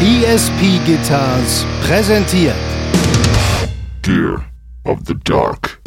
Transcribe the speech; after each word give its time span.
ESP 0.00 0.84
Guitars 0.84 1.64
präsentiert 1.82 2.54
Gear 4.02 4.44
of 4.84 4.98
the 5.06 5.14
Dark. 5.24 5.80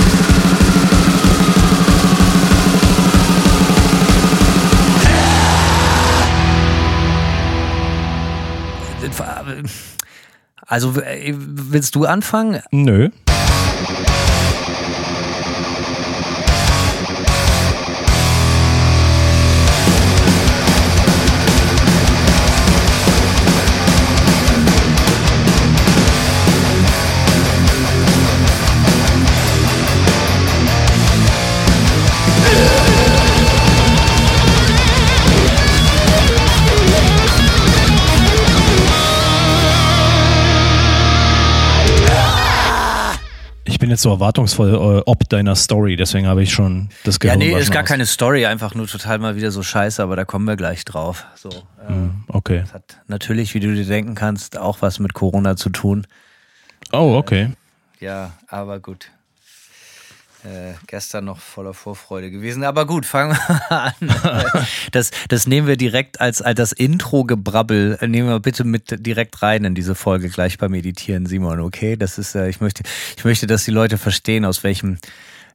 Also 10.68 11.00
äh, 11.02 11.34
willst 11.36 11.96
du 11.96 12.06
anfangen? 12.06 12.62
Nö. 12.72 13.10
Jetzt 44.00 44.04
so 44.04 44.10
erwartungsvoll 44.12 44.74
äh, 45.00 45.04
ob 45.06 45.28
deiner 45.30 45.56
Story, 45.56 45.96
deswegen 45.98 46.26
habe 46.26 46.42
ich 46.42 46.54
schon 46.54 46.90
das 47.04 47.16
Ja, 47.16 47.36
Gehirn 47.36 47.40
nee, 47.40 47.60
ist 47.60 47.72
gar 47.72 47.84
aus. 47.84 47.90
keine 47.90 48.06
Story, 48.06 48.46
einfach 48.46 48.74
nur 48.74 48.88
total 48.88 49.20
mal 49.20 49.36
wieder 49.36 49.52
so 49.52 49.62
scheiße, 49.62 50.02
aber 50.02 50.16
da 50.16 50.24
kommen 50.24 50.46
wir 50.48 50.56
gleich 50.56 50.86
drauf. 50.86 51.26
So, 51.36 51.50
äh, 51.50 51.88
Hm, 51.88 52.24
Okay. 52.30 52.62
das 52.62 52.74
hat 52.74 52.98
natürlich, 53.08 53.54
wie 53.56 53.60
du 53.60 53.74
dir 53.74 53.86
denken 53.86 54.16
kannst, 54.16 54.58
auch 54.58 54.78
was 54.82 55.00
mit 55.00 55.14
Corona 55.14 55.56
zu 55.58 55.70
tun. 55.70 56.08
Oh, 56.94 57.16
okay. 57.18 57.50
Ja, 58.00 58.32
aber 58.48 58.80
gut. 58.80 59.12
Äh, 60.46 60.74
gestern 60.88 61.26
noch 61.26 61.40
voller 61.40 61.74
Vorfreude 61.74 62.32
gewesen. 62.32 62.64
Aber 62.64 62.86
gut, 62.86 63.06
fangen 63.06 63.36
wir 63.36 63.72
an. 63.72 63.94
Das, 64.92 65.12
das 65.28 65.48
nehmen 65.48 65.68
wir 65.68 65.76
direkt 65.76 66.22
als, 66.22 66.42
als 66.42 66.58
das 66.58 66.72
Intro-Gebrabbel, 66.72 67.98
äh, 68.00 68.08
nehmen 68.08 68.30
wir 68.30 68.40
bitte 68.40 68.64
mit 68.64 69.06
direkt 69.06 69.42
rein 69.42 69.66
in 69.66 69.76
diese 69.76 69.96
Folge 69.96 70.30
gleich 70.30 70.58
beim 70.58 70.72
Meditieren, 70.72 71.26
Simon, 71.26 71.60
okay? 71.60 71.98
Das 71.98 72.18
ist, 72.18 72.36
äh, 72.36 72.48
ich 72.50 72.62
möchte, 72.62 72.84
ich 73.18 73.26
möchte, 73.26 73.48
dass 73.48 73.66
die 73.66 73.72
Leute 73.72 73.98
verstehen, 73.98 74.46
aus 74.46 74.64
welchem, 74.64 74.98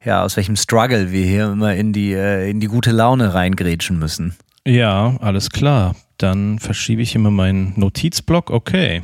ja, 0.05 0.23
aus 0.23 0.37
welchem 0.37 0.57
Struggle 0.57 1.11
wir 1.13 1.25
hier 1.27 1.53
immer 1.53 1.75
in 1.75 1.93
die, 1.95 2.13
äh, 2.13 2.51
in 2.51 2.61
die 2.61 2.67
gute 2.69 2.91
Laune 2.91 3.33
reingrätschen 3.33 3.99
müssen. 3.99 4.37
Ja, 4.67 5.17
alles 5.21 5.51
klar. 5.51 5.97
Dann 6.19 6.59
verschiebe 6.59 7.03
ich 7.03 7.15
immer 7.15 7.31
meinen 7.31 7.73
Notizblock. 7.77 8.51
Okay. 8.51 9.03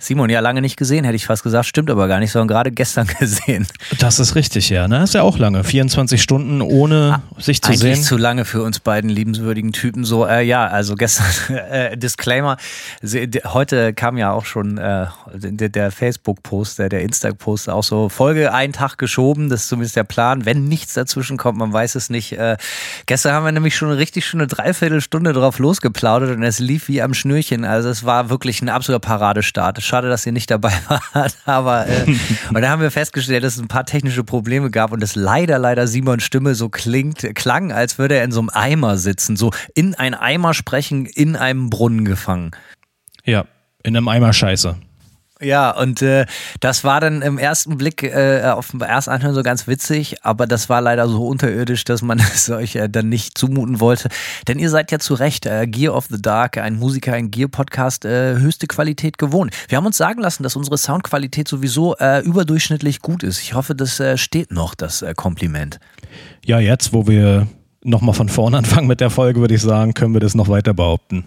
Simon, 0.00 0.30
ja, 0.30 0.40
lange 0.40 0.62
nicht 0.62 0.76
gesehen, 0.76 1.04
hätte 1.04 1.16
ich 1.16 1.26
fast 1.26 1.42
gesagt, 1.42 1.66
stimmt 1.66 1.90
aber 1.90 2.08
gar 2.08 2.18
nicht, 2.18 2.32
sondern 2.32 2.48
gerade 2.48 2.72
gestern 2.72 3.06
gesehen. 3.18 3.66
Das 3.98 4.18
ist 4.18 4.34
richtig, 4.34 4.70
ja. 4.70 4.88
Ne? 4.88 5.04
Ist 5.04 5.14
ja 5.14 5.22
auch 5.22 5.38
lange. 5.38 5.62
24 5.62 6.20
Stunden 6.22 6.62
ohne 6.62 7.22
sich 7.38 7.60
zu 7.60 7.72
sehen. 7.74 8.02
zu 8.02 8.16
lange 8.16 8.44
für 8.44 8.62
uns 8.62 8.80
beiden 8.80 9.10
liebenswürdigen 9.10 9.72
Typen. 9.72 10.04
So, 10.04 10.26
äh, 10.26 10.42
ja, 10.42 10.66
also 10.66 10.94
gestern, 10.94 11.26
äh, 11.70 11.96
Disclaimer, 11.96 12.56
heute 13.46 13.92
kam 13.92 14.16
ja 14.16 14.32
auch 14.32 14.44
schon 14.44 14.78
äh, 14.78 15.06
der, 15.34 15.68
der 15.68 15.90
Facebook-Post, 15.90 16.78
der, 16.78 16.88
der 16.88 17.02
Insta-Post 17.02 17.68
auch 17.68 17.84
so, 17.84 18.08
Folge 18.08 18.52
einen 18.52 18.72
Tag 18.72 18.96
geschoben, 18.96 19.48
das 19.48 19.62
ist 19.62 19.68
zumindest 19.68 19.96
der 19.96 20.04
Plan, 20.04 20.44
wenn 20.46 20.64
nichts 20.64 20.94
dazwischen 20.94 21.36
kommt, 21.36 21.58
man 21.58 21.72
weiß 21.72 21.94
es 21.94 22.10
nicht. 22.10 22.32
Äh, 22.32 22.56
gestern 23.06 23.32
haben 23.32 23.44
wir 23.44 23.52
nämlich 23.52 23.76
schon 23.76 23.88
eine 23.88 23.98
richtig 23.98 24.26
schöne 24.26 24.46
Dreiviertelstunde 24.46 25.32
drauf 25.32 25.58
losgeplaudert 25.58 26.36
und 26.36 26.42
es 26.42 26.58
lief 26.58 26.88
wie 26.88 27.02
am 27.02 27.14
Schnürchen, 27.14 27.64
also 27.64 27.88
es 27.88 28.04
war 28.04 28.30
wirklich 28.30 28.62
ein 28.62 28.68
absoluter 28.68 29.00
Paradestart. 29.00 29.82
Schade, 29.90 30.08
dass 30.08 30.24
ihr 30.24 30.30
nicht 30.30 30.48
dabei 30.52 30.72
wart, 31.12 31.36
aber 31.46 31.88
äh, 31.88 32.06
und 32.54 32.62
da 32.62 32.70
haben 32.70 32.80
wir 32.80 32.92
festgestellt, 32.92 33.42
dass 33.42 33.56
es 33.56 33.60
ein 33.60 33.66
paar 33.66 33.84
technische 33.84 34.22
Probleme 34.22 34.70
gab 34.70 34.92
und 34.92 35.02
dass 35.02 35.16
leider, 35.16 35.58
leider 35.58 35.88
Simons 35.88 36.22
Stimme 36.22 36.54
so 36.54 36.68
klingt, 36.68 37.34
klang, 37.34 37.72
als 37.72 37.98
würde 37.98 38.14
er 38.14 38.22
in 38.22 38.30
so 38.30 38.38
einem 38.38 38.50
Eimer 38.50 38.98
sitzen, 38.98 39.34
so 39.34 39.50
in 39.74 39.96
ein 39.96 40.14
Eimer 40.14 40.54
sprechen, 40.54 41.06
in 41.06 41.34
einem 41.34 41.70
Brunnen 41.70 42.04
gefangen. 42.04 42.52
Ja, 43.24 43.46
in 43.82 43.96
einem 43.96 44.06
Eimer 44.06 44.32
Scheiße. 44.32 44.76
Ja, 45.40 45.70
und 45.70 46.02
äh, 46.02 46.26
das 46.60 46.84
war 46.84 47.00
dann 47.00 47.22
im 47.22 47.38
ersten 47.38 47.78
Blick 47.78 48.02
äh, 48.02 48.42
auf 48.44 48.72
dem 48.72 48.82
ersten 48.82 49.10
Anhören 49.10 49.34
so 49.34 49.42
ganz 49.42 49.66
witzig, 49.66 50.22
aber 50.22 50.46
das 50.46 50.68
war 50.68 50.82
leider 50.82 51.08
so 51.08 51.26
unterirdisch, 51.26 51.84
dass 51.84 52.02
man 52.02 52.18
es 52.34 52.50
euch 52.50 52.76
äh, 52.76 52.88
dann 52.88 53.08
nicht 53.08 53.38
zumuten 53.38 53.80
wollte. 53.80 54.10
Denn 54.48 54.58
ihr 54.58 54.68
seid 54.68 54.92
ja 54.92 54.98
zu 54.98 55.14
Recht 55.14 55.46
äh, 55.46 55.66
Gear 55.66 55.94
of 55.94 56.06
the 56.10 56.20
Dark, 56.20 56.58
ein 56.58 56.78
Musiker, 56.78 57.14
ein 57.14 57.30
Gear-Podcast, 57.30 58.04
äh, 58.04 58.34
höchste 58.38 58.66
Qualität 58.66 59.16
gewohnt. 59.16 59.54
Wir 59.68 59.78
haben 59.78 59.86
uns 59.86 59.96
sagen 59.96 60.20
lassen, 60.20 60.42
dass 60.42 60.56
unsere 60.56 60.76
Soundqualität 60.76 61.48
sowieso 61.48 61.96
äh, 61.96 62.20
überdurchschnittlich 62.20 63.00
gut 63.00 63.22
ist. 63.22 63.40
Ich 63.40 63.54
hoffe, 63.54 63.74
das 63.74 63.98
äh, 63.98 64.18
steht 64.18 64.52
noch, 64.52 64.74
das 64.74 65.00
äh, 65.00 65.14
Kompliment. 65.14 65.80
Ja, 66.44 66.58
jetzt, 66.58 66.92
wo 66.92 67.06
wir 67.06 67.46
nochmal 67.82 68.14
von 68.14 68.28
vorne 68.28 68.58
anfangen 68.58 68.86
mit 68.88 69.00
der 69.00 69.10
Folge, 69.10 69.40
würde 69.40 69.54
ich 69.54 69.62
sagen, 69.62 69.94
können 69.94 70.12
wir 70.12 70.20
das 70.20 70.34
noch 70.34 70.48
weiter 70.48 70.74
behaupten. 70.74 71.24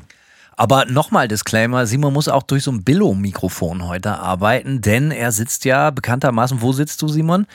Aber 0.55 0.85
nochmal 0.85 1.27
Disclaimer, 1.27 1.85
Simon 1.85 2.13
muss 2.13 2.27
auch 2.27 2.43
durch 2.43 2.63
so 2.63 2.71
ein 2.71 2.83
Billo-Mikrofon 2.83 3.87
heute 3.87 4.19
arbeiten, 4.19 4.81
denn 4.81 5.11
er 5.11 5.31
sitzt 5.31 5.65
ja 5.65 5.89
bekanntermaßen, 5.89 6.61
wo 6.61 6.71
sitzt 6.73 7.01
du, 7.01 7.07
Simon? 7.07 7.47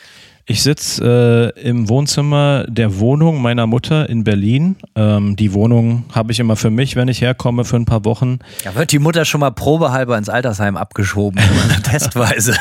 Ich 0.51 0.63
sitze 0.63 1.53
äh, 1.59 1.61
im 1.61 1.91
Wohnzimmer 1.91 2.65
der 2.69 2.99
Wohnung 2.99 3.43
meiner 3.43 3.67
Mutter 3.67 4.09
in 4.09 4.25
Berlin. 4.25 4.77
Ähm, 4.95 5.37
die 5.37 5.53
Wohnung 5.53 6.05
habe 6.15 6.33
ich 6.33 6.41
immer 6.41 6.57
für 6.57 6.71
mich, 6.71 6.97
wenn 6.97 7.09
ich 7.09 7.21
herkomme 7.21 7.67
für 7.67 7.77
ein 7.77 7.85
paar 7.85 8.07
Wochen. 8.07 8.39
Da 8.65 8.75
wird 8.75 8.91
die 8.91 8.99
Mutter 8.99 9.27
schon 9.27 9.41
mal 9.41 9.51
probehalber 9.51 10.17
ins 10.17 10.31
Altersheim 10.31 10.79
abgeschoben, 10.79 11.39
testweise. 11.83 12.55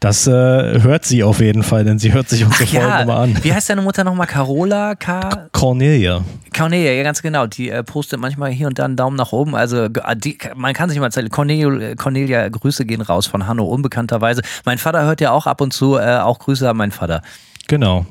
Das 0.00 0.26
äh, 0.26 0.30
hört 0.30 1.04
sie 1.04 1.22
auf 1.22 1.40
jeden 1.40 1.62
Fall, 1.62 1.84
denn 1.84 1.98
sie 1.98 2.12
hört 2.12 2.28
sich 2.28 2.44
unsere 2.44 2.66
Folgen 2.66 3.02
immer 3.02 3.16
an. 3.16 3.38
wie 3.42 3.52
heißt 3.52 3.70
deine 3.70 3.82
Mutter 3.82 4.04
nochmal? 4.04 4.26
Carola? 4.26 4.94
Ka 4.94 5.48
Cornelia. 5.52 6.22
Cornelia, 6.56 6.92
ja 6.92 7.02
ganz 7.02 7.22
genau. 7.22 7.46
Die 7.46 7.70
äh, 7.70 7.82
postet 7.82 8.20
manchmal 8.20 8.50
hier 8.50 8.66
und 8.66 8.78
da 8.78 8.84
einen 8.84 8.96
Daumen 8.96 9.16
nach 9.16 9.32
oben. 9.32 9.54
Also 9.54 9.84
äh, 9.84 10.16
die, 10.16 10.38
man 10.54 10.74
kann 10.74 10.88
sich 10.88 10.98
mal 10.98 11.06
erzählen. 11.06 11.28
Cornelia, 11.28 11.94
Cornelia, 11.94 12.48
Grüße 12.48 12.84
gehen 12.84 13.00
raus 13.00 13.26
von 13.26 13.46
Hanno, 13.46 13.64
unbekannterweise. 13.64 14.42
Mein 14.64 14.78
Vater 14.78 15.04
hört 15.04 15.20
ja 15.20 15.30
auch 15.32 15.46
ab 15.46 15.60
und 15.60 15.72
zu, 15.72 15.96
äh, 15.96 16.18
auch 16.18 16.38
Grüße 16.38 16.68
an 16.68 16.76
meinen 16.76 16.92
Vater. 16.92 17.22
Genau. 17.68 18.06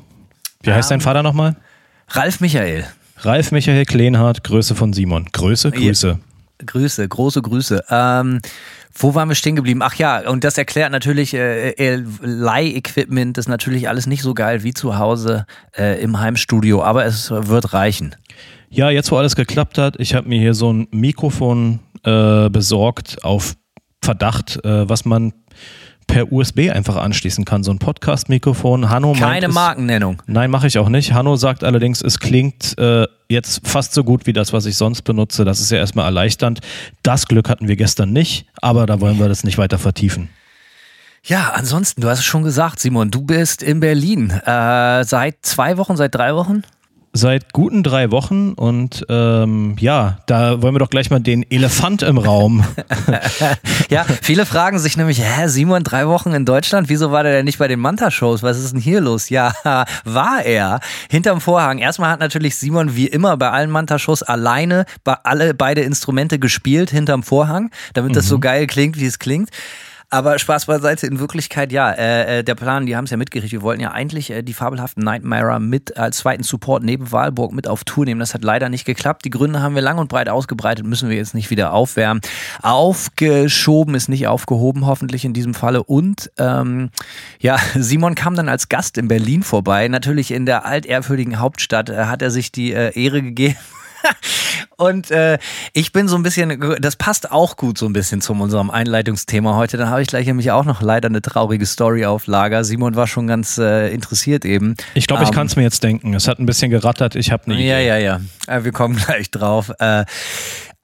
Wie 0.62 0.72
heißt 0.72 0.90
dein 0.90 1.00
Vater 1.00 1.22
nochmal? 1.22 1.56
Ralf 2.08 2.40
Michael. 2.40 2.84
Ralf 3.18 3.52
Michael 3.52 3.84
Kleinhardt, 3.84 4.44
Größe 4.44 4.74
von 4.74 4.92
Simon. 4.92 5.26
Größe, 5.32 5.70
Grüße. 5.70 6.18
Grüße, 6.64 7.08
große 7.08 7.42
Grüße. 7.42 7.84
Ähm, 7.90 8.40
wo 8.98 9.14
waren 9.14 9.28
wir 9.28 9.34
stehen 9.34 9.56
geblieben? 9.56 9.82
Ach 9.82 9.94
ja, 9.94 10.28
und 10.28 10.44
das 10.44 10.56
erklärt 10.58 10.90
natürlich, 10.90 11.34
äh, 11.34 11.70
äh, 11.70 12.02
Leih-Equipment 12.22 13.36
ist 13.38 13.48
natürlich 13.48 13.88
alles 13.88 14.06
nicht 14.06 14.22
so 14.22 14.34
geil 14.34 14.62
wie 14.62 14.72
zu 14.72 14.98
Hause 14.98 15.46
äh, 15.76 16.00
im 16.02 16.18
Heimstudio, 16.18 16.82
aber 16.82 17.04
es 17.04 17.30
wird 17.30 17.72
reichen. 17.72 18.16
Ja, 18.70 18.90
jetzt 18.90 19.10
wo 19.12 19.16
alles 19.16 19.36
geklappt 19.36 19.78
hat, 19.78 19.96
ich 19.98 20.14
habe 20.14 20.28
mir 20.28 20.40
hier 20.40 20.54
so 20.54 20.72
ein 20.72 20.88
Mikrofon 20.90 21.80
äh, 22.04 22.48
besorgt 22.48 23.22
auf 23.22 23.54
Verdacht, 24.02 24.64
äh, 24.64 24.88
was 24.88 25.04
man 25.04 25.32
per 26.06 26.32
USB 26.32 26.70
einfach 26.72 26.96
anschließen 26.96 27.44
kann. 27.44 27.62
So 27.64 27.70
ein 27.72 27.78
Podcast-Mikrofon. 27.78 28.88
Hanno 28.90 29.08
meint, 29.14 29.20
Keine 29.20 29.46
es- 29.48 29.54
Markennennung. 29.54 30.22
Nein, 30.26 30.50
mache 30.50 30.66
ich 30.66 30.78
auch 30.78 30.88
nicht. 30.88 31.12
Hanno 31.12 31.36
sagt 31.36 31.64
allerdings, 31.64 32.00
es 32.02 32.18
klingt 32.20 32.78
äh, 32.78 33.06
jetzt 33.28 33.66
fast 33.66 33.92
so 33.92 34.04
gut 34.04 34.26
wie 34.26 34.32
das, 34.32 34.52
was 34.52 34.66
ich 34.66 34.76
sonst 34.76 35.02
benutze. 35.02 35.44
Das 35.44 35.60
ist 35.60 35.70
ja 35.70 35.78
erstmal 35.78 36.04
erleichternd. 36.06 36.60
Das 37.02 37.26
Glück 37.26 37.48
hatten 37.48 37.68
wir 37.68 37.76
gestern 37.76 38.12
nicht, 38.12 38.46
aber 38.62 38.86
da 38.86 39.00
wollen 39.00 39.18
wir 39.18 39.28
das 39.28 39.44
nicht 39.44 39.58
weiter 39.58 39.78
vertiefen. 39.78 40.28
Ja, 41.24 41.50
ansonsten, 41.54 42.02
du 42.02 42.08
hast 42.08 42.20
es 42.20 42.24
schon 42.24 42.44
gesagt, 42.44 42.78
Simon, 42.78 43.10
du 43.10 43.20
bist 43.22 43.60
in 43.62 43.80
Berlin. 43.80 44.30
Äh, 44.30 45.02
seit 45.04 45.38
zwei 45.42 45.76
Wochen, 45.76 45.96
seit 45.96 46.14
drei 46.14 46.34
Wochen? 46.36 46.62
Seit 47.16 47.54
guten 47.54 47.82
drei 47.82 48.10
Wochen 48.10 48.52
und 48.52 49.06
ähm, 49.08 49.76
ja, 49.78 50.18
da 50.26 50.60
wollen 50.60 50.74
wir 50.74 50.80
doch 50.80 50.90
gleich 50.90 51.08
mal 51.08 51.18
den 51.18 51.50
Elefant 51.50 52.02
im 52.02 52.18
Raum. 52.18 52.62
Ja, 53.88 54.04
viele 54.22 54.46
fragen 54.46 54.80
sich 54.80 54.96
nämlich, 54.96 55.20
hä, 55.20 55.46
Simon, 55.46 55.84
drei 55.84 56.08
Wochen 56.08 56.32
in 56.32 56.44
Deutschland, 56.44 56.88
wieso 56.88 57.12
war 57.12 57.22
der 57.22 57.32
denn 57.32 57.44
nicht 57.44 57.58
bei 57.58 57.68
den 57.68 57.78
Manta-Shows? 57.78 58.42
Was 58.42 58.58
ist 58.58 58.72
denn 58.72 58.80
hier 58.80 59.00
los? 59.00 59.28
Ja, 59.28 59.52
war 60.04 60.42
er. 60.44 60.80
Hinterm 61.08 61.40
Vorhang. 61.40 61.78
Erstmal 61.78 62.10
hat 62.10 62.18
natürlich 62.18 62.56
Simon 62.56 62.96
wie 62.96 63.06
immer 63.06 63.36
bei 63.36 63.50
allen 63.50 63.70
Manta-Shows 63.70 64.24
alleine 64.24 64.86
bei 65.04 65.14
alle 65.22 65.54
beide 65.54 65.82
Instrumente 65.82 66.40
gespielt 66.40 66.90
hinterm 66.90 67.22
Vorhang, 67.22 67.70
damit 67.94 68.16
das 68.16 68.26
so 68.26 68.40
geil 68.40 68.66
klingt, 68.66 68.98
wie 68.98 69.06
es 69.06 69.18
klingt. 69.20 69.50
Aber 70.08 70.38
Spaß 70.38 70.66
beiseite, 70.66 71.06
in 71.08 71.18
Wirklichkeit 71.18 71.72
ja, 71.72 71.90
äh, 71.90 72.38
äh, 72.38 72.44
der 72.44 72.54
Plan, 72.54 72.86
die 72.86 72.96
haben 72.96 73.04
es 73.04 73.10
ja 73.10 73.16
mitgerichtet, 73.16 73.60
wir 73.60 73.62
wollten 73.62 73.82
ja 73.82 73.90
eigentlich 73.90 74.30
äh, 74.30 74.42
die 74.42 74.54
fabelhaften 74.54 75.02
Nightmare 75.02 75.58
mit 75.58 75.96
als 75.96 76.18
zweiten 76.18 76.44
Support 76.44 76.84
neben 76.84 77.10
Wahlburg 77.10 77.52
mit 77.52 77.66
auf 77.66 77.82
Tour 77.82 78.04
nehmen. 78.04 78.20
Das 78.20 78.32
hat 78.32 78.44
leider 78.44 78.68
nicht 78.68 78.84
geklappt. 78.84 79.24
Die 79.24 79.30
Gründe 79.30 79.62
haben 79.62 79.74
wir 79.74 79.82
lang 79.82 79.98
und 79.98 80.08
breit 80.08 80.28
ausgebreitet, 80.28 80.86
müssen 80.86 81.08
wir 81.08 81.16
jetzt 81.16 81.34
nicht 81.34 81.50
wieder 81.50 81.72
aufwärmen. 81.72 82.20
Aufgeschoben 82.62 83.96
ist 83.96 84.08
nicht 84.08 84.28
aufgehoben, 84.28 84.86
hoffentlich 84.86 85.24
in 85.24 85.32
diesem 85.32 85.54
Falle. 85.54 85.82
Und 85.82 86.30
ähm, 86.38 86.90
ja, 87.40 87.58
Simon 87.74 88.14
kam 88.14 88.36
dann 88.36 88.48
als 88.48 88.68
Gast 88.68 88.98
in 88.98 89.08
Berlin 89.08 89.42
vorbei. 89.42 89.88
Natürlich 89.88 90.30
in 90.30 90.46
der 90.46 90.66
altehrwürdigen 90.66 91.40
Hauptstadt 91.40 91.90
äh, 91.90 92.04
hat 92.04 92.22
er 92.22 92.30
sich 92.30 92.52
die 92.52 92.72
äh, 92.72 92.96
Ehre 92.98 93.22
gegeben. 93.22 93.56
und 94.76 95.10
äh, 95.10 95.38
ich 95.72 95.92
bin 95.92 96.08
so 96.08 96.16
ein 96.16 96.22
bisschen, 96.22 96.78
das 96.80 96.96
passt 96.96 97.30
auch 97.30 97.56
gut 97.56 97.78
so 97.78 97.86
ein 97.86 97.92
bisschen 97.92 98.20
zu 98.20 98.32
unserem 98.32 98.70
Einleitungsthema 98.70 99.56
heute. 99.56 99.76
Dann 99.76 99.90
habe 99.90 100.02
ich 100.02 100.08
gleich 100.08 100.26
nämlich 100.26 100.50
auch 100.50 100.64
noch 100.64 100.82
leider 100.82 101.08
eine 101.08 101.22
traurige 101.22 101.66
Story 101.66 102.04
auf 102.04 102.26
Lager. 102.26 102.64
Simon 102.64 102.96
war 102.96 103.06
schon 103.06 103.26
ganz 103.26 103.58
äh, 103.58 103.92
interessiert 103.92 104.44
eben. 104.44 104.76
Ich 104.94 105.06
glaube, 105.06 105.22
ich 105.22 105.30
ähm, 105.30 105.34
kann 105.34 105.46
es 105.46 105.56
mir 105.56 105.62
jetzt 105.62 105.82
denken. 105.82 106.14
Es 106.14 106.28
hat 106.28 106.38
ein 106.38 106.46
bisschen 106.46 106.70
gerattert. 106.70 107.16
Ich 107.16 107.30
habe 107.32 107.44
eine 107.46 107.62
Ja, 107.62 107.78
ja, 107.78 107.96
ja. 107.96 108.20
Äh, 108.46 108.64
wir 108.64 108.72
kommen 108.72 108.96
gleich 109.06 109.30
drauf. 109.30 109.72
Äh, 109.78 110.04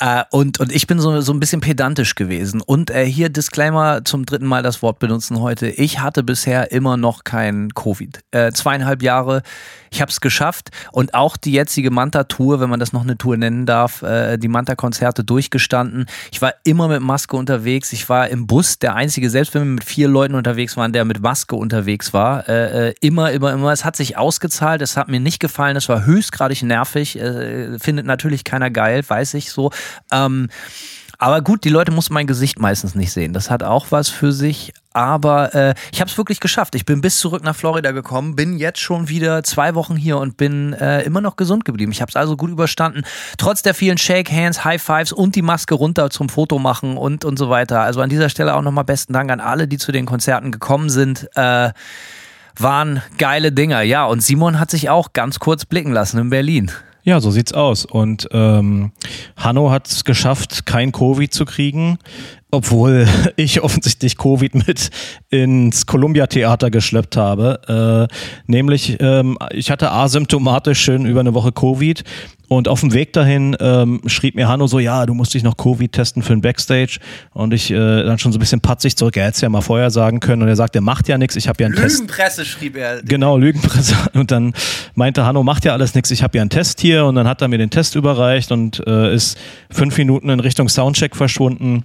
äh, 0.02 0.24
und, 0.30 0.58
und 0.58 0.72
ich 0.72 0.88
bin 0.88 0.98
so, 0.98 1.20
so 1.20 1.32
ein 1.32 1.38
bisschen 1.38 1.60
pedantisch 1.60 2.16
gewesen. 2.16 2.60
Und 2.60 2.90
äh, 2.90 3.04
hier 3.04 3.28
Disclaimer 3.28 4.04
zum 4.04 4.26
dritten 4.26 4.46
Mal 4.46 4.64
das 4.64 4.82
Wort 4.82 4.98
benutzen 4.98 5.40
heute. 5.40 5.68
Ich 5.68 6.00
hatte 6.00 6.24
bisher 6.24 6.72
immer 6.72 6.96
noch 6.96 7.22
kein 7.22 7.72
Covid. 7.72 8.18
Äh, 8.32 8.50
zweieinhalb 8.50 9.00
Jahre 9.00 9.42
ich 9.92 10.00
habe 10.00 10.10
es 10.10 10.22
geschafft 10.22 10.70
und 10.90 11.12
auch 11.12 11.36
die 11.36 11.52
jetzige 11.52 11.90
Manta-Tour, 11.90 12.60
wenn 12.60 12.70
man 12.70 12.80
das 12.80 12.94
noch 12.94 13.02
eine 13.02 13.18
Tour 13.18 13.36
nennen 13.36 13.66
darf, 13.66 14.00
äh, 14.00 14.38
die 14.38 14.48
Manta-Konzerte 14.48 15.22
durchgestanden. 15.22 16.06
Ich 16.32 16.40
war 16.40 16.54
immer 16.64 16.88
mit 16.88 17.02
Maske 17.02 17.36
unterwegs. 17.36 17.92
Ich 17.92 18.08
war 18.08 18.28
im 18.28 18.46
Bus 18.46 18.78
der 18.78 18.94
einzige, 18.94 19.28
selbst 19.28 19.54
wenn 19.54 19.62
wir 19.62 19.72
mit 19.74 19.84
vier 19.84 20.08
Leuten 20.08 20.34
unterwegs 20.34 20.78
waren, 20.78 20.94
der 20.94 21.04
mit 21.04 21.20
Maske 21.20 21.56
unterwegs 21.56 22.14
war. 22.14 22.48
Äh, 22.48 22.88
äh 22.88 22.94
immer, 23.00 23.32
immer, 23.32 23.52
immer. 23.52 23.70
Es 23.70 23.84
hat 23.84 23.96
sich 23.96 24.16
ausgezahlt. 24.16 24.80
Es 24.80 24.96
hat 24.96 25.08
mir 25.08 25.20
nicht 25.20 25.40
gefallen. 25.40 25.76
Es 25.76 25.90
war 25.90 26.06
höchstgradig 26.06 26.62
nervig. 26.62 27.18
Äh, 27.18 27.78
findet 27.78 28.06
natürlich 28.06 28.44
keiner 28.44 28.70
geil, 28.70 29.02
weiß 29.06 29.34
ich 29.34 29.52
so. 29.52 29.70
Ähm, 30.10 30.48
aber 31.22 31.40
gut, 31.40 31.62
die 31.62 31.68
Leute 31.68 31.92
mussten 31.92 32.14
mein 32.14 32.26
Gesicht 32.26 32.58
meistens 32.58 32.96
nicht 32.96 33.12
sehen. 33.12 33.32
Das 33.32 33.48
hat 33.48 33.62
auch 33.62 33.86
was 33.90 34.08
für 34.08 34.32
sich. 34.32 34.72
Aber 34.92 35.54
äh, 35.54 35.74
ich 35.92 36.00
habe 36.00 36.10
es 36.10 36.18
wirklich 36.18 36.40
geschafft. 36.40 36.74
Ich 36.74 36.84
bin 36.84 37.00
bis 37.00 37.18
zurück 37.18 37.44
nach 37.44 37.54
Florida 37.54 37.92
gekommen, 37.92 38.34
bin 38.34 38.58
jetzt 38.58 38.80
schon 38.80 39.08
wieder 39.08 39.44
zwei 39.44 39.76
Wochen 39.76 39.94
hier 39.94 40.18
und 40.18 40.36
bin 40.36 40.72
äh, 40.72 41.02
immer 41.02 41.20
noch 41.20 41.36
gesund 41.36 41.64
geblieben. 41.64 41.92
Ich 41.92 42.00
habe 42.02 42.10
es 42.10 42.16
also 42.16 42.36
gut 42.36 42.50
überstanden. 42.50 43.04
Trotz 43.38 43.62
der 43.62 43.72
vielen 43.72 43.98
Shake 43.98 44.32
Hands, 44.32 44.64
High 44.64 44.82
Fives 44.82 45.12
und 45.12 45.36
die 45.36 45.42
Maske 45.42 45.76
runter 45.76 46.10
zum 46.10 46.28
Foto 46.28 46.58
machen 46.58 46.96
und, 46.96 47.24
und 47.24 47.38
so 47.38 47.48
weiter. 47.48 47.82
Also 47.82 48.00
an 48.00 48.08
dieser 48.08 48.28
Stelle 48.28 48.56
auch 48.56 48.62
nochmal 48.62 48.82
besten 48.82 49.12
Dank 49.12 49.30
an 49.30 49.38
alle, 49.38 49.68
die 49.68 49.78
zu 49.78 49.92
den 49.92 50.06
Konzerten 50.06 50.50
gekommen 50.50 50.90
sind. 50.90 51.28
Äh, 51.36 51.70
waren 52.58 53.00
geile 53.18 53.52
Dinger. 53.52 53.82
Ja, 53.82 54.06
und 54.06 54.24
Simon 54.24 54.58
hat 54.58 54.72
sich 54.72 54.90
auch 54.90 55.12
ganz 55.12 55.38
kurz 55.38 55.66
blicken 55.66 55.92
lassen 55.92 56.18
in 56.18 56.30
Berlin. 56.30 56.72
Ja, 57.04 57.20
so 57.20 57.32
sieht's 57.32 57.52
aus. 57.52 57.84
Und 57.84 58.28
ähm, 58.30 58.92
Hanno 59.36 59.70
hat 59.70 59.88
es 59.88 60.04
geschafft, 60.04 60.66
kein 60.66 60.92
Covid 60.92 61.34
zu 61.34 61.44
kriegen, 61.44 61.98
obwohl 62.52 63.08
ich 63.36 63.60
offensichtlich 63.60 64.16
Covid 64.16 64.54
mit 64.54 64.90
ins 65.28 65.86
Columbia 65.86 66.28
Theater 66.28 66.70
geschleppt 66.70 67.16
habe. 67.16 68.08
Äh, 68.08 68.14
nämlich, 68.46 68.98
ähm, 69.00 69.36
ich 69.50 69.72
hatte 69.72 69.90
asymptomatisch 69.90 70.80
schön 70.80 71.04
über 71.04 71.20
eine 71.20 71.34
Woche 71.34 71.50
Covid 71.50 72.04
und 72.56 72.68
auf 72.68 72.80
dem 72.80 72.92
Weg 72.92 73.12
dahin 73.12 73.56
ähm, 73.60 74.00
schrieb 74.06 74.34
mir 74.34 74.48
Hanno 74.48 74.66
so, 74.66 74.78
ja, 74.78 75.06
du 75.06 75.14
musst 75.14 75.34
dich 75.34 75.42
noch 75.42 75.56
Covid 75.56 75.90
testen 75.90 76.22
für 76.22 76.32
ein 76.32 76.40
Backstage. 76.40 76.98
Und 77.32 77.54
ich 77.54 77.70
äh, 77.70 78.02
dann 78.02 78.18
schon 78.18 78.32
so 78.32 78.38
ein 78.38 78.40
bisschen 78.40 78.60
patzig 78.60 78.96
zurück, 78.96 79.16
er 79.16 79.24
hätte 79.24 79.36
es 79.36 79.40
ja 79.40 79.48
mal 79.48 79.60
vorher 79.60 79.90
sagen 79.90 80.20
können. 80.20 80.42
Und 80.42 80.48
er 80.48 80.56
sagt, 80.56 80.74
der 80.74 80.82
macht 80.82 81.08
ja 81.08 81.18
nichts, 81.18 81.36
ich 81.36 81.48
habe 81.48 81.62
ja 81.62 81.66
einen 81.66 81.74
Lügenpresse, 81.74 81.96
Test. 81.96 82.18
Lügenpresse 82.18 82.44
schrieb 82.44 82.76
er. 82.76 83.02
Genau, 83.02 83.36
Lügenpresse. 83.36 83.96
Und 84.14 84.30
dann 84.30 84.54
meinte 84.94 85.24
Hanno, 85.24 85.42
macht 85.42 85.64
ja 85.64 85.72
alles 85.72 85.94
nichts, 85.94 86.10
ich 86.10 86.22
habe 86.22 86.36
ja 86.36 86.42
einen 86.42 86.50
Test 86.50 86.80
hier. 86.80 87.04
Und 87.06 87.14
dann 87.14 87.26
hat 87.26 87.42
er 87.42 87.48
mir 87.48 87.58
den 87.58 87.70
Test 87.70 87.96
überreicht 87.96 88.52
und 88.52 88.82
äh, 88.86 89.14
ist 89.14 89.38
fünf 89.70 89.96
Minuten 89.98 90.28
in 90.28 90.40
Richtung 90.40 90.68
Soundcheck 90.68 91.16
verschwunden. 91.16 91.84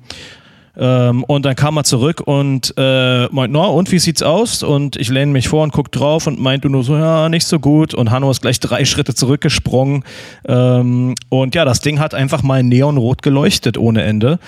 Ähm, 0.79 1.23
und 1.23 1.45
dann 1.45 1.55
kam 1.55 1.77
er 1.77 1.83
zurück 1.83 2.21
und 2.25 2.73
äh, 2.77 3.25
meint, 3.27 3.51
na, 3.51 3.65
und 3.65 3.91
wie 3.91 3.99
sieht's 3.99 4.21
aus? 4.21 4.61
Und 4.61 4.95
ich 4.95 5.09
lehne 5.09 5.31
mich 5.31 5.47
vor 5.47 5.63
und 5.63 5.71
guck 5.71 5.91
drauf 5.91 6.27
und 6.27 6.39
meinte 6.39 6.69
nur 6.69 6.83
so, 6.83 6.95
ja, 6.95 7.29
nicht 7.29 7.47
so 7.47 7.59
gut. 7.59 7.93
Und 7.93 8.11
Hanno 8.11 8.29
ist 8.29 8.41
gleich 8.41 8.59
drei 8.59 8.85
Schritte 8.85 9.15
zurückgesprungen. 9.15 10.03
Ähm, 10.47 11.15
und 11.29 11.55
ja, 11.55 11.65
das 11.65 11.79
Ding 11.79 11.99
hat 11.99 12.13
einfach 12.13 12.43
mal 12.43 12.61
neonrot 12.61 13.23
geleuchtet 13.23 13.77
ohne 13.77 14.03
Ende. 14.03 14.39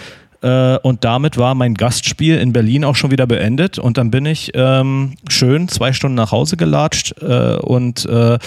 Äh, 0.41 0.77
und 0.77 1.03
damit 1.03 1.37
war 1.37 1.55
mein 1.55 1.73
Gastspiel 1.73 2.37
in 2.37 2.53
Berlin 2.53 2.83
auch 2.83 2.95
schon 2.95 3.11
wieder 3.11 3.27
beendet. 3.27 3.79
Und 3.79 3.97
dann 3.97 4.11
bin 4.11 4.25
ich 4.25 4.51
ähm, 4.53 5.15
schön 5.27 5.67
zwei 5.67 5.93
Stunden 5.93 6.15
nach 6.15 6.31
Hause 6.31 6.57
gelatscht 6.57 7.21
äh, 7.21 7.55
und 7.57 8.05
äh, 8.05 8.37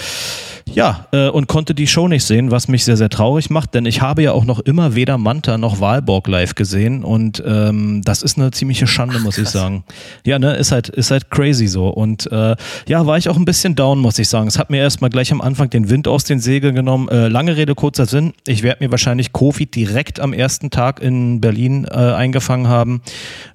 ja, 0.71 1.07
äh, 1.11 1.29
und 1.29 1.47
konnte 1.47 1.75
die 1.75 1.87
Show 1.87 2.07
nicht 2.07 2.23
sehen, 2.23 2.51
was 2.51 2.67
mich 2.67 2.85
sehr, 2.85 2.97
sehr 2.97 3.09
traurig 3.09 3.49
macht, 3.49 3.73
denn 3.73 3.85
ich 3.85 4.01
habe 4.01 4.23
ja 4.23 4.31
auch 4.31 4.45
noch 4.45 4.59
immer 4.59 4.95
weder 4.95 5.17
Manta 5.17 5.57
noch 5.57 5.79
Wahlborg 5.79 6.27
live 6.27 6.55
gesehen 6.55 7.03
und 7.03 7.43
ähm, 7.45 8.01
das 8.03 8.21
ist 8.21 8.37
eine 8.37 8.51
ziemliche 8.51 8.87
Schande, 8.87 9.17
Ach, 9.19 9.23
muss 9.23 9.37
ich 9.37 9.49
sagen. 9.49 9.83
Ja, 10.25 10.39
ne, 10.39 10.55
ist 10.55 10.71
halt, 10.71 10.89
ist 10.89 11.11
halt 11.11 11.29
crazy 11.29 11.67
so. 11.67 11.89
Und 11.89 12.31
äh, 12.31 12.55
ja, 12.87 13.05
war 13.05 13.17
ich 13.17 13.29
auch 13.29 13.37
ein 13.37 13.45
bisschen 13.45 13.75
down, 13.75 13.99
muss 13.99 14.17
ich 14.19 14.27
sagen. 14.27 14.47
Es 14.47 14.57
hat 14.57 14.69
mir 14.69 14.77
erstmal 14.77 15.09
gleich 15.09 15.31
am 15.31 15.41
Anfang 15.41 15.69
den 15.69 15.89
Wind 15.89 16.07
aus 16.07 16.23
den 16.23 16.39
Segeln 16.39 16.75
genommen. 16.75 17.09
Äh, 17.09 17.27
lange 17.27 17.55
Rede, 17.55 17.75
kurzer 17.75 18.05
Sinn. 18.05 18.33
Ich 18.47 18.63
werde 18.63 18.83
mir 18.83 18.91
wahrscheinlich 18.91 19.33
Covid 19.33 19.73
direkt 19.75 20.19
am 20.19 20.33
ersten 20.33 20.69
Tag 20.69 21.01
in 21.01 21.41
Berlin 21.41 21.82
äh, 21.85 21.89
eingefangen 21.89 22.67
haben 22.67 23.01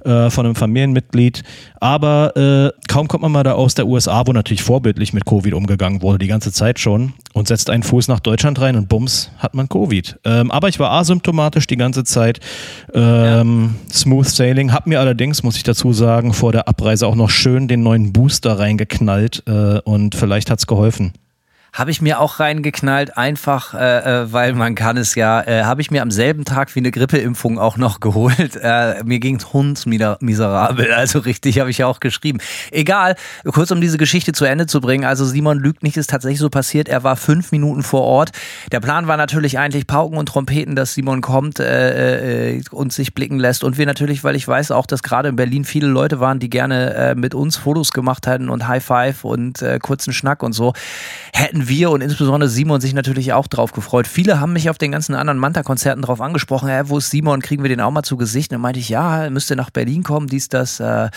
äh, 0.05 0.31
von 0.31 0.47
einem 0.47 0.55
Familienmitglied. 0.55 1.43
Aber 1.81 2.37
äh, 2.37 2.71
kaum 2.89 3.09
kommt 3.09 3.23
man 3.23 3.33
mal 3.33 3.43
da 3.43 3.53
aus 3.53 3.75
der 3.75 3.87
USA, 3.87 4.27
wo 4.27 4.33
natürlich 4.33 4.63
vorbildlich 4.63 5.13
mit 5.13 5.25
Covid 5.27 5.55
umgegangen 5.55 6.03
wurde, 6.03 6.19
die 6.19 6.27
ganze 6.27 6.53
Zeit 6.53 6.79
schon, 6.79 7.13
und 7.33 7.49
setzt 7.49 7.71
einen 7.71 7.83
Fuß 7.83 8.09
nach 8.09 8.21
Deutschland 8.21 8.61
rein 8.61 8.77
und 8.77 8.89
bums, 8.89 9.31
hat 9.39 9.55
man 9.55 9.69
Covid. 9.69 10.19
Ähm, 10.25 10.51
aber 10.51 10.69
ich 10.69 10.79
war 10.79 10.91
asymptomatisch 10.93 11.67
die 11.67 11.77
ganze 11.77 12.05
Zeit. 12.05 12.41
Ähm, 12.95 13.77
ja. 13.89 13.95
Smooth 13.95 14.29
Sailing. 14.29 14.73
Hab 14.73 14.87
mir 14.87 15.01
allerdings, 15.01 15.43
muss 15.43 15.57
ich 15.57 15.63
dazu 15.63 15.93
sagen, 15.93 16.33
vor 16.33 16.53
der 16.53 16.69
Abreise 16.69 17.07
auch 17.07 17.15
noch 17.15 17.31
schön 17.31 17.69
den 17.69 17.83
neuen 17.83 18.13
Booster 18.13 18.59
reingeknallt 18.59 19.45
äh, 19.47 19.81
und 19.81 20.15
vielleicht 20.15 20.51
hat's 20.51 20.67
geholfen. 20.67 21.13
Habe 21.79 21.93
ich 21.93 22.03
mir 22.03 22.19
auch 22.19 22.41
reingeknallt, 22.41 23.17
einfach 23.17 23.73
äh, 23.73 24.23
äh, 24.23 24.33
weil 24.33 24.53
man 24.55 24.75
kann 24.75 24.97
es 24.97 25.15
ja, 25.15 25.41
äh, 25.43 25.63
habe 25.63 25.81
ich 25.81 25.93
mir 25.93 26.03
am 26.03 26.11
selben 26.11 26.45
Tag 26.45 26.75
wie 26.75 26.81
eine 26.81 26.91
Grippeimpfung 26.91 27.57
auch 27.61 27.77
noch 27.77 28.01
geholt. 28.09 28.57
Äh, 28.61 29.05
mir 29.05 29.21
ging 29.21 29.37
es 29.37 29.53
hundsmiserabel, 29.53 30.93
also 30.93 31.21
richtig, 31.21 31.61
habe 31.61 31.71
ich 31.71 31.79
ja 31.79 31.87
auch 31.87 32.01
geschrieben. 32.01 32.41
Egal, 32.73 33.15
kurz 33.45 33.71
um 33.71 33.81
diese 33.81 33.97
Geschichte 33.97 34.33
zu 34.33 34.45
Ende 34.45 34.67
zu 34.67 34.81
bringen, 34.81 35.05
also 35.05 35.25
Simon 35.25 35.61
lügt 35.61 35.85
nicht, 35.85 35.97
ist 35.97 36.11
tatsächlich 36.11 36.41
so 36.41 36.51
passiert, 36.51 36.89
er 36.89 37.05
war 37.05 37.15
fünf 37.15 37.53
Minuten 37.53 37.85
vor 37.85 38.03
Ort. 38.03 38.33
Der 38.73 38.81
Plan 38.81 39.07
war 39.07 39.17
natürlich 39.17 39.61
eigentlich 39.61 39.87
Pauken 39.87 40.19
und 40.19 40.27
Trompeten, 40.27 40.75
dass 40.75 40.95
Simon 40.95 41.21
kommt 41.21 41.61
äh, 41.61 42.57
äh, 42.57 42.63
und 42.73 42.93
sich 42.93 43.15
blicken 43.15 43.39
lässt 43.39 43.63
und 43.63 43.79
wir 43.79 43.87
natürlich, 43.87 44.25
weil 44.25 44.35
ich 44.35 44.49
weiß 44.49 44.73
auch, 44.73 44.87
dass 44.87 45.05
gerade 45.05 45.29
in 45.29 45.37
Berlin 45.37 45.65
viele 45.65 45.87
Leute 45.87 46.19
waren, 46.19 46.41
die 46.41 46.51
gerne 46.51 46.95
äh, 46.95 47.15
mit 47.15 47.37
uns 47.37 47.57
Fotos 47.57 47.93
gemacht 47.93 48.27
hätten 48.27 48.49
und 48.49 48.67
High 48.67 48.85
Five 48.85 49.23
und 49.23 49.63
äh, 49.63 49.79
kurzen 49.79 50.13
Schnack 50.13 50.43
und 50.43 50.55
so, 50.55 50.73
hätten 51.33 51.68
wir 51.69 51.91
und 51.91 52.01
insbesondere 52.01 52.49
Simon 52.49 52.81
sich 52.81 52.95
natürlich 52.95 53.33
auch 53.33 53.47
drauf 53.47 53.73
gefreut. 53.73 54.07
Viele 54.07 54.41
haben 54.41 54.53
mich 54.53 54.71
auf 54.71 54.79
den 54.79 54.93
ganzen 54.93 55.15
anderen 55.15 55.39
Manta-Konzerten 55.39 56.03
drauf 56.03 56.21
angesprochen, 56.21 56.69
ja, 56.69 56.89
wo 56.89 56.99
ist 56.99 57.11
Simon, 57.11 57.41
kriegen 57.41 57.63
wir 57.63 57.69
den 57.69 57.81
auch 57.81 57.91
mal 57.91 58.03
zu 58.03 58.17
Gesicht? 58.17 58.51
Und 58.51 58.55
dann 58.55 58.61
meinte 58.63 58.81
ich, 58.81 58.89
ja, 58.89 59.29
müsste 59.31 59.57
nach 59.57 59.71
Berlin 59.71 60.03
kommen, 60.03 60.27
dies, 60.27 60.49
das. 60.49 60.81
Äh, 60.81 61.11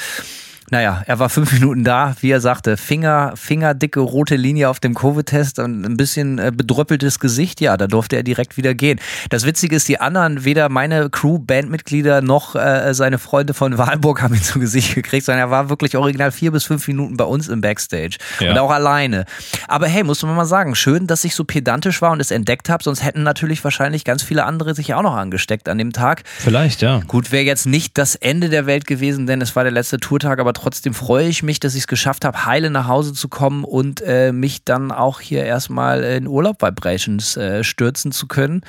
naja, 0.72 1.04
er 1.06 1.20
war 1.20 1.30
fünf 1.30 1.51
Minuten 1.62 1.84
da, 1.84 2.16
wie 2.22 2.32
er 2.32 2.42
sagte, 2.42 2.78
Finger, 2.78 3.34
fingerdicke 3.36 4.00
rote 4.00 4.36
Linie 4.36 4.70
auf 4.70 4.80
dem 4.80 4.96
Covid-Test 4.96 5.60
und 5.60 5.86
ein 5.86 5.98
bisschen 5.98 6.40
äh, 6.40 6.51
bedröppeltes 6.56 7.20
Gesicht. 7.20 7.62
Ja, 7.62 7.78
da 7.78 7.88
durfte 7.88 8.16
er 8.16 8.24
direkt 8.24 8.58
wieder 8.58 8.74
gehen. 8.74 9.00
Das 9.30 9.46
Witzige 9.46 9.75
ist, 9.75 9.88
die 9.88 10.00
anderen, 10.00 10.46
weder 10.46 10.70
meine 10.70 11.10
Crew, 11.10 11.40
Bandmitglieder 11.40 12.22
noch 12.22 12.56
äh, 12.56 12.94
seine 12.94 13.20
Freunde 13.20 13.54
von 13.54 13.78
Wahlburg 13.78 14.22
haben 14.22 14.34
ihn 14.34 14.42
zu 14.42 14.60
Gesicht 14.60 14.96
gekriegt, 14.96 15.25
sondern 15.25 15.42
er 15.42 15.51
war 15.51 15.70
wirklich 15.70 15.98
original 15.98 16.32
vier 16.32 16.51
bis 16.51 16.63
fünf 16.63 16.88
Minuten 16.88 17.18
bei 17.18 17.25
uns 17.25 17.50
im 17.50 17.62
Backstage 17.62 18.18
ja. 18.40 18.51
und 18.51 18.58
auch 18.58 18.72
alleine. 18.72 19.25
Aber 19.68 19.88
hey, 19.88 20.04
muss 20.04 20.24
man 20.24 20.36
mal 20.36 20.46
sagen, 20.46 20.75
schön, 20.75 21.06
dass 21.06 21.25
ich 21.25 21.36
so 21.36 21.44
pedantisch 21.44 22.01
war 22.01 22.12
und 22.12 22.22
es 22.22 22.32
entdeckt 22.32 22.70
habe, 22.70 22.84
sonst 22.84 23.04
hätten 23.04 23.24
natürlich 23.24 23.62
wahrscheinlich 23.63 24.06
ganz 24.06 24.24
viele 24.24 24.46
andere 24.46 24.74
sich 24.74 24.94
auch 24.94 25.01
noch 25.01 25.16
angesteckt 25.16 25.68
an 25.68 25.78
dem 25.78 25.92
Tag. 25.92 26.24
Vielleicht, 26.40 26.82
ja. 26.82 27.01
Gut, 27.08 27.34
wäre 27.34 27.44
jetzt 27.44 27.66
nicht 27.66 27.98
das 27.98 28.16
Ende 28.16 28.48
der 28.48 28.66
Welt 28.66 28.88
gewesen, 28.88 29.28
denn 29.28 29.42
es 29.42 29.56
war 29.58 29.63
der 29.63 29.74
letzte 29.74 29.98
Tourtag, 29.98 30.40
aber 30.40 30.54
trotzdem 30.62 30.94
freue 30.94 31.27
ich 31.27 31.44
mich, 31.44 31.60
dass 31.60 31.74
ich 31.74 31.82
es 31.82 31.88
geschafft 31.88 32.24
habe, 32.24 32.46
heile 32.46 32.70
nach 32.70 32.88
Hause 32.88 33.13
zu 33.13 33.30
kommen 33.30 33.63
und 33.63 34.01
äh, 34.01 34.32
mich 34.32 34.63
dann 34.63 34.91
auch 34.91 35.20
hier 35.20 35.44
erstmal 35.44 36.03
in 36.03 36.27
Urlaub 36.27 36.62
Vibrations 36.62 37.36
äh, 37.36 37.63
stürzen 37.63 38.12
zu 38.12 38.27
können 38.27 38.62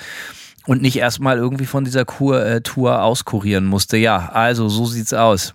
und 0.67 0.81
nicht 0.81 0.97
erstmal 0.97 1.37
irgendwie 1.37 1.67
von 1.67 1.85
dieser 1.85 2.05
Kur, 2.05 2.45
äh, 2.45 2.61
Tour 2.63 3.03
auskurieren 3.03 3.67
musste. 3.67 3.97
Ja, 3.99 4.31
also 4.33 4.69
so 4.69 4.87
sieht's 4.87 5.13
aus. 5.13 5.55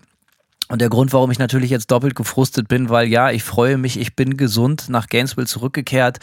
Und 0.70 0.82
der 0.82 0.90
Grund, 0.90 1.14
warum 1.14 1.32
ich 1.32 1.40
natürlich 1.40 1.72
jetzt 1.72 1.92
doppelt 1.92 2.14
gefrustet 2.14 2.68
bin, 2.68 2.90
weil 2.90 3.08
ja, 3.08 3.32
ich 3.32 3.44
freue 3.44 3.78
mich, 3.78 4.00
ich 4.00 4.16
bin 4.16 4.36
gesund 4.38 4.90
nach 4.90 5.08
Gainesville 5.08 5.48
zurückgekehrt 5.48 6.20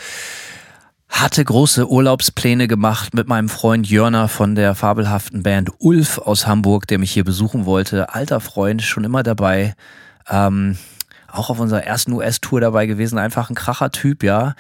hatte 1.21 1.44
große 1.44 1.88
Urlaubspläne 1.88 2.66
gemacht 2.66 3.14
mit 3.14 3.28
meinem 3.28 3.49
Freund 3.49 3.88
Jörner 3.88 4.26
von 4.26 4.56
der 4.56 4.75
fabelhaften 4.75 5.44
Band 5.44 5.71
Ulf 5.78 6.18
aus 6.18 6.49
Hamburg, 6.49 6.88
der 6.88 6.99
mich 6.99 7.12
hier 7.12 7.23
besuchen 7.23 7.66
wollte. 7.66 8.12
Alter 8.12 8.40
Freund, 8.40 8.83
schon 8.83 9.04
immer 9.04 9.23
dabei. 9.23 9.75
Ähm, 10.28 10.76
auch 11.30 11.50
auf 11.50 11.61
unserer 11.61 11.85
ersten 11.85 12.12
US-Tour 12.12 12.61
dabei 12.61 12.87
gewesen, 12.87 13.18
einfach 13.18 13.49
ein 13.49 13.54
kracher 13.54 13.92
Typ, 13.92 14.25
ja. 14.25 14.54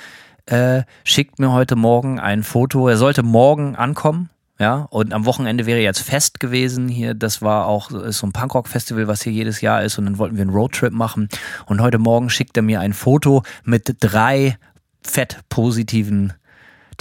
Äh, 0.46 0.82
schickt 1.02 1.40
mir 1.40 1.50
heute 1.50 1.74
Morgen 1.74 2.20
ein 2.20 2.44
Foto. 2.44 2.88
Er 2.88 2.98
sollte 2.98 3.24
morgen 3.24 3.74
ankommen, 3.74 4.30
ja, 4.60 4.86
und 4.90 5.12
am 5.12 5.26
Wochenende 5.26 5.66
wäre 5.66 5.80
jetzt 5.80 6.02
Fest 6.02 6.38
gewesen 6.38 6.88
hier. 6.88 7.14
Das 7.14 7.42
war 7.42 7.66
auch 7.66 7.90
so 7.90 8.26
ein 8.26 8.32
Punkrock-Festival, 8.32 9.08
was 9.08 9.22
hier 9.22 9.32
jedes 9.32 9.60
Jahr 9.60 9.82
ist. 9.82 9.98
Und 9.98 10.04
dann 10.04 10.18
wollten 10.18 10.36
wir 10.36 10.42
einen 10.42 10.54
Roadtrip 10.54 10.92
machen. 10.92 11.28
Und 11.66 11.82
heute 11.82 11.98
Morgen 11.98 12.30
schickt 12.30 12.56
er 12.56 12.62
mir 12.62 12.78
ein 12.78 12.92
Foto 12.92 13.42
mit 13.64 13.96
drei 13.98 14.56
fett 15.02 15.40
positiven 15.48 16.32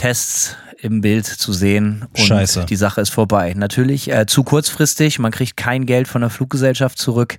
Tests 0.04 0.58
im 0.82 1.00
Bild 1.00 1.26
zu 1.26 1.54
sehen 1.54 2.06
und 2.10 2.20
Scheiße. 2.20 2.66
die 2.66 2.76
Sache 2.76 3.00
ist 3.00 3.12
vorbei. 3.12 3.54
Natürlich 3.56 4.12
äh, 4.12 4.26
zu 4.26 4.44
kurzfristig, 4.44 5.18
man 5.18 5.32
kriegt 5.32 5.56
kein 5.56 5.86
Geld 5.86 6.10
von 6.10 6.20
der 6.20 6.30
Fluggesellschaft 6.30 6.98
zurück. 6.98 7.38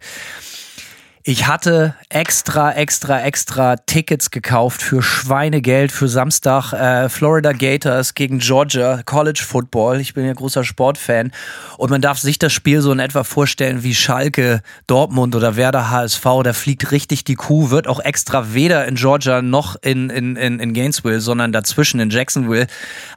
Ich 1.26 1.46
hatte 1.46 1.94
extra, 2.10 2.72
extra, 2.72 3.22
extra 3.22 3.76
Tickets 3.76 4.30
gekauft 4.30 4.82
für 4.82 5.02
Schweinegeld 5.02 5.90
für 5.90 6.06
Samstag. 6.06 6.74
Äh, 6.74 7.08
Florida 7.08 7.52
Gators 7.52 8.12
gegen 8.12 8.40
Georgia, 8.40 9.00
College 9.06 9.42
Football. 9.42 10.02
Ich 10.02 10.12
bin 10.12 10.26
ja 10.26 10.34
großer 10.34 10.64
Sportfan. 10.64 11.32
Und 11.78 11.88
man 11.88 12.02
darf 12.02 12.18
sich 12.18 12.38
das 12.38 12.52
Spiel 12.52 12.82
so 12.82 12.92
in 12.92 12.98
etwa 12.98 13.24
vorstellen 13.24 13.82
wie 13.82 13.94
Schalke, 13.94 14.60
Dortmund 14.86 15.34
oder 15.34 15.56
Werder 15.56 15.90
HSV. 15.90 16.24
Da 16.44 16.52
fliegt 16.52 16.92
richtig 16.92 17.24
die 17.24 17.36
Kuh, 17.36 17.70
wird 17.70 17.88
auch 17.88 18.00
extra 18.00 18.52
weder 18.52 18.86
in 18.86 18.96
Georgia 18.96 19.40
noch 19.40 19.76
in, 19.80 20.10
in, 20.10 20.36
in, 20.36 20.60
in 20.60 20.74
Gainesville, 20.74 21.22
sondern 21.22 21.52
dazwischen 21.52 22.00
in 22.00 22.10
Jacksonville 22.10 22.66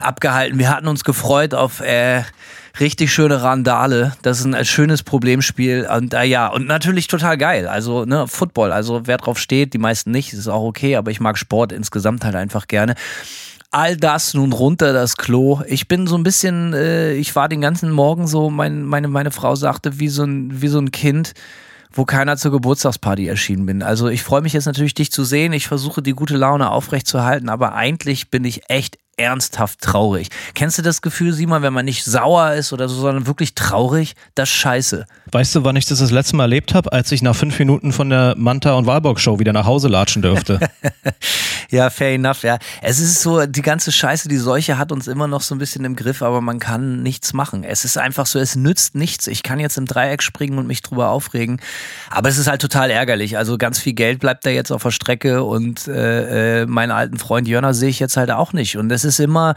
abgehalten. 0.00 0.58
Wir 0.58 0.70
hatten 0.70 0.88
uns 0.88 1.04
gefreut 1.04 1.52
auf... 1.52 1.80
Äh, 1.80 2.22
richtig 2.80 3.12
schöne 3.12 3.42
Randale. 3.42 4.14
Das 4.22 4.40
ist 4.40 4.46
ein 4.46 4.64
schönes 4.64 5.02
Problemspiel. 5.02 5.88
Und 5.90 6.14
äh, 6.14 6.24
ja, 6.24 6.48
und 6.48 6.66
natürlich 6.66 7.06
total 7.06 7.38
geil. 7.38 7.68
Also, 7.68 8.04
ne, 8.04 8.26
Football, 8.28 8.72
also 8.72 9.02
wer 9.04 9.16
drauf 9.16 9.38
steht, 9.38 9.74
die 9.74 9.78
meisten 9.78 10.10
nicht, 10.10 10.32
ist 10.32 10.48
auch 10.48 10.64
okay, 10.64 10.96
aber 10.96 11.10
ich 11.10 11.20
mag 11.20 11.38
Sport 11.38 11.72
insgesamt 11.72 12.24
halt 12.24 12.36
einfach 12.36 12.66
gerne. 12.66 12.94
All 13.70 13.96
das 13.96 14.32
nun 14.32 14.52
runter 14.52 14.92
das 14.92 15.16
Klo. 15.16 15.60
Ich 15.66 15.88
bin 15.88 16.06
so 16.06 16.16
ein 16.16 16.22
bisschen, 16.22 16.72
äh, 16.72 17.12
ich 17.12 17.36
war 17.36 17.48
den 17.48 17.60
ganzen 17.60 17.90
Morgen 17.90 18.26
so, 18.26 18.48
mein, 18.48 18.82
meine, 18.82 19.08
meine 19.08 19.30
Frau 19.30 19.54
sagte, 19.56 19.98
wie 19.98 20.08
so 20.08 20.24
ein, 20.24 20.62
wie 20.62 20.68
so 20.68 20.78
ein 20.78 20.90
Kind 20.90 21.34
wo 21.90 22.04
keiner 22.04 22.36
zur 22.36 22.52
Geburtstagsparty 22.52 23.26
erschienen 23.26 23.66
bin. 23.66 23.82
Also 23.82 24.08
ich 24.08 24.22
freue 24.22 24.42
mich 24.42 24.52
jetzt 24.52 24.66
natürlich, 24.66 24.94
dich 24.94 25.10
zu 25.10 25.24
sehen. 25.24 25.52
Ich 25.52 25.68
versuche 25.68 26.02
die 26.02 26.12
gute 26.12 26.36
Laune 26.36 26.70
aufrechtzuerhalten, 26.70 27.48
aber 27.48 27.74
eigentlich 27.74 28.30
bin 28.30 28.44
ich 28.44 28.68
echt 28.68 28.98
ernsthaft 29.18 29.80
traurig. 29.80 30.28
Kennst 30.54 30.78
du 30.78 30.82
das 30.82 31.02
Gefühl, 31.02 31.32
Simon, 31.32 31.62
wenn 31.62 31.72
man 31.72 31.84
nicht 31.84 32.04
sauer 32.04 32.52
ist 32.52 32.72
oder 32.72 32.88
so, 32.88 33.00
sondern 33.00 33.26
wirklich 33.26 33.54
traurig? 33.54 34.14
Das 34.34 34.48
ist 34.48 34.54
scheiße. 34.54 35.06
Weißt 35.32 35.54
du, 35.54 35.64
wann 35.64 35.76
ich 35.76 35.86
das 35.86 35.98
das 35.98 36.10
letzte 36.10 36.36
Mal 36.36 36.44
erlebt 36.44 36.74
habe? 36.74 36.92
Als 36.92 37.12
ich 37.12 37.22
nach 37.22 37.36
fünf 37.36 37.58
Minuten 37.58 37.92
von 37.92 38.08
der 38.08 38.34
Manta- 38.36 38.74
und 38.74 38.86
Walborg-Show 38.86 39.38
wieder 39.38 39.52
nach 39.52 39.66
Hause 39.66 39.88
latschen 39.88 40.22
dürfte. 40.22 40.60
ja, 41.70 41.90
fair 41.90 42.14
enough, 42.14 42.42
ja. 42.44 42.58
Es 42.80 43.00
ist 43.00 43.20
so, 43.20 43.44
die 43.46 43.62
ganze 43.62 43.92
Scheiße, 43.92 44.28
die 44.28 44.36
Seuche 44.36 44.78
hat 44.78 44.92
uns 44.92 45.08
immer 45.08 45.26
noch 45.26 45.42
so 45.42 45.54
ein 45.54 45.58
bisschen 45.58 45.84
im 45.84 45.96
Griff, 45.96 46.22
aber 46.22 46.40
man 46.40 46.58
kann 46.60 47.02
nichts 47.02 47.32
machen. 47.32 47.64
Es 47.64 47.84
ist 47.84 47.98
einfach 47.98 48.26
so, 48.26 48.38
es 48.38 48.56
nützt 48.56 48.94
nichts. 48.94 49.26
Ich 49.26 49.42
kann 49.42 49.60
jetzt 49.60 49.76
im 49.76 49.86
Dreieck 49.86 50.22
springen 50.22 50.58
und 50.58 50.66
mich 50.66 50.82
drüber 50.82 51.10
aufregen, 51.10 51.60
aber 52.10 52.28
es 52.28 52.38
ist 52.38 52.46
halt 52.46 52.62
total 52.62 52.90
ärgerlich. 52.90 53.36
Also 53.36 53.58
ganz 53.58 53.78
viel 53.78 53.94
Geld 53.94 54.20
bleibt 54.20 54.46
da 54.46 54.50
jetzt 54.50 54.70
auf 54.70 54.82
der 54.82 54.90
Strecke 54.90 55.42
und 55.42 55.88
äh, 55.88 56.62
äh 56.62 56.66
meinen 56.66 56.92
alten 56.92 57.18
Freund 57.18 57.48
Jörner 57.48 57.74
sehe 57.74 57.88
ich 57.88 57.98
jetzt 57.98 58.16
halt 58.16 58.30
auch 58.30 58.52
nicht. 58.52 58.76
Und 58.76 58.90
es 58.90 59.04
ist 59.04 59.07
immer 59.18 59.54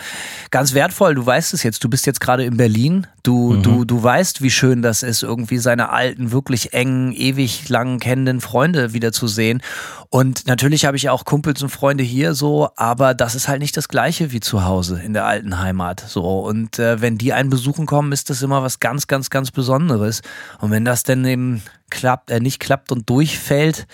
ganz 0.52 0.74
wertvoll. 0.74 1.16
Du 1.16 1.26
weißt 1.26 1.54
es 1.54 1.64
jetzt. 1.64 1.84
Du 1.84 1.90
bist 1.90 2.06
jetzt 2.06 2.22
gerade 2.22 2.46
in 2.46 2.56
Berlin. 2.58 3.08
Du, 3.24 3.54
mhm. 3.54 3.64
du, 3.64 3.86
du 3.86 4.02
weißt, 4.02 4.42
wie 4.42 4.50
schön 4.50 4.82
das 4.82 5.04
ist, 5.04 5.22
irgendwie 5.22 5.60
seine 5.60 5.90
alten, 5.90 6.32
wirklich 6.32 6.74
engen, 6.74 7.12
ewig 7.12 7.70
lang 7.70 8.00
kennenden 8.00 8.42
Freunde 8.42 8.94
wiederzusehen. 8.94 9.62
Und 10.10 10.48
natürlich 10.48 10.86
habe 10.86 10.98
ich 10.98 11.10
auch 11.10 11.26
Kumpels 11.26 11.62
und 11.62 11.70
Freunde 11.70 12.04
hier 12.04 12.34
so, 12.34 12.70
aber 12.76 13.14
das 13.14 13.36
ist 13.36 13.48
halt 13.48 13.60
nicht 13.60 13.78
das 13.78 13.90
Gleiche 13.90 14.32
wie 14.32 14.40
zu 14.40 14.64
Hause 14.64 15.02
in 15.04 15.14
der 15.14 15.26
alten 15.26 15.60
Heimat. 15.60 16.04
So. 16.08 16.40
Und 16.40 16.80
äh, 16.80 17.02
wenn 17.02 17.18
die 17.18 17.34
einen 17.34 17.50
besuchen 17.50 17.86
kommen, 17.86 18.12
ist 18.12 18.30
das 18.30 18.42
immer 18.42 18.64
was 18.64 18.80
ganz, 18.80 19.08
ganz, 19.08 19.30
ganz 19.30 19.52
Besonderes. 19.52 20.22
Und 20.60 20.72
wenn 20.72 20.86
das 20.86 21.04
denn 21.04 21.24
eben 21.26 21.62
klappt, 21.90 22.32
äh, 22.32 22.40
nicht 22.40 22.60
klappt 22.60 22.92
und 22.92 23.08
durchfällt, 23.10 23.86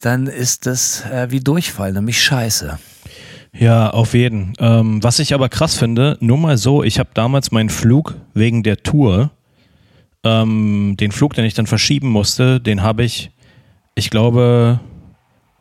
dann 0.00 0.26
ist 0.26 0.66
das 0.66 1.04
äh, 1.06 1.30
wie 1.30 1.40
Durchfall, 1.40 1.92
nämlich 1.92 2.22
scheiße. 2.22 2.78
Ja, 3.58 3.90
auf 3.90 4.14
jeden. 4.14 4.52
Ähm, 4.58 5.02
was 5.02 5.18
ich 5.20 5.32
aber 5.32 5.48
krass 5.48 5.76
finde, 5.76 6.18
nur 6.20 6.36
mal 6.36 6.58
so, 6.58 6.82
ich 6.82 6.98
habe 6.98 7.10
damals 7.14 7.52
meinen 7.52 7.70
Flug 7.70 8.16
wegen 8.34 8.62
der 8.62 8.82
Tour, 8.82 9.30
ähm, 10.24 10.96
den 10.98 11.12
Flug, 11.12 11.34
den 11.34 11.44
ich 11.44 11.54
dann 11.54 11.66
verschieben 11.66 12.08
musste, 12.08 12.60
den 12.60 12.82
habe 12.82 13.04
ich, 13.04 13.30
ich 13.94 14.10
glaube, 14.10 14.80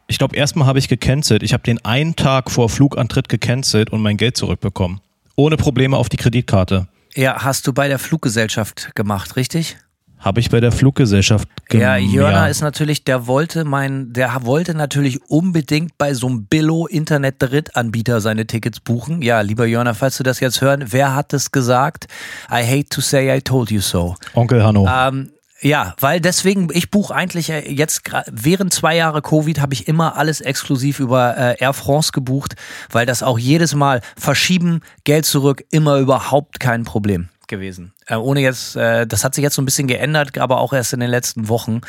ich 0.08 0.18
glaube, 0.18 0.36
erstmal 0.36 0.68
habe 0.68 0.80
ich 0.80 0.88
gecancelt. 0.88 1.44
Ich 1.44 1.54
habe 1.54 1.64
den 1.64 1.84
einen 1.86 2.16
Tag 2.16 2.52
vor 2.52 2.70
Flugantritt 2.70 3.30
gecancelt 3.30 3.92
und 3.92 4.02
mein 4.02 4.18
Geld 4.18 4.38
zurückbekommen. 4.38 5.00
Ohne 5.36 5.58
Probleme 5.58 5.98
auf 5.98 6.10
die 6.10 6.18
Kreditkarte. 6.18 6.88
Ja, 7.16 7.44
hast 7.44 7.68
du 7.68 7.74
bei 7.74 7.88
der 7.88 8.00
Fluggesellschaft 8.00 8.96
gemacht, 8.96 9.36
richtig? 9.36 9.78
Habe 10.24 10.40
ich 10.40 10.50
bei 10.50 10.62
der 10.62 10.72
Fluggesellschaft 10.72 11.50
gemacht. 11.68 11.84
Ja, 11.84 11.98
Jörner 11.98 12.50
ist 12.50 12.62
natürlich, 12.62 13.04
der 13.04 13.28
wollte 13.28 13.66
mein, 13.66 14.14
der 14.14 14.34
wollte 14.44 14.74
natürlich 14.74 15.22
unbedingt 15.30 15.98
bei 15.98 16.14
so 16.14 16.28
einem 16.28 16.46
Billo-Internet-Drittanbieter 16.46 18.22
seine 18.22 18.48
Tickets 18.48 18.80
buchen. 18.80 19.22
Ja, 19.22 19.42
lieber 19.42 19.66
Jörner, 19.66 19.96
falls 19.96 20.18
du 20.18 20.24
das 20.24 20.40
jetzt 20.40 20.62
hören, 20.62 20.86
wer 20.88 21.14
hat 21.14 21.34
es 21.34 21.52
gesagt? 21.52 22.08
I 22.50 22.64
hate 22.66 22.88
to 22.90 23.02
say 23.02 23.36
I 23.36 23.42
told 23.42 23.70
you 23.70 23.82
so. 23.82 24.16
Onkel 24.34 24.64
Hanno. 24.64 24.88
Ähm, 24.88 25.32
ja, 25.64 25.96
weil 26.00 26.20
deswegen, 26.20 26.68
ich 26.74 26.92
buche 26.92 27.16
eigentlich 27.16 27.48
jetzt 27.48 28.02
während 28.30 28.74
zwei 28.74 28.96
Jahre 28.96 29.22
Covid 29.22 29.62
habe 29.62 29.74
ich 29.74 29.88
immer 29.88 30.18
alles 30.18 30.42
exklusiv 30.42 31.00
über 31.00 31.38
äh, 31.38 31.56
Air 31.60 31.74
France 31.74 32.12
gebucht, 32.12 32.56
weil 32.92 33.06
das 33.06 33.24
auch 33.24 33.40
jedes 33.40 33.74
Mal 33.74 34.02
verschieben, 34.18 34.82
Geld 35.06 35.26
zurück, 35.26 35.64
immer 35.72 36.00
überhaupt 36.00 36.60
kein 36.60 36.84
Problem 36.84 37.30
gewesen. 37.48 37.93
Äh, 38.08 38.16
ohne 38.16 38.42
jetzt, 38.42 38.76
äh, 38.76 39.08
das 39.08 39.24
hat 39.24 39.36
sich 39.36 39.44
jetzt 39.44 39.56
so 39.56 39.62
ein 39.62 39.66
bisschen 39.66 39.88
geändert, 39.88 40.38
aber 40.38 40.60
auch 40.60 40.74
erst 40.74 40.94
in 40.94 41.00
den 41.00 41.10
letzten 41.10 41.48
Wochen. 41.48 41.82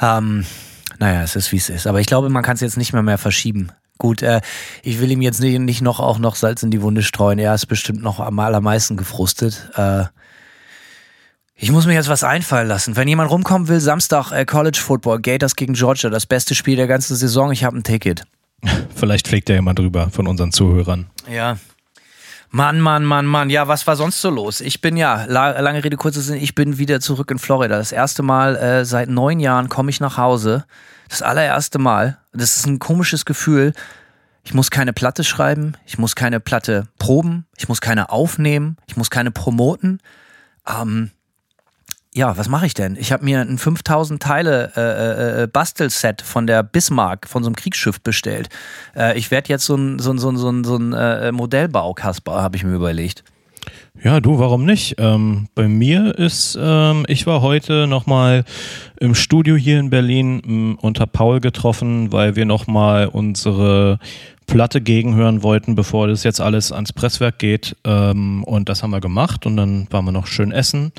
Ähm, 0.00 0.44
naja, 0.98 1.22
es 1.22 1.36
ist 1.36 1.52
wie 1.52 1.56
es 1.56 1.68
ist. 1.68 1.86
Aber 1.86 2.00
ich 2.00 2.06
glaube, 2.06 2.28
man 2.28 2.42
kann 2.42 2.54
es 2.54 2.60
jetzt 2.60 2.76
nicht 2.76 2.92
mehr 2.92 3.02
mehr 3.02 3.18
verschieben. 3.18 3.70
Gut, 3.98 4.22
äh, 4.22 4.40
ich 4.82 5.00
will 5.00 5.10
ihm 5.10 5.22
jetzt 5.22 5.40
nicht, 5.40 5.58
nicht 5.58 5.82
noch 5.82 6.00
auch 6.00 6.18
noch 6.18 6.34
Salz 6.34 6.62
in 6.62 6.70
die 6.70 6.82
Wunde 6.82 7.02
streuen. 7.02 7.38
Er 7.38 7.54
ist 7.54 7.66
bestimmt 7.66 8.02
noch 8.02 8.20
am 8.20 8.38
allermeisten 8.38 8.96
gefrustet. 8.96 9.70
Äh, 9.74 10.04
ich 11.54 11.72
muss 11.72 11.86
mir 11.86 11.94
jetzt 11.94 12.10
was 12.10 12.22
einfallen 12.22 12.68
lassen. 12.68 12.96
Wenn 12.96 13.08
jemand 13.08 13.30
rumkommen 13.30 13.68
will, 13.68 13.80
Samstag 13.80 14.32
äh, 14.32 14.44
College 14.44 14.78
Football, 14.78 15.20
Gators 15.20 15.56
gegen 15.56 15.72
Georgia, 15.72 16.10
das 16.10 16.26
beste 16.26 16.54
Spiel 16.54 16.76
der 16.76 16.86
ganzen 16.86 17.16
Saison. 17.16 17.50
Ich 17.52 17.64
habe 17.64 17.78
ein 17.78 17.82
Ticket. 17.82 18.24
Vielleicht 18.94 19.28
fliegt 19.28 19.48
ja 19.48 19.54
jemand 19.54 19.78
drüber 19.78 20.10
von 20.10 20.26
unseren 20.26 20.52
Zuhörern. 20.52 21.06
Ja, 21.30 21.56
Mann, 22.50 22.80
Mann, 22.80 23.04
Mann, 23.04 23.26
Mann. 23.26 23.50
Ja, 23.50 23.68
was 23.68 23.86
war 23.86 23.96
sonst 23.96 24.20
so 24.20 24.30
los? 24.30 24.60
Ich 24.60 24.80
bin 24.80 24.96
ja, 24.96 25.24
lange 25.24 25.84
Rede, 25.84 25.96
kurzer 25.96 26.20
Sinn, 26.20 26.36
ich 26.36 26.54
bin 26.54 26.78
wieder 26.78 27.00
zurück 27.00 27.30
in 27.30 27.38
Florida. 27.38 27.76
Das 27.76 27.92
erste 27.92 28.22
Mal 28.22 28.56
äh, 28.56 28.84
seit 28.84 29.08
neun 29.08 29.40
Jahren 29.40 29.68
komme 29.68 29.90
ich 29.90 30.00
nach 30.00 30.16
Hause. 30.16 30.64
Das 31.08 31.22
allererste 31.22 31.78
Mal. 31.78 32.18
Das 32.32 32.56
ist 32.56 32.66
ein 32.66 32.78
komisches 32.78 33.24
Gefühl. 33.24 33.72
Ich 34.44 34.54
muss 34.54 34.70
keine 34.70 34.92
Platte 34.92 35.24
schreiben, 35.24 35.76
ich 35.86 35.98
muss 35.98 36.14
keine 36.14 36.38
Platte 36.38 36.86
proben, 37.00 37.46
ich 37.56 37.68
muss 37.68 37.80
keine 37.80 38.10
aufnehmen, 38.10 38.76
ich 38.86 38.96
muss 38.96 39.10
keine 39.10 39.32
promoten. 39.32 40.00
Ähm, 40.68 41.10
ja, 42.16 42.38
was 42.38 42.48
mache 42.48 42.64
ich 42.64 42.72
denn? 42.72 42.96
Ich 42.98 43.12
habe 43.12 43.26
mir 43.26 43.42
ein 43.42 43.58
5000 43.58 44.22
Teile 44.22 44.72
äh, 44.74 44.80
äh, 44.80 45.42
äh, 45.42 45.46
Bastelset 45.48 46.22
von 46.22 46.46
der 46.46 46.62
Bismarck, 46.62 47.28
von 47.28 47.42
so 47.42 47.48
einem 47.48 47.56
Kriegsschiff 47.56 48.00
bestellt. 48.00 48.48
Äh, 48.96 49.18
ich 49.18 49.30
werde 49.30 49.50
jetzt 49.50 49.66
so 49.66 49.76
ein, 49.76 49.98
so 49.98 50.12
ein, 50.12 50.18
so 50.18 50.30
ein, 50.30 50.38
so 50.38 50.48
ein, 50.48 50.64
so 50.64 50.76
ein 50.76 50.94
äh, 50.94 51.30
Modellbau, 51.30 51.92
Kasper, 51.92 52.40
habe 52.40 52.56
ich 52.56 52.64
mir 52.64 52.74
überlegt. 52.74 53.22
Ja, 54.02 54.20
du, 54.20 54.38
warum 54.38 54.64
nicht? 54.64 54.94
Ähm, 54.96 55.48
bei 55.54 55.68
mir 55.68 56.18
ist, 56.18 56.58
ähm, 56.58 57.04
ich 57.06 57.26
war 57.26 57.42
heute 57.42 57.86
nochmal 57.86 58.44
im 58.98 59.14
Studio 59.14 59.56
hier 59.56 59.78
in 59.78 59.90
Berlin 59.90 60.42
m, 60.42 60.78
unter 60.80 61.06
Paul 61.06 61.40
getroffen, 61.40 62.12
weil 62.12 62.34
wir 62.34 62.46
nochmal 62.46 63.08
unsere 63.08 63.98
Platte 64.46 64.80
gegenhören 64.80 65.42
wollten, 65.42 65.74
bevor 65.74 66.06
das 66.06 66.24
jetzt 66.24 66.40
alles 66.40 66.72
ans 66.72 66.92
Presswerk 66.92 67.38
geht. 67.38 67.76
Ähm, 67.84 68.42
und 68.44 68.68
das 68.70 68.82
haben 68.82 68.90
wir 68.90 69.00
gemacht 69.00 69.44
und 69.44 69.56
dann 69.56 69.86
waren 69.90 70.04
wir 70.04 70.12
noch 70.12 70.26
schön 70.26 70.52
essen. 70.52 70.92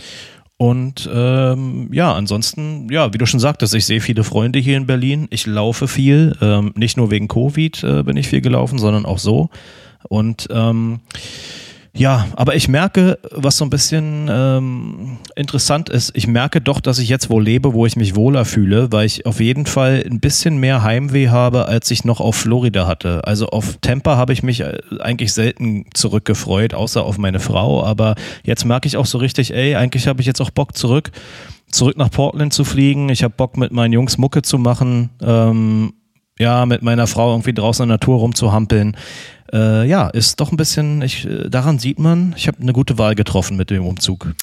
Und 0.57 1.07
ähm, 1.13 1.89
ja, 1.91 2.13
ansonsten, 2.13 2.91
ja, 2.91 3.13
wie 3.13 3.19
du 3.19 3.27
schon 3.27 3.39
sagtest, 3.39 3.75
ich 3.75 3.85
sehe 3.85 4.01
viele 4.01 4.23
Freunde 4.23 4.57
hier 4.57 4.75
in 4.75 4.87
Berlin. 4.87 5.27
Ich 5.29 5.45
laufe 5.45 5.87
viel, 5.87 6.35
ähm, 6.41 6.73
nicht 6.75 6.97
nur 6.97 7.11
wegen 7.11 7.27
Covid 7.27 7.83
äh, 7.83 8.03
bin 8.03 8.17
ich 8.17 8.27
viel 8.27 8.41
gelaufen, 8.41 8.79
sondern 8.79 9.05
auch 9.05 9.19
so. 9.19 9.49
Und 10.09 10.47
ähm, 10.51 10.99
ja, 11.97 12.27
aber 12.35 12.55
ich 12.55 12.67
merke, 12.67 13.17
was 13.31 13.57
so 13.57 13.65
ein 13.65 13.71
bisschen 13.71 14.29
ähm, 14.31 15.17
interessant 15.35 15.89
ist, 15.89 16.11
ich 16.15 16.27
merke 16.27 16.61
doch, 16.61 16.79
dass 16.79 16.99
ich 16.99 17.09
jetzt 17.09 17.31
wo 17.31 17.39
lebe, 17.39 17.73
wo 17.73 17.87
ich 17.87 17.95
mich 17.95 18.15
wohler 18.15 18.45
fühle, 18.45 18.91
weil 18.91 19.07
ich 19.07 19.25
auf 19.25 19.39
jeden 19.39 19.65
Fall 19.65 20.03
ein 20.05 20.19
bisschen 20.19 20.57
mehr 20.57 20.83
Heimweh 20.83 21.29
habe, 21.29 21.67
als 21.67 21.89
ich 21.89 22.05
noch 22.05 22.19
auf 22.19 22.35
Florida 22.35 22.85
hatte. 22.85 23.25
Also 23.25 23.47
auf 23.47 23.79
Tampa 23.81 24.15
habe 24.15 24.31
ich 24.31 24.43
mich 24.43 24.61
äh, 24.61 24.77
eigentlich 24.99 25.33
selten 25.33 25.85
zurückgefreut, 25.95 26.75
außer 26.75 27.03
auf 27.03 27.17
meine 27.17 27.39
Frau. 27.39 27.83
Aber 27.83 28.13
jetzt 28.43 28.63
merke 28.63 28.87
ich 28.87 28.95
auch 28.95 29.07
so 29.07 29.17
richtig, 29.17 29.51
ey, 29.51 29.75
eigentlich 29.75 30.07
habe 30.07 30.21
ich 30.21 30.27
jetzt 30.27 30.41
auch 30.41 30.51
Bock 30.51 30.77
zurück, 30.77 31.09
zurück 31.71 31.97
nach 31.97 32.11
Portland 32.11 32.53
zu 32.53 32.63
fliegen. 32.63 33.09
Ich 33.09 33.23
habe 33.23 33.33
Bock 33.35 33.57
mit 33.57 33.71
meinen 33.71 33.93
Jungs 33.93 34.19
Mucke 34.19 34.43
zu 34.43 34.59
machen. 34.59 35.09
Ähm, 35.19 35.93
ja, 36.39 36.67
mit 36.67 36.83
meiner 36.83 37.07
Frau 37.07 37.31
irgendwie 37.31 37.53
draußen 37.53 37.81
in 37.81 37.89
der 37.89 37.95
Natur 37.95 38.19
rumzuhampeln 38.19 38.95
äh, 39.53 39.87
ja, 39.87 40.07
ist 40.09 40.39
doch 40.39 40.51
ein 40.51 40.57
bisschen, 40.57 41.01
ich, 41.01 41.25
äh, 41.25 41.49
daran 41.49 41.79
sieht 41.79 41.99
man, 41.99 42.33
ich 42.37 42.47
habe 42.47 42.61
eine 42.61 42.73
gute 42.73 42.97
Wahl 42.97 43.15
getroffen 43.15 43.57
mit 43.57 43.69
dem 43.69 43.85
Umzug. 43.85 44.33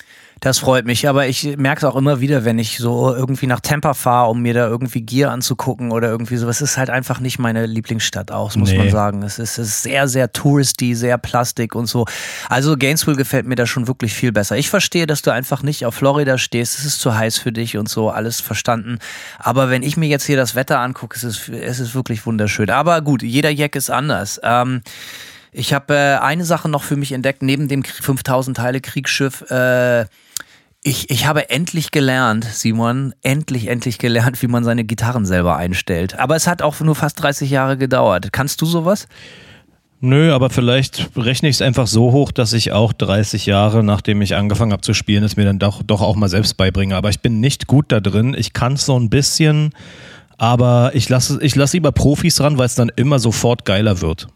Das 0.45 0.59
freut 0.59 0.85
mich, 0.85 1.09
aber 1.09 1.27
ich 1.27 1.57
merke 1.57 1.79
es 1.79 1.85
auch 1.91 1.97
immer 1.97 2.21
wieder, 2.21 2.45
wenn 2.45 2.59
ich 2.59 2.77
so 2.77 3.15
irgendwie 3.15 3.47
nach 3.47 3.61
Tampa 3.61 3.95
fahre, 3.95 4.29
um 4.29 4.43
mir 4.43 4.53
da 4.53 4.67
irgendwie 4.69 5.01
Gier 5.01 5.31
anzugucken 5.31 5.91
oder 5.91 6.09
irgendwie 6.11 6.37
sowas. 6.37 6.61
Es 6.61 6.73
ist 6.73 6.77
halt 6.77 6.91
einfach 6.91 7.19
nicht 7.19 7.39
meine 7.39 7.65
Lieblingsstadt 7.65 8.31
auch, 8.31 8.55
muss 8.55 8.71
Nee. 8.71 8.77
man 8.77 8.91
sagen. 8.91 9.23
Es 9.23 9.39
ist, 9.39 9.57
es 9.57 9.69
ist 9.69 9.83
sehr, 9.85 10.07
sehr 10.07 10.31
touristy, 10.33 10.95
sehr 10.95 11.17
Plastik 11.17 11.75
und 11.75 11.87
so. 11.87 12.05
Also 12.51 12.77
Gainesville 12.77 13.17
gefällt 13.17 13.47
mir 13.47 13.55
da 13.55 13.65
schon 13.67 13.89
wirklich 13.89 14.13
viel 14.13 14.33
besser. 14.33 14.59
Ich 14.59 14.69
verstehe, 14.69 15.07
dass 15.07 15.23
du 15.23 15.31
einfach 15.33 15.63
nicht 15.63 15.87
auf 15.87 15.95
Florida 15.95 16.37
stehst. 16.37 16.79
Es 16.79 16.85
ist 16.85 17.01
zu 17.01 17.17
heiß 17.17 17.39
für 17.39 17.51
dich 17.51 17.79
und 17.79 17.89
so, 17.89 18.11
alles 18.11 18.43
verstanden. 18.43 18.99
Aber 19.39 19.71
wenn 19.71 19.83
ich 19.83 19.97
mir 19.97 20.09
jetzt 20.11 20.27
hier 20.27 20.37
das 20.37 20.55
Wetter 20.55 20.79
angucke, 20.79 21.17
es 21.17 21.25
ist, 21.25 21.49
es 21.49 21.81
ist 21.81 21.95
wirklich 21.95 22.27
wunderschön. 22.27 22.69
Aber 22.69 23.01
gut, 23.01 23.23
jeder 23.23 23.49
Jack 23.49 23.77
ist 23.77 23.89
anders. 23.89 24.39
Ähm, 24.45 24.83
ich 25.53 25.73
habe 25.73 25.95
äh, 25.95 26.17
eine 26.19 26.45
Sache 26.45 26.69
noch 26.69 26.83
für 26.83 26.97
mich 26.97 27.13
entdeckt, 27.13 27.43
neben 27.43 27.67
dem 27.69 27.83
5000 27.83 28.59
Teile 28.59 28.83
Kriegsschiff. 28.83 29.51
Äh, 29.51 30.05
ich, 30.87 31.09
ich 31.09 31.27
habe 31.27 31.49
endlich 31.49 31.91
gelernt, 31.91 32.45
Simon, 32.45 33.15
endlich, 33.23 33.69
endlich 33.69 33.99
gelernt, 33.99 34.43
wie 34.43 34.47
man 34.47 34.65
seine 34.65 34.85
Gitarren 34.85 35.25
selber 35.25 35.57
einstellt. 35.57 36.19
Aber 36.19 36.37
es 36.37 36.47
hat 36.47 36.61
auch 36.61 36.79
nur 36.81 36.95
fast 36.95 37.23
30 37.23 37.51
Jahre 37.51 37.79
gedauert. 37.79 38.33
Kannst 38.33 38.61
du 38.61 38.67
sowas? 38.67 39.09
Nö, 40.01 40.35
aber 40.35 40.51
vielleicht 40.51 41.09
rechne 41.17 41.49
ich 41.49 41.57
es 41.57 41.63
einfach 41.63 41.87
so 41.87 42.13
hoch, 42.13 42.31
dass 42.31 42.53
ich 42.53 42.73
auch 42.73 42.93
30 42.93 43.47
Jahre, 43.47 43.83
nachdem 43.83 44.21
ich 44.21 44.35
angefangen 44.35 44.73
habe 44.73 44.83
zu 44.83 44.93
spielen, 44.93 45.25
es 45.25 45.37
mir 45.37 45.47
dann 45.47 45.59
doch, 45.59 45.83
doch 45.83 46.03
auch 46.03 46.17
mal 46.17 46.29
selbst 46.29 46.59
beibringe. 46.59 46.95
Aber 46.95 47.09
ich 47.09 47.21
bin 47.21 47.41
nicht 47.41 47.67
gut 47.67 47.87
da 47.89 48.01
drin. 48.01 48.37
Ich 48.37 48.53
kann 48.53 48.75
es 48.75 48.85
so 48.85 49.01
ein 49.01 49.09
bisschen, 49.09 49.71
aber 50.37 50.91
ich 50.93 51.09
lasse 51.09 51.39
ich 51.41 51.57
lass 51.57 51.73
lieber 51.73 51.93
Profis 51.93 52.43
ran, 52.43 52.59
weil 52.59 52.67
es 52.67 52.75
dann 52.75 52.93
immer 52.95 53.19
sofort 53.19 53.65
geiler 53.65 54.03
wird. 54.03 54.29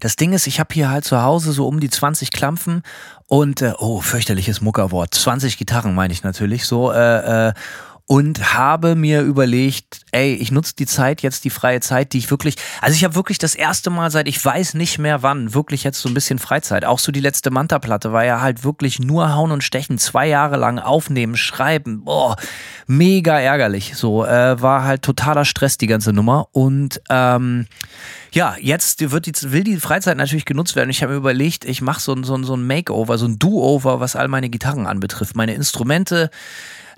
Das 0.00 0.16
Ding 0.16 0.32
ist, 0.32 0.46
ich 0.46 0.60
habe 0.60 0.74
hier 0.74 0.90
halt 0.90 1.04
zu 1.04 1.22
Hause 1.22 1.52
so 1.52 1.66
um 1.66 1.80
die 1.80 1.90
20 1.90 2.32
Klampfen 2.32 2.82
und, 3.28 3.60
äh, 3.60 3.74
oh, 3.78 4.00
fürchterliches 4.00 4.62
Muckerwort, 4.62 5.14
20 5.14 5.58
Gitarren 5.58 5.94
meine 5.94 6.12
ich 6.12 6.24
natürlich 6.24 6.64
so. 6.64 6.90
Äh, 6.90 7.48
äh, 7.48 7.52
und 8.08 8.54
habe 8.54 8.94
mir 8.94 9.20
überlegt, 9.20 10.00
ey, 10.12 10.32
ich 10.32 10.50
nutze 10.50 10.74
die 10.74 10.86
Zeit 10.86 11.20
jetzt, 11.20 11.44
die 11.44 11.50
freie 11.50 11.80
Zeit, 11.80 12.14
die 12.14 12.18
ich 12.18 12.30
wirklich, 12.30 12.56
also 12.80 12.96
ich 12.96 13.04
habe 13.04 13.14
wirklich 13.14 13.36
das 13.36 13.54
erste 13.54 13.90
Mal 13.90 14.10
seit 14.10 14.26
ich 14.26 14.42
weiß 14.42 14.72
nicht 14.74 14.98
mehr 14.98 15.22
wann, 15.22 15.52
wirklich 15.52 15.84
jetzt 15.84 16.00
so 16.00 16.08
ein 16.08 16.14
bisschen 16.14 16.38
Freizeit. 16.38 16.86
Auch 16.86 17.00
so 17.00 17.12
die 17.12 17.20
letzte 17.20 17.50
Manta-Platte 17.50 18.10
war 18.10 18.24
ja 18.24 18.40
halt 18.40 18.64
wirklich 18.64 18.98
nur 18.98 19.34
hauen 19.34 19.52
und 19.52 19.62
stechen, 19.62 19.98
zwei 19.98 20.26
Jahre 20.26 20.56
lang 20.56 20.78
aufnehmen, 20.78 21.36
schreiben, 21.36 22.04
boah, 22.04 22.36
mega 22.86 23.38
ärgerlich. 23.38 23.92
So, 23.94 24.24
äh, 24.24 24.60
war 24.60 24.84
halt 24.84 25.02
totaler 25.02 25.44
Stress, 25.44 25.76
die 25.76 25.86
ganze 25.86 26.14
Nummer. 26.14 26.48
Und 26.52 27.02
ähm, 27.10 27.66
ja, 28.32 28.56
jetzt 28.58 29.10
wird 29.10 29.26
die, 29.26 29.52
will 29.52 29.64
die 29.64 29.76
Freizeit 29.76 30.16
natürlich 30.16 30.46
genutzt 30.46 30.76
werden. 30.76 30.88
Ich 30.88 31.02
habe 31.02 31.12
mir 31.12 31.18
überlegt, 31.18 31.66
ich 31.66 31.82
mache 31.82 32.00
so, 32.00 32.16
so, 32.22 32.42
so 32.42 32.54
ein 32.54 32.66
Makeover, 32.66 33.18
so 33.18 33.26
ein 33.26 33.38
Do-Over, 33.38 34.00
was 34.00 34.16
all 34.16 34.28
meine 34.28 34.48
Gitarren 34.48 34.86
anbetrifft. 34.86 35.36
Meine 35.36 35.52
Instrumente, 35.52 36.30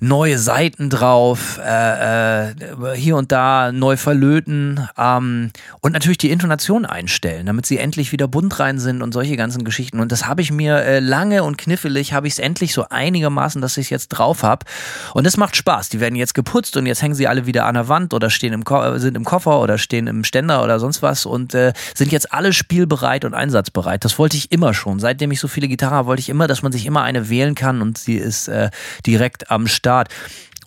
neue 0.01 0.39
Seiten 0.39 0.89
drauf, 0.89 1.61
äh, 1.63 2.51
äh, 2.51 2.55
hier 2.95 3.17
und 3.17 3.31
da 3.33 3.71
neu 3.71 3.99
verlöten 3.99 4.89
ähm, 4.97 5.51
und 5.81 5.93
natürlich 5.93 6.19
die 6.19 6.31
Intonation 6.31 6.87
einstellen, 6.87 7.45
damit 7.47 7.67
sie 7.67 7.77
endlich 7.77 8.11
wieder 8.11 8.27
bunt 8.27 8.59
rein 8.59 8.79
sind 8.79 9.03
und 9.03 9.13
solche 9.13 9.37
ganzen 9.37 9.63
Geschichten. 9.63 10.01
Und 10.01 10.11
das 10.11 10.27
habe 10.27 10.41
ich 10.41 10.51
mir 10.51 10.77
äh, 10.77 11.01
lange 11.01 11.45
und 11.45 11.59
knifflig, 11.59 12.15
habe 12.15 12.27
ich 12.27 12.35
es 12.35 12.39
endlich 12.39 12.73
so 12.73 12.87
einigermaßen, 12.89 13.61
dass 13.61 13.77
ich 13.77 13.87
es 13.87 13.91
jetzt 13.91 14.09
drauf 14.09 14.43
habe. 14.43 14.65
Und 15.13 15.27
es 15.27 15.37
macht 15.37 15.55
Spaß. 15.55 15.91
Die 15.91 16.01
werden 16.01 16.17
jetzt 16.17 16.35
geputzt 16.35 16.79
und 16.79 16.87
jetzt 16.87 17.03
hängen 17.03 17.15
sie 17.15 17.29
alle 17.29 17.45
wieder 17.45 17.67
an 17.67 17.75
der 17.75 17.89
Wand 17.89 18.15
oder 18.15 18.31
stehen 18.31 18.55
im 18.55 18.65
Ko 18.65 18.97
sind 18.97 19.17
im 19.17 19.25
Koffer 19.25 19.61
oder 19.61 19.77
stehen 19.77 20.07
im 20.07 20.25
Ständer 20.25 20.65
oder 20.65 20.81
sonst 20.81 21.03
was 21.03 21.27
und 21.27 21.55
äh, 21.55 21.75
sind 21.95 22.11
jetzt 22.11 22.33
alle 22.33 22.55
spielbereit 22.55 23.27
und 23.27 23.35
einsatzbereit. 23.35 24.03
Das 24.05 24.19
wollte 24.19 24.39
ich 24.39 24.51
immer 24.51 24.73
schon. 24.73 24.99
Seitdem 24.99 25.31
ich 25.31 25.41
so 25.41 25.49
viele 25.49 25.69
Gitarren 25.69 25.95
habe, 25.95 26.09
wollte 26.09 26.21
ich 26.21 26.31
immer, 26.31 26.47
dass 26.47 26.63
man 26.63 26.73
sich 26.73 26.87
immer 26.87 27.03
eine 27.03 27.29
wählen 27.29 27.55
kann 27.55 27.83
und 27.83 27.99
sie 27.99 28.17
ist 28.17 28.49
äh, 28.49 28.71
direkt 29.05 29.51
am 29.51 29.67
Start. 29.67 29.90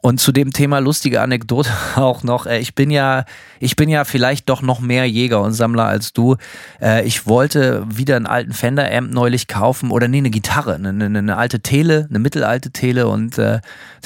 Und 0.06 0.20
zu 0.20 0.34
dem 0.34 0.52
Thema 0.52 0.80
lustige 0.80 1.22
Anekdote 1.22 1.72
auch 1.96 2.24
noch. 2.24 2.46
Äh, 2.46 2.60
ich 2.60 2.76
bin 2.76 2.92
ja, 2.92 3.24
ich 3.62 3.78
bin 3.78 3.88
ja 3.88 4.04
vielleicht 4.04 4.50
doch 4.50 4.62
noch 4.62 4.82
mehr 4.82 5.10
Jäger 5.10 5.42
und 5.42 5.54
Sammler 5.54 5.86
als 5.86 6.12
du. 6.12 6.36
Äh, 6.82 7.06
ich 7.06 7.26
wollte 7.26 7.86
wieder 7.88 8.18
einen 8.18 8.26
alten 8.26 8.52
Fender 8.52 8.94
Amp 8.94 9.14
neulich 9.14 9.48
kaufen 9.48 9.92
oder 9.92 10.10
nee, 10.10 10.18
eine 10.18 10.30
Gitarre, 10.30 10.76
eine, 10.76 10.90
eine, 10.90 11.20
eine 11.20 11.38
alte 11.38 11.62
Tele, 11.62 12.08
eine 12.10 12.20
mittelalte 12.20 12.72
Tele 12.72 13.08
und 13.08 13.38
äh, 13.38 13.62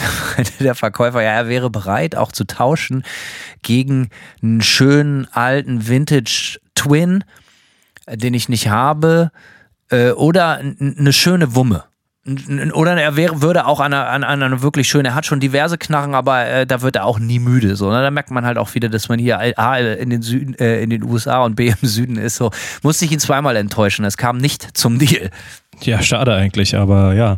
der 0.59 0.75
Verkäufer, 0.75 1.23
ja, 1.23 1.31
er 1.31 1.49
wäre 1.49 1.71
bereit 1.71 2.15
auch 2.15 2.31
zu 2.31 2.45
tauschen 2.45 3.01
gegen 3.63 4.09
einen 4.43 4.61
schönen 4.61 5.27
alten 5.31 5.87
Vintage 5.87 6.59
Twin, 6.75 7.23
äh, 8.05 8.17
den 8.17 8.35
ich 8.35 8.49
nicht 8.49 8.69
habe, 8.69 9.31
oder 10.17 10.57
eine 10.57 11.13
schöne 11.13 11.55
Wumme. 11.55 11.85
Oder 12.73 13.01
er 13.01 13.15
wäre, 13.15 13.41
würde 13.41 13.65
auch 13.65 13.79
an 13.79 13.93
einer, 13.93 14.07
an 14.27 14.43
einer 14.43 14.61
wirklich 14.61 14.89
schönen, 14.89 15.05
er 15.05 15.15
hat 15.15 15.25
schon 15.25 15.39
diverse 15.39 15.77
Knarren, 15.77 16.13
aber 16.13 16.45
äh, 16.45 16.67
da 16.67 16.81
wird 16.81 16.97
er 16.97 17.05
auch 17.05 17.19
nie 17.19 17.39
müde. 17.39 17.75
So, 17.75 17.89
ne? 17.89 18.01
Da 18.01 18.11
merkt 18.11 18.31
man 18.31 18.45
halt 18.45 18.57
auch 18.57 18.75
wieder, 18.75 18.89
dass 18.89 19.07
man 19.07 19.17
hier 19.17 19.39
A 19.57 19.77
in 19.77 20.09
den 20.09 20.21
Süden, 20.21 20.53
äh, 20.59 20.81
in 20.81 20.89
den 20.89 21.03
USA 21.03 21.43
und 21.45 21.55
B 21.55 21.69
im 21.81 21.87
Süden 21.87 22.17
ist. 22.17 22.35
So, 22.35 22.51
musste 22.83 23.05
ich 23.05 23.11
ihn 23.11 23.19
zweimal 23.19 23.55
enttäuschen. 23.55 24.03
Es 24.03 24.17
kam 24.17 24.37
nicht 24.37 24.77
zum 24.77 24.99
Deal. 24.99 25.29
Ja, 25.81 26.01
schade 26.01 26.33
eigentlich, 26.33 26.75
aber 26.75 27.13
ja. 27.13 27.37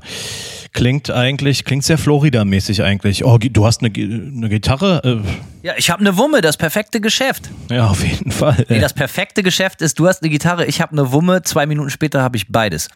Klingt 0.71 1.09
eigentlich, 1.11 1.65
klingt 1.65 1.83
sehr 1.83 1.97
Florida-mäßig 1.97 2.83
eigentlich. 2.83 3.25
Oh, 3.25 3.37
du 3.37 3.65
hast 3.65 3.83
eine, 3.83 3.91
eine 3.93 4.49
Gitarre? 4.49 5.01
Äh, 5.03 5.67
Ja, 5.67 5.73
ich 5.77 5.89
habe 5.89 6.01
eine 6.01 6.15
Wumme, 6.15 6.41
das 6.41 6.57
perfekte 6.57 7.01
Geschäft. 7.01 7.49
ja, 7.69 7.87
auf 7.87 8.03
jeden 8.03 8.31
Fall. 8.31 8.65
Nee, 8.69 8.79
das 8.79 8.93
perfekte 8.93 9.43
Geschäft 9.43 9.81
ist, 9.81 9.99
du 9.99 10.07
hast 10.07 10.21
eine 10.23 10.29
Gitarre, 10.29 10.65
ich 10.65 10.79
habe 10.79 10.93
eine 10.93 11.11
Wumme, 11.11 11.41
zwei 11.43 11.65
Minuten 11.65 11.89
später 11.89 12.21
habe 12.21 12.37
ich 12.37 12.47
beides. 12.51 12.87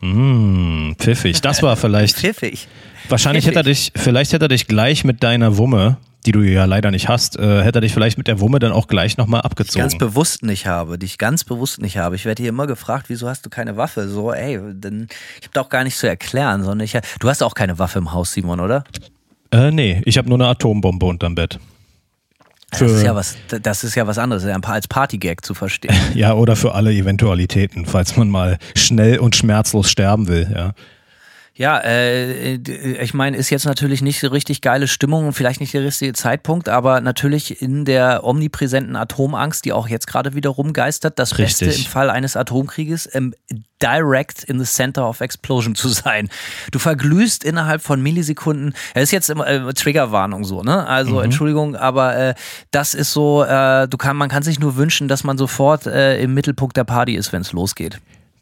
Hm, 0.00 0.94
pfiffig. 0.98 1.40
Das 1.40 1.62
war 1.62 1.76
vielleicht. 1.76 2.16
Pfiffig. 2.16 2.68
Wahrscheinlich 3.08 3.46
hätte 3.46 3.60
er 3.60 3.62
dich, 3.62 3.92
vielleicht 3.94 4.32
hätte 4.32 4.46
er 4.46 4.48
dich 4.48 4.66
gleich 4.66 5.04
mit 5.04 5.22
deiner 5.22 5.56
Wumme, 5.56 5.96
die 6.26 6.32
du 6.32 6.40
ja 6.40 6.64
leider 6.64 6.90
nicht 6.90 7.08
hast, 7.08 7.38
äh, 7.38 7.62
hätte 7.62 7.78
er 7.78 7.80
dich 7.80 7.94
vielleicht 7.94 8.18
mit 8.18 8.26
der 8.26 8.40
Wumme 8.40 8.58
dann 8.58 8.72
auch 8.72 8.88
gleich 8.88 9.16
nochmal 9.16 9.42
ganz 9.42 9.52
abgezogen. 9.52 9.98
bewusst 9.98 10.42
nicht 10.42 10.66
habe, 10.66 10.98
die 10.98 11.06
ich 11.06 11.18
ganz 11.18 11.44
bewusst 11.44 11.80
nicht 11.80 11.98
habe. 11.98 12.16
Ich 12.16 12.24
werde 12.24 12.42
hier 12.42 12.50
immer 12.50 12.66
gefragt, 12.66 13.06
wieso 13.08 13.28
hast 13.28 13.46
du 13.46 13.50
keine 13.50 13.76
Waffe? 13.76 14.08
So, 14.08 14.32
ey, 14.32 14.58
denn 14.72 15.06
ich 15.38 15.46
habe 15.46 15.52
da 15.52 15.60
auch 15.60 15.68
gar 15.68 15.84
nichts 15.84 16.00
zu 16.00 16.08
erklären, 16.08 16.64
sondern 16.64 16.84
ich, 16.84 16.98
du 17.20 17.28
hast 17.28 17.42
auch 17.42 17.54
keine 17.54 17.78
Waffe 17.78 18.00
im 18.00 18.12
Haus, 18.12 18.32
Simon, 18.32 18.60
oder? 18.60 18.84
Äh, 19.52 19.70
nee, 19.70 20.02
ich 20.04 20.18
habe 20.18 20.28
nur 20.28 20.38
eine 20.38 20.48
Atombombe 20.48 21.06
unterm 21.06 21.36
Bett. 21.36 21.60
Das 22.70 22.80
ist 22.82 23.00
Für- 23.00 23.06
ja 23.06 23.14
was, 23.14 23.36
das 23.62 23.84
ist 23.84 23.94
ja 23.94 24.06
was 24.06 24.18
anderes, 24.18 24.44
als 24.44 24.88
Partygag 24.88 25.36
zu 25.44 25.54
verstehen. 25.54 25.94
Ja, 26.14 26.34
oder 26.34 26.56
für 26.56 26.74
alle 26.74 26.92
Eventualitäten, 26.92 27.86
falls 27.86 28.16
man 28.16 28.28
mal 28.28 28.58
schnell 28.74 29.18
und 29.18 29.36
schmerzlos 29.36 29.90
sterben 29.90 30.28
will, 30.28 30.50
ja. 30.52 30.72
Ja, 31.58 31.78
äh, 31.78 32.56
ich 33.02 33.14
meine, 33.14 33.34
ist 33.38 33.48
jetzt 33.48 33.64
natürlich 33.64 34.02
nicht 34.02 34.20
so 34.20 34.28
richtig 34.28 34.60
geile 34.60 34.86
Stimmung 34.86 35.26
und 35.26 35.32
vielleicht 35.32 35.60
nicht 35.60 35.72
der 35.72 35.84
richtige 35.84 36.12
Zeitpunkt, 36.12 36.68
aber 36.68 37.00
natürlich 37.00 37.62
in 37.62 37.86
der 37.86 38.24
omnipräsenten 38.24 38.94
Atomangst, 38.94 39.64
die 39.64 39.72
auch 39.72 39.88
jetzt 39.88 40.06
gerade 40.06 40.34
wieder 40.34 40.50
rumgeistert, 40.50 41.18
das 41.18 41.32
Beste 41.32 41.64
Richtig. 41.64 41.86
im 41.86 41.90
Fall 41.90 42.10
eines 42.10 42.36
Atomkrieges, 42.36 43.08
ähm, 43.14 43.34
direct 43.82 44.44
in 44.44 44.58
the 44.58 44.66
center 44.66 45.08
of 45.08 45.22
explosion 45.22 45.74
zu 45.74 45.88
sein. 45.88 46.28
Du 46.72 46.78
verglühst 46.78 47.42
innerhalb 47.42 47.80
von 47.80 48.02
Millisekunden. 48.02 48.74
Das 48.92 49.04
ist 49.04 49.12
jetzt 49.12 49.30
immer 49.30 49.46
äh, 49.46 49.72
Triggerwarnung 49.72 50.44
so, 50.44 50.62
ne? 50.62 50.86
Also 50.86 51.20
Entschuldigung, 51.20 51.74
aber 51.74 52.16
äh, 52.16 52.34
das 52.70 52.92
ist 52.92 53.12
so, 53.12 53.42
äh, 53.44 53.88
du 53.88 53.96
kann, 53.96 54.18
man 54.18 54.28
kann 54.28 54.42
sich 54.42 54.60
nur 54.60 54.76
wünschen, 54.76 55.08
dass 55.08 55.24
man 55.24 55.38
sofort 55.38 55.86
äh, 55.86 56.20
im 56.20 56.34
Mittelpunkt 56.34 56.76
der 56.76 56.84
Party 56.84 57.14
ist, 57.14 57.32
wenn 57.32 57.40
es 57.40 57.52
losgeht. 57.52 57.98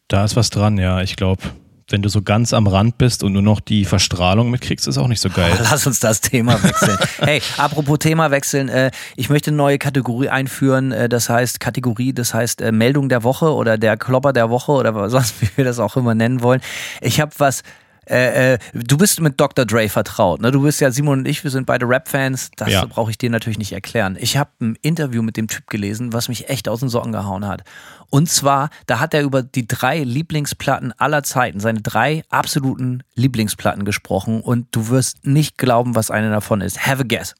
Da 0.08 0.24
ist 0.24 0.34
was 0.34 0.50
dran, 0.50 0.78
ja. 0.78 1.00
Ich 1.00 1.14
glaube, 1.14 1.42
wenn 1.88 2.02
du 2.02 2.08
so 2.08 2.22
ganz 2.22 2.52
am 2.52 2.66
Rand 2.66 2.98
bist 2.98 3.22
und 3.22 3.32
nur 3.32 3.42
noch 3.42 3.60
die 3.60 3.84
Verstrahlung 3.84 4.50
mitkriegst, 4.50 4.88
ist 4.88 4.98
auch 4.98 5.08
nicht 5.08 5.20
so 5.20 5.30
geil. 5.34 5.56
Lass 5.62 5.86
uns 5.86 6.00
das 6.00 6.20
Thema 6.20 6.62
wechseln. 6.62 6.98
hey, 7.20 7.42
apropos 7.56 7.98
Thema 7.98 8.30
wechseln, 8.30 8.68
äh, 8.68 8.90
ich 9.16 9.28
möchte 9.28 9.50
eine 9.50 9.56
neue 9.56 9.78
Kategorie 9.78 10.28
einführen, 10.28 10.92
äh, 10.92 11.08
das 11.08 11.28
heißt 11.28 11.60
Kategorie, 11.60 12.12
das 12.12 12.34
heißt 12.34 12.60
äh, 12.60 12.72
Meldung 12.72 13.08
der 13.08 13.22
Woche 13.22 13.52
oder 13.52 13.78
der 13.78 13.96
Klopper 13.96 14.32
der 14.32 14.50
Woche 14.50 14.72
oder 14.72 15.10
sonst 15.10 15.34
wie 15.40 15.48
wir 15.56 15.64
das 15.64 15.78
auch 15.78 15.96
immer 15.96 16.14
nennen 16.14 16.42
wollen. 16.42 16.60
Ich 17.00 17.20
habe 17.20 17.32
was 17.38 17.62
äh, 18.08 18.54
äh, 18.54 18.58
du 18.74 18.96
bist 18.96 19.20
mit 19.20 19.40
Dr. 19.40 19.64
Dre 19.64 19.88
vertraut, 19.88 20.40
ne? 20.40 20.50
Du 20.50 20.62
bist 20.62 20.80
ja 20.80 20.90
Simon 20.90 21.20
und 21.20 21.28
ich, 21.28 21.42
wir 21.44 21.50
sind 21.50 21.66
beide 21.66 21.88
Rap-Fans. 21.88 22.50
Das 22.56 22.68
Ja. 22.70 22.84
brauche 22.86 23.10
ich 23.10 23.18
dir 23.18 23.30
natürlich 23.30 23.58
nicht 23.58 23.72
erklären. 23.72 24.16
Ich 24.20 24.36
habe 24.36 24.50
ein 24.60 24.76
Interview 24.82 25.22
mit 25.22 25.36
dem 25.36 25.48
Typ 25.48 25.66
gelesen, 25.68 26.12
was 26.12 26.28
mich 26.28 26.48
echt 26.48 26.68
aus 26.68 26.80
den 26.80 26.88
Socken 26.88 27.12
gehauen 27.12 27.46
hat. 27.46 27.62
Und 28.10 28.28
zwar, 28.30 28.70
da 28.86 29.00
hat 29.00 29.14
er 29.14 29.22
über 29.22 29.42
die 29.42 29.66
drei 29.66 30.00
Lieblingsplatten 30.04 30.92
aller 30.98 31.22
Zeiten, 31.22 31.60
seine 31.60 31.80
drei 31.80 32.22
absoluten 32.28 33.02
Lieblingsplatten 33.14 33.84
gesprochen. 33.84 34.40
Und 34.40 34.68
du 34.70 34.88
wirst 34.88 35.24
nicht 35.26 35.58
glauben, 35.58 35.94
was 35.94 36.10
eine 36.10 36.30
davon 36.30 36.60
ist. 36.60 36.86
Have 36.86 37.00
a 37.02 37.04
guess. 37.06 37.34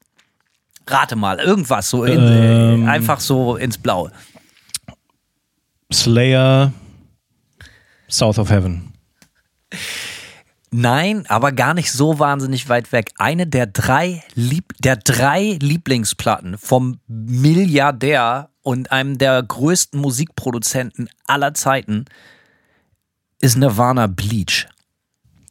Rate 0.87 1.15
mal, 1.15 1.39
irgendwas 1.39 1.89
so, 1.89 2.03
in, 2.03 2.19
Ähm. 2.19 2.85
äh, 2.85 2.89
einfach 2.89 3.19
so 3.19 3.55
ins 3.55 3.77
Blaue. 3.77 4.11
Slayer, 5.91 6.73
South 8.09 8.37
of 8.39 8.49
Heaven. 8.49 8.93
Nein, 10.77 11.25
aber 11.29 11.53
gar 11.53 11.73
nicht 11.73 11.89
so 11.89 12.19
wahnsinnig 12.19 12.67
weit 12.67 12.91
weg. 12.91 13.11
Eine 13.17 13.47
der 13.47 13.65
drei, 13.65 14.21
Lieb 14.33 14.73
der 14.79 14.97
drei 14.97 15.57
Lieblingsplatten 15.61 16.57
vom 16.57 16.99
Milliardär 17.07 18.49
und 18.61 18.91
einem 18.91 19.17
der 19.17 19.41
größten 19.41 19.97
Musikproduzenten 19.97 21.09
aller 21.27 21.53
Zeiten 21.53 22.03
ist 23.39 23.55
Nirvana 23.55 24.07
Bleach. 24.07 24.67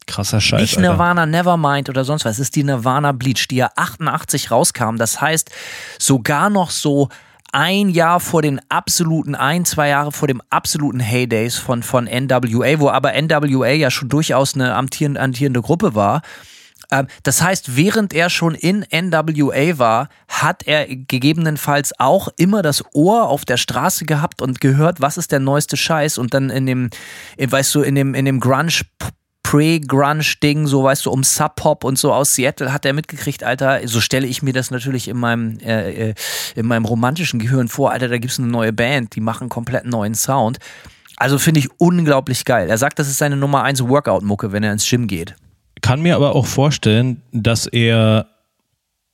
Krasser 0.06 0.42
Scheiß. 0.42 0.60
Nicht 0.60 0.76
Alter. 0.76 0.90
Nirvana 0.90 1.24
Nevermind 1.24 1.88
oder 1.88 2.04
sonst 2.04 2.26
was. 2.26 2.32
Es 2.32 2.40
ist 2.40 2.56
die 2.56 2.64
Nirvana 2.64 3.12
Bleach, 3.12 3.48
die 3.48 3.56
ja 3.56 3.70
88 3.76 4.50
rauskam. 4.50 4.96
Das 4.96 5.22
heißt, 5.22 5.50
sogar 5.98 6.50
noch 6.50 6.68
so 6.68 7.08
ein 7.54 7.88
Jahr 7.88 8.18
vor 8.18 8.42
den 8.42 8.60
absoluten, 8.68 9.36
ein, 9.36 9.64
zwei 9.64 9.88
Jahre 9.88 10.10
vor 10.10 10.26
dem 10.26 10.42
absoluten 10.50 10.98
Heydays 10.98 11.56
von, 11.56 11.84
von 11.84 12.06
NWA, 12.06 12.80
wo 12.80 12.90
aber 12.90 13.12
NWA 13.12 13.68
ja 13.68 13.92
schon 13.92 14.08
durchaus 14.08 14.54
eine 14.54 14.74
amtierende, 14.74 15.20
amtierende 15.20 15.62
Gruppe 15.62 15.94
war. 15.94 16.22
Ähm, 16.90 17.06
das 17.22 17.40
heißt, 17.42 17.76
während 17.76 18.12
er 18.12 18.28
schon 18.28 18.56
in 18.56 18.84
NWA 18.92 19.78
war, 19.78 20.08
hat 20.26 20.66
er 20.66 20.86
gegebenenfalls 20.86 21.92
auch 22.00 22.28
immer 22.36 22.60
das 22.62 22.84
Ohr 22.92 23.28
auf 23.28 23.44
der 23.44 23.56
Straße 23.56 24.04
gehabt 24.04 24.42
und 24.42 24.60
gehört, 24.60 25.00
was 25.00 25.16
ist 25.16 25.30
der 25.30 25.40
neueste 25.40 25.76
Scheiß 25.76 26.18
und 26.18 26.34
dann 26.34 26.50
in 26.50 26.66
dem, 26.66 26.90
weißt 27.38 27.72
du, 27.76 27.82
in 27.82 27.94
dem, 27.94 28.14
in 28.14 28.24
dem 28.24 28.40
Grunge 28.40 28.72
Pre-Grunge-Ding, 29.44 30.66
so 30.66 30.82
weißt 30.82 31.06
du, 31.06 31.10
um 31.10 31.22
Sub-Pop 31.22 31.84
und 31.84 31.96
so 31.96 32.12
aus 32.12 32.34
Seattle 32.34 32.72
hat 32.72 32.84
er 32.84 32.92
mitgekriegt, 32.92 33.44
Alter, 33.44 33.86
so 33.86 34.00
stelle 34.00 34.26
ich 34.26 34.42
mir 34.42 34.52
das 34.52 34.72
natürlich 34.72 35.06
in 35.06 35.16
meinem, 35.16 35.58
äh, 35.60 36.10
äh 36.10 36.14
in 36.56 36.66
meinem 36.66 36.84
romantischen 36.84 37.38
Gehirn 37.38 37.68
vor, 37.68 37.92
Alter, 37.92 38.08
da 38.08 38.18
gibt 38.18 38.32
es 38.32 38.38
eine 38.40 38.48
neue 38.48 38.72
Band, 38.72 39.14
die 39.14 39.20
machen 39.20 39.48
komplett 39.48 39.84
neuen 39.84 40.14
Sound. 40.14 40.58
Also 41.16 41.38
finde 41.38 41.60
ich 41.60 41.68
unglaublich 41.78 42.44
geil. 42.44 42.68
Er 42.68 42.78
sagt, 42.78 42.98
das 42.98 43.06
ist 43.06 43.18
seine 43.18 43.36
Nummer 43.36 43.62
1 43.62 43.86
Workout-Mucke, 43.86 44.50
wenn 44.50 44.64
er 44.64 44.72
ins 44.72 44.88
Gym 44.88 45.06
geht. 45.06 45.36
Kann 45.82 46.00
mir 46.00 46.16
aber 46.16 46.34
auch 46.34 46.46
vorstellen, 46.46 47.20
dass 47.30 47.66
er 47.66 48.26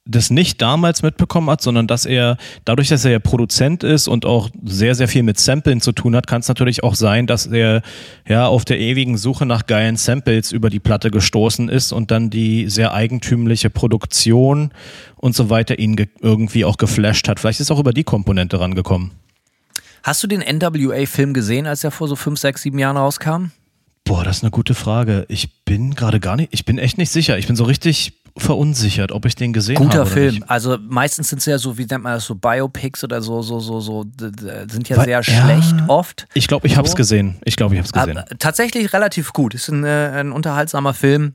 das 0.06 0.30
nicht 0.30 0.62
damals 0.62 1.02
mitbekommen 1.02 1.50
hat, 1.50 1.60
sondern 1.60 1.86
dass 1.86 2.06
er, 2.06 2.36
dadurch, 2.64 2.88
dass 2.88 3.04
er 3.04 3.12
ja 3.12 3.18
Produzent 3.18 3.84
ist 3.84 4.08
und 4.08 4.24
auch 4.24 4.48
sehr, 4.64 4.94
sehr 4.94 5.08
viel 5.08 5.22
mit 5.22 5.38
Samplen 5.38 5.80
zu 5.80 5.92
tun 5.92 6.16
hat, 6.16 6.26
kann 6.26 6.40
es 6.40 6.48
natürlich 6.48 6.82
auch 6.82 6.94
sein, 6.94 7.26
dass 7.26 7.46
er 7.46 7.82
ja 8.26 8.46
auf 8.46 8.64
der 8.64 8.80
ewigen 8.80 9.18
Suche 9.18 9.46
nach 9.46 9.66
geilen 9.66 9.96
Samples 9.96 10.52
über 10.52 10.70
die 10.70 10.80
Platte 10.80 11.10
gestoßen 11.10 11.68
ist 11.68 11.92
und 11.92 12.10
dann 12.10 12.30
die 12.30 12.68
sehr 12.68 12.94
eigentümliche 12.94 13.70
Produktion 13.70 14.72
und 15.16 15.36
so 15.36 15.50
weiter 15.50 15.78
ihn 15.78 15.96
irgendwie 16.20 16.64
auch 16.64 16.78
geflasht 16.78 17.28
hat. 17.28 17.38
Vielleicht 17.38 17.60
ist 17.60 17.70
auch 17.70 17.78
über 17.78 17.92
die 17.92 18.04
Komponente 18.04 18.58
rangekommen. 18.58 19.12
Hast 20.02 20.22
du 20.22 20.26
den 20.26 20.40
NWA-Film 20.40 21.34
gesehen, 21.34 21.66
als 21.66 21.84
er 21.84 21.90
vor 21.90 22.08
so 22.08 22.16
fünf, 22.16 22.38
sechs, 22.38 22.62
sieben 22.62 22.78
Jahren 22.78 22.96
rauskam? 22.96 23.50
Boah, 24.04 24.24
das 24.24 24.38
ist 24.38 24.42
eine 24.42 24.50
gute 24.50 24.74
Frage. 24.74 25.26
Ich 25.28 25.62
bin 25.64 25.94
gerade 25.94 26.20
gar 26.20 26.36
nicht, 26.36 26.48
ich 26.52 26.64
bin 26.64 26.78
echt 26.78 26.96
nicht 26.96 27.10
sicher. 27.10 27.38
Ich 27.38 27.46
bin 27.46 27.54
so 27.54 27.64
richtig 27.64 28.19
verunsichert, 28.42 29.12
ob 29.12 29.26
ich 29.26 29.34
den 29.34 29.52
gesehen 29.52 29.76
Guter 29.76 30.00
habe. 30.00 30.08
Guter 30.08 30.12
Film. 30.12 30.34
Nicht. 30.36 30.50
Also 30.50 30.78
meistens 30.80 31.28
sind 31.28 31.38
es 31.38 31.46
ja 31.46 31.58
so, 31.58 31.78
wie 31.78 31.86
nennt 31.86 32.04
man 32.04 32.14
das, 32.14 32.24
so 32.24 32.34
Biopics 32.34 33.04
oder 33.04 33.22
so, 33.22 33.42
so, 33.42 33.60
so, 33.60 33.80
so, 33.80 34.04
sind 34.18 34.88
ja 34.88 34.96
Weil, 34.96 35.04
sehr 35.06 35.22
schlecht 35.22 35.74
ja, 35.78 35.88
oft. 35.88 36.26
Ich 36.34 36.48
glaube, 36.48 36.66
ich 36.66 36.74
so. 36.74 36.78
habe 36.78 36.88
es 36.88 36.96
gesehen. 36.96 37.36
Ich 37.44 37.56
glaube, 37.56 37.74
ich 37.74 37.78
habe 37.78 37.86
es 37.86 37.92
gesehen. 37.92 38.18
Aber 38.18 38.38
tatsächlich 38.38 38.92
relativ 38.92 39.32
gut. 39.32 39.54
Ist 39.54 39.68
ein, 39.68 39.84
äh, 39.84 40.10
ein 40.14 40.32
unterhaltsamer 40.32 40.94
Film. 40.94 41.34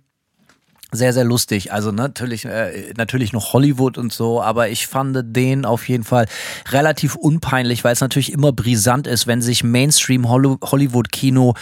Sehr, 0.91 1.13
sehr 1.13 1.23
lustig. 1.23 1.73
Also 1.73 1.91
natürlich, 1.91 2.45
äh, 2.45 2.93
natürlich 2.95 3.33
noch 3.33 3.53
Hollywood 3.53 3.97
und 3.97 4.13
so, 4.13 4.41
aber 4.41 4.69
ich 4.69 4.87
fand 4.87 5.17
den 5.35 5.65
auf 5.65 5.89
jeden 5.89 6.03
Fall 6.03 6.25
relativ 6.69 7.15
unpeinlich, 7.15 7.83
weil 7.83 7.93
es 7.93 8.01
natürlich 8.01 8.31
immer 8.31 8.53
brisant 8.53 9.07
ist, 9.07 9.27
wenn 9.27 9.41
sich 9.41 9.63
Mainstream 9.63 10.29
Hollywood-Kino 10.29 11.55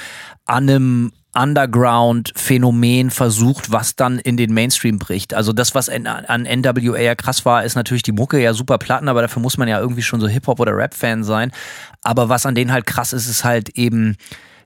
an 0.45 0.69
einem 0.69 1.11
Underground-Phänomen 1.35 3.09
versucht, 3.09 3.71
was 3.71 3.95
dann 3.95 4.19
in 4.19 4.37
den 4.37 4.53
Mainstream 4.53 4.99
bricht. 4.99 5.33
Also 5.33 5.51
das, 5.51 5.73
was 5.73 5.89
an 5.89 6.03
NWA 6.43 6.99
ja 6.99 7.15
krass 7.15 7.43
war, 7.43 7.63
ist 7.63 7.75
natürlich 7.75 8.03
die 8.03 8.11
Mucke 8.11 8.39
ja 8.39 8.53
super 8.53 8.77
Platten, 8.77 9.07
aber 9.07 9.23
dafür 9.23 9.41
muss 9.41 9.57
man 9.57 9.67
ja 9.67 9.79
irgendwie 9.79 10.03
schon 10.03 10.21
so 10.21 10.27
Hip-Hop- 10.27 10.59
oder 10.59 10.77
Rap-Fan 10.77 11.23
sein. 11.23 11.51
Aber 12.01 12.29
was 12.29 12.45
an 12.45 12.53
denen 12.53 12.71
halt 12.71 12.85
krass 12.85 13.13
ist, 13.13 13.27
ist 13.27 13.43
halt 13.43 13.69
eben 13.69 14.15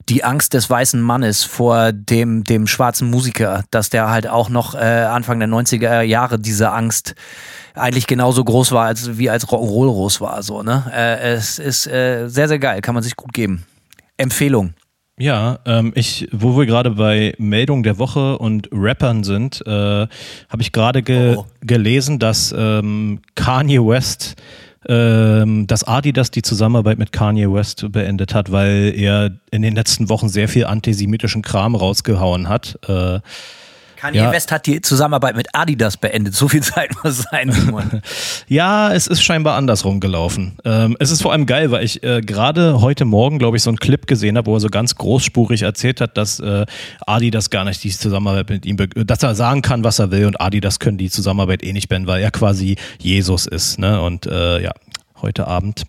die 0.10 0.24
Angst 0.24 0.54
des 0.54 0.70
weißen 0.70 1.02
Mannes 1.02 1.44
vor 1.44 1.92
dem, 1.92 2.44
dem 2.44 2.68
schwarzen 2.68 3.10
Musiker, 3.10 3.64
dass 3.72 3.90
der 3.90 4.10
halt 4.10 4.28
auch 4.28 4.50
noch 4.50 4.76
äh, 4.76 4.78
Anfang 4.78 5.40
der 5.40 5.50
90er 5.50 6.02
Jahre 6.02 6.40
diese 6.40 6.72
Angst 6.72 7.16
eigentlich 7.74 8.08
genauso 8.08 8.44
groß 8.44 8.72
war, 8.72 8.86
als 8.86 9.18
wie 9.18 9.30
als 9.30 9.48
Rock'n'Roll 9.48 9.88
groß 9.88 10.22
war. 10.22 10.42
So, 10.44 10.64
ne? 10.64 10.92
Äh, 10.94 11.34
es 11.34 11.60
ist 11.60 11.88
äh, 11.88 12.28
sehr, 12.28 12.48
sehr 12.48 12.60
geil, 12.60 12.82
kann 12.82 12.96
man 12.96 13.04
sich 13.04 13.16
gut 13.16 13.34
geben. 13.34 13.66
Empfehlung. 14.18 14.74
Ja, 15.20 15.60
ähm, 15.66 15.94
ich, 15.96 16.28
wo 16.32 16.58
wir 16.58 16.68
gerade 16.68 16.92
bei 16.92 17.34
Meldung 17.40 17.82
der 17.82 17.98
Woche 17.98 18.38
und 18.38 18.70
Rappern 18.72 19.24
sind, 19.24 19.66
äh, 19.66 19.72
habe 19.72 20.62
ich 20.62 20.72
gerade 20.72 21.02
ge 21.02 21.38
oh. 21.38 21.46
gelesen, 21.62 22.20
dass 22.20 22.54
ähm, 22.56 23.22
Kanye 23.34 23.80
West, 23.80 24.36
ähm, 24.88 25.68
dass 25.68 25.84
Adidas 25.84 26.32
die 26.32 26.42
Zusammenarbeit 26.42 26.98
mit 26.98 27.12
Kanye 27.12 27.52
West 27.52 27.92
beendet 27.92 28.34
hat, 28.34 28.52
weil 28.52 28.94
er 28.96 29.32
in 29.52 29.62
den 29.62 29.76
letzten 29.76 30.10
Wochen 30.10 30.30
sehr 30.30 30.48
viel 30.48 30.66
antisemitischen 30.66 31.42
Kram 31.42 31.76
rausgehauen 31.76 32.48
hat. 32.48 32.80
Äh, 32.88 33.20
Kanye 33.98 34.20
ja. 34.20 34.32
West 34.32 34.52
hat 34.52 34.66
die 34.68 34.80
Zusammenarbeit 34.82 35.36
mit 35.36 35.48
Adidas 35.54 35.98
beendet. 35.98 36.36
So 36.36 36.48
viel 36.48 36.62
Zeit 36.62 36.92
muss 37.04 37.26
sein, 37.30 37.52
Simon. 37.52 38.02
ja, 38.48 38.94
es 38.94 39.08
ist 39.08 39.24
scheinbar 39.24 39.56
andersrum 39.56 40.00
gelaufen. 40.00 40.58
Ähm, 40.64 40.96
es 41.00 41.12
ist 41.12 41.22
vor 41.22 41.34
allem 41.34 41.46
geil, 41.46 41.72
weil 41.72 41.84
ich 41.84 42.04
äh, 42.04 42.22
gerade 42.22 42.80
heute 42.80 43.06
Morgen, 43.06 43.40
glaube 43.40 43.58
ich, 43.58 43.64
so 43.64 43.70
einen 43.70 43.80
Clip 43.80 44.08
gesehen 44.08 44.38
habe, 44.38 44.50
wo 44.50 44.56
er 44.56 44.60
so 44.60 44.70
ganz 44.70 44.96
großspurig 44.96 45.64
erzählt 45.64 46.00
hat, 46.00 46.16
dass 46.16 46.40
äh, 46.40 46.66
Adidas 47.06 47.50
gar 47.50 47.66
nicht 47.66 47.84
die 47.84 47.90
Zusammenarbeit 47.90 48.50
mit 48.50 48.66
ihm, 48.66 48.78
dass 48.78 49.24
er 49.24 49.36
sagen 49.36 49.62
kann, 49.62 49.84
was 49.84 50.00
er 50.00 50.12
will 50.12 50.26
und 50.26 50.40
Adidas 50.40 50.80
können 50.80 50.98
die 50.98 51.10
Zusammenarbeit 51.10 51.64
eh 51.64 51.74
nicht 51.74 51.90
beenden, 51.90 52.08
weil 52.08 52.22
er 52.22 52.32
quasi 52.32 52.78
Jesus 53.00 53.48
ist. 53.48 53.80
Ne? 53.80 54.00
Und 54.00 54.28
äh, 54.28 54.62
ja, 54.62 54.72
heute 55.22 55.48
Abend 55.48 55.84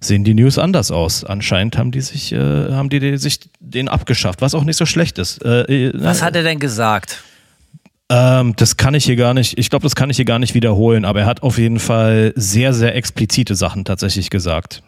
sehen 0.00 0.24
die 0.24 0.34
News 0.34 0.58
anders 0.58 0.90
aus. 0.90 1.24
Anscheinend 1.24 1.76
haben 1.76 1.90
die 1.90 2.00
sich, 2.00 2.32
äh, 2.32 2.38
haben 2.72 2.88
die 2.88 3.18
sich 3.18 3.40
den 3.60 3.88
abgeschafft, 3.88 4.40
was 4.40 4.54
auch 4.54 4.64
nicht 4.64 4.76
so 4.76 4.86
schlecht 4.86 5.18
ist. 5.18 5.44
Äh, 5.44 5.88
äh 5.88 5.92
was 5.94 6.22
hat 6.22 6.34
er 6.34 6.42
denn 6.42 6.58
gesagt? 6.58 7.22
Ähm, 8.12 8.54
das 8.56 8.76
kann 8.76 8.92
ich 8.92 9.06
hier 9.06 9.16
gar 9.16 9.32
nicht, 9.32 9.58
ich 9.58 9.70
glaube, 9.70 9.84
das 9.84 9.94
kann 9.94 10.10
ich 10.10 10.16
hier 10.16 10.26
gar 10.26 10.38
nicht 10.38 10.52
wiederholen, 10.52 11.06
aber 11.06 11.20
er 11.20 11.26
hat 11.26 11.42
auf 11.42 11.56
jeden 11.56 11.78
Fall 11.78 12.34
sehr, 12.36 12.74
sehr 12.74 12.94
explizite 12.94 13.54
Sachen 13.54 13.86
tatsächlich 13.86 14.28
gesagt. 14.28 14.82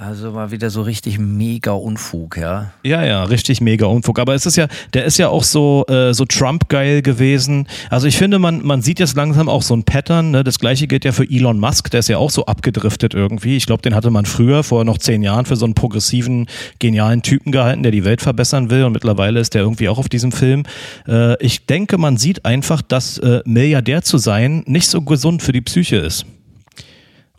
Also 0.00 0.30
mal 0.30 0.50
wieder 0.50 0.70
so 0.70 0.80
richtig 0.80 1.18
mega 1.18 1.72
Unfug, 1.72 2.38
ja. 2.38 2.72
Ja, 2.82 3.04
ja, 3.04 3.22
richtig 3.24 3.60
mega 3.60 3.84
Unfug. 3.84 4.18
Aber 4.18 4.34
es 4.34 4.46
ist 4.46 4.56
ja, 4.56 4.66
der 4.94 5.04
ist 5.04 5.18
ja 5.18 5.28
auch 5.28 5.44
so, 5.44 5.84
äh, 5.88 6.14
so 6.14 6.24
Trump-geil 6.24 7.02
gewesen. 7.02 7.68
Also 7.90 8.06
ich 8.06 8.16
finde, 8.16 8.38
man, 8.38 8.64
man 8.64 8.80
sieht 8.80 8.98
jetzt 8.98 9.14
langsam 9.14 9.50
auch 9.50 9.60
so 9.60 9.74
ein 9.74 9.84
Pattern. 9.84 10.30
Ne? 10.30 10.42
Das 10.42 10.58
gleiche 10.58 10.86
gilt 10.86 11.04
ja 11.04 11.12
für 11.12 11.28
Elon 11.28 11.60
Musk, 11.60 11.90
der 11.90 12.00
ist 12.00 12.08
ja 12.08 12.16
auch 12.16 12.30
so 12.30 12.46
abgedriftet 12.46 13.12
irgendwie. 13.12 13.58
Ich 13.58 13.66
glaube, 13.66 13.82
den 13.82 13.94
hatte 13.94 14.10
man 14.10 14.24
früher, 14.24 14.62
vor 14.62 14.86
noch 14.86 14.96
zehn 14.96 15.22
Jahren, 15.22 15.44
für 15.44 15.56
so 15.56 15.66
einen 15.66 15.74
progressiven, 15.74 16.46
genialen 16.78 17.20
Typen 17.20 17.52
gehalten, 17.52 17.82
der 17.82 17.92
die 17.92 18.06
Welt 18.06 18.22
verbessern 18.22 18.70
will. 18.70 18.84
Und 18.84 18.92
mittlerweile 18.92 19.38
ist 19.38 19.52
der 19.52 19.60
irgendwie 19.60 19.90
auch 19.90 19.98
auf 19.98 20.08
diesem 20.08 20.32
Film. 20.32 20.62
Äh, 21.06 21.36
ich 21.44 21.66
denke, 21.66 21.98
man 21.98 22.16
sieht 22.16 22.46
einfach, 22.46 22.80
dass 22.80 23.18
äh, 23.18 23.42
Milliardär 23.44 24.00
zu 24.00 24.16
sein 24.16 24.62
nicht 24.64 24.88
so 24.88 25.02
gesund 25.02 25.42
für 25.42 25.52
die 25.52 25.60
Psyche 25.60 25.96
ist. 25.96 26.24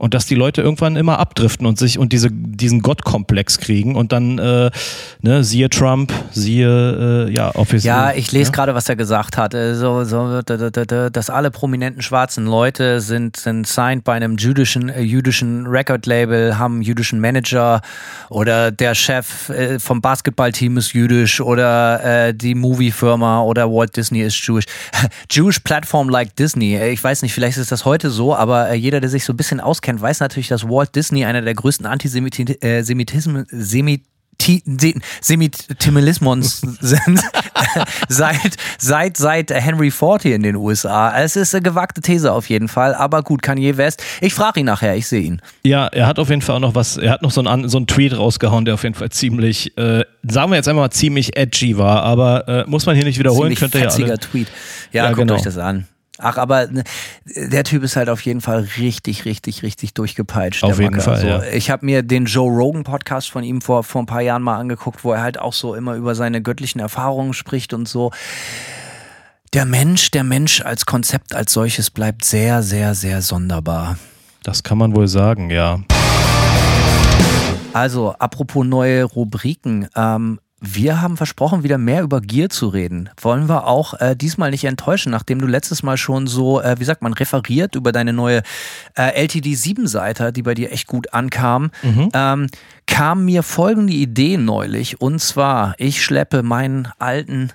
Und 0.02 0.16
dass 0.16 0.26
die 0.26 0.34
Leute 0.34 0.64
irgendwann 0.64 0.96
immer 0.96 1.20
abdriften 1.20 1.68
und 1.68 1.78
sich 1.78 2.00
und 2.00 2.12
diese, 2.12 2.32
diesen 2.32 2.82
Gottkomplex 2.82 3.60
kriegen 3.60 3.96
und 3.96 4.12
dann, 4.12 4.40
äh, 4.40 4.72
ne, 5.22 5.44
siehe 5.44 5.70
Trump, 5.70 6.12
siehe, 6.32 7.28
äh, 7.28 7.32
ja, 7.32 7.54
Office. 7.54 7.84
Ja, 7.84 8.12
ich 8.12 8.32
lese 8.32 8.50
ja? 8.50 8.56
gerade, 8.56 8.74
was 8.74 8.90
er 8.90 8.96
gesagt 8.96 9.38
hat. 9.38 9.54
Äh, 9.54 9.76
so, 9.76 10.04
so, 10.04 10.42
dass 10.42 11.30
alle 11.30 11.52
prominenten 11.52 12.02
schwarzen 12.02 12.48
Leute 12.48 13.00
sind, 13.00 13.38
sind 13.38 13.68
signed 13.68 14.04
bei 14.04 14.14
einem 14.14 14.38
jüdischen, 14.38 14.90
äh, 14.90 15.02
jüdischen 15.02 15.68
Record-Label, 15.68 16.58
haben 16.58 16.82
jüdischen 16.82 17.20
Manager 17.20 17.82
oder 18.30 18.72
der 18.72 18.96
Chef 18.96 19.50
äh, 19.50 19.78
vom 19.78 20.02
Basketballteam 20.02 20.78
ist 20.78 20.94
jüdisch 20.94 21.40
oder 21.42 22.30
äh, 22.30 22.34
die 22.34 22.56
Movie-Firma 22.56 23.44
oder 23.44 23.72
Walt 23.72 23.96
Disney 23.96 24.22
ist 24.22 24.36
Jewish. 24.48 24.66
Jewish 25.30 25.60
Platform 25.60 26.10
like 26.10 26.36
Disney. 26.36 26.82
Ich 26.90 27.04
weiß 27.04 27.22
nicht, 27.22 27.34
vielleicht 27.34 27.60
ist 27.60 27.72
das 27.72 27.86
heute 27.86 28.10
so, 28.10 28.36
aber 28.36 28.74
jeder, 28.74 29.00
der 29.00 29.12
sich 29.12 29.24
so 29.24 29.34
ein 29.34 29.38
bisschen 29.38 29.60
auskennt, 29.60 29.91
kennt, 29.92 30.02
weiß 30.02 30.20
natürlich, 30.22 30.48
dass 30.48 30.64
Walt 30.64 30.96
Disney 30.96 31.26
einer 31.26 31.42
der 31.42 31.54
größten 31.54 31.86
Antisemitismen, 31.86 32.56
äh, 32.62 32.84
Semit 32.84 34.04
Semitimismus 35.22 36.62
sind 36.80 37.22
seit, 38.10 38.58
seit, 38.80 39.16
seit 39.16 39.52
Henry 39.52 39.92
Ford 39.92 40.24
hier 40.24 40.36
in 40.36 40.42
den 40.42 40.56
USA. 40.56 41.16
Es 41.16 41.36
ist 41.36 41.54
eine 41.54 41.62
gewagte 41.62 42.02
These 42.02 42.32
auf 42.32 42.50
jeden 42.50 42.68
Fall, 42.68 42.96
aber 42.96 43.22
gut, 43.22 43.44
Kanye 43.44 43.78
West. 43.78 44.04
Ich 44.20 44.34
frage 44.34 44.62
ihn 44.62 44.66
nachher, 44.66 44.96
ich 44.96 45.06
sehe 45.06 45.22
ihn. 45.22 45.44
Ja, 45.64 45.86
er 45.88 46.08
hat 46.08 46.18
auf 46.18 46.30
jeden 46.30 46.42
Fall 46.42 46.56
auch 46.56 46.62
noch 46.62 46.74
was, 46.74 46.98
er 46.98 47.12
hat 47.12 47.22
noch 47.22 47.30
so 47.30 47.44
einen, 47.44 47.70
so 47.70 47.78
einen 47.78 47.86
Tweet 47.86 48.18
rausgehauen, 48.18 48.66
der 48.66 48.74
auf 48.74 48.82
jeden 48.82 48.96
Fall 48.96 49.12
ziemlich, 49.12 49.78
äh, 49.78 50.04
sagen 50.28 50.50
wir 50.50 50.56
jetzt 50.56 50.68
einmal 50.68 50.90
ziemlich 50.90 51.38
edgy 51.38 51.78
war, 51.78 52.02
aber 52.02 52.48
äh, 52.48 52.64
muss 52.68 52.88
man 52.88 52.96
hier 52.96 53.06
nicht 53.06 53.20
wiederholen, 53.20 53.56
ziemlich 53.56 53.60
könnte 53.60 53.78
ja 53.80 53.90
alle. 53.90 54.18
Tweet. 54.18 54.48
Ja, 54.92 55.04
ja 55.04 55.10
guckt 55.10 55.20
genau. 55.20 55.36
euch 55.36 55.44
das 55.44 55.60
an. 55.60 55.86
Ach, 56.18 56.38
aber 56.38 56.68
ne, 56.68 56.84
der 57.26 57.64
Typ 57.64 57.84
ist 57.84 57.96
halt 57.96 58.10
auf 58.10 58.22
jeden 58.22 58.42
Fall 58.42 58.68
richtig, 58.78 59.26
richtig, 59.26 59.64
richtig 59.64 59.94
durchgepeitscht. 59.94 60.64
Auf 60.64 60.80
jeden. 60.80 61.00
Fall. 61.00 61.20
So, 61.20 61.28
ja. 61.28 61.44
Ich 61.44 61.70
habe 61.70 61.86
mir 61.86 62.04
den 62.04 62.26
Joe 62.26 62.52
Rogan 62.52 62.84
Podcast 62.84 63.32
von 63.32 63.44
ihm 63.44 63.62
vor, 63.62 63.84
vor 63.84 64.04
ein 64.04 64.06
paar 64.06 64.22
Jahren 64.22 64.44
mal 64.44 64.58
angeguckt, 64.58 65.04
wo 65.04 65.14
er 65.14 65.22
halt 65.22 65.40
auch 65.40 65.54
so 65.54 65.74
immer 65.74 65.96
über 65.96 66.14
seine 66.14 66.42
göttlichen 66.42 66.80
Erfahrungen 66.80 67.34
spricht 67.34 67.74
und 67.74 67.88
so. 67.88 68.12
Der 69.54 69.66
Mensch, 69.66 70.12
der 70.12 70.24
Mensch 70.24 70.62
als 70.62 70.86
Konzept 70.86 71.34
als 71.36 71.54
solches 71.54 71.90
bleibt 71.90 72.24
sehr, 72.24 72.62
sehr, 72.62 72.94
sehr 72.94 73.22
sonderbar. 73.22 73.98
Das 74.44 74.64
kann 74.64 74.78
man 74.78 74.96
wohl 74.96 75.08
sagen, 75.08 75.50
ja. 75.50 75.80
Also, 77.74 78.14
apropos 78.20 78.66
neue 78.66 79.04
Rubriken. 79.04 79.88
Ähm, 79.96 80.40
wir 80.64 81.02
haben 81.02 81.18
versprochen, 81.18 81.64
wieder 81.64 81.80
mehr 81.80 82.04
über 82.04 82.22
Gear 82.22 82.50
zu 82.50 82.68
reden. 82.68 83.10
Wollen 83.20 83.50
wir 83.50 83.66
auch 83.66 83.96
äh, 84.00 84.16
diesmal 84.16 84.52
nicht 84.52 84.64
enttäuschen, 84.64 85.12
nachdem 85.12 85.42
du 85.42 85.48
letztes 85.48 85.82
Mal 85.82 85.98
schon 85.98 86.28
so, 86.28 86.62
äh, 86.62 86.76
wie 86.78 86.84
sagt 86.84 87.02
man, 87.02 87.14
referiert 87.14 87.74
über 87.74 87.92
deine 87.92 88.14
neue 88.14 88.44
äh, 88.96 89.24
LTD 89.24 89.56
7-Seiter, 89.56 90.32
die 90.32 90.44
bei 90.44 90.54
dir 90.54 90.72
echt 90.72 90.86
gut 90.86 91.14
ankam, 91.16 91.72
mhm. 91.82 92.10
ähm, 92.14 92.48
kam 92.86 93.26
mir 93.26 93.42
folgende 93.42 93.94
Idee 93.94 94.38
neulich. 94.38 95.02
Und 95.02 95.20
zwar, 95.20 95.74
ich 95.80 96.04
schleppe 96.04 96.44
meinen 96.44 96.90
alten 97.00 97.52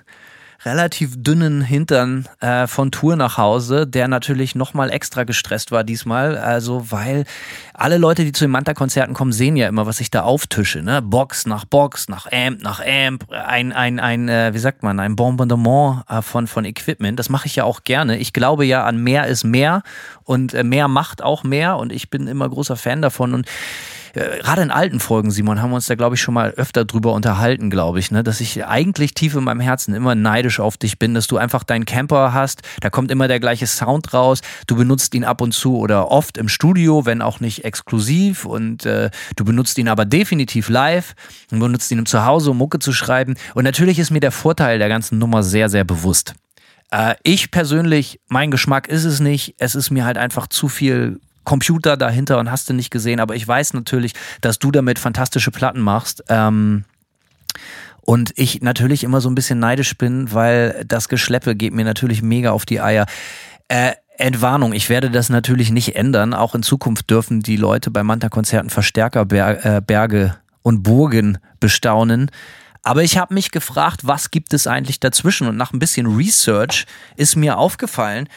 relativ 0.67 1.15
dünnen 1.17 1.61
Hintern 1.61 2.27
äh, 2.41 2.67
von 2.67 2.91
Tour 2.91 3.15
nach 3.15 3.37
Hause, 3.37 3.87
der 3.87 4.07
natürlich 4.07 4.53
nochmal 4.53 4.91
extra 4.91 5.23
gestresst 5.23 5.71
war 5.71 5.83
diesmal. 5.83 6.37
Also, 6.37 6.91
weil 6.91 7.23
alle 7.73 7.97
Leute, 7.97 8.25
die 8.25 8.33
zu 8.33 8.43
den 8.43 8.51
Manta-Konzerten 8.51 9.13
kommen, 9.13 9.31
sehen 9.31 9.55
ja 9.55 9.67
immer, 9.67 9.85
was 9.85 10.01
ich 10.01 10.11
da 10.11 10.23
auftische. 10.23 10.81
Ne? 10.81 11.01
Box 11.01 11.45
nach 11.45 11.65
Box, 11.65 12.09
nach 12.09 12.27
Amp, 12.31 12.61
nach 12.61 12.81
Amp, 12.81 13.31
ein, 13.31 13.71
ein, 13.71 13.99
ein 13.99 14.27
äh, 14.27 14.53
wie 14.53 14.59
sagt 14.59 14.83
man, 14.83 14.99
ein 14.99 15.15
Bombardement 15.15 16.03
äh, 16.09 16.21
von, 16.21 16.47
von 16.47 16.65
Equipment. 16.65 17.17
Das 17.17 17.29
mache 17.29 17.47
ich 17.47 17.55
ja 17.55 17.63
auch 17.63 17.83
gerne. 17.83 18.17
Ich 18.17 18.33
glaube 18.33 18.65
ja 18.65 18.83
an 18.83 18.97
mehr 18.97 19.27
ist 19.27 19.45
mehr 19.45 19.83
und 20.23 20.53
äh, 20.53 20.63
mehr 20.63 20.87
macht 20.87 21.23
auch 21.23 21.43
mehr 21.43 21.77
und 21.77 21.93
ich 21.93 22.09
bin 22.09 22.27
immer 22.27 22.49
großer 22.49 22.75
Fan 22.75 23.01
davon 23.01 23.33
und 23.33 23.47
äh, 24.13 24.39
gerade 24.39 24.61
in 24.61 24.71
alten 24.71 24.99
Folgen, 24.99 25.31
Simon, 25.31 25.61
haben 25.61 25.71
wir 25.71 25.75
uns 25.75 25.87
da, 25.87 25.95
glaube 25.95 26.15
ich, 26.15 26.21
schon 26.21 26.33
mal 26.33 26.51
öfter 26.51 26.85
drüber 26.85 27.13
unterhalten, 27.13 27.69
glaube 27.69 27.99
ich, 27.99 28.11
ne? 28.11 28.23
dass 28.23 28.41
ich 28.41 28.65
eigentlich 28.65 29.13
tief 29.13 29.35
in 29.35 29.43
meinem 29.43 29.59
Herzen 29.59 29.93
immer 29.93 30.15
neidisch 30.15 30.59
auf 30.59 30.77
dich 30.77 30.99
bin, 30.99 31.13
dass 31.13 31.27
du 31.27 31.37
einfach 31.37 31.63
deinen 31.63 31.85
Camper 31.85 32.33
hast, 32.33 32.61
da 32.81 32.89
kommt 32.89 33.11
immer 33.11 33.27
der 33.27 33.39
gleiche 33.39 33.67
Sound 33.67 34.13
raus, 34.13 34.41
du 34.67 34.75
benutzt 34.75 35.13
ihn 35.15 35.23
ab 35.23 35.41
und 35.41 35.53
zu 35.53 35.77
oder 35.77 36.11
oft 36.11 36.37
im 36.37 36.47
Studio, 36.47 37.05
wenn 37.05 37.21
auch 37.21 37.39
nicht 37.39 37.65
exklusiv 37.65 38.45
und 38.45 38.85
äh, 38.85 39.09
du 39.35 39.45
benutzt 39.45 39.77
ihn 39.77 39.89
aber 39.89 40.05
definitiv 40.05 40.69
live 40.69 41.13
und 41.51 41.59
benutzt 41.59 41.91
ihn 41.91 41.99
im 41.99 42.05
Zuhause, 42.05 42.51
um 42.51 42.57
Mucke 42.57 42.79
zu 42.79 42.93
schreiben 42.93 43.35
und 43.53 43.63
natürlich 43.63 43.99
ist 43.99 44.11
mir 44.11 44.19
der 44.19 44.31
Vorteil 44.31 44.79
der 44.79 44.89
ganzen 44.89 45.17
Nummer 45.17 45.43
sehr, 45.43 45.69
sehr 45.69 45.83
bewusst. 45.83 46.33
Äh, 46.91 47.15
ich 47.23 47.51
persönlich, 47.51 48.19
mein 48.27 48.51
Geschmack 48.51 48.87
ist 48.87 49.03
es 49.03 49.19
nicht. 49.19 49.55
Es 49.57 49.75
ist 49.75 49.89
mir 49.89 50.05
halt 50.05 50.17
einfach 50.17 50.47
zu 50.47 50.67
viel 50.67 51.19
Computer 51.47 51.95
dahinter 51.95 52.39
und 52.39 52.51
hast 52.51 52.69
du 52.69 52.73
nicht 52.73 52.91
gesehen. 52.91 53.21
Aber 53.21 53.33
ich 53.33 53.47
weiß 53.47 53.73
natürlich, 53.73 54.11
dass 54.41 54.59
du 54.59 54.69
damit 54.69 54.99
fantastische 54.99 55.49
Platten 55.49 55.79
machst. 55.79 56.21
Ähm, 56.27 56.83
und 58.01 58.33
ich 58.35 58.61
natürlich 58.61 59.05
immer 59.05 59.21
so 59.21 59.29
ein 59.29 59.35
bisschen 59.35 59.57
neidisch 59.57 59.97
bin, 59.97 60.33
weil 60.33 60.83
das 60.85 61.07
Geschleppe 61.07 61.55
geht 61.55 61.73
mir 61.73 61.85
natürlich 61.85 62.21
mega 62.21 62.51
auf 62.51 62.65
die 62.65 62.81
Eier. 62.81 63.05
Äh, 63.69 63.93
Entwarnung, 64.17 64.73
ich 64.73 64.89
werde 64.89 65.09
das 65.09 65.29
natürlich 65.29 65.71
nicht 65.71 65.95
ändern. 65.95 66.33
Auch 66.33 66.53
in 66.53 66.63
Zukunft 66.63 67.09
dürfen 67.09 67.39
die 67.39 67.55
Leute 67.55 67.91
bei 67.91 68.03
Manta-Konzerten 68.03 68.69
Verstärkerberge 68.69 70.25
äh, 70.25 70.57
und 70.63 70.83
Burgen 70.83 71.37
bestaunen. 71.61 72.29
Aber 72.83 73.03
ich 73.03 73.17
habe 73.17 73.33
mich 73.33 73.51
gefragt, 73.51 74.01
was 74.03 74.31
gibt 74.31 74.53
es 74.53 74.67
eigentlich 74.67 74.99
dazwischen? 74.99 75.47
Und 75.47 75.55
nach 75.55 75.71
ein 75.71 75.79
bisschen 75.79 76.07
Research 76.07 76.85
ist 77.15 77.37
mir 77.37 77.57
aufgefallen, 77.57 78.27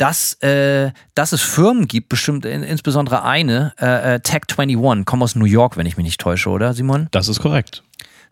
dass, 0.00 0.32
äh, 0.42 0.92
dass 1.14 1.32
es 1.32 1.42
Firmen 1.42 1.86
gibt, 1.86 2.08
bestimmt 2.08 2.46
in, 2.46 2.62
insbesondere 2.62 3.22
eine, 3.22 3.74
äh, 3.78 4.14
äh 4.14 4.18
Tech21, 4.18 5.04
kommen 5.04 5.22
aus 5.22 5.34
New 5.34 5.44
York, 5.44 5.76
wenn 5.76 5.84
ich 5.84 5.98
mich 5.98 6.04
nicht 6.04 6.20
täusche, 6.20 6.48
oder 6.48 6.72
Simon? 6.72 7.08
Das 7.10 7.28
ist 7.28 7.40
korrekt. 7.40 7.82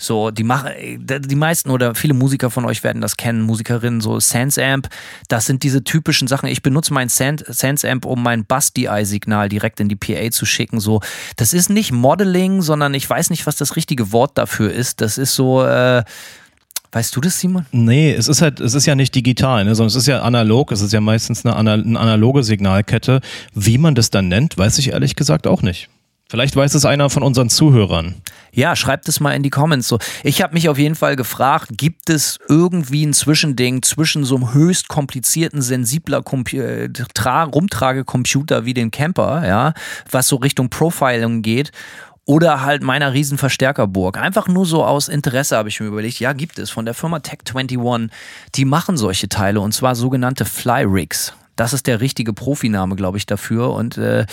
So, 0.01 0.31
die 0.31 0.45
machen, 0.45 0.71
die 0.97 1.35
meisten 1.35 1.71
oder 1.71 1.97
viele 1.97 2.15
Musiker 2.15 2.51
von 2.51 2.65
euch 2.65 2.85
werden 2.85 3.03
das 3.03 3.17
kennen, 3.17 3.43
Musikerinnen, 3.43 4.01
so 4.01 4.21
Sense 4.21 4.65
Amp. 4.65 4.89
Das 5.27 5.45
sind 5.45 5.65
diese 5.65 5.83
typischen 5.83 6.29
Sachen. 6.29 6.49
Ich 6.49 6.63
benutze 6.63 6.95
mein 6.95 7.09
Sense 7.09 7.91
Amp, 7.91 8.05
um 8.05 8.23
mein 8.23 8.47
Bass-DI-Signal 8.47 9.49
direkt 9.49 9.81
in 9.81 9.89
die 9.89 9.97
PA 9.97 10.31
zu 10.31 10.47
schicken. 10.47 10.79
So, 10.79 11.01
das 11.37 11.53
ist 11.53 11.69
nicht 11.69 11.91
Modeling, 11.91 12.63
sondern 12.63 12.95
ich 12.95 13.11
weiß 13.11 13.31
nicht, 13.31 13.47
was 13.47 13.57
das 13.57 13.75
richtige 13.75 14.13
Wort 14.13 14.39
dafür 14.39 14.73
ist. 14.73 15.01
Das 15.01 15.19
ist 15.19 15.35
so, 15.35 15.65
äh, 15.65 16.05
Weißt 16.93 17.15
du 17.15 17.21
das, 17.21 17.39
Simon? 17.39 17.67
Nee, 17.71 18.13
es 18.13 18.29
ist 18.29 18.41
halt, 18.41 18.61
es 18.61 18.75
ist 18.75 18.87
ja 18.87 18.95
nicht 18.95 19.15
digital, 19.15 19.65
ne, 19.65 19.75
sondern 19.75 19.89
es 19.89 19.95
ist 19.95 20.07
ja 20.07 20.23
analog, 20.23 20.73
es 20.73 20.81
ist 20.81 20.93
ja 20.93 21.01
meistens 21.01 21.45
eine, 21.45 21.55
eine 21.57 22.01
analoge 22.01 22.43
Signalkette. 22.43 23.21
Wie 23.55 23.79
man 23.79 23.95
das 23.95 24.11
dann 24.11 24.29
nennt, 24.29 24.57
weiß 24.57 24.79
ich 24.79 24.93
ehrlich 24.93 25.15
gesagt 25.15 25.47
auch 25.47 25.63
nicht. 25.63 25.89
Vielleicht 26.31 26.57
weiß 26.57 26.75
es 26.75 26.85
einer 26.85 27.09
von 27.09 27.23
unseren 27.23 27.49
Zuhörern. 27.49 28.15
Ja, 28.53 28.77
schreibt 28.77 29.09
es 29.09 29.19
mal 29.19 29.33
in 29.33 29.43
die 29.43 29.49
Comments. 29.49 29.87
So, 29.87 29.99
ich 30.23 30.43
habe 30.43 30.53
mich 30.53 30.69
auf 30.69 30.77
jeden 30.77 30.95
Fall 30.95 31.17
gefragt, 31.17 31.71
gibt 31.73 32.11
es 32.11 32.39
irgendwie 32.51 33.07
ein 33.07 33.15
Zwischending 33.15 33.83
zwischen 33.83 34.25
so 34.25 34.37
einem 34.37 34.53
höchst 34.53 34.89
komplizierten, 34.89 35.63
sensibler 35.63 36.23
Compu 36.23 36.59
äh, 36.59 36.91
Rumtragecomputer 37.25 38.67
wie 38.67 38.75
den 38.75 38.91
Camper, 38.91 39.47
ja, 39.47 39.73
was 40.11 40.29
so 40.29 40.37
Richtung 40.37 40.69
Profiling 40.69 41.41
geht 41.41 41.73
oder 42.29 42.61
halt 42.61 42.83
meiner 42.83 43.15
Riesenverstärkerburg. 43.15 44.19
Einfach 44.19 44.49
nur 44.49 44.67
so 44.67 44.85
aus 44.85 45.09
Interesse 45.09 45.57
habe 45.57 45.71
ich 45.71 45.81
mir 45.81 45.87
überlegt, 45.87 46.21
ja, 46.21 46.35
gibt 46.35 46.59
es 46.59 46.69
von 46.69 46.85
der 46.85 46.93
Firma 46.93 47.17
Tech21, 47.17 48.11
die 48.55 48.67
machen 48.67 48.99
solche 48.99 49.31
Teile 49.31 49.63
und 49.63 49.73
zwar 49.73 49.95
sogenannte 49.95 50.45
Fly 50.45 50.85
Rigs. 50.85 51.33
Das 51.57 51.73
ist 51.73 51.87
der 51.87 52.01
richtige 52.03 52.35
Profiname, 52.35 52.97
glaube 52.97 53.17
ich, 53.17 53.27
dafür. 53.27 53.73
Und 53.73 53.97
äh, 53.97 54.27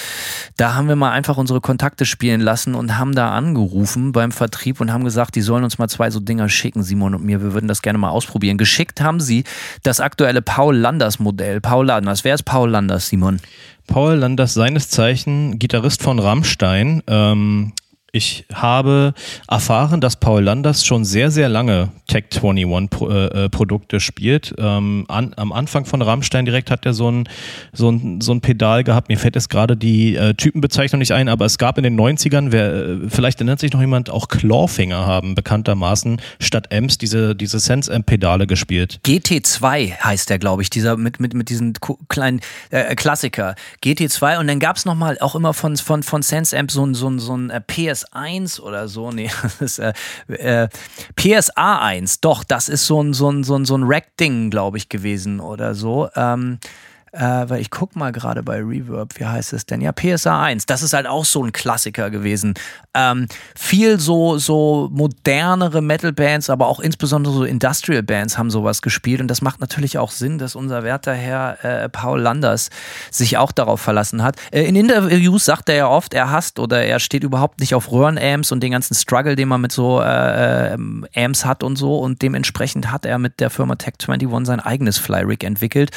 da 0.58 0.76
haben 0.76 0.88
wir 0.90 0.96
mal 0.96 1.12
einfach 1.12 1.38
unsere 1.38 1.60
Kontakte 1.60 2.06
spielen 2.06 2.40
lassen 2.40 2.76
und 2.76 3.00
haben 3.00 3.16
da 3.16 3.32
angerufen 3.32 4.12
beim 4.12 4.32
Vertrieb 4.32 4.80
und 4.80 4.94
haben 4.94 5.06
gesagt, 5.06 5.34
die 5.34 5.42
sollen 5.42 5.64
uns 5.64 5.80
mal 5.80 5.88
zwei 5.88 6.12
so 6.12 6.20
Dinger 6.20 6.50
schicken, 6.50 6.84
Simon 6.84 7.16
und 7.16 7.24
mir. 7.24 7.42
Wir 7.42 7.54
würden 7.54 7.68
das 7.68 7.82
gerne 7.82 7.98
mal 7.98 8.12
ausprobieren. 8.12 8.60
Geschickt 8.60 9.02
haben 9.02 9.20
sie 9.20 9.44
das 9.82 10.02
aktuelle 10.02 10.44
Paul 10.44 10.76
Landers 10.76 11.18
Modell. 11.18 11.62
Paul 11.62 11.88
Landers. 11.88 12.24
Wer 12.26 12.36
ist 12.36 12.44
Paul 12.44 12.70
Landers, 12.70 13.08
Simon? 13.08 13.40
Paul 13.88 14.16
Landers, 14.16 14.54
seines 14.54 14.90
Zeichen 14.90 15.60
Gitarrist 15.60 16.04
von 16.04 16.20
Rammstein, 16.20 17.02
ähm, 17.08 17.74
ich 18.16 18.46
habe 18.54 19.14
erfahren, 19.50 20.00
dass 20.00 20.16
Paul 20.16 20.42
Landers 20.42 20.86
schon 20.86 21.04
sehr, 21.04 21.32
sehr 21.32 21.50
lange 21.50 21.90
Tech 22.08 22.26
21 22.32 22.90
Pro, 22.90 23.10
äh, 23.10 23.50
Produkte 23.50 24.00
spielt. 24.00 24.56
Ähm, 24.58 25.04
an, 25.10 25.34
am 25.36 25.52
Anfang 25.52 25.84
von 25.84 26.02
Rammstein 26.02 26.46
direkt 26.46 26.72
hat 26.72 26.86
er 26.86 26.94
so 26.94 27.12
ein, 27.12 27.28
so 27.74 27.90
ein, 27.90 28.22
so 28.22 28.32
ein 28.32 28.40
Pedal 28.40 28.86
gehabt. 28.86 29.10
Mir 29.10 29.18
fällt 29.18 29.36
jetzt 29.36 29.50
gerade 29.50 29.76
die 29.76 30.16
äh, 30.16 30.34
Typenbezeichnung 30.34 31.00
nicht 31.00 31.12
ein, 31.12 31.28
aber 31.28 31.44
es 31.44 31.58
gab 31.58 31.78
in 31.78 31.84
den 31.84 32.00
90ern, 32.00 32.52
wer, 32.52 32.74
äh, 32.74 32.98
vielleicht 33.10 33.40
erinnert 33.40 33.60
sich 33.60 33.74
noch 33.74 33.82
jemand, 33.82 34.10
auch 34.10 34.30
Clawfinger 34.30 35.06
haben 35.06 35.36
bekanntermaßen 35.36 36.22
statt 36.40 36.74
Amps 36.74 36.98
diese, 36.98 37.36
diese 37.36 37.60
Sense-Amp-Pedale 37.60 38.48
gespielt. 38.48 39.02
GT2 39.06 40.00
heißt 40.00 40.30
der, 40.30 40.40
glaube 40.40 40.62
ich, 40.62 40.70
dieser 40.70 40.96
mit, 40.96 41.20
mit, 41.20 41.34
mit 41.34 41.50
diesen 41.50 41.74
kleinen 42.08 42.40
äh, 42.70 42.96
Klassiker. 42.96 43.56
GT2 43.84 44.40
und 44.40 44.48
dann 44.48 44.60
gab 44.62 44.78
es 44.78 44.86
nochmal 44.86 45.18
auch 45.20 45.36
immer 45.36 45.54
von, 45.54 45.76
von, 45.76 46.02
von 46.02 46.22
Sense-Amp 46.22 46.72
so 46.72 46.86
ein, 46.86 46.94
so 46.94 47.10
ein, 47.10 47.20
so 47.20 47.36
ein 47.36 47.50
äh, 47.50 47.60
PS 47.60 48.05
PS1 48.14 48.60
oder 48.60 48.88
so. 48.88 49.12
Nee, 49.16 49.30
das 49.42 49.62
ist 49.62 49.80
äh, 49.80 49.94
äh, 50.28 50.68
PSA 51.16 51.80
1. 51.80 52.20
Doch, 52.22 52.44
das 52.44 52.68
ist 52.70 52.86
so 52.86 53.02
ein, 53.02 53.14
so 53.14 53.32
ein, 53.32 53.44
so 53.44 53.56
ein, 53.56 53.66
so 53.66 53.78
ein 53.78 53.84
Rack-Ding, 53.84 54.50
glaube 54.50 54.78
ich, 54.78 54.90
gewesen 54.90 55.40
oder 55.40 55.74
so. 55.74 56.10
Ähm, 56.16 56.60
äh, 57.16 57.50
weil 57.50 57.62
ich 57.62 57.70
guck 57.70 57.96
mal 57.96 58.12
gerade 58.12 58.44
bei 58.44 58.58
Reverb, 58.58 59.18
wie 59.20 59.26
heißt 59.26 59.54
es 59.54 59.66
denn? 59.66 59.82
Ja, 59.82 59.92
PSA 59.92 60.44
1. 60.44 60.66
Das 60.66 60.84
ist 60.84 60.94
halt 60.94 61.08
auch 61.08 61.26
so 61.26 61.44
ein 61.44 61.52
Klassiker 61.52 62.10
gewesen. 62.10 62.54
Ähm, 62.94 63.28
viel 63.56 64.00
so, 64.00 64.38
so 64.38 64.90
modernere 64.92 65.82
Metal-Bands, 65.82 66.50
aber 66.50 66.68
auch 66.68 66.80
insbesondere 66.80 67.34
so 67.34 67.44
Industrial-Bands 67.44 68.38
haben 68.38 68.52
sowas 68.52 68.82
gespielt. 68.82 69.22
Und 69.22 69.28
das 69.30 69.42
macht 69.42 69.62
natürlich 69.62 69.98
auch 69.98 70.12
Sinn, 70.12 70.38
dass 70.38 70.56
unser 70.56 70.84
werter 70.84 71.14
Herr 71.14 71.64
äh, 71.64 71.90
Paul 71.90 72.22
Landers 72.22 72.70
sich 73.12 73.38
auch 73.38 73.52
darauf 73.52 73.80
verlassen 73.80 74.22
hat. 74.22 74.36
Äh, 74.52 74.64
in 74.64 74.76
Interviews 74.76 75.46
sagt 75.46 75.70
er 75.70 75.76
ja 75.76 75.88
oft, 75.88 76.14
er 76.14 76.32
hasst 76.32 76.60
oder 76.60 76.84
er 76.84 77.00
steht 77.00 77.24
überhaupt 77.24 77.60
nicht 77.60 77.76
auf 77.76 77.92
Röhrenamps 77.92 78.52
und 78.52 78.62
den 78.62 78.72
ganzen 78.72 78.94
Struggle, 78.94 79.36
den 79.36 79.48
man 79.48 79.62
mit 79.62 79.72
so 79.72 80.02
äh, 80.02 80.74
ähm, 80.74 81.06
Amps 81.16 81.46
hat 81.46 81.64
und 81.64 81.78
so. 81.78 81.98
Und 82.00 82.22
dementsprechend 82.22 82.92
hat 82.92 83.06
er 83.06 83.20
mit 83.20 83.40
der 83.40 83.50
Firma 83.50 83.76
Tech 83.76 83.96
21 84.06 84.46
sein 84.46 84.60
eigenes 84.60 84.98
Fly-Rig 84.98 85.44
entwickelt. 85.44 85.92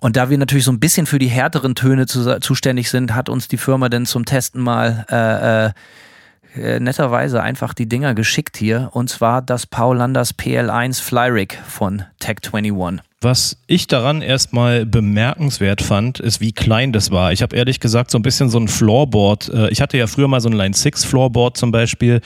Und 0.00 0.16
da 0.16 0.30
wir 0.30 0.38
natürlich 0.38 0.64
so 0.64 0.72
ein 0.72 0.80
bisschen 0.80 1.06
für 1.06 1.18
die 1.18 1.28
härteren 1.28 1.74
Töne 1.74 2.06
zu, 2.06 2.40
zuständig 2.40 2.90
sind, 2.90 3.14
hat 3.14 3.28
uns 3.28 3.48
die 3.48 3.56
Firma 3.56 3.88
denn 3.88 4.06
zum 4.06 4.24
Testen 4.24 4.62
mal 4.62 5.06
äh, 5.10 5.66
äh, 5.66 6.74
äh 6.76 6.80
netterweise 6.80 7.42
einfach 7.42 7.74
die 7.74 7.88
Dinger 7.88 8.14
geschickt 8.14 8.56
hier. 8.56 8.90
Und 8.92 9.10
zwar 9.10 9.42
das 9.42 9.66
Paul 9.66 9.96
Landers 9.96 10.38
PL1 10.38 11.00
Flyrig 11.02 11.58
von 11.66 12.04
Tech21. 12.22 13.00
Was 13.20 13.56
ich 13.66 13.88
daran 13.88 14.22
erstmal 14.22 14.86
bemerkenswert 14.86 15.82
fand, 15.82 16.20
ist, 16.20 16.40
wie 16.40 16.52
klein 16.52 16.92
das 16.92 17.10
war. 17.10 17.32
Ich 17.32 17.42
habe 17.42 17.56
ehrlich 17.56 17.80
gesagt 17.80 18.12
so 18.12 18.18
ein 18.18 18.22
bisschen 18.22 18.48
so 18.48 18.60
ein 18.60 18.68
Floorboard. 18.68 19.48
Äh, 19.48 19.70
ich 19.70 19.80
hatte 19.80 19.98
ja 19.98 20.06
früher 20.06 20.28
mal 20.28 20.40
so 20.40 20.48
ein 20.48 20.52
Line 20.54 20.74
6 20.74 21.04
Floorboard 21.04 21.56
zum 21.56 21.72
Beispiel. 21.72 22.20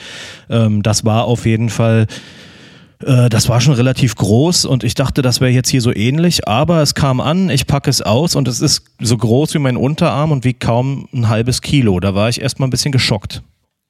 Ähm, 0.51 0.83
das 0.83 1.03
war 1.03 1.25
auf 1.25 1.47
jeden 1.47 1.71
Fall 1.71 2.05
äh, 3.05 3.29
das 3.29 3.49
war 3.49 3.61
schon 3.61 3.73
relativ 3.73 4.15
groß 4.15 4.65
und 4.65 4.83
ich 4.83 4.95
dachte, 4.95 5.21
das 5.21 5.41
wäre 5.41 5.51
jetzt 5.51 5.69
hier 5.69 5.81
so 5.81 5.93
ähnlich, 5.93 6.47
aber 6.47 6.81
es 6.81 6.95
kam 6.95 7.19
an, 7.19 7.49
ich 7.49 7.67
packe 7.67 7.89
es 7.89 8.01
aus 8.01 8.35
und 8.35 8.47
es 8.47 8.59
ist 8.59 8.83
so 8.99 9.17
groß 9.17 9.53
wie 9.53 9.59
mein 9.59 9.77
Unterarm 9.77 10.31
und 10.31 10.43
wiegt 10.43 10.59
kaum 10.59 11.07
ein 11.13 11.29
halbes 11.29 11.61
Kilo. 11.61 11.99
Da 11.99 12.15
war 12.15 12.29
ich 12.29 12.41
erstmal 12.41 12.67
ein 12.67 12.71
bisschen 12.71 12.91
geschockt. 12.91 13.43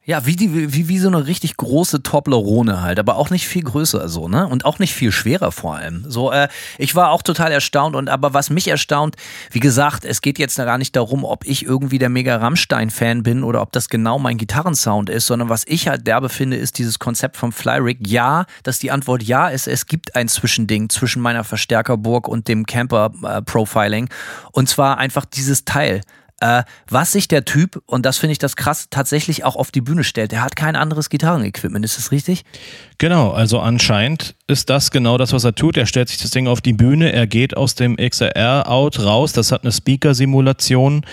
Ja, 0.06 0.26
wie, 0.26 0.36
die, 0.36 0.74
wie, 0.74 0.90
wie 0.90 1.00
so 1.00 1.08
eine 1.08 1.28
richtig 1.28 1.56
große 1.56 2.04
Toblerone 2.04 2.82
halt, 2.82 3.00
aber 3.00 3.16
auch 3.16 3.30
nicht 3.30 3.48
viel 3.48 3.64
größer 3.64 4.10
so, 4.10 4.28
ne? 4.28 4.46
Und 4.46 4.66
auch 4.66 4.78
nicht 4.78 4.94
viel 4.94 5.14
schwerer 5.14 5.54
vor 5.54 5.78
allem. 5.78 6.04
So, 6.10 6.30
äh, 6.30 6.50
ich 6.78 6.94
war 6.94 7.12
auch 7.12 7.22
total 7.22 7.54
erstaunt 7.54 7.96
und 7.96 8.10
aber 8.10 8.34
was 8.34 8.50
mich 8.50 8.68
erstaunt, 8.68 9.16
wie 9.52 9.62
gesagt, 9.62 10.04
es 10.04 10.22
geht 10.22 10.40
jetzt 10.40 10.58
gar 10.58 10.78
nicht 10.78 10.98
darum, 10.98 11.24
ob 11.24 11.46
ich 11.46 11.64
irgendwie 11.64 12.00
der 12.00 12.10
mega 12.10 12.36
Rammstein-Fan 12.36 13.24
bin 13.24 13.46
oder 13.46 13.62
ob 13.62 13.72
das 13.72 13.88
genau 13.88 14.20
mein 14.20 14.38
Gitarrensound 14.38 15.10
ist, 15.10 15.26
sondern 15.26 15.48
was 15.48 15.64
ich 15.68 15.88
halt 15.88 16.06
derbe 16.06 16.28
finde, 16.28 16.58
ist 16.58 16.80
dieses 16.80 17.00
Konzept 17.00 17.38
vom 17.38 17.54
Flyrig. 17.54 18.06
Ja, 18.06 18.46
dass 18.64 18.80
die 18.80 18.92
Antwort 18.92 19.24
ja 19.24 19.48
ist, 19.48 19.70
es 19.70 19.86
gibt 19.86 20.18
ein 20.18 20.28
Zwischending 20.28 20.90
zwischen 20.90 21.22
meiner 21.22 21.46
Verstärkerburg 21.46 22.28
und 22.28 22.50
dem 22.50 22.66
Camper-Profiling. 22.66 24.10
Und 24.52 24.68
zwar 24.68 24.98
einfach 24.98 25.24
dieses 25.24 25.64
Teil 25.64 26.02
äh, 26.44 26.64
was 26.90 27.14
sich 27.14 27.30
der 27.30 27.46
Typ, 27.46 27.82
und 27.86 28.06
das 28.06 28.18
finde 28.18 28.34
ich 28.34 28.38
das 28.38 28.58
krass, 28.58 28.88
tatsächlich 28.90 29.46
auch 29.46 29.56
auf 29.56 29.72
die 29.72 29.80
Bühne 29.80 30.04
stellt. 30.04 30.34
Der 30.34 30.44
hat 30.44 30.58
kein 30.58 30.76
anderes 30.76 31.10
Gitarrenequipment, 31.10 31.86
ist 31.86 31.98
das 31.98 32.12
richtig? 32.12 32.44
Genau, 32.98 33.32
also 33.32 33.62
anscheinend 33.62 34.36
ist 34.48 34.70
das 34.70 34.92
genau 34.92 35.18
das, 35.18 35.32
was 35.32 35.46
er 35.46 35.56
tut. 35.56 35.78
Er 35.78 35.86
stellt 35.86 36.10
sich 36.10 36.18
das 36.18 36.32
Ding 36.32 36.48
auf 36.48 36.60
die 36.60 36.74
Bühne, 36.74 37.14
er 37.14 37.28
geht 37.28 37.56
aus 37.56 37.76
dem 37.76 37.96
XLR-Out 37.96 39.00
raus, 39.00 39.32
das 39.32 39.54
hat 39.54 39.64
eine 39.64 39.72
Speaker-Simulation. 39.72 41.06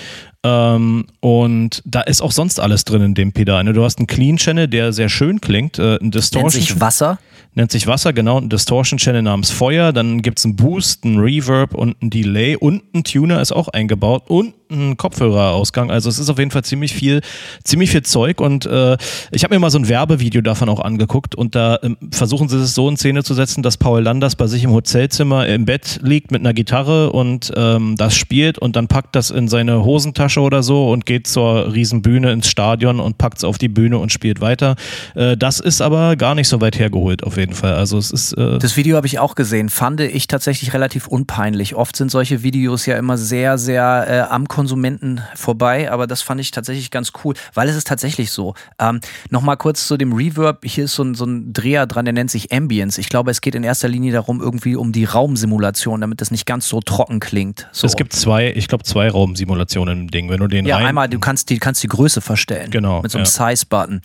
Ähm, 0.43 1.07
und 1.21 1.83
da 1.85 2.01
ist 2.01 2.23
auch 2.23 2.33
sonst 2.33 2.61
alles 2.61 2.85
drin 2.85 3.03
in 3.03 3.15
dem 3.15 3.33
Pedal. 3.33 3.63
Ne? 3.65 3.73
Du 3.73 3.85
hast 3.85 3.99
einen 3.99 4.07
Clean 4.07 4.37
Channel, 4.37 4.69
der 4.69 4.93
sehr 4.93 5.09
schön 5.09 5.41
klingt, 5.41 5.79
äh, 5.79 5.99
ein 6.01 6.11
Distortion. 6.11 6.45
Nennt 6.45 6.53
sich 6.53 6.81
Wasser? 6.81 7.19
nennt 7.55 7.73
sich 7.73 7.87
Wasser, 7.87 8.13
genau, 8.13 8.39
ein 8.39 8.49
Distortion 8.49 8.99
Channel 8.99 9.23
namens 9.23 9.51
Feuer, 9.51 9.93
dann 9.93 10.23
gibt 10.23 10.39
es 10.39 10.45
einen 10.45 10.57
Boost, 10.57 11.05
einen 11.05 11.19
Reverb 11.19 11.75
und 11.75 11.97
einen 12.01 12.11
Delay 12.11 12.57
und 12.57 12.83
ein 12.95 13.03
Tuner 13.03 13.41
ist 13.41 13.53
auch 13.53 13.69
eingebaut 13.69 14.25
und 14.29 14.55
ein 14.71 14.97
Kopfhörerausgang. 14.97 15.91
Also 15.91 16.09
es 16.09 16.21
ist 16.21 16.29
auf 16.29 16.39
jeden 16.39 16.53
Fall 16.53 16.63
ziemlich 16.63 16.95
viel, 16.95 17.23
ziemlich 17.65 17.91
viel 17.91 18.03
Zeug 18.03 18.41
und 18.41 18.67
äh, 18.67 18.97
ich 19.33 19.43
habe 19.43 19.55
mir 19.55 19.59
mal 19.59 19.71
so 19.71 19.79
ein 19.79 19.89
Werbevideo 19.89 20.43
davon 20.43 20.69
auch 20.69 20.79
angeguckt 20.79 21.35
und 21.35 21.57
da 21.57 21.77
äh, 21.77 21.91
versuchen 22.13 22.49
sie 22.49 22.59
es 22.59 22.75
so 22.75 22.89
in 22.89 22.97
Szene 22.97 23.25
zu 23.25 23.35
setzen, 23.35 23.65
dass 23.65 23.77
Paul 23.77 24.03
Landers 24.03 24.37
bei 24.37 24.47
sich 24.47 24.63
im 24.63 24.71
Hotelzimmer 24.71 25.49
im 25.49 25.65
Bett 25.65 25.99
liegt 26.03 26.31
mit 26.31 26.43
einer 26.43 26.55
Gitarre 26.55 27.11
und 27.11 27.53
ähm, 27.57 27.97
das 27.97 28.15
spielt 28.15 28.59
und 28.59 28.77
dann 28.77 28.87
packt 28.87 29.17
das 29.17 29.31
in 29.31 29.49
seine 29.49 29.85
Hosentasche 29.85 30.30
oder 30.39 30.63
so 30.63 30.91
und 30.91 31.07
geht 31.07 31.27
zur 31.27 31.73
Riesenbühne 31.73 32.33
ins 32.33 32.49
Stadion 32.49 33.01
und 33.01 33.19
packt 33.19 33.39
es 33.39 33.45
auf 33.45 33.59
die 33.59 33.69
Bühne 33.69 33.99
und 33.99 34.13
spielt 34.13 34.41
weiter. 34.41 34.77
Äh, 35.15 35.37
das 35.37 35.61
ist 35.61 35.81
aber 35.81 36.17
gar 36.17 36.35
nicht 36.35 36.49
so 36.49 36.61
weit 36.61 36.79
hergeholt 36.79 37.25
auf 37.25 37.37
jeden 37.37 37.55
Fall. 37.55 37.75
Also 37.75 37.99
es 37.99 38.11
ist. 38.11 38.33
Äh 38.35 38.59
das 38.59 38.77
Video 38.77 38.97
habe 38.97 39.07
ich 39.07 39.19
auch 39.19 39.35
gesehen. 39.35 39.69
Fand 39.69 40.01
ich 40.01 40.27
tatsächlich 40.27 40.73
relativ 40.75 41.07
unpeinlich. 41.07 41.75
Oft 41.75 41.97
sind 41.97 42.11
solche 42.11 42.43
Videos 42.43 42.87
ja 42.87 42.97
immer 42.97 43.19
sehr, 43.19 43.59
sehr 43.59 44.07
äh, 44.09 44.33
am 44.33 44.49
Konsumenten 44.49 45.21
vorbei, 45.35 45.91
aber 45.91 46.07
das 46.07 46.23
fand 46.23 46.41
ich 46.41 46.51
tatsächlich 46.51 46.91
ganz 46.91 47.13
cool, 47.25 47.35
weil 47.55 47.69
es 47.69 47.77
ist 47.77 47.87
tatsächlich 47.87 48.31
so. 48.31 48.55
Ähm, 48.79 49.01
Nochmal 49.31 49.57
kurz 49.57 49.87
zu 49.87 49.97
dem 49.97 50.13
Reverb. 50.13 50.65
Hier 50.65 50.85
ist 50.85 50.95
so 50.95 51.03
ein, 51.03 51.15
so 51.15 51.25
ein 51.25 51.53
Dreher 51.53 51.87
dran, 51.87 52.05
der 52.05 52.13
nennt 52.13 52.31
sich 52.31 52.53
Ambience. 52.53 52.99
Ich 52.99 53.09
glaube, 53.09 53.31
es 53.31 53.41
geht 53.41 53.55
in 53.55 53.65
erster 53.65 53.89
Linie 53.89 54.13
darum, 54.13 54.41
irgendwie 54.41 54.77
um 54.77 54.93
die 54.93 55.05
Raumsimulation, 55.05 56.01
damit 56.01 56.21
das 56.21 56.31
nicht 56.31 56.47
ganz 56.47 56.69
so 56.69 56.81
trocken 56.81 57.21
klingt. 57.21 57.69
So. 57.73 57.87
Es 57.87 57.97
gibt 57.97 58.13
zwei, 58.13 58.53
ich 58.53 58.69
glaube, 58.69 58.85
zwei 58.85 59.09
Raumsimulationen 59.09 60.01
im 60.01 60.11
Ding. 60.11 60.20
Wenn 60.29 60.41
du 60.41 60.49
den 60.49 60.67
ja, 60.67 60.77
rein 60.77 60.87
einmal, 60.87 61.09
du 61.09 61.19
kannst 61.19 61.51
die, 61.51 61.59
kannst 61.59 61.83
die 61.83 61.89
Größe 61.89 62.21
verstellen. 62.21 62.71
Genau, 62.71 63.03
Mit 63.03 63.11
so 63.11 63.19
einem 63.19 63.25
ja. 63.25 63.31
Size-Button. 63.31 64.03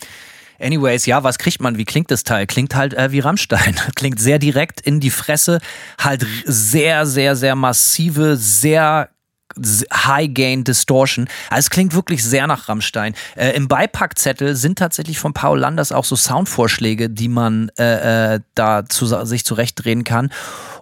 Anyways, 0.58 1.04
ja, 1.06 1.22
was 1.22 1.38
kriegt 1.38 1.60
man? 1.60 1.76
Wie 1.76 1.84
klingt 1.84 2.10
das 2.10 2.24
Teil? 2.24 2.46
Klingt 2.46 2.74
halt 2.74 2.94
äh, 2.94 3.12
wie 3.12 3.20
Rammstein. 3.20 3.76
Klingt 3.94 4.18
sehr 4.18 4.38
direkt 4.38 4.80
in 4.80 5.00
die 5.00 5.10
Fresse. 5.10 5.60
Halt 5.98 6.26
sehr, 6.46 7.04
sehr, 7.04 7.36
sehr 7.36 7.54
massive, 7.56 8.36
sehr 8.36 9.10
High 9.58 10.28
Gain 10.32 10.64
Distortion. 10.64 11.28
Also 11.50 11.66
es 11.66 11.70
klingt 11.70 11.94
wirklich 11.94 12.22
sehr 12.22 12.46
nach 12.46 12.68
Rammstein. 12.68 13.14
Äh, 13.36 13.50
Im 13.50 13.68
Beipackzettel 13.68 14.54
sind 14.54 14.78
tatsächlich 14.78 15.18
von 15.18 15.32
Paul 15.32 15.58
Landers 15.58 15.92
auch 15.92 16.04
so 16.04 16.16
Soundvorschläge, 16.16 17.08
die 17.08 17.28
man 17.28 17.70
äh, 17.78 18.34
äh, 18.34 18.40
da 18.54 18.84
zu, 18.86 19.06
sich 19.24 19.44
zurechtdrehen 19.44 20.04
kann. 20.04 20.30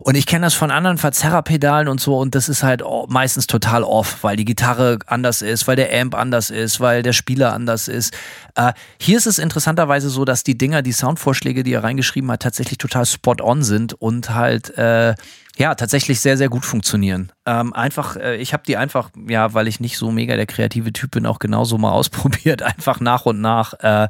Und 0.05 0.17
ich 0.17 0.27
kenne 0.27 0.45
das 0.45 0.53
von 0.53 0.71
anderen 0.71 0.99
Verzerrerpedalen 0.99 1.89
und 1.89 1.99
so 1.99 2.19
und 2.19 2.35
das 2.35 2.51
ist 2.51 2.63
halt 2.63 2.83
meistens 3.09 3.47
total 3.47 3.83
off, 3.83 4.19
weil 4.21 4.37
die 4.37 4.45
Gitarre 4.45 4.99
anders 5.07 5.41
ist, 5.41 5.67
weil 5.67 5.77
der 5.77 5.99
Amp 5.99 6.15
anders 6.15 6.51
ist, 6.51 6.79
weil 6.79 7.03
der 7.03 7.15
Spieler 7.15 7.55
anders 7.55 7.89
ist. 7.89 8.13
Äh, 8.55 8.75
hier 9.01 9.17
ist 9.17 9.27
es 9.27 9.39
interessanterweise 9.39 10.11
so, 10.11 10.27
dass 10.27 10.45
die 10.45 10.59
Dinger, 10.59 10.83
die 10.83 10.93
Soundvorschläge, 10.93 11.63
die 11.63 11.73
er 11.73 11.85
reingeschrieben 11.85 12.31
hat, 12.31 12.43
tatsächlich 12.43 12.77
total 12.77 13.07
spot 13.07 13.37
on 13.41 13.63
sind 13.63 13.95
und 13.95 14.29
halt 14.35 14.77
äh, 14.77 15.15
ja, 15.57 15.75
tatsächlich 15.75 16.21
sehr, 16.21 16.37
sehr 16.37 16.51
gut 16.51 16.67
funktionieren. 16.67 17.33
Ähm, 17.47 17.73
einfach, 17.73 18.17
äh, 18.17 18.37
ich 18.37 18.53
habe 18.53 18.65
die 18.67 18.77
einfach, 18.77 19.09
ja, 19.27 19.55
weil 19.55 19.69
ich 19.69 19.81
nicht 19.81 19.97
so 19.97 20.11
mega 20.11 20.37
der 20.37 20.47
kreative 20.47 20.93
Typ 20.93 21.13
bin, 21.13 21.25
auch 21.25 21.39
genauso 21.39 21.79
mal 21.79 21.93
ausprobiert, 21.93 22.61
einfach 22.61 23.01
nach 23.01 23.25
und 23.25 23.41
nach. 23.41 23.73
Äh, 23.81 24.09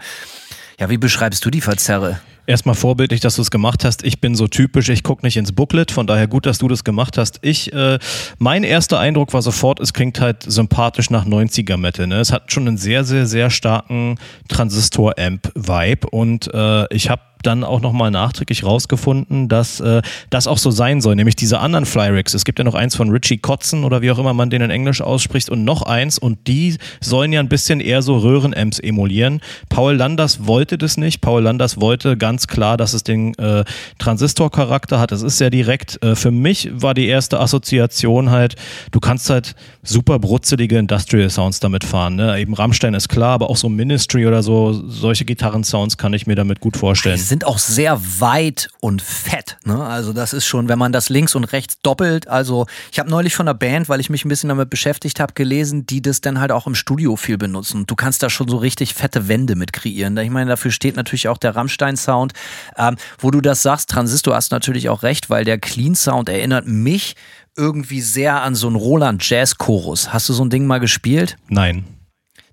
ja, 0.80 0.90
wie 0.90 0.98
beschreibst 0.98 1.44
du 1.44 1.50
die 1.50 1.60
Verzerre? 1.60 2.18
Erstmal 2.46 2.74
vorbildlich, 2.74 3.20
dass 3.20 3.36
du 3.36 3.42
es 3.42 3.50
gemacht 3.50 3.84
hast. 3.84 4.04
Ich 4.04 4.20
bin 4.20 4.34
so 4.34 4.48
typisch, 4.48 4.88
ich 4.90 5.02
gucke 5.02 5.24
nicht 5.24 5.36
ins 5.36 5.52
Booklet, 5.52 5.90
von 5.90 6.06
daher 6.06 6.26
gut, 6.26 6.44
dass 6.44 6.58
du 6.58 6.68
das 6.68 6.84
gemacht 6.84 7.16
hast. 7.16 7.38
Ich, 7.42 7.72
äh, 7.72 7.98
mein 8.38 8.64
erster 8.64 8.98
Eindruck 8.98 9.32
war 9.32 9.40
sofort, 9.40 9.80
es 9.80 9.92
klingt 9.92 10.20
halt 10.20 10.42
sympathisch 10.42 11.08
nach 11.08 11.24
90er 11.24 11.76
Metal. 11.76 12.06
Ne? 12.06 12.20
Es 12.20 12.32
hat 12.32 12.52
schon 12.52 12.68
einen 12.68 12.76
sehr, 12.76 13.04
sehr, 13.04 13.26
sehr 13.26 13.48
starken 13.48 14.18
Transistor-Amp-Vibe 14.48 16.08
und 16.10 16.52
äh, 16.52 16.94
ich 16.94 17.08
habe 17.08 17.22
dann 17.46 17.64
auch 17.64 17.80
nochmal 17.80 18.10
nachträglich 18.10 18.64
rausgefunden, 18.64 19.48
dass 19.48 19.80
äh, 19.80 20.02
das 20.30 20.46
auch 20.46 20.58
so 20.58 20.70
sein 20.70 21.00
soll, 21.00 21.16
nämlich 21.16 21.36
diese 21.36 21.60
anderen 21.60 21.86
Flyrigs. 21.86 22.34
Es 22.34 22.44
gibt 22.44 22.58
ja 22.58 22.64
noch 22.64 22.74
eins 22.74 22.96
von 22.96 23.10
Richie 23.10 23.38
Kotzen 23.38 23.84
oder 23.84 24.02
wie 24.02 24.10
auch 24.10 24.18
immer 24.18 24.34
man 24.34 24.50
den 24.50 24.62
in 24.62 24.70
Englisch 24.70 25.00
ausspricht 25.00 25.50
und 25.50 25.64
noch 25.64 25.82
eins 25.82 26.18
und 26.18 26.46
die 26.46 26.76
sollen 27.00 27.32
ja 27.32 27.40
ein 27.40 27.48
bisschen 27.48 27.80
eher 27.80 28.02
so 28.02 28.18
Röhrenamps 28.18 28.78
emulieren. 28.78 29.40
Paul 29.68 29.94
Landers 29.94 30.46
wollte 30.46 30.78
das 30.78 30.96
nicht. 30.96 31.20
Paul 31.20 31.42
Landers 31.42 31.80
wollte 31.80 32.16
ganz 32.16 32.46
klar, 32.46 32.76
dass 32.76 32.92
es 32.94 33.04
den 33.04 33.34
äh, 33.38 33.64
Transistorcharakter 33.98 34.98
hat. 34.98 35.12
Es 35.12 35.22
ist 35.22 35.38
sehr 35.38 35.50
direkt. 35.50 36.02
Äh, 36.02 36.16
für 36.16 36.30
mich 36.30 36.70
war 36.72 36.94
die 36.94 37.06
erste 37.06 37.40
Assoziation 37.40 38.30
halt, 38.30 38.56
du 38.90 39.00
kannst 39.00 39.30
halt 39.30 39.54
super 39.82 40.18
brutzelige 40.18 40.78
Industrial 40.78 41.28
Sounds 41.30 41.60
damit 41.60 41.84
fahren. 41.84 42.16
Ne? 42.16 42.38
Eben 42.38 42.54
Rammstein 42.54 42.94
ist 42.94 43.08
klar, 43.08 43.32
aber 43.34 43.50
auch 43.50 43.56
so 43.56 43.68
Ministry 43.68 44.26
oder 44.26 44.42
so, 44.42 44.72
solche 44.88 45.24
Gitarrensounds 45.24 45.98
kann 45.98 46.12
ich 46.14 46.26
mir 46.26 46.34
damit 46.34 46.60
gut 46.60 46.76
vorstellen. 46.76 47.16
Die 47.16 47.22
sind 47.34 47.46
auch 47.46 47.58
sehr 47.58 48.00
weit 48.20 48.68
und 48.78 49.02
fett. 49.02 49.58
Ne? 49.64 49.84
Also 49.84 50.12
das 50.12 50.32
ist 50.32 50.46
schon, 50.46 50.68
wenn 50.68 50.78
man 50.78 50.92
das 50.92 51.08
links 51.08 51.34
und 51.34 51.42
rechts 51.42 51.80
doppelt. 51.82 52.28
Also 52.28 52.66
ich 52.92 53.00
habe 53.00 53.10
neulich 53.10 53.34
von 53.34 53.48
einer 53.48 53.58
Band, 53.58 53.88
weil 53.88 53.98
ich 53.98 54.08
mich 54.08 54.24
ein 54.24 54.28
bisschen 54.28 54.50
damit 54.50 54.70
beschäftigt 54.70 55.18
habe, 55.18 55.32
gelesen, 55.32 55.84
die 55.84 56.00
das 56.00 56.20
dann 56.20 56.38
halt 56.38 56.52
auch 56.52 56.68
im 56.68 56.76
Studio 56.76 57.16
viel 57.16 57.36
benutzen. 57.36 57.86
Du 57.86 57.96
kannst 57.96 58.22
da 58.22 58.30
schon 58.30 58.46
so 58.46 58.56
richtig 58.58 58.94
fette 58.94 59.26
Wände 59.26 59.56
mit 59.56 59.72
kreieren. 59.72 60.16
Ich 60.18 60.30
meine, 60.30 60.48
dafür 60.48 60.70
steht 60.70 60.94
natürlich 60.94 61.26
auch 61.26 61.36
der 61.36 61.56
Rammstein-Sound. 61.56 62.34
Ähm, 62.76 62.94
wo 63.18 63.32
du 63.32 63.40
das 63.40 63.62
sagst, 63.62 63.90
Transistor 63.90 64.36
hast 64.36 64.52
natürlich 64.52 64.88
auch 64.88 65.02
recht, 65.02 65.28
weil 65.28 65.44
der 65.44 65.58
Clean-Sound 65.58 66.28
erinnert 66.28 66.68
mich 66.68 67.16
irgendwie 67.56 68.00
sehr 68.00 68.42
an 68.42 68.54
so 68.54 68.68
einen 68.68 68.76
Roland 68.76 69.28
Jazz 69.28 69.58
Chorus. 69.58 70.12
Hast 70.12 70.28
du 70.28 70.34
so 70.34 70.44
ein 70.44 70.50
Ding 70.50 70.68
mal 70.68 70.78
gespielt? 70.78 71.36
Nein. 71.48 71.84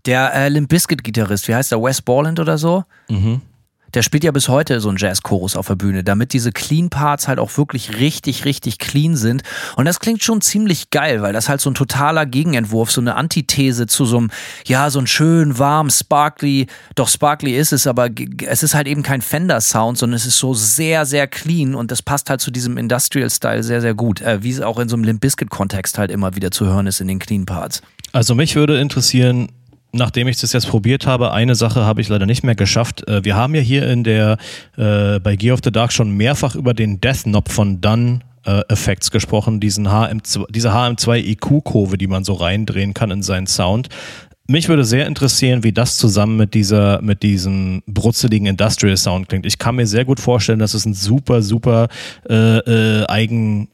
Der 0.08 0.34
äh, 0.34 0.50
Limp 0.50 0.70
Bizkit 0.70 1.04
Gitarrist, 1.04 1.48
wie 1.48 1.54
heißt 1.54 1.72
der? 1.72 1.84
Wes 1.84 2.02
Borland 2.02 2.40
oder 2.40 2.58
so? 2.58 2.84
Der 3.94 4.02
spielt 4.02 4.24
ja 4.24 4.32
bis 4.32 4.50
heute 4.50 4.80
so 4.80 4.90
einen 4.90 4.98
Jazz-Chorus 4.98 5.56
auf 5.56 5.68
der 5.68 5.76
Bühne, 5.76 6.04
damit 6.04 6.34
diese 6.34 6.52
Clean-Parts 6.52 7.28
halt 7.28 7.40
auch 7.40 7.58
wirklich 7.58 8.00
richtig, 8.00 8.46
richtig 8.46 8.78
clean 8.78 9.16
sind. 9.16 9.44
Und 9.76 9.86
das 9.86 10.00
klingt 10.00 10.24
schon 10.24 10.42
ziemlich 10.42 10.90
geil, 10.90 11.22
weil 11.22 11.34
das 11.34 11.50
halt 11.50 11.62
so 11.62 11.70
ein 11.70 11.76
totaler 11.76 12.26
Gegenentwurf, 12.26 12.92
so 12.92 13.02
eine 13.02 13.16
Antithese 13.16 13.88
zu 13.88 14.06
so 14.06 14.18
einem, 14.18 14.32
ja, 14.66 14.90
so 14.90 15.00
ein 15.00 15.08
schön 15.08 15.58
warm, 15.58 15.90
sparkly, 15.90 16.68
doch 16.96 17.08
sparkly 17.08 17.56
ist 17.56 17.74
es, 17.74 17.88
aber 17.88 18.10
es 18.46 18.64
ist 18.64 18.76
halt 18.76 18.88
eben 18.88 19.04
kein 19.04 19.22
Fender-Sound, 19.22 19.98
sondern 19.98 20.16
es 20.16 20.26
ist 20.26 20.38
so 20.38 20.54
sehr, 20.54 21.06
sehr 21.06 21.28
clean 21.28 21.76
und 21.76 21.92
das 21.92 22.02
passt 22.02 22.30
halt 22.30 22.42
zu 22.42 22.52
diesem 22.52 22.78
Industrial-Style 22.78 23.64
sehr, 23.64 23.82
sehr 23.82 23.94
gut, 23.94 24.22
äh, 24.22 24.44
wie 24.44 24.52
es 24.52 24.62
auch 24.62 24.80
in 24.80 24.90
so 24.90 24.96
einem 24.96 25.04
Limp 25.04 25.22
Bizkit-Kontext 25.22 25.98
halt 25.98 26.12
immer 26.12 26.36
wieder 26.36 26.52
zu 26.52 26.66
hören 26.66 26.88
ist 26.88 27.00
in 27.00 27.08
den 27.08 27.20
Clean-Parts. 27.20 27.82
Also 28.12 28.36
mich 28.36 28.56
würde 28.56 28.80
interessieren, 28.80 29.50
nachdem 29.94 30.28
ich 30.28 30.40
das 30.40 30.54
jetzt 30.54 30.68
probiert 30.68 31.06
habe, 31.06 31.32
eine 31.32 31.56
Sache 31.56 31.86
habe 31.86 32.02
ich 32.02 32.10
leider 32.10 32.26
nicht 32.26 32.44
mehr 32.44 32.56
geschafft. 32.56 33.08
Äh, 33.08 33.24
Wir 33.24 33.36
haben 33.36 33.56
ja 33.56 33.62
hier 33.62 33.88
in 33.88 34.04
der 34.04 34.38
äh, 34.78 35.20
bei 35.20 35.36
Gear 35.36 35.54
of 35.54 35.62
the 35.64 35.72
Dark 35.72 35.92
schon 35.94 36.12
mehrfach 36.12 36.56
über 36.56 36.74
den 36.74 37.02
Death 37.02 37.24
Knob 37.24 37.50
von 37.50 37.82
Dunn 37.82 38.24
äh, 38.46 38.62
Effects 38.70 39.12
gesprochen, 39.12 39.60
diesen 39.60 39.88
HM2, 39.88 40.46
diese 40.50 40.74
HM2 40.74 41.18
EQ-Kurve, 41.18 41.98
die 41.98 42.08
man 42.08 42.24
so 42.24 42.34
reindrehen 42.34 42.94
kann 42.94 43.12
in 43.12 43.24
seinen 43.24 43.48
Sound. 43.48 43.90
Mich 44.48 44.68
würde 44.68 44.84
sehr 44.84 45.08
interessieren, 45.08 45.64
wie 45.64 45.72
das 45.72 45.98
zusammen 45.98 46.36
mit 46.36 46.54
dieser, 46.54 47.02
mit 47.02 47.24
diesem 47.24 47.84
brutzeligen 47.88 48.48
Industrial 48.48 48.98
Sound 48.98 49.30
klingt. 49.30 49.46
Ich 49.46 49.58
kann 49.58 49.76
mir 49.76 49.88
sehr 49.88 50.04
gut 50.04 50.20
vorstellen, 50.20 50.60
dass 50.60 50.74
es 50.74 50.86
ein 50.86 50.94
super, 50.94 51.42
super 51.42 51.88
äh, 52.30 52.58
äh, 52.58 53.06
eigen, 53.08 53.70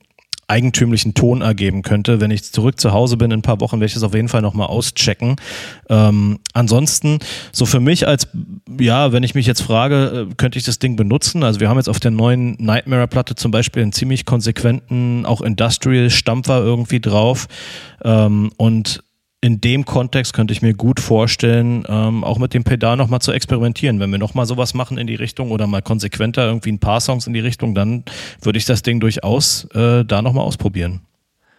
eigentümlichen 0.48 1.14
Ton 1.14 1.42
ergeben 1.42 1.82
könnte. 1.82 2.22
Wenn 2.22 2.32
ich 2.32 2.52
zurück 2.52 2.80
zu 2.80 2.94
Hause 2.94 3.18
bin 3.18 3.32
in 3.32 3.40
ein 3.40 3.42
paar 3.42 3.60
Wochen, 3.60 3.78
werde 3.78 3.88
ich 3.88 3.94
das 3.94 4.04
auf 4.04 4.14
jeden 4.14 4.30
Fall 4.30 4.42
nochmal 4.42 4.68
auschecken. 4.68 5.36
Ähm, 5.90 6.40
ansonsten, 6.54 7.20
so 7.52 7.66
für 7.66 7.82
mich 7.82 8.08
als, 8.08 8.28
ja, 8.80 9.12
wenn 9.12 9.24
ich 9.24 9.36
mich 9.36 9.46
jetzt 9.46 9.62
frage, 9.62 10.28
äh, 10.30 10.34
könnte 10.36 10.58
ich 10.58 10.66
das 10.66 10.80
Ding 10.80 10.96
benutzen? 10.96 11.44
Also 11.44 11.60
wir 11.60 11.68
haben 11.70 11.78
jetzt 11.78 11.90
auf 11.90 12.00
der 12.00 12.12
neuen 12.12 12.56
Nightmare-Platte 12.60 13.36
zum 13.36 13.52
Beispiel 13.52 13.84
einen 13.84 13.92
ziemlich 13.92 14.26
konsequenten, 14.26 15.26
auch 15.26 15.42
Industrial-Stampfer 15.42 16.60
irgendwie 16.60 17.02
drauf. 17.02 17.48
Ähm, 18.04 18.52
und 18.56 19.04
in 19.40 19.62
dem 19.62 19.86
Kontext 19.86 20.34
könnte 20.34 20.52
ich 20.52 20.62
mir 20.62 20.74
gut 20.74 21.00
vorstellen, 21.00 21.84
ähm, 21.88 22.24
auch 22.24 22.40
mit 22.40 22.54
dem 22.54 22.64
Pedal 22.64 22.98
nochmal 22.98 23.22
zu 23.22 23.32
experimentieren. 23.32 24.00
Wenn 24.00 24.12
wir 24.12 24.18
nochmal 24.18 24.48
sowas 24.48 24.74
machen 24.74 24.98
in 24.98 25.06
die 25.06 25.16
Richtung 25.16 25.52
oder 25.52 25.68
mal 25.68 25.82
konsequenter 25.82 26.46
irgendwie 26.46 26.72
ein 26.72 26.80
paar 26.80 27.02
Songs 27.02 27.28
in 27.28 27.34
die 27.34 27.40
Richtung, 27.40 27.76
dann 27.76 28.04
würde 28.42 28.58
ich 28.58 28.66
das 28.66 28.82
Ding 28.82 29.00
durchaus 29.00 29.66
äh, 29.76 30.04
da 30.06 30.22
nochmal 30.22 30.44
ausprobieren. 30.44 31.02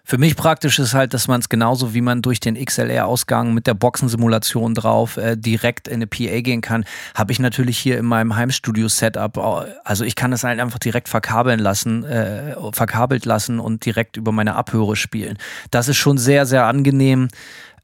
Für 0.09 0.17
mich 0.17 0.37
praktisch 0.37 0.79
ist 0.79 0.95
halt, 0.95 1.13
dass 1.13 1.29
man 1.29 1.39
es 1.39 1.51
genauso 1.51 1.93
wie 1.93 2.01
man 2.01 2.23
durch 2.23 2.41
den 2.41 2.55
XLR-Ausgang 2.55 3.53
mit 3.53 3.67
der 3.67 3.75
Boxensimulation 3.75 4.73
drauf 4.73 5.19
äh, 5.19 5.37
direkt 5.37 5.87
in 5.87 5.97
eine 5.97 6.07
PA 6.07 6.41
gehen 6.41 6.63
kann, 6.63 6.87
habe 7.15 7.31
ich 7.31 7.39
natürlich 7.39 7.77
hier 7.77 7.99
in 7.99 8.07
meinem 8.07 8.35
Heimstudio-Setup. 8.35 9.37
Also 9.85 10.05
ich 10.05 10.15
kann 10.15 10.33
es 10.33 10.45
halt 10.45 10.61
einfach 10.61 10.79
direkt 10.79 11.11
verkabeln 11.11 11.61
lassen, 11.61 12.05
äh, 12.05 12.57
verkabelt 12.73 13.27
lassen 13.27 13.61
und 13.61 13.85
direkt 13.85 14.17
über 14.17 14.33
meine 14.33 14.55
Abhöre 14.55 14.97
spielen. 14.97 15.37
Das 15.71 15.89
ist 15.89 15.99
schon 15.99 16.17
sehr, 16.17 16.47
sehr 16.47 16.65
angenehm. 16.65 17.29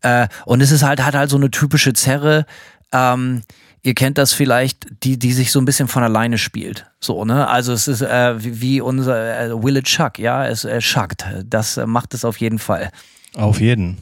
Äh, 0.04 0.28
und 0.44 0.60
es 0.60 0.70
ist 0.70 0.82
halt, 0.82 1.02
hat 1.02 1.14
halt 1.14 1.30
so 1.30 1.36
eine 1.36 1.50
typische 1.50 1.94
Zerre. 1.94 2.44
Ähm, 2.92 3.42
ihr 3.82 3.94
kennt 3.94 4.18
das 4.18 4.32
vielleicht, 4.32 4.86
die, 5.02 5.18
die 5.18 5.32
sich 5.32 5.50
so 5.50 5.58
ein 5.60 5.64
bisschen 5.64 5.88
von 5.88 6.02
alleine 6.02 6.38
spielt. 6.38 6.86
So, 7.00 7.24
ne? 7.24 7.48
Also 7.48 7.72
es 7.72 7.88
ist 7.88 8.02
äh, 8.02 8.34
wie, 8.38 8.80
unser 8.80 9.40
äh, 9.40 9.62
Will 9.62 9.78
It 9.78 9.86
Chuck, 9.86 10.18
ja, 10.18 10.46
es 10.46 10.64
äh, 10.64 10.80
schuckt. 10.80 11.24
Das 11.44 11.78
äh, 11.78 11.86
macht 11.86 12.12
es 12.14 12.24
auf 12.24 12.36
jeden 12.36 12.58
Fall. 12.58 12.90
Auf 13.34 13.60
jeden. 13.60 13.98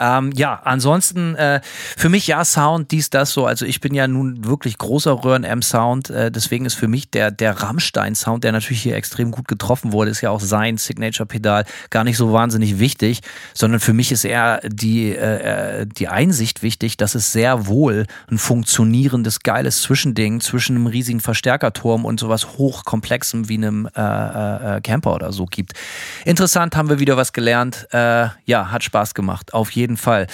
Ähm, 0.00 0.32
ja, 0.34 0.60
ansonsten 0.64 1.34
äh, 1.36 1.60
für 1.96 2.08
mich 2.08 2.26
ja 2.26 2.44
Sound, 2.44 2.90
dies, 2.90 3.10
das 3.10 3.32
so. 3.32 3.44
Also 3.44 3.66
ich 3.66 3.80
bin 3.80 3.94
ja 3.94 4.08
nun 4.08 4.46
wirklich 4.46 4.78
großer 4.78 5.24
Röhren-M-Sound. 5.24 6.10
Äh, 6.10 6.32
deswegen 6.32 6.64
ist 6.64 6.74
für 6.74 6.88
mich 6.88 7.10
der, 7.10 7.30
der 7.30 7.62
Rammstein-Sound, 7.62 8.42
der 8.42 8.52
natürlich 8.52 8.82
hier 8.82 8.96
extrem 8.96 9.30
gut 9.30 9.46
getroffen 9.46 9.92
wurde, 9.92 10.10
ist 10.10 10.22
ja 10.22 10.30
auch 10.30 10.40
sein 10.40 10.78
Signature-Pedal 10.78 11.66
gar 11.90 12.04
nicht 12.04 12.16
so 12.16 12.32
wahnsinnig 12.32 12.78
wichtig, 12.78 13.20
sondern 13.52 13.78
für 13.78 13.92
mich 13.92 14.10
ist 14.10 14.24
eher 14.24 14.60
die, 14.66 15.10
äh, 15.10 15.82
äh 15.82 15.86
die 15.86 16.08
Einsicht 16.08 16.62
wichtig, 16.62 16.96
dass 16.96 17.14
es 17.14 17.32
sehr 17.32 17.66
wohl 17.66 18.06
ein 18.30 18.38
funktionierendes, 18.38 19.40
geiles 19.40 19.82
Zwischending 19.82 20.40
zwischen 20.40 20.76
einem 20.76 20.86
riesigen 20.86 21.20
Verstärkerturm 21.20 22.04
und 22.06 22.18
sowas 22.18 22.56
hochkomplexem 22.56 23.48
wie 23.48 23.54
einem 23.54 23.86
äh, 23.94 24.76
äh, 24.76 24.80
Camper 24.80 25.14
oder 25.14 25.32
so 25.32 25.44
gibt. 25.44 25.74
Interessant, 26.24 26.74
haben 26.76 26.88
wir 26.88 26.98
wieder 26.98 27.16
was 27.16 27.32
gelernt. 27.32 27.86
Ja, 27.92 28.70
hat 28.70 28.84
Spaß 28.84 29.14
gemacht. 29.14 29.52
Auf 29.52 29.72
jeden 29.72 29.89
jeden 29.90 29.96
Fall. 29.96 30.26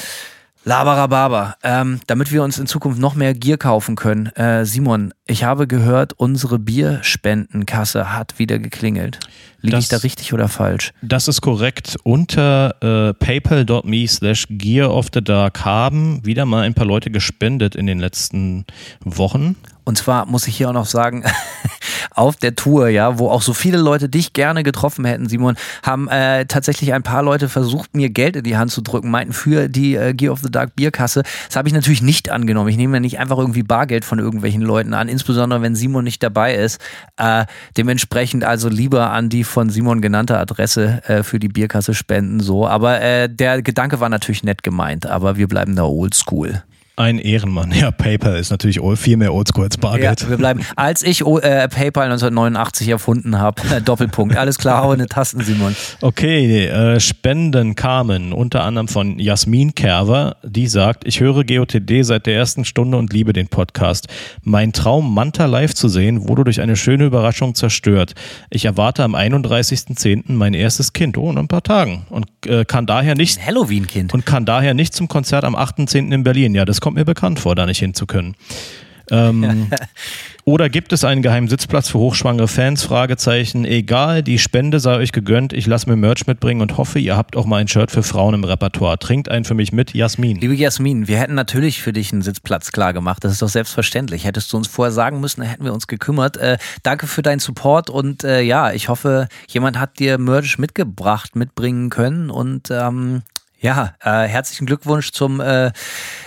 Labarababa, 0.64 1.54
ähm, 1.62 2.00
damit 2.08 2.32
wir 2.32 2.42
uns 2.42 2.58
in 2.58 2.66
Zukunft 2.66 3.00
noch 3.00 3.14
mehr 3.14 3.34
Gier 3.34 3.56
kaufen 3.56 3.94
können. 3.94 4.26
Äh, 4.34 4.66
Simon, 4.66 5.14
ich 5.24 5.44
habe 5.44 5.68
gehört, 5.68 6.14
unsere 6.14 6.58
Bierspendenkasse 6.58 8.12
hat 8.12 8.40
wieder 8.40 8.58
geklingelt. 8.58 9.20
Liege 9.60 9.78
ich 9.78 9.86
da 9.86 9.98
richtig 9.98 10.32
oder 10.32 10.48
falsch? 10.48 10.92
Das 11.02 11.28
ist 11.28 11.40
korrekt. 11.40 11.96
Unter 12.02 12.74
äh, 12.82 13.14
paypal.me 13.14 14.08
slash 14.08 14.46
gear 14.50 14.92
of 14.92 15.06
the 15.14 15.22
dark 15.22 15.64
haben 15.64 16.26
wieder 16.26 16.44
mal 16.46 16.64
ein 16.64 16.74
paar 16.74 16.86
Leute 16.86 17.12
gespendet 17.12 17.76
in 17.76 17.86
den 17.86 18.00
letzten 18.00 18.64
Wochen. 19.04 19.54
Und 19.86 19.96
zwar 19.96 20.26
muss 20.26 20.48
ich 20.48 20.56
hier 20.56 20.68
auch 20.68 20.74
noch 20.74 20.84
sagen, 20.84 21.22
auf 22.10 22.34
der 22.34 22.56
Tour, 22.56 22.88
ja, 22.88 23.20
wo 23.20 23.30
auch 23.30 23.40
so 23.40 23.52
viele 23.52 23.78
Leute 23.78 24.08
dich 24.08 24.32
gerne 24.32 24.64
getroffen 24.64 25.04
hätten, 25.04 25.28
Simon, 25.28 25.54
haben 25.84 26.08
äh, 26.08 26.44
tatsächlich 26.46 26.92
ein 26.92 27.04
paar 27.04 27.22
Leute 27.22 27.48
versucht, 27.48 27.94
mir 27.94 28.10
Geld 28.10 28.34
in 28.34 28.42
die 28.42 28.56
Hand 28.56 28.72
zu 28.72 28.80
drücken, 28.80 29.12
meinten 29.12 29.32
für 29.32 29.68
die 29.68 29.94
äh, 29.94 30.12
Gear 30.12 30.32
of 30.32 30.40
the 30.42 30.50
Dark 30.50 30.74
Bierkasse. 30.74 31.22
Das 31.46 31.54
habe 31.54 31.68
ich 31.68 31.74
natürlich 31.74 32.02
nicht 32.02 32.30
angenommen. 32.30 32.68
Ich 32.68 32.76
nehme 32.76 32.96
ja 32.96 33.00
nicht 33.00 33.20
einfach 33.20 33.38
irgendwie 33.38 33.62
Bargeld 33.62 34.04
von 34.04 34.18
irgendwelchen 34.18 34.62
Leuten 34.62 34.92
an, 34.92 35.08
insbesondere 35.08 35.62
wenn 35.62 35.76
Simon 35.76 36.02
nicht 36.02 36.20
dabei 36.20 36.56
ist. 36.56 36.80
Äh, 37.16 37.46
dementsprechend 37.76 38.42
also 38.42 38.68
lieber 38.68 39.12
an 39.12 39.28
die 39.28 39.44
von 39.44 39.70
Simon 39.70 40.00
genannte 40.00 40.36
Adresse 40.36 41.02
äh, 41.06 41.22
für 41.22 41.38
die 41.38 41.48
Bierkasse 41.48 41.94
spenden, 41.94 42.40
so. 42.40 42.66
Aber 42.66 43.00
äh, 43.00 43.28
der 43.28 43.62
Gedanke 43.62 44.00
war 44.00 44.08
natürlich 44.08 44.42
nett 44.42 44.64
gemeint, 44.64 45.06
aber 45.06 45.36
wir 45.36 45.46
bleiben 45.46 45.76
da 45.76 45.84
oldschool. 45.84 46.64
Ein 46.98 47.18
Ehrenmann. 47.18 47.72
Ja, 47.72 47.90
PayPal 47.90 48.38
ist 48.38 48.50
natürlich 48.50 48.80
viel 48.98 49.18
mehr 49.18 49.34
oldschool 49.34 49.64
als 49.64 49.76
Bargeld. 49.76 50.22
Ja, 50.22 50.30
wir 50.30 50.38
bleiben. 50.38 50.62
Als 50.76 51.02
ich 51.02 51.20
äh, 51.20 51.68
PayPal 51.68 52.04
1989 52.04 52.88
erfunden 52.88 53.38
habe, 53.38 53.60
Doppelpunkt. 53.84 54.34
Alles 54.34 54.56
klar, 54.56 54.82
hau 54.82 54.94
in 54.94 55.00
die 55.00 55.04
Tasten, 55.06 55.42
Simon. 55.42 55.76
Okay, 56.00 56.64
äh, 56.64 56.98
Spenden 56.98 57.74
kamen 57.74 58.32
unter 58.32 58.64
anderem 58.64 58.88
von 58.88 59.18
Jasmin 59.18 59.74
Kerver, 59.74 60.36
die 60.42 60.68
sagt, 60.68 61.06
ich 61.06 61.20
höre 61.20 61.44
GOTD 61.44 62.02
seit 62.02 62.24
der 62.24 62.34
ersten 62.34 62.64
Stunde 62.64 62.96
und 62.96 63.12
liebe 63.12 63.34
den 63.34 63.48
Podcast. 63.48 64.08
Mein 64.42 64.72
Traum, 64.72 65.12
Manta 65.12 65.44
live 65.44 65.74
zu 65.74 65.88
sehen, 65.88 66.30
wurde 66.30 66.44
durch 66.44 66.62
eine 66.62 66.76
schöne 66.76 67.04
Überraschung 67.04 67.54
zerstört. 67.54 68.14
Ich 68.48 68.64
erwarte 68.64 69.04
am 69.04 69.14
31.10. 69.14 70.32
mein 70.32 70.54
erstes 70.54 70.94
Kind, 70.94 71.18
oh, 71.18 71.30
in 71.30 71.36
ein 71.36 71.48
paar 71.48 71.62
Tagen. 71.62 72.06
Und 72.08 72.26
äh, 72.46 72.64
kann 72.64 72.86
daher 72.86 73.14
nicht. 73.16 73.46
Halloween-Kind. 73.46 74.14
Und 74.14 74.24
kann 74.24 74.46
daher 74.46 74.72
nicht 74.72 74.94
zum 74.94 75.08
Konzert 75.08 75.44
am 75.44 75.54
8.10. 75.54 76.10
in 76.10 76.24
Berlin. 76.24 76.54
Ja, 76.54 76.64
das 76.64 76.80
kommt 76.86 76.98
mir 76.98 77.04
bekannt 77.04 77.40
vor, 77.40 77.56
da 77.56 77.66
nicht 77.66 77.80
hinzukönnen. 77.80 78.36
Ähm, 79.10 79.68
oder 80.44 80.68
gibt 80.68 80.92
es 80.92 81.02
einen 81.02 81.20
geheimen 81.20 81.48
Sitzplatz 81.48 81.88
für 81.88 81.98
hochschwangere 81.98 82.46
Fans? 82.46 82.84
Fragezeichen. 82.84 83.64
Egal, 83.64 84.22
die 84.22 84.38
Spende 84.38 84.78
sei 84.78 84.94
euch 84.98 85.10
gegönnt. 85.10 85.52
Ich 85.52 85.66
lasse 85.66 85.90
mir 85.90 85.96
Merch 85.96 86.28
mitbringen 86.28 86.60
und 86.60 86.76
hoffe, 86.76 87.00
ihr 87.00 87.16
habt 87.16 87.34
auch 87.34 87.44
mal 87.44 87.56
ein 87.56 87.66
Shirt 87.66 87.90
für 87.90 88.04
Frauen 88.04 88.34
im 88.34 88.44
Repertoire. 88.44 89.00
Trinkt 89.00 89.28
einen 89.28 89.44
für 89.44 89.54
mich 89.54 89.72
mit, 89.72 89.94
Jasmin. 89.94 90.36
Liebe 90.36 90.54
Jasmin, 90.54 91.08
wir 91.08 91.18
hätten 91.18 91.34
natürlich 91.34 91.82
für 91.82 91.92
dich 91.92 92.12
einen 92.12 92.22
Sitzplatz 92.22 92.70
klar 92.70 92.92
gemacht. 92.92 93.24
Das 93.24 93.32
ist 93.32 93.42
doch 93.42 93.48
selbstverständlich. 93.48 94.24
Hättest 94.24 94.52
du 94.52 94.56
uns 94.56 94.68
vorher 94.68 94.92
sagen 94.92 95.18
müssen, 95.18 95.42
hätten 95.42 95.64
wir 95.64 95.74
uns 95.74 95.88
gekümmert. 95.88 96.36
Äh, 96.36 96.58
danke 96.84 97.08
für 97.08 97.22
deinen 97.22 97.40
Support 97.40 97.90
und 97.90 98.22
äh, 98.22 98.42
ja, 98.42 98.70
ich 98.70 98.88
hoffe, 98.88 99.26
jemand 99.48 99.80
hat 99.80 99.98
dir 99.98 100.18
Merch 100.18 100.56
mitgebracht, 100.56 101.34
mitbringen 101.34 101.90
können 101.90 102.30
und 102.30 102.70
ähm, 102.70 103.22
ja, 103.66 103.94
äh, 104.00 104.28
herzlichen 104.28 104.64
Glückwunsch 104.64 105.10
zum 105.10 105.40
äh, 105.40 105.72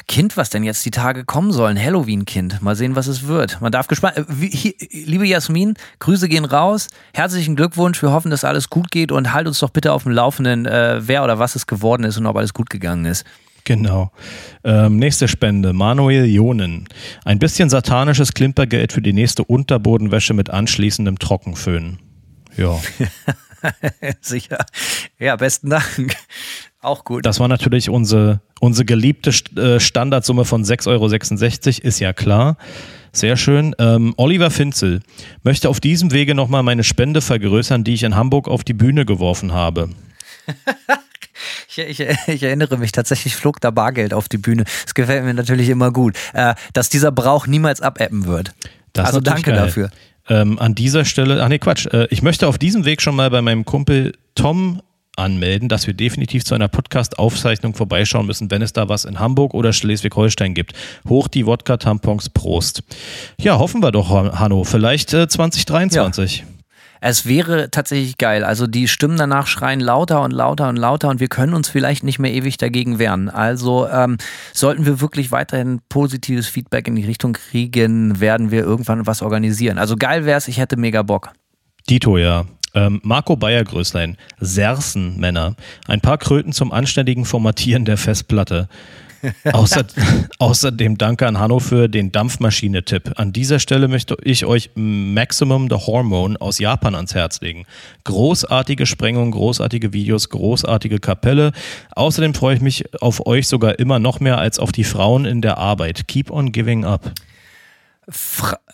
Kind, 0.10 0.36
was 0.36 0.50
denn 0.50 0.66
jetzt 0.66 0.86
die 0.86 0.92
Tage 0.92 1.24
kommen 1.24 1.54
soll. 1.54 1.70
Ein 1.70 1.82
Halloween-Kind. 1.82 2.62
Mal 2.62 2.76
sehen, 2.76 2.98
was 2.98 3.08
es 3.08 3.28
wird. 3.28 3.62
Man 3.62 3.72
darf 3.72 3.88
gespannt. 3.88 4.18
Äh, 4.18 4.26
wie, 4.28 4.50
hier, 4.50 4.74
liebe 4.92 5.26
Jasmin, 5.26 5.76
Grüße 6.00 6.28
gehen 6.28 6.44
raus. 6.44 6.90
Herzlichen 7.14 7.56
Glückwunsch. 7.56 8.02
Wir 8.02 8.12
hoffen, 8.12 8.30
dass 8.30 8.44
alles 8.44 8.70
gut 8.70 8.92
geht 8.92 9.14
und 9.14 9.32
halt 9.34 9.48
uns 9.48 9.60
doch 9.60 9.70
bitte 9.70 9.94
auf 9.94 10.04
dem 10.04 10.12
Laufenden, 10.12 10.66
äh, 10.66 11.00
wer 11.00 11.24
oder 11.24 11.40
was 11.40 11.56
es 11.56 11.66
geworden 11.66 12.04
ist 12.04 12.18
und 12.18 12.26
ob 12.26 12.36
alles 12.36 12.54
gut 12.54 12.70
gegangen 12.70 13.06
ist. 13.06 13.24
Genau. 13.64 14.12
Ähm, 14.66 14.98
nächste 14.98 15.30
Spende. 15.30 15.72
Manuel 15.72 16.26
Jonen. 16.26 16.90
Ein 17.24 17.40
bisschen 17.40 17.70
satanisches 17.70 18.34
Klimpergeld 18.34 18.92
für 18.92 19.02
die 19.02 19.14
nächste 19.14 19.46
Unterbodenwäsche 19.46 20.34
mit 20.34 20.50
anschließendem 20.50 21.20
Trockenföhn. 21.20 22.00
Ja. 22.58 22.78
Sicher. 24.22 24.66
Ja, 25.20 25.38
besten 25.38 25.70
Dank. 25.70 26.18
Auch 26.82 27.04
gut. 27.04 27.26
Das 27.26 27.40
war 27.40 27.48
natürlich 27.48 27.90
unsere, 27.90 28.42
unsere 28.62 28.86
geliebte 28.86 29.32
äh, 29.58 29.80
Standardsumme 29.80 30.46
von 30.46 30.64
6,66 30.64 30.88
Euro, 30.88 31.88
ist 31.88 32.00
ja 32.00 32.14
klar. 32.14 32.58
Sehr 33.12 33.38
schön. 33.38 33.76
Ähm, 33.80 34.14
Oliver 34.18 34.52
Finzel 34.52 35.02
möchte 35.44 35.68
auf 35.68 35.80
diesem 35.80 36.12
Wege 36.12 36.36
nochmal 36.36 36.64
meine 36.64 36.84
Spende 36.84 37.22
vergrößern, 37.22 37.84
die 37.84 37.96
ich 37.96 38.04
in 38.04 38.16
Hamburg 38.16 38.48
auf 38.48 38.64
die 38.64 38.74
Bühne 38.74 39.06
geworfen 39.06 39.54
habe. 39.54 39.90
Ich, 41.70 41.78
ich, 41.78 42.00
ich, 42.28 42.44
erinnere 42.44 42.78
mich, 42.78 42.92
tatsächlich 42.92 43.34
flog 43.34 43.62
da 43.62 43.72
Bargeld 43.72 44.14
auf 44.14 44.28
die 44.28 44.38
Bühne. 44.38 44.66
Das 44.84 44.94
gefällt 44.94 45.24
mir 45.24 45.34
natürlich 45.34 45.70
immer 45.70 45.92
gut. 45.92 46.18
Äh, 46.34 46.56
dass 46.74 46.90
dieser 46.90 47.14
Brauch 47.14 47.48
niemals 47.48 47.80
abappen 47.80 48.26
wird. 48.26 48.52
Das 48.92 49.08
also 49.08 49.22
danke 49.22 49.52
geil. 49.52 49.56
dafür. 49.56 49.90
Ähm, 50.28 50.60
an 50.60 50.76
dieser 50.76 51.06
Stelle, 51.06 51.42
ach 51.42 51.48
nee, 51.48 51.60
Quatsch. 51.60 51.86
Äh, 51.88 52.08
ich 52.10 52.22
möchte 52.22 52.48
auf 52.48 52.58
diesem 52.58 52.84
Weg 52.84 53.02
schon 53.02 53.16
mal 53.16 53.30
bei 53.30 53.42
meinem 53.42 53.64
Kumpel 53.64 54.14
Tom 54.36 54.82
anmelden, 55.20 55.70
dass 55.70 55.86
wir 55.86 55.94
definitiv 55.94 56.44
zu 56.44 56.56
einer 56.56 56.68
Podcast-Aufzeichnung 56.68 57.76
vorbeischauen 57.76 58.26
müssen, 58.26 58.50
wenn 58.50 58.62
es 58.62 58.74
da 58.74 58.90
was 58.90 59.06
in 59.06 59.20
Hamburg 59.20 59.54
oder 59.54 59.74
Schleswig-Holstein 59.74 60.54
gibt. 60.54 60.74
Hoch 61.08 61.28
die 61.28 61.46
Wodka-Tampons, 61.46 62.30
Prost. 62.30 62.84
Ja, 63.40 63.60
hoffen 63.60 63.84
wir 63.84 63.92
doch, 63.92 64.10
Hanno. 64.10 64.64
Vielleicht 64.64 65.14
äh, 65.14 65.28
2023. 65.28 66.40
Ja. 66.40 66.46
Es 67.02 67.26
wäre 67.26 67.72
tatsächlich 67.72 68.18
geil. 68.18 68.44
Also 68.44 68.68
die 68.68 68.88
Stimmen 68.88 69.18
danach 69.18 69.48
schreien 69.48 69.80
lauter 69.80 70.22
und 70.22 70.32
lauter 70.32 70.68
und 70.68 70.76
lauter 70.76 71.10
und 71.10 71.20
wir 71.20 71.30
können 71.30 71.54
uns 71.54 71.70
vielleicht 71.70 72.04
nicht 72.04 72.20
mehr 72.20 72.34
ewig 72.34 72.58
dagegen 72.58 73.00
wehren. 73.00 73.30
Also 73.30 73.88
ähm, 73.88 74.18
sollten 74.54 74.86
wir 74.86 75.00
wirklich 75.00 75.32
weiterhin 75.32 75.80
positives 75.88 76.48
Feedback 76.48 76.88
in 76.88 76.96
die 76.96 77.06
Richtung 77.06 77.34
kriegen, 77.34 78.20
werden 78.20 78.52
wir 78.52 78.64
irgendwann 78.64 79.08
was 79.08 79.22
organisieren. 79.22 79.78
Also 79.78 79.96
geil 79.96 80.26
wäre 80.26 80.38
es, 80.38 80.48
ich 80.48 80.58
hätte 80.58 80.76
mega 80.76 81.02
Bock. 81.04 81.32
Dito, 81.90 82.18
ja. 82.18 82.46
Ähm, 82.74 83.00
Marco 83.04 83.36
Bayer-Größlein, 83.36 84.18
Sersen-Männer. 84.40 85.56
Ein 85.88 86.02
paar 86.02 86.18
Kröten 86.18 86.52
zum 86.54 86.72
anständigen 86.72 87.26
Formatieren 87.26 87.86
der 87.86 87.98
Festplatte. 87.98 88.68
Außer, 89.52 89.86
außerdem 90.38 90.98
danke 90.98 91.28
an 91.28 91.40
Hanno 91.40 91.60
für 91.60 91.88
den 91.88 92.12
Dampfmaschine-Tipp. 92.12 93.14
An 93.16 93.34
dieser 93.34 93.60
Stelle 93.60 93.88
möchte 93.88 94.16
ich 94.24 94.46
euch 94.46 94.70
Maximum 94.76 95.70
the 95.70 95.76
Hormone 95.76 96.40
aus 96.40 96.60
Japan 96.60 96.96
ans 96.96 97.16
Herz 97.16 97.42
legen. 97.42 97.66
Großartige 98.06 98.86
Sprengung, 98.86 99.32
großartige 99.32 99.94
Videos, 99.94 100.30
großartige 100.30 101.00
Kapelle. 101.00 101.52
Außerdem 101.96 102.34
freue 102.34 102.56
ich 102.56 102.62
mich 102.62 102.86
auf 103.02 103.26
euch 103.26 103.48
sogar 103.48 103.80
immer 103.80 104.00
noch 104.00 104.20
mehr 104.20 104.38
als 104.38 104.60
auf 104.60 104.72
die 104.72 104.84
Frauen 104.84 105.26
in 105.26 105.42
der 105.42 105.58
Arbeit. 105.58 106.08
Keep 106.08 106.32
on 106.32 106.52
giving 106.52 106.86
up. 106.86 107.12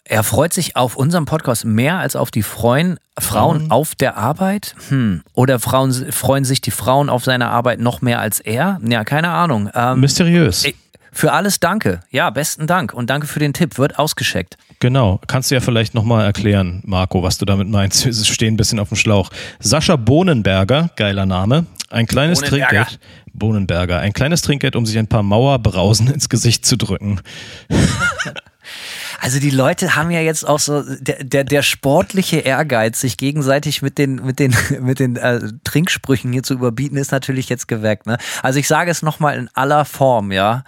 Er 0.08 0.24
freut 0.24 0.54
sich 0.54 0.76
auf 0.76 0.96
unserem 0.96 1.26
Podcast 1.26 1.66
mehr 1.66 1.98
als 1.98 2.16
auf 2.16 2.30
die 2.30 2.44
Freuen, 2.44 3.00
Frauen 3.18 3.72
auf 3.72 3.96
der 3.96 4.18
Arbeit? 4.18 4.76
Hm. 4.90 5.24
Oder 5.34 5.60
Frauen 5.60 5.92
freuen 6.12 6.46
sich 6.46 6.62
die 6.62 6.72
Frauen 6.72 7.10
auf 7.10 7.24
seine 7.24 7.50
Arbeit 7.50 7.80
noch 7.80 8.02
mehr 8.02 8.20
als 8.20 8.40
er? 8.40 8.80
Ja, 8.88 9.04
keine 9.04 9.30
Ahnung. 9.30 9.70
Ähm, 9.74 10.00
Mysteriös. 10.00 10.66
für 11.12 11.34
alles 11.34 11.60
danke. 11.60 12.02
Ja, 12.12 12.30
besten 12.30 12.68
Dank. 12.68 12.94
Und 12.94 13.10
danke 13.10 13.26
für 13.26 13.40
den 13.40 13.54
Tipp. 13.54 13.78
Wird 13.78 13.98
ausgescheckt. 13.98 14.58
Genau. 14.80 15.20
Kannst 15.28 15.50
du 15.50 15.56
ja 15.56 15.62
vielleicht 15.62 15.96
nochmal 15.96 16.26
erklären, 16.26 16.82
Marco, 16.86 17.24
was 17.24 17.38
du 17.38 17.46
damit 17.46 17.68
meinst. 17.68 18.06
Wir 18.06 18.14
stehen 18.14 18.54
ein 18.54 18.58
bisschen 18.58 18.80
auf 18.80 18.90
dem 18.90 18.98
Schlauch. 18.98 19.32
Sascha 19.60 19.96
Bohnenberger, 19.96 20.92
geiler 20.98 21.26
Name. 21.26 21.66
Ein 21.90 22.06
kleines. 22.06 22.42
Trinkgeld. 22.42 23.00
Bohnenberger. 23.34 24.00
Ein 24.00 24.14
kleines 24.14 24.42
Trinkgeld, 24.44 24.76
um 24.76 24.86
sich 24.86 24.98
ein 24.98 25.08
paar 25.08 25.24
Mauerbrausen 25.24 26.12
ins 26.12 26.30
Gesicht 26.30 26.66
zu 26.66 26.78
drücken. 26.78 27.22
Also 29.20 29.40
die 29.40 29.50
Leute 29.50 29.96
haben 29.96 30.12
ja 30.12 30.22
jetzt 30.22 30.48
auch 30.48 30.60
so 30.60 30.84
der, 31.00 31.24
der, 31.24 31.44
der 31.44 31.62
sportliche 31.62 32.38
Ehrgeiz, 32.38 33.00
sich 33.00 33.18
gegenseitig 33.18 33.82
mit 33.82 33.98
den 33.98 34.16
mit 34.16 34.40
den 34.40 34.56
mit 34.82 35.00
den 35.00 35.16
äh, 35.16 35.40
Trinksprüchen 35.64 36.32
hier 36.32 36.44
zu 36.44 36.54
überbieten, 36.54 36.98
ist 36.98 37.12
natürlich 37.12 37.50
jetzt 37.50 37.68
geweckt. 37.68 38.06
Ne? 38.06 38.18
Also 38.44 38.60
ich 38.60 38.68
sage 38.68 38.92
es 38.92 39.02
noch 39.02 39.20
mal 39.20 39.38
in 39.38 39.50
aller 39.54 39.86
Form, 39.86 40.32
ja. 40.32 40.64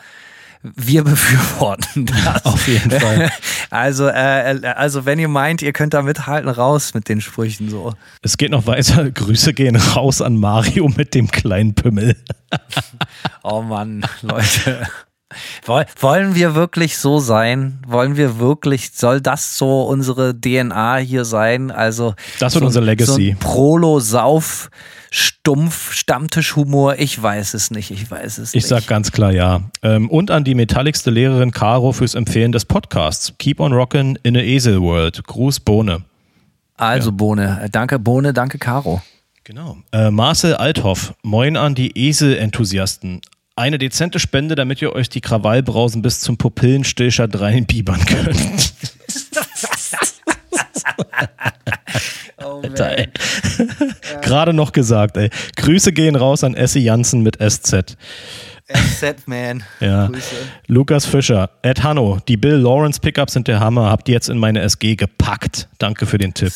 Wir 0.63 1.03
befürworten 1.03 2.05
das. 2.25 2.45
Auf 2.45 2.67
jeden 2.67 2.91
Fall. 2.91 3.31
Also, 3.69 4.07
äh, 4.07 4.61
also 4.77 5.05
wenn 5.05 5.19
ihr 5.19 5.27
meint, 5.27 5.61
ihr 5.61 5.73
könnt 5.73 5.93
da 5.93 6.01
mithalten, 6.01 6.49
raus 6.49 6.93
mit 6.93 7.09
den 7.09 7.19
Sprüchen 7.19 7.69
so. 7.69 7.93
Es 8.21 8.37
geht 8.37 8.51
noch 8.51 8.65
weiter. 8.65 9.11
Grüße 9.11 9.53
gehen 9.53 9.75
raus 9.75 10.21
an 10.21 10.37
Mario 10.37 10.87
mit 10.87 11.13
dem 11.13 11.29
kleinen 11.29 11.75
Pümmel. 11.75 12.15
Oh 13.43 13.61
Mann, 13.61 14.05
Leute. 14.21 14.87
Woll- 15.65 15.85
Wollen 15.99 16.35
wir 16.35 16.55
wirklich 16.55 16.97
so 16.97 17.19
sein? 17.19 17.79
Wollen 17.85 18.15
wir 18.15 18.39
wirklich, 18.39 18.91
soll 18.93 19.19
das 19.19 19.57
so 19.57 19.83
unsere 19.83 20.33
DNA 20.39 20.97
hier 20.97 21.25
sein? 21.25 21.69
Also 21.69 22.13
Das 22.39 22.53
wird 22.55 22.61
so, 22.61 22.65
unser 22.67 22.81
Legacy. 22.81 23.11
So 23.11 23.31
ein 23.31 23.37
Prolo-Sauf, 23.37 24.69
Stumpf, 25.11 25.93
Stammtischhumor, 25.93 26.95
ich 26.99 27.21
weiß 27.21 27.53
es 27.55 27.71
nicht, 27.71 27.91
ich 27.91 28.09
weiß 28.09 28.37
es 28.37 28.49
Ich 28.49 28.55
nicht. 28.63 28.67
sag 28.67 28.87
ganz 28.87 29.11
klar 29.11 29.31
ja. 29.33 29.61
Ähm, 29.83 30.09
und 30.09 30.31
an 30.31 30.43
die 30.45 30.55
metalligste 30.55 31.09
Lehrerin 31.11 31.51
Caro 31.51 31.91
fürs 31.91 32.13
Empfehlen 32.15 32.51
des 32.53 32.65
Podcasts. 32.65 33.33
Keep 33.37 33.59
on 33.59 33.73
rockin' 33.73 34.17
in 34.23 34.37
a 34.37 34.41
Esel 34.41 34.81
World. 34.81 35.23
Gruß 35.25 35.59
Bohne. 35.61 36.03
also 36.77 37.11
Bohne, 37.11 37.61
Äh, 37.63 37.69
danke 37.69 37.99
Bohne, 37.99 38.31
danke 38.33 38.59
Caro. 38.59 39.01
Genau. 39.43 39.77
Äh, 39.93 40.11
Marcel 40.11 40.55
Althoff. 40.55 41.13
Moin 41.23 41.55
an 41.57 41.73
die 41.73 41.97
Esel-Enthusiasten. 41.97 43.21
Eine 43.57 43.79
dezente 43.79 44.19
Spende, 44.19 44.53
damit 44.53 44.83
ihr 44.83 44.93
euch 44.93 45.09
die 45.09 45.19
Krawallbrausen 45.19 46.03
bis 46.03 46.19
zum 46.19 46.37
Pupillenstillstand 46.37 47.39
reinbiebern 47.39 48.05
könnt. 48.05 48.73
Oh, 52.39 52.61
Alter, 52.61 52.99
ey. 52.99 53.09
Gerade 54.21 54.53
noch 54.53 54.71
gesagt, 54.73 55.17
ey. 55.17 55.31
Grüße 55.55 55.91
gehen 55.91 56.15
raus 56.15 56.43
an 56.43 56.53
Essie 56.53 56.81
Jansen 56.81 57.23
mit 57.23 57.39
SZ. 57.41 57.97
Set 58.99 59.27
Man. 59.27 59.63
Ja. 59.79 60.05
Grüße. 60.05 60.35
Lukas 60.67 61.07
Fischer. 61.07 61.49
Ed 61.63 61.81
Hanno. 61.81 62.19
Die 62.27 62.37
Bill 62.37 62.57
Lawrence 62.57 62.99
Pickups 62.99 63.33
sind 63.33 63.47
der 63.47 63.59
Hammer. 63.59 63.89
Habt 63.89 64.07
ihr 64.07 64.13
jetzt 64.13 64.29
in 64.29 64.37
meine 64.37 64.61
SG 64.61 64.95
gepackt. 64.95 65.67
Danke 65.79 66.05
für 66.05 66.19
den 66.19 66.35
Tipp. 66.35 66.53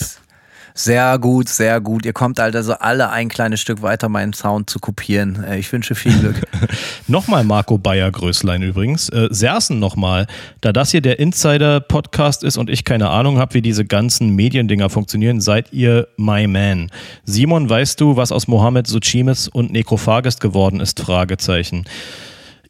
Sehr 0.74 1.20
gut, 1.20 1.50
sehr 1.50 1.82
gut. 1.82 2.06
Ihr 2.06 2.14
kommt 2.14 2.40
also 2.40 2.74
alle 2.74 3.10
ein 3.10 3.30
kleines 3.30 3.60
Stück 3.60 3.82
weiter, 3.82 4.10
meinen 4.10 4.34
Sound 4.34 4.70
zu 4.70 4.80
kopieren. 4.80 5.44
Äh, 5.44 5.60
Ich 5.60 5.72
wünsche 5.72 5.96
viel 5.96 6.18
Glück. 6.18 6.42
Nochmal 7.08 7.44
Marco 7.44 7.78
Bayer 7.78 8.12
Größlein 8.12 8.62
übrigens. 8.62 9.10
Äh, 9.10 9.28
Sersen 9.32 9.80
nochmal. 9.80 10.28
Da 10.62 10.72
das 10.72 10.92
hier 10.92 11.02
der 11.02 11.20
Insider-Podcast 11.20 12.44
ist 12.44 12.58
und 12.58 12.70
ich 12.70 12.86
keine 12.86 13.10
Ahnung 13.10 13.38
habe, 13.38 13.54
wie 13.56 13.62
diese 13.62 13.86
ganzen 13.86 14.30
Mediendinger 14.36 14.90
funktionieren, 14.90 15.42
seid 15.42 15.74
ihr 15.74 16.08
my 16.18 16.48
man. 16.48 16.90
Simon, 17.26 17.70
weißt 17.70 18.00
du, 18.00 18.16
was 18.16 18.32
aus 18.32 18.48
Mohammed 18.48 18.88
Suchimis 18.88 19.48
und 19.48 19.72
Nekrophagist 19.72 20.40
geworden 20.40 20.80
ist? 20.80 21.00
Fragezeichen. 21.00 21.86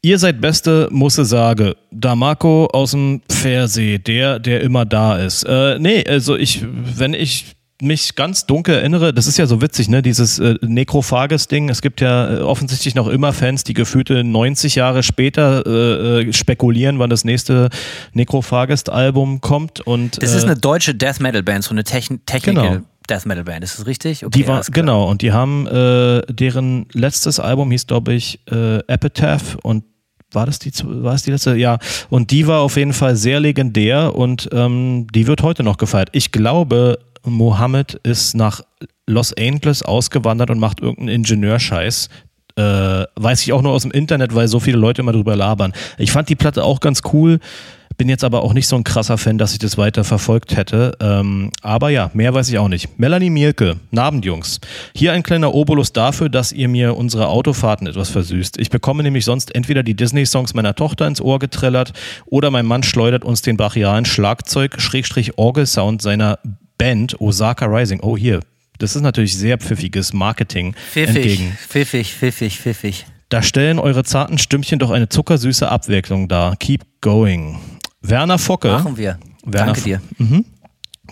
Ihr 0.03 0.17
seid 0.17 0.41
Beste, 0.41 0.87
musse 0.91 1.25
sage. 1.25 1.75
Da 1.91 2.15
Marco 2.15 2.65
aus 2.73 2.91
dem 2.91 3.21
Pfersee, 3.29 3.99
der, 3.99 4.39
der 4.39 4.61
immer 4.61 4.83
da 4.83 5.17
ist. 5.17 5.43
Äh, 5.43 5.77
nee, 5.77 6.03
also 6.07 6.35
ich, 6.35 6.65
wenn 6.97 7.13
ich 7.13 7.55
mich 7.81 8.15
ganz 8.15 8.45
dunkel 8.45 8.75
erinnere, 8.75 9.13
das 9.13 9.27
ist 9.27 9.37
ja 9.37 9.45
so 9.45 9.61
witzig, 9.61 9.89
ne, 9.89 10.01
dieses 10.01 10.39
äh, 10.39 10.55
Nekrophages-Ding. 10.61 11.69
Es 11.69 11.81
gibt 11.81 12.01
ja 12.01 12.37
äh, 12.37 12.41
offensichtlich 12.41 12.95
noch 12.95 13.07
immer 13.07 13.33
Fans, 13.33 13.63
die 13.63 13.73
gefühlte 13.73 14.23
90 14.23 14.75
Jahre 14.75 15.03
später 15.03 15.65
äh, 15.65 16.21
äh, 16.29 16.33
spekulieren, 16.33 16.99
wann 16.99 17.09
das 17.09 17.23
nächste 17.23 17.69
Nekrophagist-Album 18.13 19.41
kommt. 19.41 19.81
Und, 19.81 20.21
Das 20.21 20.33
äh, 20.33 20.37
ist 20.37 20.43
eine 20.45 20.55
deutsche 20.55 20.95
Death 20.95 21.19
Metal 21.19 21.43
Band, 21.43 21.63
so 21.63 21.71
eine 21.71 21.83
Techn 21.83 22.21
Technical 22.25 22.69
Genau. 22.69 22.85
Death 23.09 23.25
Metal 23.25 23.43
Band. 23.43 23.63
Ist 23.63 23.79
das 23.79 23.85
richtig? 23.87 24.25
Okay, 24.25 24.39
Die 24.39 24.47
war, 24.47 24.61
genau, 24.71 25.09
und 25.09 25.21
die 25.21 25.31
haben, 25.31 25.67
äh, 25.67 26.21
deren 26.29 26.85
letztes 26.93 27.39
Album 27.39 27.71
hieß, 27.71 27.87
glaube 27.87 28.13
ich, 28.13 28.39
äh, 28.51 28.79
Epitaph 28.87 29.57
und 29.63 29.83
war 30.33 30.45
das 30.45 30.59
die, 30.59 30.71
war 30.83 31.13
es 31.15 31.23
die 31.23 31.31
letzte? 31.31 31.55
Ja. 31.57 31.77
Und 32.09 32.31
die 32.31 32.47
war 32.47 32.61
auf 32.61 32.77
jeden 32.77 32.93
Fall 32.93 33.17
sehr 33.17 33.41
legendär 33.41 34.15
und 34.15 34.47
ähm, 34.53 35.07
die 35.13 35.27
wird 35.27 35.43
heute 35.43 35.61
noch 35.63 35.75
gefeiert. 35.77 36.07
Ich 36.13 36.31
glaube, 36.31 36.99
Mohammed 37.25 37.95
ist 38.03 38.35
nach 38.35 38.61
Los 39.07 39.33
Angeles 39.37 39.83
ausgewandert 39.83 40.49
und 40.49 40.59
macht 40.59 40.79
irgendeinen 40.79 41.09
Ingenieurscheiß. 41.09 42.09
Äh, 42.55 42.61
weiß 43.15 43.43
ich 43.43 43.53
auch 43.53 43.61
nur 43.61 43.71
aus 43.71 43.83
dem 43.83 43.91
Internet, 43.91 44.35
weil 44.35 44.47
so 44.47 44.59
viele 44.59 44.77
Leute 44.77 45.01
immer 45.01 45.13
drüber 45.13 45.35
labern. 45.35 45.73
Ich 45.97 46.11
fand 46.11 46.29
die 46.29 46.35
Platte 46.35 46.63
auch 46.63 46.79
ganz 46.79 47.01
cool. 47.13 47.39
Bin 47.97 48.09
jetzt 48.09 48.23
aber 48.23 48.41
auch 48.41 48.53
nicht 48.53 48.67
so 48.67 48.75
ein 48.75 48.83
krasser 48.83 49.17
Fan, 49.19 49.37
dass 49.37 49.53
ich 49.53 49.59
das 49.59 49.77
weiter 49.77 50.03
verfolgt 50.03 50.57
hätte. 50.57 50.97
Ähm, 50.99 51.51
aber 51.61 51.91
ja, 51.91 52.09
mehr 52.13 52.33
weiß 52.33 52.49
ich 52.49 52.57
auch 52.57 52.67
nicht. 52.67 52.97
Melanie 52.97 53.29
Mielke, 53.29 53.75
Nabendjungs. 53.91 54.59
Hier 54.95 55.13
ein 55.13 55.21
kleiner 55.21 55.53
Obolus 55.53 55.93
dafür, 55.93 56.27
dass 56.29 56.51
ihr 56.51 56.67
mir 56.67 56.97
unsere 56.97 57.27
Autofahrten 57.27 57.85
etwas 57.85 58.09
versüßt. 58.09 58.59
Ich 58.59 58.71
bekomme 58.71 59.03
nämlich 59.03 59.25
sonst 59.25 59.53
entweder 59.53 59.83
die 59.83 59.93
Disney-Songs 59.93 60.55
meiner 60.55 60.73
Tochter 60.73 61.05
ins 61.05 61.21
Ohr 61.21 61.37
getrellert 61.37 61.93
oder 62.25 62.49
mein 62.49 62.65
Mann 62.65 62.81
schleudert 62.81 63.23
uns 63.23 63.43
den 63.43 63.55
brachialen 63.55 64.05
Schlagzeug-Orgelsound 64.05 66.01
seiner 66.01 66.39
Band 66.81 67.21
Osaka 67.21 67.67
Rising. 67.67 67.99
Oh, 68.01 68.17
hier. 68.17 68.39
Das 68.79 68.95
ist 68.95 69.03
natürlich 69.03 69.37
sehr 69.37 69.59
pfiffiges 69.59 70.13
Marketing 70.13 70.73
Pfiffig, 70.73 71.15
entgegen. 71.15 71.57
pfiffig, 71.67 72.11
pfiffig, 72.11 72.57
pfiffig. 72.59 73.05
Da 73.29 73.43
stellen 73.43 73.77
eure 73.77 74.03
zarten 74.03 74.39
Stimmchen 74.39 74.79
doch 74.79 74.89
eine 74.89 75.07
zuckersüße 75.07 75.69
Abwechslung 75.69 76.27
dar. 76.27 76.55
Keep 76.55 76.81
going. 77.01 77.59
Werner 78.01 78.39
Focke. 78.39 78.69
Machen 78.69 78.97
wir. 78.97 79.19
Werner 79.45 79.73
Danke 79.73 79.81
dir. 79.81 80.01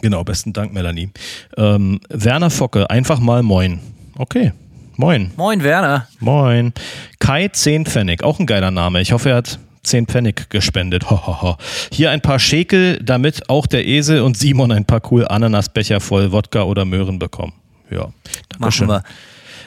Genau, 0.01 0.23
besten 0.23 0.53
Dank, 0.53 0.73
Melanie. 0.73 1.11
Ähm, 1.55 1.99
Werner 2.09 2.49
Focke, 2.49 2.89
einfach 2.89 3.19
mal 3.19 3.43
moin. 3.43 3.79
Okay, 4.17 4.53
moin. 4.97 5.29
Moin, 5.37 5.61
Werner. 5.61 6.07
Moin. 6.19 6.73
Kai 7.19 7.47
10 7.47 7.85
Pfennig, 7.85 8.23
auch 8.23 8.39
ein 8.39 8.47
geiler 8.47 8.71
Name. 8.71 9.01
Ich 9.01 9.11
hoffe, 9.11 9.29
er 9.29 9.35
hat 9.35 9.59
10 9.83 10.07
Pfennig 10.07 10.49
gespendet. 10.49 11.09
Ho, 11.09 11.25
ho, 11.25 11.41
ho. 11.41 11.57
Hier 11.91 12.11
ein 12.11 12.21
paar 12.21 12.39
Schekel, 12.39 12.99
damit 13.03 13.49
auch 13.49 13.65
der 13.67 13.85
Esel 13.85 14.21
und 14.21 14.37
Simon 14.37 14.71
ein 14.71 14.85
paar 14.85 15.01
cool 15.11 15.27
Ananasbecher 15.27 15.99
voll 15.99 16.31
Wodka 16.31 16.63
oder 16.63 16.85
Möhren 16.85 17.19
bekommen. 17.19 17.53
Ja, 17.89 18.01
Machen 18.01 18.13
Dankeschön. 18.59 18.87
wir. 18.87 19.03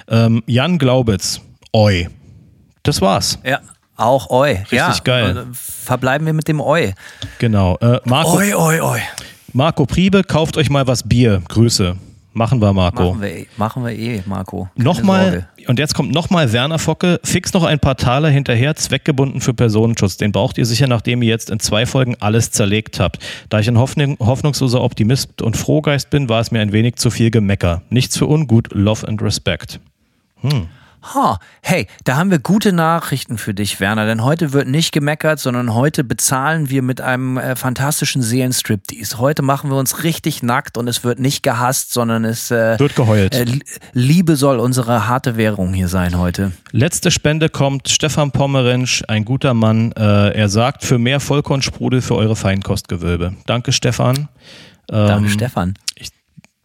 Ähm, 0.08 0.42
Jan 0.46 0.78
Glaubitz, 0.78 1.40
oi. 1.72 2.08
Das 2.82 3.00
war's. 3.00 3.38
Ja, 3.44 3.60
auch 3.96 4.30
Oi. 4.30 4.50
Richtig 4.52 4.72
ja, 4.72 4.94
geil. 5.04 5.36
äh, 5.36 5.42
Verbleiben 5.52 6.26
wir 6.26 6.32
mit 6.32 6.48
dem 6.48 6.60
Oi. 6.60 6.92
Genau. 7.38 7.76
Äh, 7.80 8.00
Marco, 8.04 8.36
Oi, 8.36 8.54
oi, 8.54 8.80
oi. 8.80 9.00
Marco 9.52 9.86
Priebe, 9.86 10.24
kauft 10.24 10.56
euch 10.56 10.70
mal 10.70 10.86
was 10.86 11.02
Bier. 11.08 11.42
Grüße. 11.48 11.96
Machen 12.35 12.61
wir, 12.62 12.72
Marco. 12.72 13.11
Machen 13.11 13.20
wir, 13.20 13.28
eh- 13.30 13.47
machen 13.59 13.85
wir 13.85 13.93
eh, 13.93 14.22
Marco. 14.24 14.68
Keine 14.74 14.85
Nochmal, 14.85 15.24
Sorge. 15.30 15.47
und 15.68 15.78
jetzt 15.78 15.95
kommt 15.95 16.12
nochmal 16.14 16.53
Werner 16.53 16.78
Focke, 16.78 17.20
fix 17.24 17.53
noch 17.53 17.64
ein 17.64 17.78
paar 17.78 17.97
Taler 17.97 18.30
hinterher, 18.30 18.74
zweckgebunden 18.74 19.41
für 19.43 19.53
Personenschutz. 19.53 20.16
Den 20.16 20.33
braucht 20.33 20.57
ihr 20.57 20.64
sicher, 20.64 20.87
nachdem 20.87 21.20
ihr 21.22 21.28
jetzt 21.28 21.51
in 21.51 21.61
zwei 21.61 21.85
Folgen 21.85 22.16
alles 22.20 22.51
zerlegt 22.51 23.01
habt. 23.01 23.18
Da 23.51 23.61
ich 23.61 23.68
ein 23.68 23.78
hoffnung, 23.78 24.16
hoffnungsloser 24.18 24.80
Optimist 24.83 25.43
und 25.43 25.59
Frohgeist 25.59 26.09
bin, 26.09 26.28
war 26.30 26.41
es 26.41 26.51
mir 26.51 26.61
ein 26.61 26.72
wenig 26.72 26.97
zu 26.97 27.11
viel 27.11 27.30
Gemecker. 27.30 27.83
Nichts 27.91 28.16
für 28.16 28.26
ungut, 28.26 28.68
Love 28.72 29.07
and 29.07 29.20
Respect. 29.20 29.78
Ha, 31.03 31.38
hey, 31.62 31.88
da 32.05 32.16
haben 32.16 32.30
wir 32.30 32.38
gute 32.38 32.72
Nachrichten 32.72 33.36
für 33.36 33.55
dich, 33.55 33.80
Werner, 33.80 34.07
denn 34.07 34.22
heute 34.22 34.53
wird 34.53 34.68
nicht 34.68 34.92
gemeckert, 34.92 35.40
sondern 35.40 35.74
heute 35.74 36.05
bezahlen 36.05 36.70
wir 36.70 36.80
mit 36.82 37.00
einem 37.00 37.38
äh, 37.38 37.57
fantastischen 37.57 38.22
Seelenstriptease. 38.22 39.18
Heute 39.18 39.42
machen 39.42 39.68
wir 39.70 39.76
uns 39.76 40.05
richtig 40.05 40.42
nackt 40.44 40.78
und 40.78 40.86
es 40.88 41.03
wird 41.03 41.18
nicht 41.18 41.42
gehasst, 41.42 41.92
sondern 41.92 42.24
es 42.24 42.50
äh, 42.53 42.78
Wird 42.78 42.94
geheult. 42.94 43.34
äh, 43.34 43.44
Li- 43.44 43.62
Liebe 43.92 44.36
soll 44.36 44.61
unsere 44.61 45.09
harte 45.09 45.36
Währung 45.36 45.74
hier 45.74 45.88
sein 45.88 46.18
heute. 46.18 46.53
Letzte 46.70 47.11
Spende 47.11 47.48
kommt 47.48 47.88
Stefan 47.88 48.30
Pommerensch, 48.30 49.03
ein 49.09 49.24
guter 49.24 49.55
Mann. 49.55 49.92
Äh, 49.92 50.30
er 50.38 50.48
sagt, 50.48 50.84
für 50.84 50.98
mehr 50.98 51.18
Vollkornsprudel 51.18 52.00
für 52.00 52.14
eure 52.14 52.36
Feinkostgewölbe. 52.36 53.34
Danke, 53.46 53.72
Stefan. 53.72 54.28
Danke, 54.86 55.26
Ähm, 55.26 55.28
Stefan. 55.30 55.74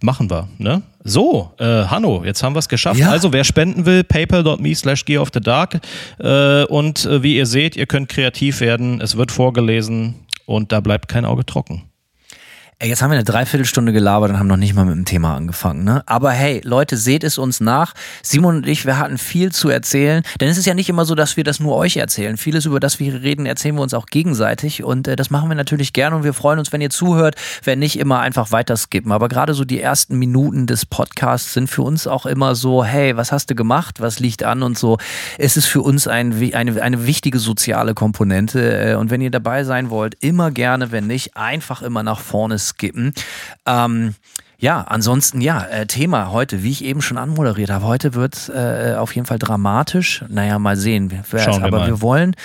Machen 0.02 0.30
wir, 0.30 0.48
ne? 0.60 0.84
So, 1.04 1.54
äh, 1.58 1.64
Hanno, 1.64 2.24
jetzt 2.24 2.44
haben 2.44 2.54
wir 2.54 2.60
es 2.60 2.70
geschafft. 2.70 3.00
Ja. 3.00 3.10
Also, 3.10 3.34
wer 3.34 3.44
spenden 3.44 3.86
will, 3.86 4.04
paypal.me 4.04 4.76
slash 4.76 5.06
gear 5.06 5.22
of 5.22 5.30
the 5.34 5.40
dark. 5.40 5.80
Äh, 6.20 6.66
und 6.66 7.06
äh, 7.06 7.24
wie 7.24 7.36
ihr 7.36 7.48
seht, 7.48 7.76
ihr 7.76 7.88
könnt 7.88 8.10
kreativ 8.10 8.60
werden. 8.60 9.02
Es 9.02 9.18
wird 9.18 9.32
vorgelesen 9.32 10.16
und 10.46 10.72
da 10.72 10.82
bleibt 10.82 11.08
kein 11.08 11.26
Auge 11.26 11.46
trocken. 11.46 11.84
Ey, 12.80 12.90
jetzt 12.90 13.02
haben 13.02 13.10
wir 13.10 13.16
eine 13.16 13.24
Dreiviertelstunde 13.24 13.92
gelabert 13.92 14.30
und 14.30 14.38
haben 14.38 14.46
noch 14.46 14.56
nicht 14.56 14.76
mal 14.76 14.86
mit 14.86 14.94
dem 14.94 15.04
Thema 15.04 15.36
angefangen, 15.36 15.84
ne? 15.84 16.04
Aber 16.06 16.30
hey, 16.30 16.62
Leute, 16.64 16.96
seht 16.96 17.24
es 17.24 17.40
uns 17.40 17.60
nach. 17.60 17.96
Simon 18.22 18.58
und 18.58 18.68
ich, 18.68 18.86
wir 18.86 19.00
hatten 19.00 19.18
viel 19.18 19.52
zu 19.52 19.70
erzählen. 19.70 20.22
Denn 20.40 20.48
es 20.48 20.60
ist 20.60 20.68
ja 20.68 20.76
nicht 20.76 20.88
immer 20.88 21.04
so, 21.04 21.16
dass 21.16 21.38
wir 21.38 21.44
das 21.44 21.60
nur 21.60 21.76
euch 21.76 21.98
erzählen. 21.98 22.38
Vieles, 22.38 22.66
über 22.66 22.80
das 22.80 23.00
wir 23.00 23.24
reden, 23.24 23.48
erzählen 23.48 23.74
wir 23.74 23.82
uns 23.82 23.96
auch 23.96 24.06
gegenseitig. 24.06 24.84
Und 24.84 25.08
äh, 25.08 25.16
das 25.16 25.32
machen 25.32 25.50
wir 25.50 25.56
natürlich 25.56 25.92
gerne 25.92 26.18
und 26.18 26.24
wir 26.24 26.36
freuen 26.36 26.60
uns, 26.60 26.72
wenn 26.72 26.80
ihr 26.80 26.92
zuhört. 26.92 27.34
Wenn 27.64 27.80
nicht, 27.80 27.98
immer 27.98 28.20
einfach 28.20 28.52
weiter 28.52 28.78
skippen. 28.78 29.12
Aber 29.12 29.28
gerade 29.28 29.56
so 29.56 29.66
die 29.66 29.82
ersten 29.82 30.20
Minuten 30.20 30.68
des 30.68 30.86
Podcasts 30.86 31.54
sind 31.54 31.72
für 31.72 31.82
uns 31.82 32.06
auch 32.06 32.28
immer 32.28 32.54
so, 32.54 32.86
hey, 32.86 33.18
was 33.18 33.32
hast 33.32 33.50
du 33.50 33.56
gemacht? 33.56 34.02
Was 34.02 34.20
liegt 34.20 34.44
an? 34.44 34.62
Und 34.62 34.78
so. 34.78 35.00
Es 35.40 35.58
ist 35.58 35.66
für 35.66 35.82
uns 35.82 36.08
ein, 36.08 36.54
eine, 36.54 36.80
eine 36.80 37.08
wichtige 37.08 37.40
soziale 37.40 37.96
Komponente. 37.96 38.92
Äh, 38.92 38.94
und 38.98 39.10
wenn 39.10 39.22
ihr 39.22 39.32
dabei 39.32 39.64
sein 39.64 39.90
wollt, 39.90 40.14
immer 40.24 40.52
gerne. 40.52 40.92
Wenn 40.92 41.08
nicht, 41.08 41.36
einfach 41.36 41.82
immer 41.82 42.04
nach 42.04 42.20
vorne 42.20 42.60
skippen. 42.68 43.14
Ähm, 43.66 44.16
ja, 44.60 44.82
ansonsten 44.82 45.40
ja, 45.40 45.62
äh, 45.62 45.86
Thema 45.86 46.32
heute, 46.32 46.64
wie 46.64 46.72
ich 46.72 46.84
eben 46.84 47.02
schon 47.02 47.18
anmoderiert 47.18 47.70
habe. 47.70 47.86
Heute 47.86 48.16
wird 48.16 48.50
äh, 48.50 48.96
auf 48.96 49.14
jeden 49.14 49.28
Fall 49.28 49.38
dramatisch. 49.38 50.24
Naja, 50.30 50.58
mal 50.58 50.76
sehen. 50.76 51.12
Schauen 51.30 51.62
wir 51.62 51.68
Aber 51.68 51.80
mal. 51.80 51.88
wir 51.88 52.02
wollen 52.02 52.36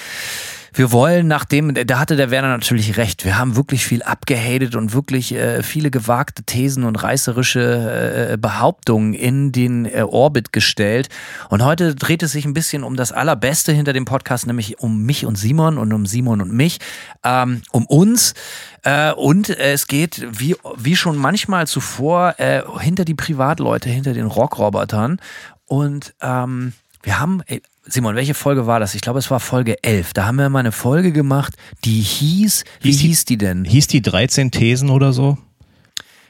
wir 0.75 0.91
wollen, 0.91 1.29
nachdem, 1.29 1.75
da 1.75 1.99
hatte 1.99 2.16
der 2.16 2.31
Werner 2.31 2.49
natürlich 2.49 2.97
recht, 2.97 3.25
wir 3.25 3.39
haben 3.39 3.57
wirklich 3.57 3.85
viel 3.85 4.03
abgehatet 4.03 4.75
und 4.75 4.95
wirklich 4.95 5.35
äh, 5.35 5.62
viele 5.62 5.91
gewagte 5.91 6.45
Thesen 6.45 6.85
und 6.85 6.97
reißerische 6.97 8.33
äh, 8.33 8.37
Behauptungen 8.39 9.12
in 9.12 9.53
den 9.53 9.85
äh, 9.85 10.03
Orbit 10.03 10.53
gestellt. 10.53 11.09
Und 11.51 11.62
heute 11.62 11.95
dreht 11.95 12.23
es 12.23 12.33
sich 12.33 12.47
ein 12.47 12.55
bisschen 12.55 12.85
um 12.85 12.97
das 12.97 13.12
Allerbeste 13.12 13.73
hinter 13.73 13.93
dem 13.93 14.07
Podcast, 14.07 14.47
nämlich 14.47 14.79
um 14.81 15.05
mich 15.05 15.27
und 15.27 15.37
Simon 15.37 15.77
und 15.77 15.93
um 15.93 16.07
Simon 16.07 16.41
und 16.41 16.53
mich, 16.53 16.79
ähm, 17.23 17.62
um 17.70 17.85
uns. 17.87 18.35
Äh, 18.83 19.12
und 19.12 19.51
es 19.51 19.87
geht, 19.87 20.27
wie, 20.31 20.57
wie 20.77 20.97
schon 20.97 21.16
manchmal 21.16 21.66
zuvor, 21.66 22.35
äh, 22.39 22.62
hinter 22.81 23.05
die 23.05 23.14
Privatleute, 23.14 23.91
hinter 23.91 24.14
den 24.14 24.27
Rockrobotern. 24.27 25.20
Und 25.66 26.14
ähm, 26.23 26.73
wir 27.03 27.20
haben, 27.20 27.43
Simon, 27.85 28.14
welche 28.14 28.35
Folge 28.35 28.66
war 28.66 28.78
das? 28.80 28.95
Ich 28.95 29.01
glaube, 29.01 29.18
es 29.18 29.30
war 29.30 29.41
Folge 29.41 29.83
11. 29.83 30.12
Da 30.12 30.26
haben 30.26 30.37
wir 30.37 30.49
mal 30.49 30.61
eine 30.61 30.72
Folge 30.72 31.12
gemacht, 31.12 31.55
die 31.85 32.01
hieß, 32.01 32.64
wie 32.80 32.89
Hieß 32.91 32.99
die- 33.01 33.07
hieß 33.09 33.24
die 33.24 33.39
denn? 33.39 33.64
Hieß 33.64 33.87
die 33.89 34.03
13 34.03 34.51
Thesen 34.53 34.89
oder 34.91 35.12
so? 35.12 35.37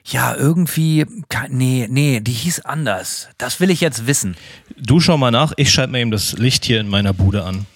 Ja, 0.05 0.34
irgendwie, 0.34 1.07
nee, 1.50 1.86
nee, 1.88 2.20
die 2.20 2.32
hieß 2.32 2.61
anders. 2.61 3.28
Das 3.38 3.61
will 3.61 3.70
ich 3.70 3.80
jetzt 3.80 4.07
wissen. 4.07 4.34
Du 4.76 4.98
schau 4.98 5.16
mal 5.18 5.30
nach, 5.30 5.53
ich 5.57 5.70
schalte 5.72 5.92
mir 5.92 6.00
eben 6.00 6.11
das 6.11 6.32
Licht 6.32 6.64
hier 6.64 6.80
in 6.80 6.88
meiner 6.88 7.12
Bude 7.12 7.44
an. 7.44 7.66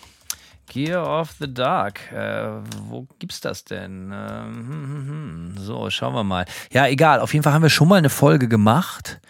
Gear 0.68 1.20
of 1.20 1.30
the 1.38 1.52
Dark. 1.52 2.00
Äh, 2.12 2.48
wo 2.88 3.06
gibt's 3.20 3.40
das 3.40 3.64
denn? 3.64 4.10
Ähm, 4.12 4.54
hm, 4.56 4.68
hm, 4.68 5.08
hm. 5.08 5.54
So, 5.58 5.88
schauen 5.90 6.14
wir 6.14 6.24
mal. 6.24 6.46
Ja, 6.72 6.88
egal. 6.88 7.20
Auf 7.20 7.32
jeden 7.32 7.44
Fall 7.44 7.52
haben 7.52 7.62
wir 7.62 7.70
schon 7.70 7.86
mal 7.88 7.96
eine 7.96 8.10
Folge 8.10 8.48
gemacht. 8.48 9.20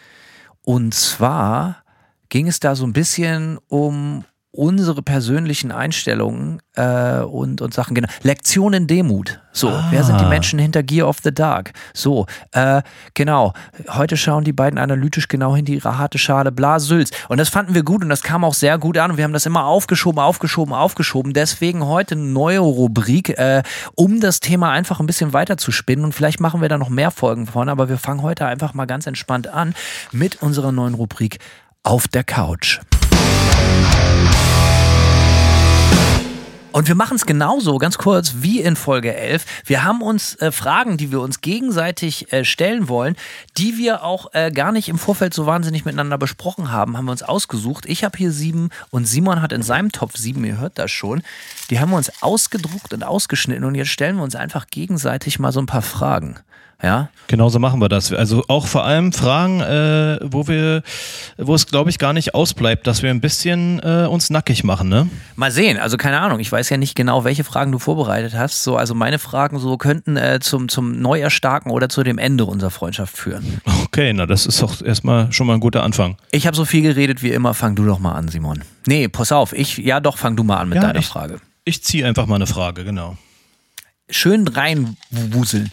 Und 0.62 0.94
zwar 0.94 1.82
ging 2.30 2.48
es 2.48 2.58
da 2.60 2.74
so 2.74 2.86
ein 2.86 2.94
bisschen 2.94 3.58
um 3.68 4.24
unsere 4.56 5.02
persönlichen 5.02 5.72
Einstellungen 5.72 6.60
äh, 6.74 7.18
und, 7.20 7.60
und 7.60 7.74
Sachen. 7.74 7.94
Genau. 7.94 8.08
Lektion 8.22 8.72
in 8.72 8.86
Demut. 8.86 9.40
So, 9.52 9.72
wer 9.90 10.04
sind 10.04 10.20
die 10.20 10.24
Ah. 10.24 10.28
Menschen 10.28 10.58
hinter 10.58 10.82
Gear 10.82 11.08
of 11.08 11.18
the 11.22 11.32
Dark? 11.32 11.72
So, 11.94 12.26
äh, 12.52 12.82
genau. 13.14 13.54
Heute 13.88 14.16
schauen 14.16 14.44
die 14.44 14.52
beiden 14.52 14.78
analytisch 14.78 15.28
genau 15.28 15.56
hinter 15.56 15.72
ihre 15.72 15.96
harte 15.96 16.18
Schale. 16.18 16.52
Bla 16.52 16.78
Sülz. 16.78 17.10
Und 17.28 17.38
das 17.38 17.48
fanden 17.48 17.74
wir 17.74 17.82
gut 17.82 18.02
und 18.02 18.10
das 18.10 18.22
kam 18.22 18.44
auch 18.44 18.52
sehr 18.54 18.76
gut 18.78 18.98
an. 18.98 19.12
Und 19.12 19.16
wir 19.16 19.24
haben 19.24 19.32
das 19.32 19.46
immer 19.46 19.64
aufgeschoben, 19.64 20.18
aufgeschoben, 20.20 20.74
aufgeschoben. 20.74 21.32
Deswegen 21.32 21.86
heute 21.86 22.14
eine 22.16 22.24
neue 22.24 22.58
Rubrik, 22.58 23.30
äh, 23.30 23.62
um 23.94 24.20
das 24.20 24.40
Thema 24.40 24.70
einfach 24.72 25.00
ein 25.00 25.06
bisschen 25.06 25.32
weiter 25.32 25.56
zu 25.56 25.72
spinnen. 25.72 26.04
Und 26.04 26.12
vielleicht 26.14 26.40
machen 26.40 26.60
wir 26.60 26.68
da 26.68 26.76
noch 26.76 26.90
mehr 26.90 27.10
Folgen 27.10 27.46
von. 27.46 27.68
Aber 27.68 27.88
wir 27.88 27.98
fangen 27.98 28.22
heute 28.22 28.46
einfach 28.46 28.74
mal 28.74 28.86
ganz 28.86 29.06
entspannt 29.06 29.48
an 29.48 29.74
mit 30.12 30.42
unserer 30.42 30.72
neuen 30.72 30.94
Rubrik 30.94 31.38
auf 31.82 32.08
der 32.08 32.24
Couch. 32.24 32.80
Und 36.76 36.88
wir 36.88 36.94
machen 36.94 37.16
es 37.16 37.24
genauso, 37.24 37.78
ganz 37.78 37.96
kurz, 37.96 38.34
wie 38.40 38.60
in 38.60 38.76
Folge 38.76 39.16
11. 39.16 39.46
Wir 39.64 39.82
haben 39.82 40.02
uns 40.02 40.34
äh, 40.34 40.52
Fragen, 40.52 40.98
die 40.98 41.10
wir 41.10 41.22
uns 41.22 41.40
gegenseitig 41.40 42.30
äh, 42.34 42.44
stellen 42.44 42.90
wollen, 42.90 43.16
die 43.56 43.78
wir 43.78 44.02
auch 44.02 44.34
äh, 44.34 44.50
gar 44.50 44.72
nicht 44.72 44.90
im 44.90 44.98
Vorfeld 44.98 45.32
so 45.32 45.46
wahnsinnig 45.46 45.86
miteinander 45.86 46.18
besprochen 46.18 46.70
haben, 46.70 46.98
haben 46.98 47.06
wir 47.06 47.12
uns 47.12 47.22
ausgesucht. 47.22 47.86
Ich 47.86 48.04
habe 48.04 48.18
hier 48.18 48.30
sieben 48.30 48.68
und 48.90 49.06
Simon 49.06 49.40
hat 49.40 49.54
in 49.54 49.62
seinem 49.62 49.90
Topf 49.90 50.18
sieben, 50.18 50.44
ihr 50.44 50.58
hört 50.58 50.78
das 50.78 50.90
schon. 50.90 51.22
Die 51.70 51.80
haben 51.80 51.92
wir 51.92 51.96
uns 51.96 52.12
ausgedruckt 52.22 52.92
und 52.92 53.04
ausgeschnitten 53.04 53.64
und 53.64 53.74
jetzt 53.74 53.88
stellen 53.88 54.16
wir 54.16 54.22
uns 54.22 54.34
einfach 54.34 54.66
gegenseitig 54.66 55.38
mal 55.38 55.52
so 55.52 55.60
ein 55.60 55.66
paar 55.66 55.80
Fragen. 55.80 56.40
Ja, 56.82 57.08
Genauso 57.28 57.58
machen 57.58 57.80
wir 57.80 57.88
das. 57.88 58.12
Also 58.12 58.44
auch 58.48 58.66
vor 58.66 58.84
allem 58.84 59.12
Fragen, 59.12 59.60
äh, 59.60 60.18
wo 60.22 60.46
wir, 60.46 60.82
wo 61.36 61.54
es 61.54 61.66
glaube 61.66 61.90
ich 61.90 61.98
gar 61.98 62.12
nicht 62.12 62.34
ausbleibt, 62.34 62.86
dass 62.86 63.02
wir 63.02 63.10
ein 63.10 63.20
bisschen 63.20 63.80
äh, 63.80 64.06
uns 64.06 64.30
nackig 64.30 64.62
machen, 64.62 64.88
ne? 64.88 65.08
Mal 65.34 65.50
sehen, 65.50 65.78
also 65.78 65.96
keine 65.96 66.20
Ahnung, 66.20 66.38
ich 66.38 66.50
weiß 66.50 66.70
ja 66.70 66.76
nicht 66.76 66.94
genau, 66.94 67.24
welche 67.24 67.42
Fragen 67.42 67.72
du 67.72 67.78
vorbereitet 67.78 68.34
hast. 68.34 68.62
So, 68.62 68.76
also 68.76 68.94
meine 68.94 69.18
Fragen 69.18 69.58
so 69.58 69.76
könnten 69.76 70.16
äh, 70.16 70.38
zum, 70.40 70.68
zum 70.68 71.00
Neuerstarken 71.00 71.72
oder 71.72 71.88
zu 71.88 72.02
dem 72.04 72.18
Ende 72.18 72.44
unserer 72.44 72.70
Freundschaft 72.70 73.16
führen. 73.16 73.60
Okay, 73.86 74.12
na 74.12 74.26
das 74.26 74.46
ist 74.46 74.62
doch 74.62 74.82
erstmal 74.82 75.32
schon 75.32 75.46
mal 75.46 75.54
ein 75.54 75.60
guter 75.60 75.82
Anfang. 75.82 76.16
Ich 76.30 76.46
habe 76.46 76.56
so 76.56 76.64
viel 76.64 76.82
geredet 76.82 77.22
wie 77.22 77.30
immer, 77.30 77.54
fang 77.54 77.74
du 77.74 77.84
doch 77.86 77.98
mal 77.98 78.12
an, 78.12 78.28
Simon. 78.28 78.62
Nee, 78.86 79.08
pass 79.08 79.32
auf, 79.32 79.52
ich, 79.52 79.78
ja 79.78 80.00
doch, 80.00 80.18
fang 80.18 80.36
du 80.36 80.44
mal 80.44 80.58
an 80.58 80.68
mit 80.68 80.82
deiner 80.82 80.98
ich, 80.98 81.06
Frage. 81.06 81.40
Ich 81.64 81.82
ziehe 81.82 82.06
einfach 82.06 82.26
mal 82.26 82.36
eine 82.36 82.46
Frage, 82.46 82.84
genau. 82.84 83.16
Schön 84.10 84.46
reinwuseln. 84.46 85.72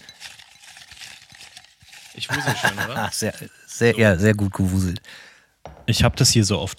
Ich 2.16 2.30
wusste 2.30 2.55
schon, 2.55 2.78
oder? 2.86 3.09
Sehr, 3.11 3.34
sehr, 3.66 3.97
ja, 3.97 4.16
sehr 4.16 4.36
gut 4.36 4.53
gewuselt. 4.53 5.01
Ich 5.86 6.03
habe 6.03 6.16
das 6.16 6.30
hier 6.30 6.45
so 6.45 6.59
auf 6.59 6.76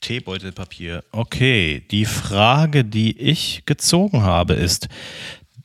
Teebeutelpapier. 0.00 1.04
Okay, 1.12 1.84
die 1.90 2.06
Frage, 2.06 2.84
die 2.84 3.18
ich 3.18 3.62
gezogen 3.66 4.22
habe, 4.22 4.54
ist: 4.54 4.88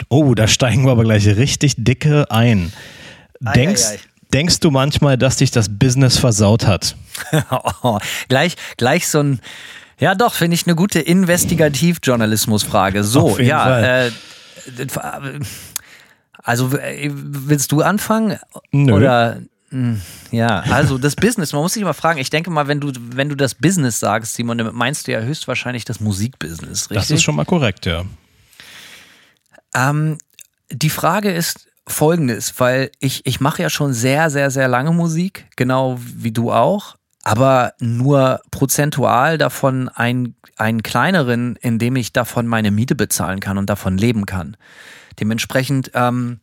Oh, 0.10 0.36
da 0.36 0.48
steigen 0.48 0.86
wir 0.86 0.92
aber 0.92 1.04
gleich 1.04 1.26
richtig 1.28 1.76
dicke 1.78 2.30
ein. 2.30 2.74
Denkst, 3.40 3.86
ei, 3.86 3.96
ei. 3.96 4.00
denkst 4.34 4.60
du 4.60 4.72
manchmal, 4.72 5.18
dass 5.18 5.38
dich 5.38 5.52
das 5.52 5.70
Business 5.70 6.18
versaut 6.18 6.68
hat? 6.68 6.96
Oh, 7.82 7.98
gleich, 8.28 8.56
gleich 8.76 9.08
so 9.08 9.22
ein, 9.22 9.40
ja 10.00 10.16
doch, 10.16 10.34
finde 10.34 10.56
ich 10.56 10.68
eine 10.68 10.76
gute 10.76 11.00
Investigativ-Journalismus-Frage. 11.00 13.06
So, 13.06 13.32
Auf 13.32 13.38
jeden 13.38 13.50
ja, 13.50 13.64
Fall. 13.64 14.12
äh, 14.78 15.40
also 16.44 16.78
äh, 16.78 17.10
willst 17.14 17.72
du 17.72 17.82
anfangen? 17.82 18.38
Nö. 18.72 18.94
Oder 18.94 19.42
mh, 19.70 19.98
ja, 20.32 20.60
also 20.62 20.98
das 20.98 21.16
Business, 21.16 21.54
man 21.54 21.62
muss 21.62 21.74
sich 21.74 21.84
mal 21.84 21.94
fragen, 21.94 22.20
ich 22.20 22.30
denke 22.30 22.50
mal, 22.50 22.68
wenn 22.68 22.80
du, 22.80 22.92
wenn 23.12 23.30
du 23.30 23.36
das 23.36 23.56
Business 23.56 24.00
sagst, 24.00 24.36
Simon, 24.36 24.58
damit 24.58 24.74
meinst 24.74 25.08
du 25.08 25.12
ja 25.12 25.20
höchstwahrscheinlich 25.20 25.86
das 25.86 26.00
Musikbusiness, 26.00 26.90
richtig? 26.90 26.96
Das 26.98 27.12
ist 27.12 27.24
schon 27.24 27.36
mal 27.36 27.46
korrekt, 27.46 27.86
ja. 27.86 28.04
Ähm, 29.74 30.18
die 30.72 30.90
Frage 30.90 31.32
ist 31.32 31.68
folgendes, 31.88 32.60
weil 32.60 32.92
ich, 33.00 33.26
ich 33.26 33.40
mache 33.40 33.62
ja 33.62 33.70
schon 33.70 33.94
sehr, 33.94 34.30
sehr, 34.30 34.50
sehr 34.50 34.68
lange 34.68 34.92
Musik, 34.92 35.48
genau 35.56 36.00
wie 36.00 36.32
du 36.32 36.52
auch, 36.52 36.96
aber 37.26 37.74
nur 37.80 38.40
prozentual 38.52 39.38
davon 39.40 39.90
ein, 39.90 40.36
einen 40.58 40.84
kleineren, 40.84 41.58
in 41.58 41.80
dem 41.80 41.96
ich 41.96 42.14
davon 42.14 42.46
meine 42.46 42.70
Miete 42.70 42.96
bezahlen 42.96 43.40
kann 43.40 43.58
und 43.58 43.70
davon 43.70 43.98
leben 43.98 44.28
kann. 44.28 44.56
Dementsprechend 45.20 45.92
ähm, 45.96 46.40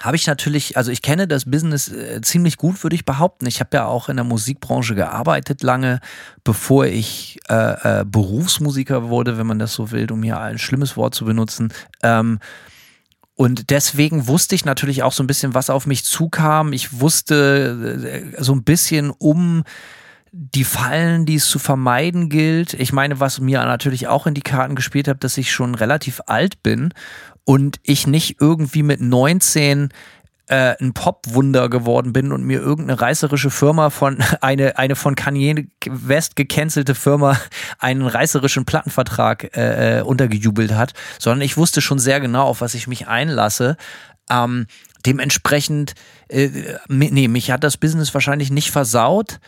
habe 0.00 0.16
ich 0.16 0.26
natürlich, 0.26 0.76
also 0.76 0.90
ich 0.90 1.02
kenne 1.02 1.28
das 1.28 1.48
Business 1.48 1.88
äh, 1.88 2.20
ziemlich 2.20 2.56
gut, 2.56 2.82
würde 2.82 2.96
ich 2.96 3.04
behaupten. 3.04 3.46
Ich 3.46 3.60
habe 3.60 3.76
ja 3.76 3.86
auch 3.86 4.08
in 4.08 4.16
der 4.16 4.24
Musikbranche 4.24 4.96
gearbeitet 4.96 5.62
lange, 5.62 6.00
bevor 6.42 6.86
ich 6.86 7.38
äh, 7.48 8.00
äh, 8.00 8.04
Berufsmusiker 8.04 9.08
wurde, 9.08 9.38
wenn 9.38 9.46
man 9.46 9.60
das 9.60 9.72
so 9.72 9.92
will, 9.92 10.10
um 10.10 10.24
hier 10.24 10.40
ein 10.40 10.58
schlimmes 10.58 10.96
Wort 10.96 11.14
zu 11.14 11.24
benutzen. 11.24 11.72
Ähm, 12.02 12.40
und 13.36 13.70
deswegen 13.70 14.28
wusste 14.28 14.54
ich 14.54 14.64
natürlich 14.64 15.02
auch 15.02 15.12
so 15.12 15.22
ein 15.22 15.26
bisschen, 15.26 15.54
was 15.54 15.68
auf 15.68 15.86
mich 15.86 16.04
zukam. 16.04 16.72
Ich 16.72 17.00
wusste 17.00 18.32
äh, 18.38 18.42
so 18.42 18.54
ein 18.54 18.62
bisschen 18.62 19.10
um 19.10 19.64
die 20.30 20.64
Fallen, 20.64 21.26
die 21.26 21.36
es 21.36 21.46
zu 21.46 21.58
vermeiden 21.58 22.28
gilt. 22.28 22.74
Ich 22.74 22.92
meine, 22.92 23.20
was 23.20 23.40
mir 23.40 23.64
natürlich 23.64 24.08
auch 24.08 24.26
in 24.26 24.34
die 24.34 24.42
Karten 24.42 24.74
gespielt 24.74 25.08
hat, 25.08 25.24
dass 25.24 25.38
ich 25.38 25.52
schon 25.52 25.74
relativ 25.74 26.20
alt 26.26 26.62
bin 26.62 26.92
und 27.44 27.78
ich 27.82 28.06
nicht 28.06 28.40
irgendwie 28.40 28.82
mit 28.82 29.00
19 29.00 29.90
äh, 30.48 30.74
ein 30.80 30.92
Popwunder 30.92 31.68
geworden 31.68 32.12
bin 32.12 32.32
und 32.32 32.44
mir 32.44 32.60
irgendeine 32.60 33.00
reißerische 33.00 33.50
Firma 33.50 33.90
von 33.90 34.18
eine 34.40 34.78
eine 34.78 34.96
von 34.96 35.14
Kanye 35.14 35.68
West 35.86 36.36
gecancelte 36.36 36.94
Firma 36.94 37.38
einen 37.78 38.06
reißerischen 38.06 38.64
Plattenvertrag 38.64 39.56
äh, 39.56 39.98
äh, 39.98 40.02
untergejubelt 40.02 40.72
hat, 40.72 40.92
sondern 41.18 41.42
ich 41.42 41.56
wusste 41.56 41.80
schon 41.80 41.98
sehr 41.98 42.20
genau, 42.20 42.44
auf 42.44 42.60
was 42.60 42.74
ich 42.74 42.86
mich 42.86 43.08
einlasse. 43.08 43.76
Ähm, 44.30 44.66
dementsprechend, 45.06 45.94
äh, 46.28 46.48
nee, 46.88 47.28
mich 47.28 47.50
hat 47.50 47.64
das 47.64 47.76
Business 47.76 48.14
wahrscheinlich 48.14 48.50
nicht 48.50 48.70
versaut 48.70 49.38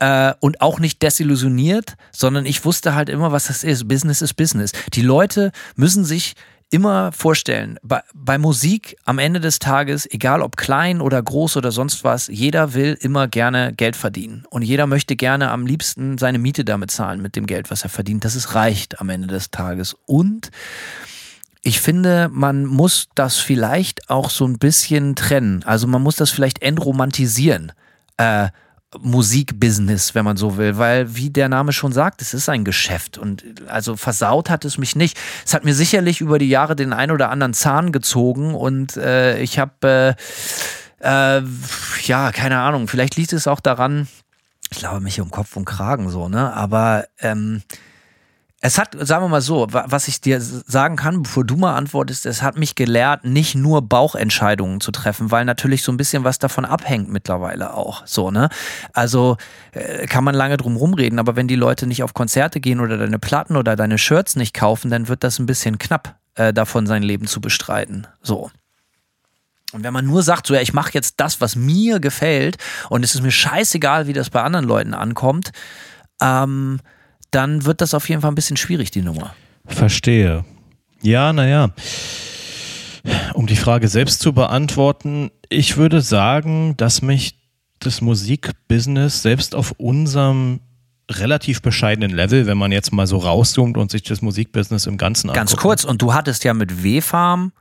äh, 0.00 0.34
und 0.40 0.60
auch 0.60 0.80
nicht 0.80 1.02
desillusioniert, 1.02 1.96
sondern 2.12 2.46
ich 2.46 2.64
wusste 2.64 2.94
halt 2.94 3.08
immer, 3.08 3.32
was 3.32 3.46
das 3.46 3.64
ist. 3.64 3.86
Business 3.86 4.22
ist 4.22 4.34
Business. 4.34 4.72
Die 4.94 5.02
Leute 5.02 5.52
müssen 5.76 6.04
sich 6.04 6.34
immer 6.70 7.10
vorstellen, 7.12 7.78
bei, 7.82 8.02
bei, 8.14 8.38
Musik 8.38 8.96
am 9.04 9.18
Ende 9.18 9.40
des 9.40 9.58
Tages, 9.58 10.08
egal 10.10 10.40
ob 10.40 10.56
klein 10.56 11.00
oder 11.00 11.20
groß 11.20 11.56
oder 11.56 11.72
sonst 11.72 12.04
was, 12.04 12.28
jeder 12.28 12.74
will 12.74 12.96
immer 13.00 13.26
gerne 13.28 13.72
Geld 13.72 13.96
verdienen. 13.96 14.44
Und 14.48 14.62
jeder 14.62 14.86
möchte 14.86 15.16
gerne 15.16 15.50
am 15.50 15.66
liebsten 15.66 16.16
seine 16.16 16.38
Miete 16.38 16.64
damit 16.64 16.92
zahlen 16.92 17.20
mit 17.20 17.34
dem 17.34 17.46
Geld, 17.46 17.70
was 17.70 17.82
er 17.82 17.90
verdient, 17.90 18.24
dass 18.24 18.36
es 18.36 18.54
reicht 18.54 19.00
am 19.00 19.10
Ende 19.10 19.26
des 19.26 19.50
Tages. 19.50 19.96
Und 20.06 20.50
ich 21.62 21.80
finde, 21.80 22.30
man 22.32 22.64
muss 22.64 23.08
das 23.14 23.36
vielleicht 23.36 24.08
auch 24.08 24.30
so 24.30 24.46
ein 24.46 24.58
bisschen 24.58 25.16
trennen. 25.16 25.62
Also 25.64 25.86
man 25.86 26.02
muss 26.02 26.16
das 26.16 26.30
vielleicht 26.30 26.62
entromantisieren. 26.62 27.72
Äh, 28.16 28.48
Musikbusiness, 28.98 30.14
wenn 30.14 30.24
man 30.24 30.36
so 30.36 30.56
will, 30.56 30.76
weil 30.76 31.14
wie 31.14 31.30
der 31.30 31.48
Name 31.48 31.72
schon 31.72 31.92
sagt, 31.92 32.22
es 32.22 32.34
ist 32.34 32.48
ein 32.48 32.64
Geschäft 32.64 33.18
und 33.18 33.44
also 33.68 33.96
versaut 33.96 34.50
hat 34.50 34.64
es 34.64 34.78
mich 34.78 34.96
nicht. 34.96 35.16
Es 35.46 35.54
hat 35.54 35.64
mir 35.64 35.74
sicherlich 35.74 36.20
über 36.20 36.38
die 36.38 36.48
Jahre 36.48 36.74
den 36.74 36.92
ein 36.92 37.12
oder 37.12 37.30
anderen 37.30 37.54
Zahn 37.54 37.92
gezogen 37.92 38.54
und 38.54 38.96
äh, 38.96 39.38
ich 39.40 39.60
habe 39.60 40.16
äh, 41.00 41.38
äh, 41.38 41.42
ja 42.02 42.32
keine 42.32 42.58
Ahnung. 42.58 42.88
Vielleicht 42.88 43.16
liegt 43.16 43.32
es 43.32 43.46
auch 43.46 43.60
daran, 43.60 44.08
ich 44.72 44.78
glaube 44.78 45.00
mich 45.00 45.20
um 45.20 45.30
Kopf 45.30 45.56
und 45.56 45.66
Kragen 45.66 46.10
so, 46.10 46.28
ne? 46.28 46.52
Aber 46.52 47.06
ähm, 47.20 47.62
es 48.62 48.76
hat, 48.76 48.94
sagen 49.00 49.24
wir 49.24 49.28
mal 49.28 49.40
so, 49.40 49.68
was 49.70 50.06
ich 50.06 50.20
dir 50.20 50.38
sagen 50.40 50.96
kann, 50.96 51.22
bevor 51.22 51.44
du 51.44 51.56
mal 51.56 51.76
antwortest, 51.76 52.26
es 52.26 52.42
hat 52.42 52.58
mich 52.58 52.74
gelehrt, 52.74 53.24
nicht 53.24 53.54
nur 53.54 53.80
Bauchentscheidungen 53.80 54.82
zu 54.82 54.92
treffen, 54.92 55.30
weil 55.30 55.46
natürlich 55.46 55.82
so 55.82 55.90
ein 55.90 55.96
bisschen 55.96 56.24
was 56.24 56.38
davon 56.38 56.66
abhängt 56.66 57.08
mittlerweile 57.08 57.72
auch. 57.72 58.06
So, 58.06 58.30
ne? 58.30 58.50
Also 58.92 59.38
äh, 59.72 60.06
kann 60.06 60.24
man 60.24 60.34
lange 60.34 60.58
drum 60.58 60.76
rumreden, 60.76 61.18
aber 61.18 61.36
wenn 61.36 61.48
die 61.48 61.56
Leute 61.56 61.86
nicht 61.86 62.02
auf 62.02 62.12
Konzerte 62.12 62.60
gehen 62.60 62.80
oder 62.80 62.98
deine 62.98 63.18
Platten 63.18 63.56
oder 63.56 63.76
deine 63.76 63.96
Shirts 63.96 64.36
nicht 64.36 64.52
kaufen, 64.52 64.90
dann 64.90 65.08
wird 65.08 65.24
das 65.24 65.38
ein 65.38 65.46
bisschen 65.46 65.78
knapp, 65.78 66.16
äh, 66.34 66.52
davon 66.52 66.86
sein 66.86 67.02
Leben 67.02 67.26
zu 67.26 67.40
bestreiten. 67.40 68.06
So. 68.20 68.50
Und 69.72 69.84
wenn 69.84 69.94
man 69.94 70.04
nur 70.04 70.22
sagt, 70.22 70.46
so 70.46 70.54
ja, 70.54 70.60
ich 70.60 70.74
mache 70.74 70.90
jetzt 70.92 71.14
das, 71.16 71.40
was 71.40 71.56
mir 71.56 71.98
gefällt, 71.98 72.58
und 72.90 73.06
es 73.06 73.14
ist 73.14 73.22
mir 73.22 73.30
scheißegal, 73.30 74.06
wie 74.06 74.12
das 74.12 74.28
bei 74.28 74.42
anderen 74.42 74.66
Leuten 74.66 74.92
ankommt, 74.92 75.52
ähm, 76.20 76.80
dann 77.30 77.64
wird 77.64 77.80
das 77.80 77.94
auf 77.94 78.08
jeden 78.08 78.22
Fall 78.22 78.30
ein 78.30 78.34
bisschen 78.34 78.56
schwierig, 78.56 78.90
die 78.90 79.02
Nummer. 79.02 79.34
Verstehe. 79.66 80.44
Ja, 81.02 81.32
naja. 81.32 81.70
Um 83.34 83.46
die 83.46 83.56
Frage 83.56 83.88
selbst 83.88 84.20
zu 84.20 84.32
beantworten, 84.32 85.30
ich 85.48 85.76
würde 85.76 86.02
sagen, 86.02 86.76
dass 86.76 87.02
mich 87.02 87.38
das 87.78 88.00
Musikbusiness 88.02 89.22
selbst 89.22 89.54
auf 89.54 89.72
unserem 89.78 90.60
relativ 91.10 91.62
bescheidenen 91.62 92.10
Level, 92.10 92.46
wenn 92.46 92.58
man 92.58 92.72
jetzt 92.72 92.92
mal 92.92 93.06
so 93.06 93.16
rauszoomt 93.16 93.76
und 93.76 93.90
sich 93.90 94.02
das 94.02 94.22
Musikbusiness 94.22 94.86
im 94.86 94.96
Ganzen 94.98 95.30
anschaut. 95.30 95.40
Ganz 95.40 95.56
kurz, 95.56 95.84
und 95.84 96.02
du 96.02 96.14
hattest 96.14 96.44
ja 96.44 96.54
mit 96.54 96.82
W-Farm 96.82 97.52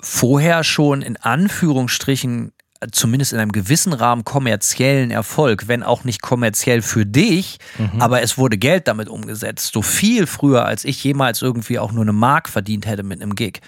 vorher 0.00 0.62
schon 0.62 1.02
in 1.02 1.16
Anführungsstrichen 1.16 2.52
zumindest 2.92 3.32
in 3.32 3.38
einem 3.38 3.52
gewissen 3.52 3.92
Rahmen 3.92 4.24
kommerziellen 4.24 5.10
Erfolg, 5.10 5.68
wenn 5.68 5.82
auch 5.82 6.04
nicht 6.04 6.22
kommerziell 6.22 6.82
für 6.82 7.04
dich, 7.04 7.58
mhm. 7.78 8.00
aber 8.00 8.22
es 8.22 8.38
wurde 8.38 8.58
Geld 8.58 8.88
damit 8.88 9.08
umgesetzt. 9.08 9.72
So 9.72 9.82
viel 9.82 10.26
früher, 10.26 10.64
als 10.64 10.84
ich 10.84 11.02
jemals 11.02 11.42
irgendwie 11.42 11.78
auch 11.78 11.92
nur 11.92 12.02
eine 12.02 12.12
Mark 12.12 12.48
verdient 12.48 12.86
hätte 12.86 13.02
mit 13.02 13.20
einem 13.20 13.34
Gig. 13.34 13.60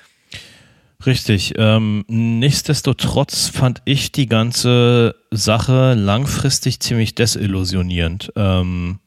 Richtig. 1.06 1.54
Ähm, 1.56 2.04
nichtsdestotrotz 2.08 3.48
fand 3.48 3.80
ich 3.86 4.12
die 4.12 4.26
ganze 4.26 5.14
Sache 5.30 5.94
langfristig 5.94 6.80
ziemlich 6.80 7.14
desillusionierend. 7.14 8.32
Ähm, 8.36 8.98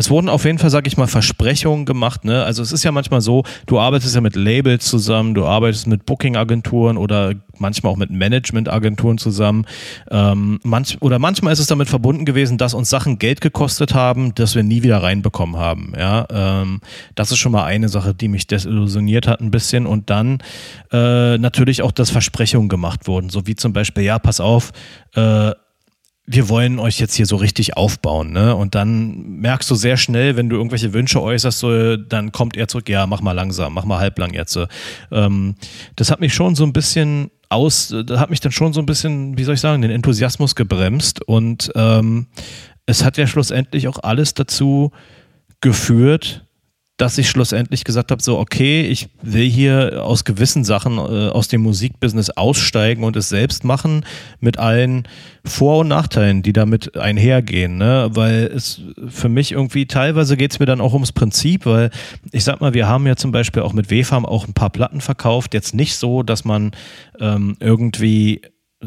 es 0.00 0.10
wurden 0.10 0.28
auf 0.28 0.44
jeden 0.46 0.58
Fall, 0.58 0.70
sag 0.70 0.86
ich 0.86 0.96
mal, 0.96 1.06
Versprechungen 1.06 1.84
gemacht. 1.84 2.24
Ne? 2.24 2.42
Also 2.42 2.62
es 2.62 2.72
ist 2.72 2.84
ja 2.84 2.90
manchmal 2.90 3.20
so, 3.20 3.44
du 3.66 3.78
arbeitest 3.78 4.14
ja 4.14 4.22
mit 4.22 4.34
Labels 4.34 4.86
zusammen, 4.86 5.34
du 5.34 5.44
arbeitest 5.44 5.86
mit 5.86 6.06
Booking-Agenturen 6.06 6.96
oder 6.96 7.34
manchmal 7.58 7.92
auch 7.92 7.96
mit 7.96 8.10
Management-Agenturen 8.10 9.18
zusammen. 9.18 9.66
Ähm, 10.10 10.58
manch, 10.62 10.96
oder 11.00 11.18
manchmal 11.18 11.52
ist 11.52 11.58
es 11.58 11.66
damit 11.66 11.88
verbunden 11.88 12.24
gewesen, 12.24 12.56
dass 12.56 12.72
uns 12.72 12.88
Sachen 12.88 13.18
Geld 13.18 13.42
gekostet 13.42 13.92
haben, 13.94 14.34
das 14.34 14.54
wir 14.54 14.62
nie 14.62 14.82
wieder 14.82 15.02
reinbekommen 15.02 15.56
haben. 15.56 15.92
Ja, 15.96 16.26
ähm, 16.30 16.80
das 17.14 17.30
ist 17.30 17.38
schon 17.38 17.52
mal 17.52 17.64
eine 17.64 17.90
Sache, 17.90 18.14
die 18.14 18.28
mich 18.28 18.46
desillusioniert 18.46 19.28
hat 19.28 19.40
ein 19.40 19.50
bisschen. 19.50 19.86
Und 19.86 20.08
dann 20.08 20.38
äh, 20.92 21.36
natürlich 21.36 21.82
auch, 21.82 21.92
dass 21.92 22.08
Versprechungen 22.10 22.70
gemacht 22.70 23.06
wurden, 23.06 23.28
so 23.28 23.46
wie 23.46 23.54
zum 23.54 23.74
Beispiel, 23.74 24.04
ja, 24.04 24.18
pass 24.18 24.40
auf, 24.40 24.72
äh, 25.14 25.52
wir 26.32 26.48
wollen 26.48 26.78
euch 26.78 27.00
jetzt 27.00 27.14
hier 27.14 27.26
so 27.26 27.34
richtig 27.34 27.76
aufbauen, 27.76 28.30
ne? 28.30 28.54
Und 28.54 28.76
dann 28.76 29.40
merkst 29.40 29.68
du 29.68 29.74
sehr 29.74 29.96
schnell, 29.96 30.36
wenn 30.36 30.48
du 30.48 30.56
irgendwelche 30.56 30.92
Wünsche 30.92 31.20
äußerst, 31.20 31.58
so, 31.58 31.96
dann 31.96 32.30
kommt 32.30 32.56
er 32.56 32.68
zurück, 32.68 32.88
ja, 32.88 33.04
mach 33.08 33.20
mal 33.20 33.32
langsam, 33.32 33.74
mach 33.74 33.84
mal 33.84 33.98
halblang 33.98 34.32
jetzt. 34.32 34.56
Ähm, 35.10 35.56
das 35.96 36.12
hat 36.12 36.20
mich 36.20 36.32
schon 36.32 36.54
so 36.54 36.62
ein 36.62 36.72
bisschen 36.72 37.32
aus, 37.48 37.92
das 38.06 38.20
hat 38.20 38.30
mich 38.30 38.38
dann 38.38 38.52
schon 38.52 38.72
so 38.72 38.78
ein 38.78 38.86
bisschen, 38.86 39.36
wie 39.38 39.42
soll 39.42 39.54
ich 39.54 39.60
sagen, 39.60 39.82
den 39.82 39.90
Enthusiasmus 39.90 40.54
gebremst 40.54 41.20
und 41.20 41.72
ähm, 41.74 42.28
es 42.86 43.04
hat 43.04 43.16
ja 43.16 43.26
schlussendlich 43.26 43.88
auch 43.88 43.98
alles 44.00 44.34
dazu 44.34 44.92
geführt, 45.60 46.46
dass 47.00 47.16
ich 47.16 47.30
schlussendlich 47.30 47.84
gesagt 47.84 48.10
habe, 48.10 48.22
so, 48.22 48.38
okay, 48.38 48.82
ich 48.82 49.08
will 49.22 49.48
hier 49.48 50.04
aus 50.04 50.24
gewissen 50.24 50.64
Sachen 50.64 50.98
äh, 50.98 51.30
aus 51.30 51.48
dem 51.48 51.62
Musikbusiness 51.62 52.28
aussteigen 52.30 53.04
und 53.04 53.16
es 53.16 53.30
selbst 53.30 53.64
machen 53.64 54.04
mit 54.40 54.58
allen 54.58 55.08
Vor- 55.42 55.78
und 55.78 55.88
Nachteilen, 55.88 56.42
die 56.42 56.52
damit 56.52 56.98
einhergehen, 56.98 57.78
ne? 57.78 58.10
weil 58.12 58.50
es 58.54 58.82
für 59.08 59.30
mich 59.30 59.52
irgendwie, 59.52 59.86
teilweise 59.86 60.36
geht 60.36 60.52
es 60.52 60.58
mir 60.58 60.66
dann 60.66 60.82
auch 60.82 60.92
ums 60.92 61.12
Prinzip, 61.12 61.64
weil 61.64 61.90
ich 62.32 62.44
sag 62.44 62.60
mal, 62.60 62.74
wir 62.74 62.86
haben 62.86 63.06
ja 63.06 63.16
zum 63.16 63.32
Beispiel 63.32 63.62
auch 63.62 63.72
mit 63.72 63.90
WFAM 63.90 64.26
auch 64.26 64.46
ein 64.46 64.52
paar 64.52 64.70
Platten 64.70 65.00
verkauft, 65.00 65.54
jetzt 65.54 65.74
nicht 65.74 65.96
so, 65.96 66.22
dass 66.22 66.44
man 66.44 66.72
ähm, 67.18 67.56
irgendwie 67.60 68.42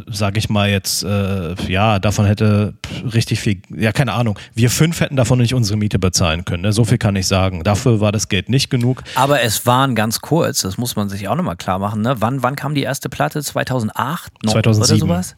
sage 0.08 0.40
ich 0.40 0.50
mal 0.50 0.70
jetzt, 0.70 1.04
äh, 1.04 1.54
ja, 1.68 2.00
davon 2.00 2.26
hätte 2.26 2.74
richtig 3.14 3.40
viel, 3.40 3.62
ja, 3.70 3.92
keine 3.92 4.14
Ahnung, 4.14 4.40
wir 4.56 4.72
fünf 4.72 5.00
hätten 5.00 5.16
davon 5.16 5.38
nicht 5.38 5.54
unsere 5.54 5.78
Miete 5.78 6.00
bezahlen 6.00 6.46
können. 6.46 6.64
Ne? 6.64 6.74
So 6.74 6.84
viel 6.84 6.98
kann 6.98 7.16
ich 7.16 7.28
sagen. 7.28 7.64
Dafür 7.64 8.02
war 8.02 8.12
das 8.12 8.28
Geld 8.28 8.50
nicht 8.50 8.70
genug. 8.72 9.04
Aber 9.16 9.42
es 9.42 9.66
waren 9.68 9.94
ganz 9.94 10.22
kurz, 10.22 10.62
das 10.62 10.78
muss 10.78 10.96
man 10.96 11.10
sich 11.10 11.28
auch 11.28 11.36
nochmal 11.36 11.58
klar 11.58 11.78
machen. 11.78 12.02
Ne? 12.02 12.16
Wann, 12.20 12.42
wann 12.42 12.56
kam 12.56 12.74
die 12.74 12.82
erste 12.82 13.10
Platte? 13.10 13.44
2008 13.44 14.44
noch 14.44 14.54
2007. 14.54 15.04
oder 15.04 15.16
sowas? 15.16 15.36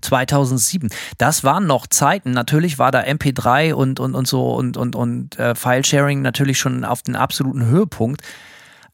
2007. 0.00 0.90
Das 1.18 1.44
waren 1.44 1.66
noch 1.66 1.86
Zeiten. 1.86 2.30
Natürlich 2.30 2.78
war 2.78 2.90
da 2.90 3.00
MP3 3.00 3.74
und, 3.74 4.00
und, 4.00 4.14
und 4.14 4.26
so 4.26 4.54
und, 4.54 4.76
und, 4.76 4.96
und 4.96 5.38
äh, 5.38 5.54
File-Sharing 5.54 6.22
natürlich 6.22 6.58
schon 6.58 6.84
auf 6.84 7.02
den 7.02 7.16
absoluten 7.16 7.66
Höhepunkt. 7.66 8.22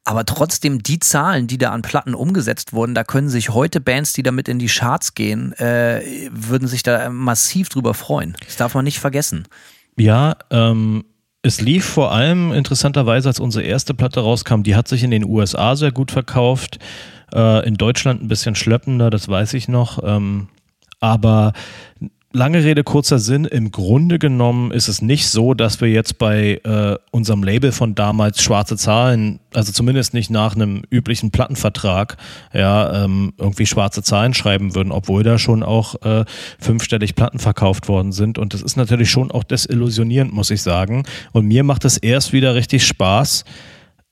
Aber 0.05 0.27
trotzdem, 0.27 0.83
die 0.83 0.99
Zahlen, 0.99 1.47
die 1.47 1.57
da 1.57 1.71
an 1.71 1.81
Platten 1.81 2.15
umgesetzt 2.15 2.75
wurden, 2.75 2.95
da 2.95 3.05
können 3.05 3.31
sich 3.31 3.51
heute 3.51 3.81
Bands, 3.81 4.13
die 4.13 4.23
damit 4.23 4.49
in 4.49 4.59
die 4.59 4.67
Charts 4.67 5.15
gehen, 5.15 5.55
äh, 5.55 6.03
würden 6.31 6.69
sich 6.69 6.83
da 6.83 7.09
massiv 7.09 7.71
drüber 7.71 7.95
freuen. 7.95 8.37
Das 8.45 8.57
darf 8.57 8.75
man 8.75 8.85
nicht 8.85 8.99
vergessen. 8.99 9.49
Ja, 9.97 10.37
ähm, 10.51 11.05
es 11.41 11.61
lief 11.61 11.87
vor 11.87 12.13
allem 12.13 12.53
interessanterweise, 12.53 13.29
als 13.29 13.41
unsere 13.41 13.65
erste 13.65 13.95
Platte 13.95 14.21
rauskam, 14.21 14.63
die 14.63 14.77
hat 14.77 14.89
sich 14.89 15.03
in 15.05 15.11
den 15.11 15.25
USA 15.25 15.75
sehr 15.75 15.93
gut 15.93 16.11
verkauft, 16.11 16.79
äh, 17.35 17.67
in 17.67 17.75
Deutschland 17.75 18.23
ein 18.23 18.29
bisschen 18.29 18.55
schleppender, 18.55 19.09
das 19.09 19.29
weiß 19.29 19.55
ich 19.55 19.69
noch. 19.69 20.03
Ähm, 20.05 20.49
aber 21.01 21.53
lange 22.35 22.65
Rede, 22.65 22.83
kurzer 22.83 23.19
Sinn. 23.19 23.45
Im 23.45 23.71
Grunde 23.71 24.19
genommen 24.19 24.73
ist 24.73 24.89
es 24.89 25.01
nicht 25.01 25.29
so, 25.29 25.55
dass 25.55 25.81
wir 25.81 25.89
jetzt 25.89 26.19
bei 26.19 26.61
äh, 26.65 26.97
unserem 27.13 27.43
Label 27.43 27.73
von 27.73 27.95
damals 27.95 28.43
schwarze 28.43 28.77
Zahlen, 28.77 29.39
also 29.55 29.73
zumindest 29.73 30.13
nicht 30.13 30.31
nach 30.31 30.55
einem 30.55 30.83
üblichen 30.91 31.31
Plattenvertrag, 31.31 32.17
ja, 32.53 33.05
ähm, 33.05 33.33
irgendwie 33.39 33.67
schwarze 33.67 34.03
Zahlen 34.03 34.35
schreiben 34.35 34.75
würden, 34.75 34.93
obwohl 34.93 35.23
da 35.23 35.39
schon 35.39 35.63
auch 35.63 35.95
äh, 36.03 36.25
fünfstellig 36.59 37.15
Platten 37.15 37.39
verkauft 37.39 37.89
worden 37.89 38.13
sind. 38.13 38.37
Und 38.37 38.53
das 38.53 38.63
ist 38.63 38.77
natürlich 38.77 39.11
schon 39.11 39.31
auch 39.31 39.45
desillusionierend, 39.45 40.33
muss 40.33 40.51
ich 40.51 40.61
sagen. 40.61 41.05
Und 41.33 41.47
mir 41.47 41.63
macht 41.63 41.85
es 41.85 41.97
erst 41.97 42.33
wieder 42.33 42.55
richtig 42.57 42.85
Spaß, 42.85 43.45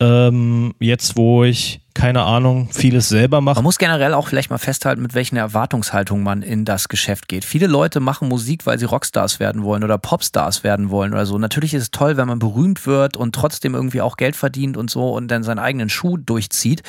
ähm, 0.00 0.74
jetzt 0.78 1.16
wo 1.16 1.42
ich 1.42 1.81
keine 1.94 2.22
Ahnung, 2.22 2.68
vieles 2.72 3.08
selber 3.08 3.40
machen. 3.40 3.56
Man 3.56 3.64
muss 3.64 3.78
generell 3.78 4.14
auch 4.14 4.28
vielleicht 4.28 4.50
mal 4.50 4.58
festhalten, 4.58 5.02
mit 5.02 5.14
welchen 5.14 5.36
Erwartungshaltung 5.36 6.22
man 6.22 6.42
in 6.42 6.64
das 6.64 6.88
Geschäft 6.88 7.28
geht. 7.28 7.44
Viele 7.44 7.66
Leute 7.66 8.00
machen 8.00 8.28
Musik, 8.28 8.66
weil 8.66 8.78
sie 8.78 8.84
Rockstars 8.84 9.40
werden 9.40 9.62
wollen 9.62 9.84
oder 9.84 9.98
Popstars 9.98 10.64
werden 10.64 10.90
wollen 10.90 11.12
oder 11.12 11.26
so. 11.26 11.38
Natürlich 11.38 11.74
ist 11.74 11.82
es 11.82 11.90
toll, 11.90 12.16
wenn 12.16 12.28
man 12.28 12.38
berühmt 12.38 12.86
wird 12.86 13.16
und 13.16 13.34
trotzdem 13.34 13.74
irgendwie 13.74 14.00
auch 14.00 14.16
Geld 14.16 14.36
verdient 14.36 14.76
und 14.76 14.90
so 14.90 15.10
und 15.10 15.28
dann 15.28 15.42
seinen 15.42 15.58
eigenen 15.58 15.88
Schuh 15.88 16.16
durchzieht. 16.16 16.82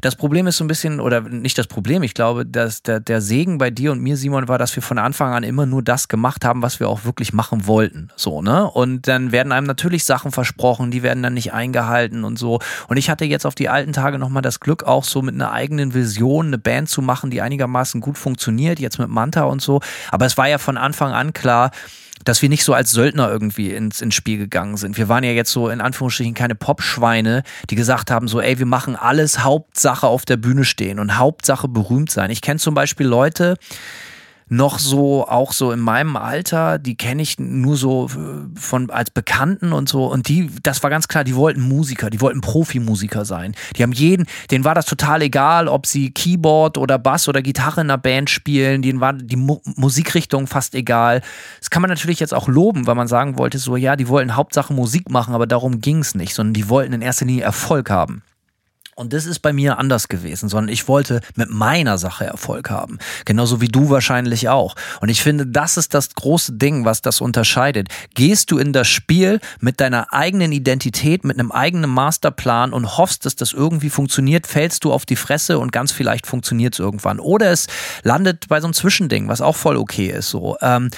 Das 0.00 0.16
Problem 0.16 0.46
ist 0.46 0.58
so 0.58 0.64
ein 0.64 0.68
bisschen, 0.68 1.00
oder 1.00 1.20
nicht 1.22 1.58
das 1.58 1.66
Problem, 1.66 2.02
ich 2.02 2.14
glaube, 2.14 2.46
dass 2.46 2.82
der, 2.82 3.00
der 3.00 3.20
Segen 3.20 3.58
bei 3.58 3.70
dir 3.70 3.92
und 3.92 4.00
mir, 4.00 4.16
Simon, 4.16 4.48
war, 4.48 4.58
dass 4.58 4.76
wir 4.76 4.82
von 4.82 4.98
Anfang 4.98 5.32
an 5.32 5.42
immer 5.42 5.66
nur 5.66 5.82
das 5.82 6.08
gemacht 6.08 6.44
haben, 6.44 6.62
was 6.62 6.80
wir 6.80 6.88
auch 6.88 7.04
wirklich 7.04 7.32
machen 7.32 7.66
wollten. 7.66 8.10
So, 8.16 8.42
ne? 8.42 8.70
Und 8.70 9.08
dann 9.08 9.32
werden 9.32 9.52
einem 9.52 9.66
natürlich 9.66 10.04
Sachen 10.04 10.32
versprochen, 10.32 10.90
die 10.90 11.02
werden 11.02 11.22
dann 11.22 11.34
nicht 11.34 11.52
eingehalten 11.52 12.24
und 12.24 12.38
so. 12.38 12.60
Und 12.88 12.96
ich 12.96 13.10
hatte 13.10 13.24
jetzt 13.24 13.46
auf 13.46 13.54
die 13.54 13.68
alten 13.68 13.92
Tage 13.92 14.18
nochmal 14.18 14.35
das 14.42 14.60
Glück, 14.60 14.84
auch 14.84 15.04
so 15.04 15.22
mit 15.22 15.34
einer 15.34 15.52
eigenen 15.52 15.94
Vision 15.94 16.46
eine 16.46 16.58
Band 16.58 16.88
zu 16.88 17.02
machen, 17.02 17.30
die 17.30 17.42
einigermaßen 17.42 18.00
gut 18.00 18.18
funktioniert, 18.18 18.78
jetzt 18.78 18.98
mit 18.98 19.08
Manta 19.08 19.44
und 19.44 19.62
so. 19.62 19.80
Aber 20.10 20.26
es 20.26 20.36
war 20.36 20.48
ja 20.48 20.58
von 20.58 20.76
Anfang 20.76 21.12
an 21.12 21.32
klar, 21.32 21.70
dass 22.24 22.42
wir 22.42 22.48
nicht 22.48 22.64
so 22.64 22.74
als 22.74 22.90
Söldner 22.90 23.30
irgendwie 23.30 23.72
ins, 23.72 24.00
ins 24.00 24.14
Spiel 24.14 24.38
gegangen 24.38 24.76
sind. 24.76 24.96
Wir 24.96 25.08
waren 25.08 25.22
ja 25.22 25.32
jetzt 25.32 25.52
so 25.52 25.68
in 25.68 25.80
Anführungsstrichen 25.80 26.34
keine 26.34 26.54
Popschweine, 26.54 27.42
die 27.70 27.74
gesagt 27.74 28.10
haben 28.10 28.26
so, 28.26 28.40
ey, 28.40 28.58
wir 28.58 28.66
machen 28.66 28.96
alles 28.96 29.44
Hauptsache 29.44 30.06
auf 30.06 30.24
der 30.24 30.36
Bühne 30.36 30.64
stehen 30.64 30.98
und 30.98 31.18
Hauptsache 31.18 31.68
berühmt 31.68 32.10
sein. 32.10 32.30
Ich 32.30 32.40
kenne 32.40 32.58
zum 32.58 32.74
Beispiel 32.74 33.06
Leute, 33.06 33.56
noch 34.48 34.78
so, 34.78 35.26
auch 35.26 35.52
so 35.52 35.72
in 35.72 35.80
meinem 35.80 36.16
Alter, 36.16 36.78
die 36.78 36.96
kenne 36.96 37.22
ich 37.22 37.38
nur 37.38 37.76
so 37.76 38.06
äh, 38.06 38.58
von 38.58 38.90
als 38.90 39.10
Bekannten 39.10 39.72
und 39.72 39.88
so. 39.88 40.06
Und 40.06 40.28
die, 40.28 40.50
das 40.62 40.82
war 40.84 40.90
ganz 40.90 41.08
klar, 41.08 41.24
die 41.24 41.34
wollten 41.34 41.60
Musiker, 41.60 42.10
die 42.10 42.20
wollten 42.20 42.40
Profimusiker 42.40 43.24
sein. 43.24 43.54
Die 43.76 43.82
haben 43.82 43.92
jeden, 43.92 44.26
denen 44.52 44.64
war 44.64 44.76
das 44.76 44.86
total 44.86 45.22
egal, 45.22 45.66
ob 45.66 45.86
sie 45.86 46.10
Keyboard 46.10 46.78
oder 46.78 46.98
Bass 46.98 47.28
oder 47.28 47.42
Gitarre 47.42 47.80
in 47.80 47.90
einer 47.90 47.98
Band 47.98 48.30
spielen, 48.30 48.82
denen 48.82 49.00
war 49.00 49.14
die 49.14 49.36
Mu 49.36 49.60
Musikrichtung 49.74 50.46
fast 50.46 50.74
egal. 50.76 51.22
Das 51.58 51.70
kann 51.70 51.82
man 51.82 51.90
natürlich 51.90 52.20
jetzt 52.20 52.34
auch 52.34 52.46
loben, 52.46 52.86
weil 52.86 52.94
man 52.94 53.08
sagen 53.08 53.38
wollte, 53.38 53.58
so 53.58 53.76
ja, 53.76 53.96
die 53.96 54.08
wollten 54.08 54.36
Hauptsache 54.36 54.72
Musik 54.72 55.10
machen, 55.10 55.34
aber 55.34 55.46
darum 55.46 55.80
ging 55.80 55.98
es 55.98 56.14
nicht, 56.14 56.34
sondern 56.34 56.54
die 56.54 56.68
wollten 56.68 56.92
in 56.92 57.02
erster 57.02 57.24
Linie 57.24 57.42
Erfolg 57.42 57.90
haben. 57.90 58.22
Und 58.98 59.12
das 59.12 59.26
ist 59.26 59.40
bei 59.40 59.52
mir 59.52 59.78
anders 59.78 60.08
gewesen, 60.08 60.48
sondern 60.48 60.72
ich 60.72 60.88
wollte 60.88 61.20
mit 61.34 61.50
meiner 61.50 61.98
Sache 61.98 62.24
Erfolg 62.24 62.70
haben. 62.70 62.98
Genauso 63.26 63.60
wie 63.60 63.68
du 63.68 63.90
wahrscheinlich 63.90 64.48
auch. 64.48 64.74
Und 65.02 65.10
ich 65.10 65.22
finde, 65.22 65.46
das 65.46 65.76
ist 65.76 65.92
das 65.92 66.14
große 66.14 66.54
Ding, 66.54 66.86
was 66.86 67.02
das 67.02 67.20
unterscheidet. 67.20 67.88
Gehst 68.14 68.50
du 68.50 68.56
in 68.56 68.72
das 68.72 68.88
Spiel 68.88 69.40
mit 69.60 69.82
deiner 69.82 70.14
eigenen 70.14 70.50
Identität, 70.50 71.24
mit 71.24 71.38
einem 71.38 71.52
eigenen 71.52 71.90
Masterplan 71.90 72.72
und 72.72 72.96
hoffst, 72.96 73.26
dass 73.26 73.36
das 73.36 73.52
irgendwie 73.52 73.90
funktioniert, 73.90 74.46
fällst 74.46 74.82
du 74.82 74.94
auf 74.94 75.04
die 75.04 75.16
Fresse 75.16 75.58
und 75.58 75.72
ganz 75.72 75.92
vielleicht 75.92 76.26
funktioniert 76.26 76.72
es 76.72 76.78
irgendwann. 76.78 77.20
Oder 77.20 77.50
es 77.50 77.66
landet 78.02 78.48
bei 78.48 78.62
so 78.62 78.66
einem 78.66 78.72
Zwischending, 78.72 79.28
was 79.28 79.42
auch 79.42 79.56
voll 79.56 79.76
okay 79.76 80.06
ist. 80.06 80.30
So. 80.30 80.56
Ähm, 80.62 80.88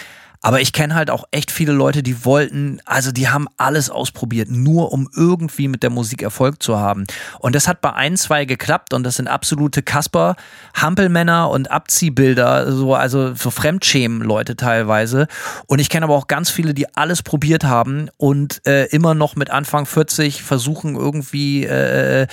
aber 0.40 0.60
ich 0.60 0.72
kenne 0.72 0.94
halt 0.94 1.10
auch 1.10 1.24
echt 1.30 1.50
viele 1.50 1.72
Leute, 1.72 2.02
die 2.02 2.24
wollten, 2.24 2.80
also 2.84 3.12
die 3.12 3.28
haben 3.28 3.48
alles 3.56 3.90
ausprobiert, 3.90 4.48
nur 4.50 4.92
um 4.92 5.08
irgendwie 5.14 5.68
mit 5.68 5.82
der 5.82 5.90
Musik 5.90 6.22
Erfolg 6.22 6.62
zu 6.62 6.78
haben. 6.78 7.04
Und 7.40 7.54
das 7.54 7.66
hat 7.66 7.80
bei 7.80 7.92
ein, 7.92 8.16
zwei 8.16 8.44
geklappt 8.44 8.94
und 8.94 9.02
das 9.02 9.16
sind 9.16 9.28
absolute 9.28 9.82
Kasper, 9.82 10.36
Hampelmänner 10.74 11.50
und 11.50 11.70
Abziehbilder, 11.70 12.72
so, 12.72 12.94
also 12.94 13.34
so 13.34 13.50
Fremdschämen-Leute 13.50 14.56
teilweise. 14.56 15.26
Und 15.66 15.80
ich 15.80 15.88
kenne 15.88 16.04
aber 16.04 16.14
auch 16.14 16.28
ganz 16.28 16.50
viele, 16.50 16.74
die 16.74 16.94
alles 16.94 17.22
probiert 17.22 17.64
haben 17.64 18.08
und 18.16 18.64
äh, 18.66 18.86
immer 18.86 19.14
noch 19.14 19.36
mit 19.36 19.50
Anfang 19.50 19.86
40 19.86 20.42
versuchen 20.42 20.94
irgendwie 20.94 21.64
äh, 21.64 22.22
äh, 22.22 22.26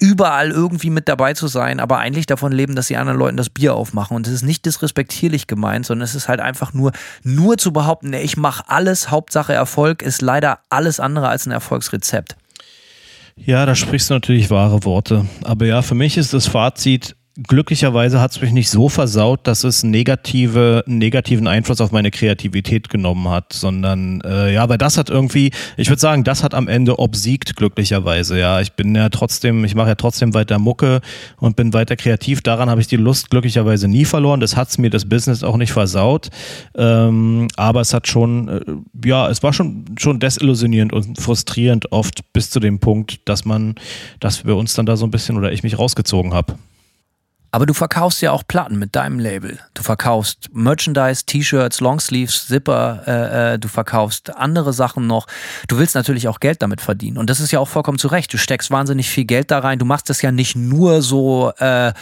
überall 0.00 0.50
irgendwie 0.50 0.90
mit 0.90 1.08
dabei 1.08 1.34
zu 1.34 1.46
sein, 1.46 1.78
aber 1.78 1.98
eigentlich 1.98 2.26
davon 2.26 2.52
leben, 2.52 2.74
dass 2.74 2.88
sie 2.88 2.96
anderen 2.96 3.18
Leuten 3.18 3.36
das 3.36 3.50
Bier 3.50 3.74
aufmachen. 3.74 4.16
Und 4.16 4.26
es 4.26 4.32
ist 4.32 4.42
nicht 4.42 4.64
disrespektierlich 4.64 5.46
gemeint, 5.46 5.86
sondern 5.86 6.04
es 6.04 6.14
ist 6.14 6.28
halt 6.28 6.40
einfach 6.40 6.72
nur, 6.72 6.92
nur 7.22 7.58
zu 7.58 7.72
behaupten, 7.72 8.12
ich 8.14 8.36
mache 8.36 8.64
alles, 8.66 9.10
Hauptsache 9.10 9.52
Erfolg, 9.52 10.02
ist 10.02 10.22
leider 10.22 10.60
alles 10.70 10.98
andere 10.98 11.28
als 11.28 11.46
ein 11.46 11.52
Erfolgsrezept. 11.52 12.36
Ja, 13.36 13.64
da 13.66 13.74
sprichst 13.74 14.10
du 14.10 14.14
natürlich 14.14 14.50
wahre 14.50 14.84
Worte. 14.84 15.26
Aber 15.44 15.66
ja, 15.66 15.82
für 15.82 15.94
mich 15.94 16.16
ist 16.16 16.34
das 16.34 16.46
Fazit, 16.46 17.16
glücklicherweise 17.46 18.20
hat 18.20 18.32
es 18.32 18.40
mich 18.40 18.52
nicht 18.52 18.70
so 18.70 18.88
versaut, 18.88 19.46
dass 19.46 19.64
es 19.64 19.82
negative, 19.82 20.84
negativen 20.86 21.46
Einfluss 21.46 21.80
auf 21.80 21.92
meine 21.92 22.10
Kreativität 22.10 22.88
genommen 22.88 23.28
hat, 23.28 23.52
sondern 23.52 24.20
äh, 24.22 24.52
ja, 24.52 24.68
weil 24.68 24.78
das 24.78 24.98
hat 24.98 25.10
irgendwie, 25.10 25.50
ich 25.76 25.88
würde 25.88 26.00
sagen, 26.00 26.24
das 26.24 26.42
hat 26.42 26.54
am 26.54 26.68
Ende 26.68 26.98
obsiegt 26.98 27.56
glücklicherweise. 27.56 28.38
Ja, 28.38 28.60
ich 28.60 28.72
bin 28.72 28.94
ja 28.94 29.08
trotzdem, 29.08 29.64
ich 29.64 29.74
mache 29.74 29.88
ja 29.88 29.94
trotzdem 29.94 30.34
weiter 30.34 30.58
Mucke 30.58 31.00
und 31.38 31.56
bin 31.56 31.72
weiter 31.72 31.96
kreativ. 31.96 32.42
Daran 32.42 32.68
habe 32.68 32.80
ich 32.80 32.86
die 32.86 32.96
Lust 32.96 33.30
glücklicherweise 33.30 33.88
nie 33.88 34.04
verloren. 34.04 34.40
Das 34.40 34.56
hat's 34.56 34.78
mir 34.78 34.90
das 34.90 35.08
Business 35.08 35.42
auch 35.42 35.56
nicht 35.56 35.72
versaut, 35.72 36.28
ähm, 36.76 37.48
aber 37.56 37.80
es 37.80 37.94
hat 37.94 38.08
schon, 38.08 38.48
äh, 38.48 39.08
ja, 39.08 39.28
es 39.28 39.42
war 39.42 39.52
schon 39.52 39.84
schon 39.98 40.20
desillusionierend 40.20 40.92
und 40.92 41.20
frustrierend 41.20 41.92
oft 41.92 42.32
bis 42.32 42.50
zu 42.50 42.60
dem 42.60 42.80
Punkt, 42.80 43.28
dass 43.28 43.44
man, 43.44 43.74
dass 44.18 44.44
wir 44.44 44.56
uns 44.56 44.74
dann 44.74 44.86
da 44.86 44.96
so 44.96 45.06
ein 45.06 45.10
bisschen 45.10 45.36
oder 45.36 45.52
ich 45.52 45.62
mich 45.62 45.78
rausgezogen 45.78 46.34
habe. 46.34 46.56
Aber 47.52 47.66
du 47.66 47.74
verkaufst 47.74 48.22
ja 48.22 48.30
auch 48.30 48.44
Platten 48.46 48.78
mit 48.78 48.94
deinem 48.94 49.18
Label. 49.18 49.58
Du 49.74 49.82
verkaufst 49.82 50.48
Merchandise, 50.52 51.24
T-Shirts, 51.26 51.80
Longsleeves, 51.80 52.46
Zipper, 52.46 53.02
äh, 53.06 53.54
äh, 53.54 53.58
du 53.58 53.68
verkaufst 53.68 54.36
andere 54.36 54.72
Sachen 54.72 55.06
noch. 55.06 55.26
Du 55.66 55.78
willst 55.78 55.94
natürlich 55.94 56.28
auch 56.28 56.38
Geld 56.38 56.62
damit 56.62 56.80
verdienen. 56.80 57.18
Und 57.18 57.28
das 57.28 57.40
ist 57.40 57.50
ja 57.50 57.58
auch 57.58 57.68
vollkommen 57.68 57.98
zu 57.98 58.08
Recht. 58.08 58.32
Du 58.32 58.38
steckst 58.38 58.70
wahnsinnig 58.70 59.08
viel 59.08 59.24
Geld 59.24 59.50
da 59.50 59.58
rein. 59.58 59.78
Du 59.78 59.84
machst 59.84 60.08
das 60.10 60.22
ja 60.22 60.30
nicht 60.30 60.54
nur 60.54 61.02
so 61.02 61.52
äh, 61.58 61.92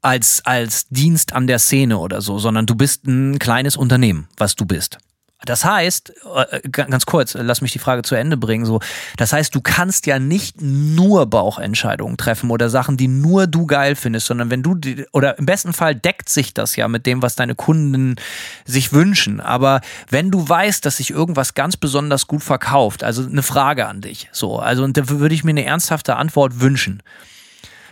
als, 0.00 0.40
als 0.44 0.88
Dienst 0.88 1.32
an 1.32 1.46
der 1.46 1.58
Szene 1.58 1.98
oder 1.98 2.22
so, 2.22 2.38
sondern 2.38 2.64
du 2.64 2.74
bist 2.74 3.06
ein 3.06 3.38
kleines 3.38 3.76
Unternehmen, 3.76 4.28
was 4.36 4.54
du 4.54 4.64
bist. 4.64 4.98
Das 5.46 5.64
heißt, 5.64 6.12
äh, 6.50 6.68
ganz 6.68 7.06
kurz, 7.06 7.34
lass 7.34 7.60
mich 7.60 7.72
die 7.72 7.78
Frage 7.78 8.02
zu 8.02 8.14
Ende 8.14 8.36
bringen. 8.36 8.66
So, 8.66 8.80
das 9.16 9.32
heißt, 9.32 9.54
du 9.54 9.60
kannst 9.60 10.06
ja 10.06 10.18
nicht 10.18 10.60
nur 10.60 11.26
Bauchentscheidungen 11.26 12.16
treffen 12.16 12.50
oder 12.50 12.68
Sachen, 12.68 12.96
die 12.96 13.08
nur 13.08 13.46
du 13.46 13.66
geil 13.66 13.96
findest, 13.96 14.26
sondern 14.26 14.50
wenn 14.50 14.62
du 14.62 14.74
die, 14.74 15.06
oder 15.12 15.38
im 15.38 15.46
besten 15.46 15.72
Fall 15.72 15.94
deckt 15.94 16.28
sich 16.28 16.52
das 16.52 16.76
ja 16.76 16.88
mit 16.88 17.06
dem, 17.06 17.22
was 17.22 17.36
deine 17.36 17.54
Kunden 17.54 18.16
sich 18.64 18.92
wünschen. 18.92 19.40
Aber 19.40 19.80
wenn 20.10 20.30
du 20.30 20.46
weißt, 20.46 20.84
dass 20.84 20.98
sich 20.98 21.10
irgendwas 21.10 21.54
ganz 21.54 21.76
besonders 21.76 22.26
gut 22.26 22.42
verkauft, 22.42 23.02
also 23.02 23.24
eine 23.24 23.42
Frage 23.42 23.86
an 23.86 24.00
dich, 24.00 24.28
so, 24.32 24.58
also 24.58 24.84
und 24.84 24.96
da 24.96 25.08
würde 25.08 25.34
ich 25.34 25.44
mir 25.44 25.50
eine 25.50 25.64
ernsthafte 25.64 26.16
Antwort 26.16 26.60
wünschen. 26.60 27.02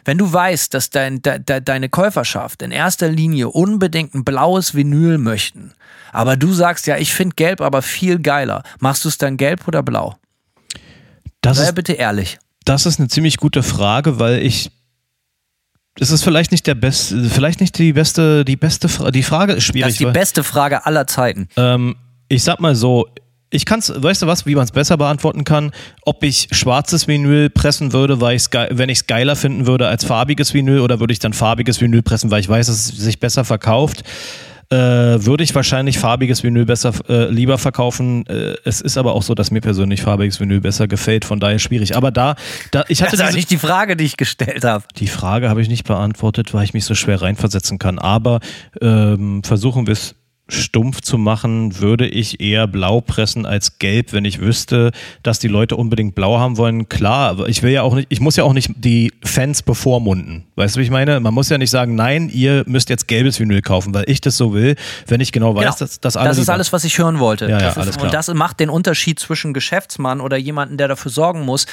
Wenn 0.04 0.18
du 0.18 0.32
weißt, 0.32 0.74
dass 0.74 0.90
dein, 0.90 1.22
de, 1.22 1.38
de, 1.38 1.60
deine 1.60 1.88
Käuferschaft 1.88 2.62
in 2.62 2.70
erster 2.70 3.08
Linie 3.08 3.48
unbedingt 3.48 4.14
ein 4.14 4.24
blaues 4.24 4.74
Vinyl 4.74 5.18
möchten, 5.18 5.72
aber 6.12 6.36
du 6.36 6.52
sagst 6.52 6.86
ja, 6.86 6.96
ich 6.96 7.12
finde 7.12 7.34
gelb 7.36 7.60
aber 7.60 7.82
viel 7.82 8.18
geiler. 8.18 8.62
Machst 8.80 9.04
du 9.04 9.08
es 9.08 9.18
dann 9.18 9.36
gelb 9.36 9.66
oder 9.66 9.82
blau? 9.82 10.16
Das 11.40 11.58
Sei 11.58 11.64
ist, 11.64 11.74
bitte 11.74 11.92
ehrlich. 11.92 12.38
das 12.64 12.86
ist 12.86 12.98
eine 12.98 13.08
ziemlich 13.08 13.36
gute 13.36 13.62
Frage, 13.62 14.18
weil 14.18 14.42
ich 14.42 14.70
es 16.00 16.10
ist 16.10 16.24
vielleicht 16.24 16.50
nicht 16.50 16.66
der 16.66 16.74
beste, 16.74 17.24
vielleicht 17.30 17.60
nicht 17.60 17.78
die 17.78 17.92
beste, 17.92 18.44
die 18.44 18.56
beste, 18.56 18.88
Fra 18.88 19.10
die 19.12 19.22
Frage 19.22 19.52
ist 19.52 19.64
schwierig. 19.64 19.82
Das 19.84 19.92
ist 19.92 20.00
die 20.00 20.12
beste 20.12 20.42
Frage 20.42 20.86
aller 20.86 21.06
Zeiten. 21.06 21.48
ähm, 21.56 21.96
ich 22.28 22.42
sag 22.42 22.58
mal 22.58 22.74
so, 22.74 23.06
ich 23.54 23.64
kann's, 23.66 23.92
weißt 23.94 24.22
du 24.22 24.26
was, 24.26 24.46
wie 24.46 24.54
man 24.54 24.64
es 24.64 24.72
besser 24.72 24.96
beantworten 24.96 25.44
kann? 25.44 25.70
Ob 26.04 26.22
ich 26.24 26.48
schwarzes 26.52 27.06
Vinyl 27.08 27.50
pressen 27.50 27.92
würde, 27.92 28.20
weil 28.20 28.36
ich's 28.36 28.50
wenn 28.70 28.88
ich 28.88 28.98
es 28.98 29.06
geiler 29.06 29.36
finden 29.36 29.66
würde 29.66 29.88
als 29.88 30.04
farbiges 30.04 30.52
Vinyl, 30.52 30.80
oder 30.80 31.00
würde 31.00 31.12
ich 31.12 31.18
dann 31.20 31.32
farbiges 31.32 31.80
Vinyl 31.80 32.02
pressen, 32.02 32.30
weil 32.30 32.40
ich 32.40 32.48
weiß, 32.48 32.66
dass 32.66 32.76
es 32.76 32.86
sich 32.88 33.20
besser 33.20 33.44
verkauft? 33.44 34.02
Äh, 34.70 34.76
würde 34.76 35.44
ich 35.44 35.54
wahrscheinlich 35.54 35.98
farbiges 35.98 36.42
Vinyl 36.42 36.64
besser 36.64 36.92
äh, 37.10 37.30
lieber 37.30 37.58
verkaufen. 37.58 38.26
Äh, 38.26 38.54
es 38.64 38.80
ist 38.80 38.96
aber 38.96 39.12
auch 39.14 39.22
so, 39.22 39.34
dass 39.34 39.50
mir 39.50 39.60
persönlich 39.60 40.00
farbiges 40.02 40.40
Vinyl 40.40 40.60
besser 40.62 40.88
gefällt, 40.88 41.26
von 41.26 41.38
daher 41.38 41.58
schwierig. 41.58 41.96
Aber 41.96 42.10
da, 42.10 42.34
da 42.70 42.82
ich 42.88 43.02
hatte 43.02 43.12
Das 43.12 43.20
ist 43.20 43.26
diese- 43.26 43.36
nicht 43.36 43.50
die 43.50 43.58
Frage, 43.58 43.94
die 43.94 44.04
ich 44.04 44.16
gestellt 44.16 44.64
habe. 44.64 44.82
die 44.96 45.06
Frage 45.06 45.50
habe 45.50 45.60
ich 45.60 45.68
nicht 45.68 45.84
beantwortet, 45.84 46.54
weil 46.54 46.64
ich 46.64 46.72
mich 46.72 46.86
so 46.86 46.94
schwer 46.94 47.20
reinversetzen 47.20 47.78
kann. 47.78 47.98
Aber 47.98 48.40
ähm, 48.80 49.42
versuchen 49.44 49.86
wir 49.86 49.92
es 49.92 50.14
stumpf 50.46 51.00
zu 51.00 51.16
machen, 51.16 51.80
würde 51.80 52.06
ich 52.06 52.38
eher 52.40 52.66
blau 52.66 53.00
pressen 53.00 53.46
als 53.46 53.78
gelb, 53.78 54.12
wenn 54.12 54.26
ich 54.26 54.40
wüsste, 54.40 54.92
dass 55.22 55.38
die 55.38 55.48
Leute 55.48 55.74
unbedingt 55.76 56.14
blau 56.14 56.38
haben 56.38 56.58
wollen. 56.58 56.88
Klar, 56.88 57.30
aber 57.30 57.48
ich 57.48 57.62
will 57.62 57.72
ja 57.72 57.80
auch 57.82 57.94
nicht, 57.94 58.08
ich 58.10 58.20
muss 58.20 58.36
ja 58.36 58.44
auch 58.44 58.52
nicht 58.52 58.70
die 58.76 59.10
Fans 59.24 59.62
bevormunden. 59.62 60.44
Weißt 60.56 60.76
du, 60.76 60.80
wie 60.80 60.84
ich 60.84 60.90
meine? 60.90 61.18
Man 61.20 61.32
muss 61.32 61.48
ja 61.48 61.56
nicht 61.56 61.70
sagen, 61.70 61.94
nein, 61.94 62.28
ihr 62.28 62.62
müsst 62.66 62.90
jetzt 62.90 63.08
gelbes 63.08 63.40
Vinyl 63.40 63.62
kaufen, 63.62 63.94
weil 63.94 64.04
ich 64.06 64.20
das 64.20 64.36
so 64.36 64.52
will, 64.52 64.76
wenn 65.06 65.20
ich 65.20 65.32
genau 65.32 65.54
weiß, 65.54 65.64
Genau. 65.64 65.76
dass, 65.78 66.00
dass 66.00 66.16
alle 66.18 66.28
Das 66.28 66.38
ist 66.38 66.50
alles, 66.50 66.72
was 66.74 66.84
ich 66.84 66.98
hören 66.98 67.18
wollte. 67.20 67.46
Ja, 67.46 67.52
ja, 67.52 67.58
das 67.60 67.72
ist, 67.72 67.78
alles 67.78 67.94
klar. 67.96 68.06
Und 68.06 68.14
das 68.14 68.28
macht 68.34 68.60
den 68.60 68.68
Unterschied 68.68 69.18
zwischen 69.18 69.54
Geschäftsmann 69.54 70.20
oder 70.20 70.36
jemanden, 70.36 70.76
der 70.76 70.88
dafür 70.88 71.10
sorgen 71.10 71.40
muss, 71.46 71.66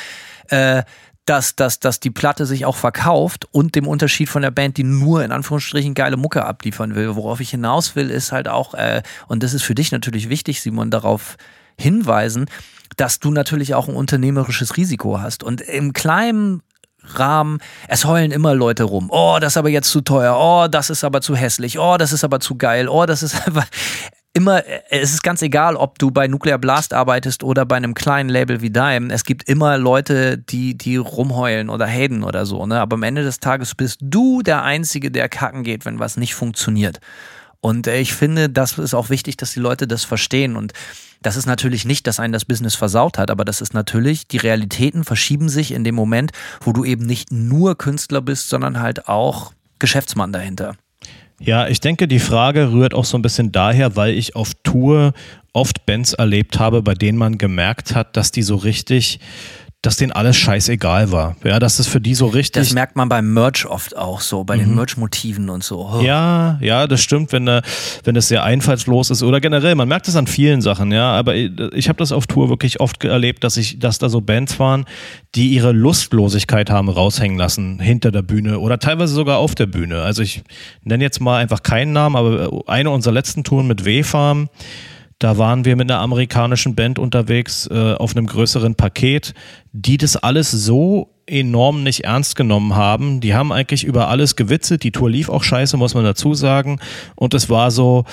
äh, 0.47 0.83
dass, 1.25 1.55
dass, 1.55 1.79
dass 1.79 1.99
die 1.99 2.09
Platte 2.09 2.45
sich 2.45 2.65
auch 2.65 2.75
verkauft 2.75 3.47
und 3.51 3.75
dem 3.75 3.87
Unterschied 3.87 4.29
von 4.29 4.41
der 4.41 4.51
Band, 4.51 4.77
die 4.77 4.83
nur 4.83 5.23
in 5.23 5.31
Anführungsstrichen 5.31 5.93
geile 5.93 6.17
Mucke 6.17 6.45
abliefern 6.45 6.95
will. 6.95 7.15
Worauf 7.15 7.39
ich 7.39 7.51
hinaus 7.51 7.95
will, 7.95 8.09
ist 8.09 8.31
halt 8.31 8.47
auch, 8.47 8.73
äh, 8.73 9.03
und 9.27 9.43
das 9.43 9.53
ist 9.53 9.63
für 9.63 9.75
dich 9.75 9.91
natürlich 9.91 10.29
wichtig, 10.29 10.61
Simon, 10.61 10.89
darauf 10.89 11.37
hinweisen, 11.77 12.45
dass 12.97 13.19
du 13.19 13.31
natürlich 13.31 13.75
auch 13.75 13.87
ein 13.87 13.95
unternehmerisches 13.95 14.77
Risiko 14.77 15.19
hast. 15.19 15.43
Und 15.43 15.61
im 15.61 15.93
kleinen 15.93 16.63
Rahmen, 17.03 17.59
es 17.87 18.05
heulen 18.05 18.31
immer 18.31 18.53
Leute 18.53 18.83
rum. 18.83 19.09
Oh, 19.11 19.37
das 19.39 19.53
ist 19.53 19.57
aber 19.57 19.69
jetzt 19.69 19.89
zu 19.89 20.01
teuer. 20.01 20.37
Oh, 20.37 20.67
das 20.67 20.89
ist 20.89 21.03
aber 21.03 21.21
zu 21.21 21.35
hässlich. 21.35 21.79
Oh, 21.79 21.97
das 21.97 22.13
ist 22.13 22.23
aber 22.23 22.39
zu 22.39 22.55
geil. 22.55 22.87
Oh, 22.87 23.05
das 23.05 23.23
ist 23.23 23.35
aber 23.47 23.65
immer, 24.33 24.63
es 24.89 25.13
ist 25.13 25.23
ganz 25.23 25.41
egal, 25.41 25.75
ob 25.75 25.99
du 25.99 26.11
bei 26.11 26.27
Nuclear 26.27 26.57
Blast 26.57 26.93
arbeitest 26.93 27.43
oder 27.43 27.65
bei 27.65 27.75
einem 27.75 27.93
kleinen 27.93 28.29
Label 28.29 28.61
wie 28.61 28.69
Dime. 28.69 29.13
Es 29.13 29.25
gibt 29.25 29.47
immer 29.49 29.77
Leute, 29.77 30.37
die, 30.37 30.77
die 30.77 30.97
rumheulen 30.97 31.69
oder 31.69 31.87
haten 31.87 32.23
oder 32.23 32.45
so, 32.45 32.65
ne? 32.65 32.79
Aber 32.79 32.95
am 32.95 33.03
Ende 33.03 33.23
des 33.23 33.39
Tages 33.39 33.75
bist 33.75 33.99
du 34.01 34.41
der 34.41 34.63
Einzige, 34.63 35.11
der 35.11 35.29
kacken 35.29 35.63
geht, 35.63 35.85
wenn 35.85 35.99
was 35.99 36.17
nicht 36.17 36.33
funktioniert. 36.33 36.99
Und 37.59 37.87
äh, 37.87 37.99
ich 37.99 38.13
finde, 38.13 38.49
das 38.49 38.77
ist 38.77 38.93
auch 38.93 39.09
wichtig, 39.09 39.37
dass 39.37 39.53
die 39.53 39.59
Leute 39.59 39.87
das 39.87 40.03
verstehen. 40.03 40.55
Und 40.55 40.73
das 41.21 41.35
ist 41.35 41.45
natürlich 41.45 41.85
nicht, 41.85 42.07
dass 42.07 42.19
einen 42.19 42.33
das 42.33 42.45
Business 42.45 42.75
versaut 42.75 43.17
hat, 43.17 43.29
aber 43.29 43.45
das 43.45 43.61
ist 43.61 43.73
natürlich, 43.73 44.27
die 44.27 44.37
Realitäten 44.37 45.03
verschieben 45.03 45.49
sich 45.49 45.71
in 45.71 45.83
dem 45.83 45.93
Moment, 45.93 46.31
wo 46.61 46.73
du 46.73 46.83
eben 46.83 47.05
nicht 47.05 47.31
nur 47.31 47.77
Künstler 47.77 48.21
bist, 48.21 48.49
sondern 48.49 48.79
halt 48.79 49.07
auch 49.07 49.53
Geschäftsmann 49.77 50.33
dahinter. 50.33 50.75
Ja, 51.43 51.67
ich 51.67 51.79
denke, 51.79 52.07
die 52.07 52.19
Frage 52.19 52.71
rührt 52.71 52.93
auch 52.93 53.05
so 53.05 53.17
ein 53.17 53.23
bisschen 53.23 53.51
daher, 53.51 53.95
weil 53.95 54.13
ich 54.13 54.35
auf 54.35 54.51
Tour 54.63 55.13
oft 55.53 55.87
Bands 55.87 56.13
erlebt 56.13 56.59
habe, 56.59 56.83
bei 56.83 56.93
denen 56.93 57.17
man 57.17 57.39
gemerkt 57.39 57.95
hat, 57.95 58.15
dass 58.15 58.31
die 58.31 58.43
so 58.43 58.55
richtig 58.55 59.19
dass 59.81 59.97
denen 59.97 60.11
alles 60.11 60.37
scheißegal 60.37 61.11
war. 61.11 61.35
Ja, 61.43 61.57
dass 61.57 61.79
es 61.79 61.87
für 61.87 61.99
die 61.99 62.13
so 62.13 62.27
richtig. 62.27 62.61
Das 62.61 62.73
merkt 62.73 62.95
man 62.95 63.09
beim 63.09 63.33
Merch 63.33 63.65
oft 63.65 63.97
auch 63.97 64.21
so, 64.21 64.43
bei 64.43 64.55
mhm. 64.57 64.59
den 64.59 64.75
Merch-Motiven 64.75 65.49
und 65.49 65.63
so. 65.63 65.89
Oh. 65.91 66.01
Ja, 66.01 66.59
ja, 66.61 66.85
das 66.85 67.01
stimmt, 67.01 67.31
wenn, 67.31 67.47
äh, 67.47 67.63
wenn 68.03 68.15
es 68.15 68.27
sehr 68.27 68.43
einfallslos 68.43 69.09
ist 69.09 69.23
oder 69.23 69.41
generell, 69.41 69.73
man 69.73 69.87
merkt 69.87 70.07
es 70.07 70.15
an 70.15 70.27
vielen 70.27 70.61
Sachen, 70.61 70.91
ja, 70.91 71.11
aber 71.13 71.35
ich, 71.35 71.51
ich 71.73 71.89
habe 71.89 71.97
das 71.97 72.11
auf 72.11 72.27
Tour 72.27 72.49
wirklich 72.49 72.79
oft 72.79 73.03
erlebt, 73.03 73.43
dass 73.43 73.57
ich, 73.57 73.79
dass 73.79 73.97
da 73.97 74.09
so 74.09 74.21
Bands 74.21 74.59
waren, 74.59 74.85
die 75.33 75.49
ihre 75.49 75.71
Lustlosigkeit 75.71 76.69
haben 76.69 76.87
raushängen 76.87 77.39
lassen 77.39 77.79
hinter 77.79 78.11
der 78.11 78.21
Bühne 78.21 78.59
oder 78.59 78.77
teilweise 78.77 79.15
sogar 79.15 79.39
auf 79.39 79.55
der 79.55 79.65
Bühne. 79.65 80.03
Also 80.03 80.21
ich 80.21 80.43
nenne 80.83 81.03
jetzt 81.03 81.21
mal 81.21 81.37
einfach 81.37 81.63
keinen 81.63 81.91
Namen, 81.91 82.15
aber 82.15 82.63
eine 82.67 82.91
unserer 82.91 83.13
letzten 83.13 83.43
Touren 83.43 83.65
mit 83.65 83.83
W-Farm, 83.83 84.49
da 85.21 85.37
waren 85.37 85.65
wir 85.65 85.75
mit 85.75 85.89
einer 85.89 85.99
amerikanischen 85.99 86.73
Band 86.73 86.97
unterwegs 86.97 87.67
äh, 87.67 87.93
auf 87.93 88.15
einem 88.15 88.25
größeren 88.25 88.73
Paket, 88.73 89.35
die 89.71 89.97
das 89.97 90.17
alles 90.17 90.49
so 90.49 91.13
enorm 91.27 91.83
nicht 91.83 92.05
ernst 92.05 92.35
genommen 92.35 92.75
haben. 92.75 93.21
Die 93.21 93.35
haben 93.35 93.51
eigentlich 93.51 93.83
über 93.83 94.07
alles 94.07 94.35
gewitzelt. 94.35 94.81
Die 94.81 94.91
Tour 94.91 95.11
lief 95.11 95.29
auch 95.29 95.43
scheiße, 95.43 95.77
muss 95.77 95.93
man 95.93 96.03
dazu 96.03 96.33
sagen. 96.33 96.79
Und 97.15 97.35
es 97.35 97.51
war 97.51 97.69
so, 97.69 98.05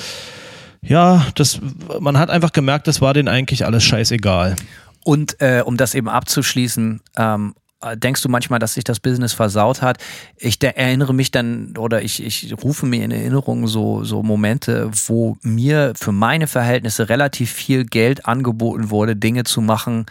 ja, 0.83 1.27
das, 1.35 1.61
man 1.99 2.19
hat 2.19 2.29
einfach 2.29 2.53
gemerkt, 2.53 2.87
das 2.87 3.01
war 3.01 3.15
denen 3.15 3.29
eigentlich 3.29 3.65
alles 3.65 3.85
scheißegal. 3.85 4.57
Und 5.03 5.41
äh, 5.41 5.63
um 5.65 5.79
das 5.79 5.95
eben 5.95 6.11
abzuschließen, 6.11 7.01
ähm, 7.17 7.55
äh, 7.57 7.68
denkst 7.97 8.23
du 8.23 8.29
manchmal, 8.29 8.59
dass 8.59 8.75
sich 8.75 8.85
das 8.85 9.01
Business 9.01 9.33
versaut 9.33 9.83
hat? 9.83 9.99
Ich 10.37 10.63
erinnere 10.63 11.15
mich 11.15 11.31
dann 11.31 11.77
oder 11.77 12.03
ich, 12.03 12.23
ich 12.23 12.55
rufe 12.63 12.87
mir 12.87 13.05
in 13.05 13.11
Erinnerung 13.11 13.67
so, 13.67 14.05
so 14.05 14.23
Momente, 14.23 14.91
wo 15.07 15.37
mir 15.43 15.93
für 15.97 16.13
meine 16.13 16.47
Verhältnisse 16.47 17.09
relativ 17.09 17.53
viel 17.53 17.85
Geld 17.85 18.27
angeboten 18.27 18.91
wurde, 18.91 19.17
Dinge 19.17 19.45
zu 19.45 19.61
machen, 19.61 20.07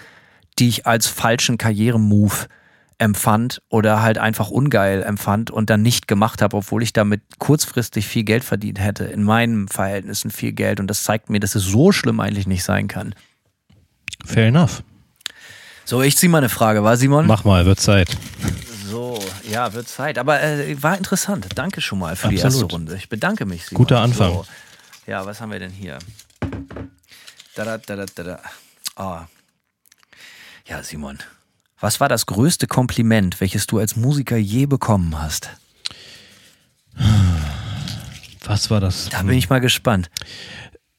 die 0.60 0.70
ich 0.70 0.88
als 0.88 1.08
falschen 1.08 1.58
Karrieremove 1.58 2.48
empfand 3.00 3.62
oder 3.70 4.02
halt 4.02 4.18
einfach 4.18 4.50
ungeil 4.50 5.04
empfand 5.04 5.52
und 5.52 5.70
dann 5.70 5.82
nicht 5.82 6.08
gemacht 6.08 6.42
habe, 6.42 6.58
obwohl 6.58 6.82
ich 6.82 6.94
damit 6.94 7.22
kurzfristig 7.38 8.08
viel 8.08 8.24
Geld 8.24 8.44
verdient 8.44 8.80
hätte. 8.80 9.06
In 9.06 9.24
meinen 9.24 9.68
Verhältnissen 9.68 10.32
viel 10.32 10.54
Geld. 10.54 10.80
Und 10.80 10.88
das 10.88 11.04
zeigt 11.04 11.30
mir, 11.30 11.40
dass 11.40 11.54
es 11.54 11.64
so 11.64 11.92
schlimm 11.92 12.20
eigentlich 12.20 12.48
nicht 12.48 12.64
sein 12.64 12.88
kann. 12.88 13.14
Fair 14.26 14.48
enough. 14.48 14.84
So, 15.88 16.02
ich 16.02 16.18
ziehe 16.18 16.30
mal 16.30 16.40
eine 16.40 16.50
Frage, 16.50 16.84
war 16.84 16.98
Simon? 16.98 17.28
Mach 17.28 17.46
mal, 17.46 17.66
wird 17.66 17.80
Zeit. 17.80 18.10
So, 18.90 19.18
ja, 19.50 19.72
wird 19.72 19.88
Zeit. 19.88 20.18
Aber 20.18 20.44
äh, 20.44 20.84
war 20.84 20.98
interessant. 20.98 21.48
Danke 21.56 21.80
schon 21.80 22.00
mal 22.00 22.18
für 22.18 22.28
Absolut. 22.28 22.34
die 22.34 22.44
erste 22.44 22.66
Runde. 22.66 22.96
Ich 22.98 23.08
bedanke 23.08 23.46
mich. 23.46 23.68
Simon. 23.68 23.78
Guter 23.86 24.02
Anfang. 24.02 24.34
So. 24.34 24.46
Ja, 25.06 25.26
was 25.26 25.40
haben 25.40 25.50
wir 25.50 25.60
denn 25.60 25.72
hier? 25.72 26.00
Da, 27.56 27.64
da, 27.64 27.78
da, 27.78 28.06
da, 28.06 28.24
da. 28.24 28.40
Oh. 28.98 29.20
Ja, 30.68 30.84
Simon. 30.84 31.20
Was 31.80 32.02
war 32.02 32.10
das 32.10 32.26
größte 32.26 32.68
Kompliment, 32.68 33.40
welches 33.40 33.66
du 33.66 33.80
als 33.80 33.96
Musiker 33.96 34.36
je 34.36 34.66
bekommen 34.66 35.18
hast? 35.18 35.52
Was 38.44 38.70
war 38.70 38.82
das? 38.82 39.08
Da 39.08 39.22
bin 39.22 39.38
ich 39.38 39.50
mal 39.50 39.62
gespannt. 39.62 40.10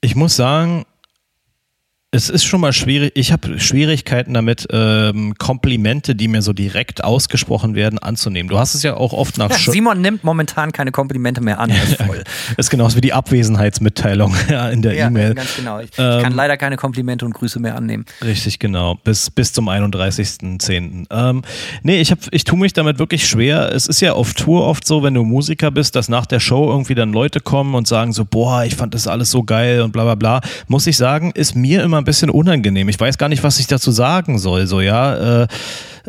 Ich 0.01 0.15
muss 0.15 0.35
sagen, 0.35 0.87
es 2.11 2.31
ist 2.31 2.45
schon 2.45 2.63
mal 2.63 2.73
schwierig. 2.73 3.13
Ich 3.17 3.33
habe 3.33 3.61
Schwierigkeiten 3.61 4.33
damit, 4.33 4.67
ähm, 4.73 5.35
Komplimente, 5.37 6.15
die 6.15 6.27
mir 6.29 6.41
so 6.41 6.55
direkt 6.55 7.05
ausgesprochen 7.05 7.75
werden, 7.75 7.99
anzunehmen. 7.99 8.49
Du 8.49 8.59
hast 8.59 8.75
es 8.75 8.83
ja 8.83 8.97
auch 8.97 9.13
oft 9.13 9.37
nach. 9.37 9.51
Ja, 9.51 9.59
Simon 9.59 10.01
nimmt 10.01 10.25
momentan 10.25 10.73
keine 10.73 10.91
Komplimente 10.91 11.43
mehr 11.43 11.61
an. 11.61 11.69
Das 11.69 11.91
ist, 11.91 12.03
voll. 12.07 12.25
ist 12.57 12.71
genauso 12.71 12.97
wie 12.97 13.03
die 13.03 13.13
Abwesenheitsmitteilung 13.13 14.35
in 14.73 14.81
der 14.81 14.95
ja, 14.95 15.09
E-Mail. 15.09 15.35
Ganz 15.35 15.55
genau. 15.55 15.81
Ich, 15.81 15.91
ähm, 15.99 16.17
ich, 16.17 16.23
kann 16.23 16.33
leider 16.33 16.57
keine 16.57 16.77
Komplimente 16.77 17.27
und 17.27 17.35
Grüße 17.35 17.61
mehr 17.61 17.77
annehmen. 17.77 18.07
Richtig, 18.25 18.59
genau. 18.59 18.95
Bis, 18.95 19.31
bis 19.31 19.53
zum 19.53 19.69
31.10. 19.69 21.09
Ähm, 21.11 21.43
nee, 21.83 22.01
ich, 22.01 22.11
hab, 22.11 22.21
ich 22.31 22.45
tue 22.45 22.59
mich 22.59 22.73
damit 22.73 22.99
wirklich 22.99 23.29
schwer. 23.29 23.71
Es 23.75 23.87
ist 23.87 24.01
ja 24.01 24.15
auf 24.15 24.33
Tour 24.33 24.67
oft 24.67 24.87
so, 24.87 25.03
wenn 25.03 25.13
du 25.13 25.25
Musiker 25.25 25.71
bist, 25.71 25.95
dass 25.95 26.09
nach 26.09 26.25
der 26.25 26.41
Show 26.41 26.71
irgendwie 26.71 26.95
dann 26.95 27.13
Leute 27.13 27.41
kommen 27.41 27.75
und 27.75 27.87
sagen 27.87 28.15
so, 28.15 28.25
boah, 28.25 28.65
ich 28.65 28.77
fand 28.77 28.95
das 28.95 29.07
alles 29.07 29.31
so 29.31 29.43
geil 29.43 29.83
und 29.83 29.93
bla 29.93 30.05
bla 30.05 30.15
bla. 30.15 30.41
Muss 30.69 30.87
ich 30.87 30.97
sagen, 30.97 31.33
ist 31.33 31.55
mir 31.55 31.83
immer 31.83 31.98
ein 31.99 32.05
bisschen 32.05 32.31
unangenehm. 32.31 32.89
Ich 32.89 32.99
weiß 32.99 33.19
gar 33.19 33.29
nicht, 33.29 33.43
was 33.43 33.59
ich 33.59 33.67
dazu 33.67 33.91
sagen 33.91 34.39
soll. 34.39 34.67
So, 34.67 34.81
ja. 34.81 35.43
Äh, 35.43 35.49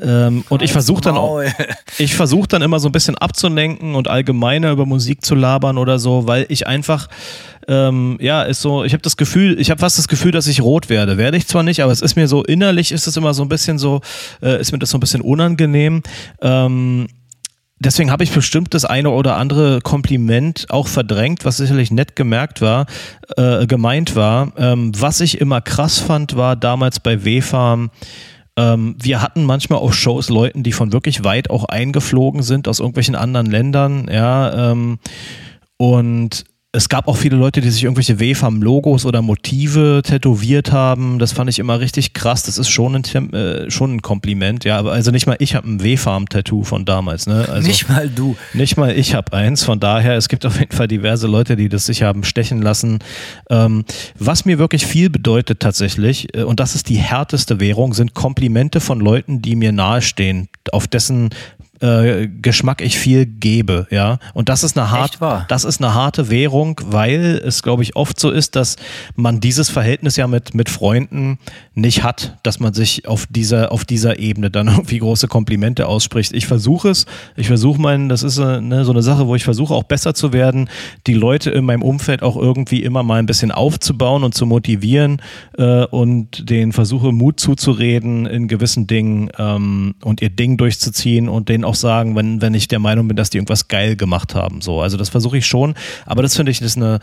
ähm, 0.01 0.43
und 0.49 0.61
ich 0.61 0.71
versuche 0.71 1.01
dann 1.01 1.17
auch, 1.17 1.41
ich 1.97 2.15
versuche 2.15 2.47
dann 2.47 2.61
immer 2.61 2.79
so 2.79 2.87
ein 2.89 2.91
bisschen 2.91 3.17
abzulenken 3.17 3.95
und 3.95 4.07
allgemeiner 4.07 4.71
über 4.71 4.85
Musik 4.85 5.25
zu 5.25 5.35
labern 5.35 5.77
oder 5.77 5.99
so, 5.99 6.27
weil 6.27 6.45
ich 6.49 6.67
einfach 6.67 7.07
ähm, 7.69 8.17
ja, 8.19 8.41
ist 8.41 8.61
so, 8.61 8.83
ich 8.83 8.93
habe 8.93 9.03
das 9.03 9.15
Gefühl, 9.15 9.59
ich 9.59 9.69
habe 9.69 9.79
fast 9.79 9.99
das 9.99 10.07
Gefühl, 10.07 10.31
dass 10.31 10.47
ich 10.47 10.61
rot 10.61 10.89
werde. 10.89 11.17
Werde 11.17 11.37
ich 11.37 11.47
zwar 11.47 11.61
nicht, 11.61 11.83
aber 11.83 11.91
es 11.91 12.01
ist 12.01 12.15
mir 12.15 12.27
so, 12.27 12.43
innerlich 12.43 12.91
ist 12.91 13.05
es 13.05 13.15
immer 13.15 13.35
so 13.35 13.43
ein 13.43 13.49
bisschen 13.49 13.77
so, 13.77 14.01
äh, 14.41 14.59
ist 14.59 14.71
mir 14.71 14.79
das 14.79 14.89
so 14.89 14.97
ein 14.97 14.99
bisschen 14.99 15.21
unangenehm. 15.21 16.01
Ähm, 16.41 17.07
deswegen 17.79 18.11
habe 18.11 18.23
ich 18.23 18.31
bestimmt 18.31 18.73
das 18.73 18.85
eine 18.85 19.09
oder 19.09 19.37
andere 19.37 19.81
Kompliment 19.81 20.67
auch 20.69 20.87
verdrängt, 20.87 21.45
was 21.45 21.57
sicherlich 21.57 21.91
nett 21.91 22.15
gemerkt 22.15 22.61
war, 22.61 22.85
äh, 23.37 23.65
gemeint 23.65 24.15
war. 24.15 24.53
Ähm, 24.57 24.91
was 24.97 25.21
ich 25.21 25.39
immer 25.41 25.61
krass 25.61 25.99
fand, 25.99 26.35
war 26.35 26.55
damals 26.55 26.99
bei 26.99 27.23
W-Farm, 27.25 27.89
ähm, 28.57 28.95
wir 29.01 29.21
hatten 29.21 29.45
manchmal 29.45 29.79
auf 29.79 29.93
Shows 29.93 30.29
Leuten, 30.29 30.63
die 30.63 30.73
von 30.73 30.91
wirklich 30.91 31.23
weit 31.23 31.49
auch 31.49 31.65
eingeflogen 31.65 32.43
sind 32.43 32.67
aus 32.67 32.79
irgendwelchen 32.79 33.15
anderen 33.15 33.47
Ländern, 33.47 34.09
ja, 34.11 34.71
ähm, 34.71 34.99
und 35.77 36.43
es 36.71 36.87
gab 36.87 37.07
auch 37.07 37.17
viele 37.17 37.35
Leute, 37.35 37.61
die 37.61 37.69
sich 37.71 37.83
irgendwelche 37.83 38.19
WFAM-Logos 38.19 39.03
oder 39.03 39.23
Motive 39.23 40.01
tätowiert 40.03 40.71
haben. 40.71 41.17
Das 41.17 41.31
fand 41.31 41.49
ich 41.49 41.57
immer 41.57 41.79
richtig 41.79 42.13
krass. 42.13 42.43
Das 42.43 42.59
ist 42.59 42.69
schon 42.69 42.95
ein, 42.95 43.33
äh, 43.33 43.71
schon 43.71 43.95
ein 43.95 44.01
Kompliment. 44.03 44.65
Ja, 44.65 44.77
aber 44.77 44.91
also 44.91 45.09
nicht 45.09 45.25
mal 45.25 45.35
ich 45.39 45.55
habe 45.55 45.67
ein 45.67 45.83
WFAM-Tattoo 45.83 46.63
von 46.63 46.85
damals. 46.85 47.25
Ne? 47.25 47.47
Also 47.49 47.67
nicht 47.67 47.89
mal 47.89 48.07
du. 48.07 48.37
Nicht 48.53 48.77
mal 48.77 48.95
ich 48.95 49.15
habe 49.15 49.33
eins. 49.33 49.63
Von 49.63 49.79
daher, 49.79 50.15
es 50.15 50.29
gibt 50.29 50.45
auf 50.45 50.59
jeden 50.59 50.75
Fall 50.75 50.87
diverse 50.87 51.25
Leute, 51.25 51.55
die 51.55 51.69
das 51.69 51.87
sich 51.87 52.03
haben 52.03 52.23
stechen 52.23 52.61
lassen. 52.61 52.99
Ähm, 53.49 53.83
was 54.19 54.45
mir 54.45 54.59
wirklich 54.59 54.85
viel 54.85 55.09
bedeutet 55.09 55.61
tatsächlich, 55.61 56.35
äh, 56.35 56.43
und 56.43 56.59
das 56.59 56.75
ist 56.75 56.87
die 56.87 56.97
härteste 56.97 57.59
Währung, 57.59 57.95
sind 57.95 58.13
Komplimente 58.13 58.79
von 58.79 58.99
Leuten, 58.99 59.41
die 59.41 59.55
mir 59.55 59.71
nahestehen, 59.71 60.49
auf 60.71 60.87
dessen 60.87 61.29
äh, 61.81 62.27
Geschmack 62.27 62.81
ich 62.81 62.97
viel 62.97 63.25
gebe, 63.25 63.87
ja. 63.89 64.19
Und 64.33 64.49
das 64.49 64.63
ist 64.63 64.77
eine 64.77 64.91
harte, 64.91 65.45
das 65.47 65.63
ist 65.63 65.81
eine 65.81 65.93
harte 65.93 66.29
Währung, 66.29 66.79
weil 66.85 67.41
es, 67.45 67.63
glaube 67.63 67.83
ich, 67.83 67.95
oft 67.95 68.19
so 68.19 68.31
ist, 68.31 68.55
dass 68.55 68.75
man 69.15 69.39
dieses 69.39 69.69
Verhältnis 69.69 70.15
ja 70.15 70.27
mit, 70.27 70.53
mit 70.53 70.69
Freunden 70.69 71.39
nicht 71.75 72.03
hat, 72.03 72.37
dass 72.43 72.59
man 72.59 72.73
sich 72.73 73.07
auf 73.07 73.25
dieser, 73.29 73.71
auf 73.71 73.85
dieser 73.85 74.19
Ebene 74.19 74.51
dann 74.51 74.67
irgendwie 74.79 74.99
große 74.99 75.27
Komplimente 75.27 75.87
ausspricht. 75.87 76.33
Ich 76.33 76.47
versuche 76.47 76.89
es, 76.89 77.05
ich 77.35 77.47
versuche 77.47 77.81
meinen, 77.81 78.09
das 78.09 78.23
ist 78.23 78.39
eine, 78.39 78.83
so 78.85 78.91
eine 78.91 79.01
Sache, 79.01 79.27
wo 79.27 79.35
ich 79.35 79.43
versuche 79.43 79.73
auch 79.73 79.83
besser 79.83 80.13
zu 80.13 80.33
werden, 80.33 80.69
die 81.07 81.13
Leute 81.13 81.49
in 81.51 81.65
meinem 81.65 81.83
Umfeld 81.83 82.23
auch 82.23 82.35
irgendwie 82.35 82.83
immer 82.83 83.03
mal 83.03 83.19
ein 83.19 83.25
bisschen 83.25 83.51
aufzubauen 83.51 84.23
und 84.23 84.33
zu 84.33 84.45
motivieren 84.45 85.21
äh, 85.57 85.85
und 85.85 86.49
denen 86.49 86.73
versuche 86.73 87.11
Mut 87.11 87.39
zuzureden 87.39 88.25
in 88.25 88.47
gewissen 88.47 88.87
Dingen 88.87 89.29
ähm, 89.37 89.95
und 90.03 90.21
ihr 90.21 90.29
Ding 90.29 90.57
durchzuziehen 90.57 91.29
und 91.29 91.49
denen 91.49 91.63
auch 91.69 91.75
sagen, 91.75 92.15
wenn, 92.15 92.41
wenn 92.41 92.53
ich 92.53 92.67
der 92.67 92.79
Meinung 92.79 93.07
bin, 93.07 93.15
dass 93.15 93.29
die 93.29 93.37
irgendwas 93.37 93.67
geil 93.67 93.95
gemacht 93.95 94.35
haben. 94.35 94.61
So, 94.61 94.81
also 94.81 94.97
das 94.97 95.09
versuche 95.09 95.37
ich 95.37 95.45
schon, 95.45 95.75
aber 96.05 96.21
das 96.21 96.35
finde 96.35 96.51
ich 96.51 96.61
ist 96.61 96.77
eine, 96.77 96.99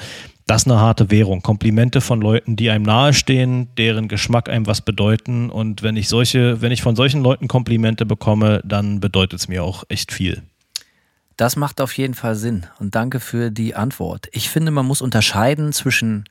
das 0.46 0.62
ist 0.62 0.70
eine 0.70 0.80
harte 0.80 1.10
Währung. 1.10 1.42
Komplimente 1.42 2.00
von 2.00 2.20
Leuten, 2.20 2.56
die 2.56 2.70
einem 2.70 2.84
nahestehen, 2.84 3.68
deren 3.78 4.08
Geschmack 4.08 4.48
einem 4.48 4.66
was 4.66 4.80
bedeuten. 4.80 5.50
Und 5.50 5.82
wenn 5.82 5.96
ich 5.96 6.08
solche, 6.08 6.60
wenn 6.60 6.72
ich 6.72 6.82
von 6.82 6.96
solchen 6.96 7.22
Leuten 7.22 7.48
Komplimente 7.48 8.06
bekomme, 8.06 8.60
dann 8.64 9.00
bedeutet 9.00 9.40
es 9.40 9.48
mir 9.48 9.64
auch 9.64 9.84
echt 9.88 10.12
viel. 10.12 10.42
Das 11.36 11.56
macht 11.56 11.80
auf 11.80 11.96
jeden 11.96 12.14
Fall 12.14 12.34
Sinn. 12.34 12.66
Und 12.78 12.94
danke 12.94 13.20
für 13.20 13.50
die 13.50 13.74
Antwort. 13.74 14.28
Ich 14.32 14.48
finde, 14.48 14.70
man 14.70 14.86
muss 14.86 15.02
unterscheiden 15.02 15.72
zwischen 15.72 16.24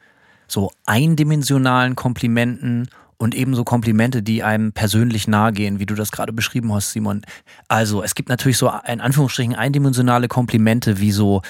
so 0.48 0.72
eindimensionalen 0.86 1.96
Komplimenten 1.96 2.82
und 2.84 2.90
ebenso 3.34 3.64
Komplimente, 3.64 4.22
die 4.22 4.44
einem 4.44 4.74
persönlich 4.74 5.28
nahe 5.28 5.52
gehen, 5.52 5.80
wie 5.80 5.86
du 5.86 5.96
das 5.96 6.12
gerade 6.12 6.34
beschrieben 6.34 6.74
hast, 6.74 6.92
Simon. 6.92 7.22
Also, 7.68 8.04
es 8.04 8.16
gibt 8.16 8.30
natürlich 8.30 8.58
so 8.58 8.72
in 8.88 9.02
Anführungsstrichen 9.02 9.56
eindimensionale 9.56 10.28
Komplimente, 10.28 11.00
wie 11.00 11.12
so 11.12 11.42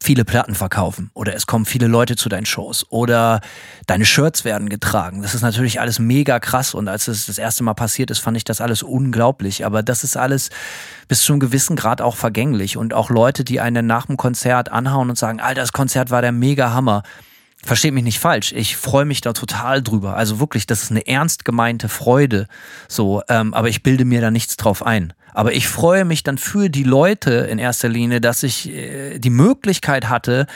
viele 0.00 0.24
Platten 0.24 0.54
verkaufen 0.54 1.10
oder 1.14 1.34
es 1.34 1.46
kommen 1.46 1.64
viele 1.64 1.86
Leute 1.86 2.16
zu 2.16 2.28
deinen 2.28 2.46
Shows 2.46 2.86
oder 2.90 3.40
deine 3.86 4.04
Shirts 4.04 4.44
werden 4.44 4.68
getragen. 4.68 5.22
Das 5.22 5.34
ist 5.34 5.42
natürlich 5.42 5.80
alles 5.80 5.98
mega 5.98 6.38
krass 6.40 6.74
und 6.74 6.88
als 6.88 7.08
es 7.08 7.26
das 7.26 7.38
erste 7.38 7.64
Mal 7.64 7.74
passiert 7.74 8.10
ist, 8.10 8.18
fand 8.18 8.36
ich 8.36 8.44
das 8.44 8.60
alles 8.60 8.82
unglaublich. 8.82 9.64
Aber 9.64 9.82
das 9.82 10.04
ist 10.04 10.16
alles 10.16 10.50
bis 11.08 11.22
zu 11.22 11.32
einem 11.32 11.40
gewissen 11.40 11.76
Grad 11.76 12.00
auch 12.00 12.16
vergänglich 12.16 12.76
und 12.76 12.94
auch 12.94 13.10
Leute, 13.10 13.44
die 13.44 13.60
einen 13.60 13.86
nach 13.86 14.06
dem 14.06 14.16
Konzert 14.16 14.70
anhauen 14.70 15.10
und 15.10 15.18
sagen, 15.18 15.40
Alter, 15.40 15.60
das 15.60 15.72
Konzert 15.72 16.10
war 16.10 16.22
der 16.22 16.32
mega 16.32 16.72
Hammer 16.72 17.02
Versteht 17.64 17.94
mich 17.94 18.04
nicht 18.04 18.18
falsch, 18.18 18.52
ich 18.52 18.76
freue 18.76 19.06
mich 19.06 19.22
da 19.22 19.32
total 19.32 19.82
drüber. 19.82 20.16
Also 20.16 20.38
wirklich, 20.38 20.66
das 20.66 20.82
ist 20.82 20.90
eine 20.90 21.06
ernst 21.06 21.44
gemeinte 21.44 21.88
Freude. 21.88 22.46
So, 22.88 23.22
ähm, 23.28 23.54
aber 23.54 23.68
ich 23.68 23.82
bilde 23.82 24.04
mir 24.04 24.20
da 24.20 24.30
nichts 24.30 24.56
drauf 24.56 24.84
ein. 24.84 25.14
Aber 25.32 25.52
ich 25.54 25.66
freue 25.66 26.04
mich 26.04 26.22
dann 26.22 26.38
für 26.38 26.68
die 26.68 26.84
Leute 26.84 27.32
in 27.32 27.58
erster 27.58 27.88
Linie, 27.88 28.20
dass 28.20 28.42
ich 28.42 28.70
äh, 28.70 29.18
die 29.18 29.30
Möglichkeit 29.30 30.08
hatte, 30.08 30.46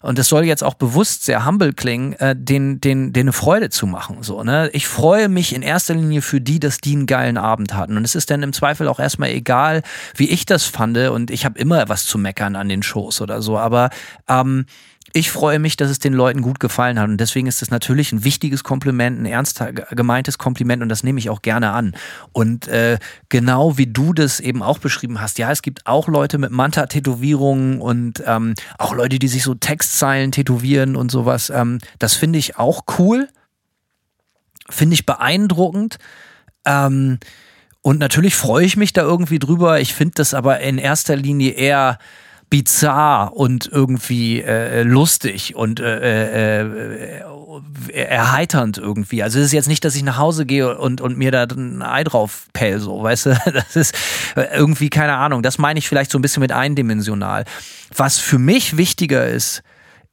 und 0.00 0.16
das 0.16 0.28
soll 0.28 0.44
jetzt 0.44 0.62
auch 0.62 0.74
bewusst 0.74 1.24
sehr 1.24 1.44
humble 1.44 1.72
klingen, 1.72 2.12
äh, 2.14 2.36
den, 2.36 2.80
den, 2.80 3.12
den 3.12 3.24
eine 3.24 3.32
Freude 3.32 3.68
zu 3.68 3.86
machen. 3.86 4.22
So, 4.22 4.44
ne? 4.44 4.70
Ich 4.72 4.86
freue 4.86 5.28
mich 5.28 5.52
in 5.52 5.62
erster 5.62 5.94
Linie 5.94 6.22
für 6.22 6.40
die, 6.40 6.60
dass 6.60 6.78
die 6.78 6.94
einen 6.94 7.06
geilen 7.06 7.36
Abend 7.36 7.74
hatten. 7.74 7.96
Und 7.96 8.04
es 8.04 8.14
ist 8.14 8.30
dann 8.30 8.44
im 8.44 8.52
Zweifel 8.52 8.86
auch 8.86 9.00
erstmal 9.00 9.30
egal, 9.30 9.82
wie 10.14 10.28
ich 10.28 10.46
das 10.46 10.64
fand. 10.64 10.96
Und 10.96 11.32
ich 11.32 11.44
habe 11.44 11.58
immer 11.58 11.88
was 11.88 12.06
zu 12.06 12.16
meckern 12.16 12.54
an 12.54 12.68
den 12.68 12.84
Shows 12.84 13.20
oder 13.20 13.42
so. 13.42 13.58
Aber 13.58 13.90
ähm, 14.28 14.66
ich 15.12 15.30
freue 15.30 15.58
mich, 15.58 15.76
dass 15.76 15.90
es 15.90 15.98
den 15.98 16.12
Leuten 16.12 16.42
gut 16.42 16.60
gefallen 16.60 16.98
hat. 16.98 17.08
Und 17.08 17.18
deswegen 17.18 17.46
ist 17.46 17.62
es 17.62 17.70
natürlich 17.70 18.12
ein 18.12 18.24
wichtiges 18.24 18.64
Kompliment, 18.64 19.20
ein 19.20 19.26
ernst 19.26 19.62
gemeintes 19.90 20.38
Kompliment 20.38 20.82
und 20.82 20.88
das 20.88 21.02
nehme 21.02 21.18
ich 21.18 21.30
auch 21.30 21.42
gerne 21.42 21.70
an. 21.70 21.94
Und 22.32 22.68
äh, 22.68 22.98
genau 23.28 23.78
wie 23.78 23.86
du 23.86 24.12
das 24.12 24.40
eben 24.40 24.62
auch 24.62 24.78
beschrieben 24.78 25.20
hast, 25.20 25.38
ja, 25.38 25.50
es 25.50 25.62
gibt 25.62 25.86
auch 25.86 26.08
Leute 26.08 26.38
mit 26.38 26.50
Manta-Tätowierungen 26.50 27.80
und 27.80 28.22
ähm, 28.26 28.54
auch 28.78 28.94
Leute, 28.94 29.18
die 29.18 29.28
sich 29.28 29.42
so 29.42 29.54
Textzeilen 29.54 30.32
tätowieren 30.32 30.96
und 30.96 31.10
sowas. 31.10 31.50
Ähm, 31.50 31.78
das 31.98 32.14
finde 32.14 32.38
ich 32.38 32.58
auch 32.58 32.82
cool. 32.98 33.28
Finde 34.68 34.94
ich 34.94 35.06
beeindruckend. 35.06 35.98
Ähm, 36.64 37.18
und 37.80 37.98
natürlich 37.98 38.34
freue 38.34 38.66
ich 38.66 38.76
mich 38.76 38.92
da 38.92 39.02
irgendwie 39.02 39.38
drüber. 39.38 39.80
Ich 39.80 39.94
finde 39.94 40.14
das 40.16 40.34
aber 40.34 40.60
in 40.60 40.76
erster 40.76 41.16
Linie 41.16 41.52
eher 41.52 41.98
bizarr 42.50 43.36
und 43.36 43.66
irgendwie 43.66 44.40
äh, 44.42 44.82
lustig 44.82 45.54
und 45.54 45.80
äh, 45.80 46.62
äh, 46.62 47.22
erheiternd 47.92 48.78
irgendwie. 48.78 49.22
Also 49.22 49.38
es 49.38 49.46
ist 49.46 49.52
jetzt 49.52 49.68
nicht, 49.68 49.84
dass 49.84 49.94
ich 49.94 50.02
nach 50.02 50.18
Hause 50.18 50.46
gehe 50.46 50.78
und, 50.78 51.00
und 51.00 51.18
mir 51.18 51.30
da 51.30 51.44
ein 51.44 51.82
Ei 51.82 52.04
drauf 52.04 52.46
pell, 52.52 52.80
so, 52.80 53.02
weißt 53.02 53.26
du? 53.26 53.38
Das 53.52 53.76
ist 53.76 53.94
irgendwie, 54.36 54.90
keine 54.90 55.14
Ahnung, 55.14 55.42
das 55.42 55.58
meine 55.58 55.78
ich 55.78 55.88
vielleicht 55.88 56.10
so 56.10 56.18
ein 56.18 56.22
bisschen 56.22 56.40
mit 56.40 56.52
eindimensional. 56.52 57.44
Was 57.94 58.18
für 58.18 58.38
mich 58.38 58.76
wichtiger 58.76 59.26
ist, 59.26 59.62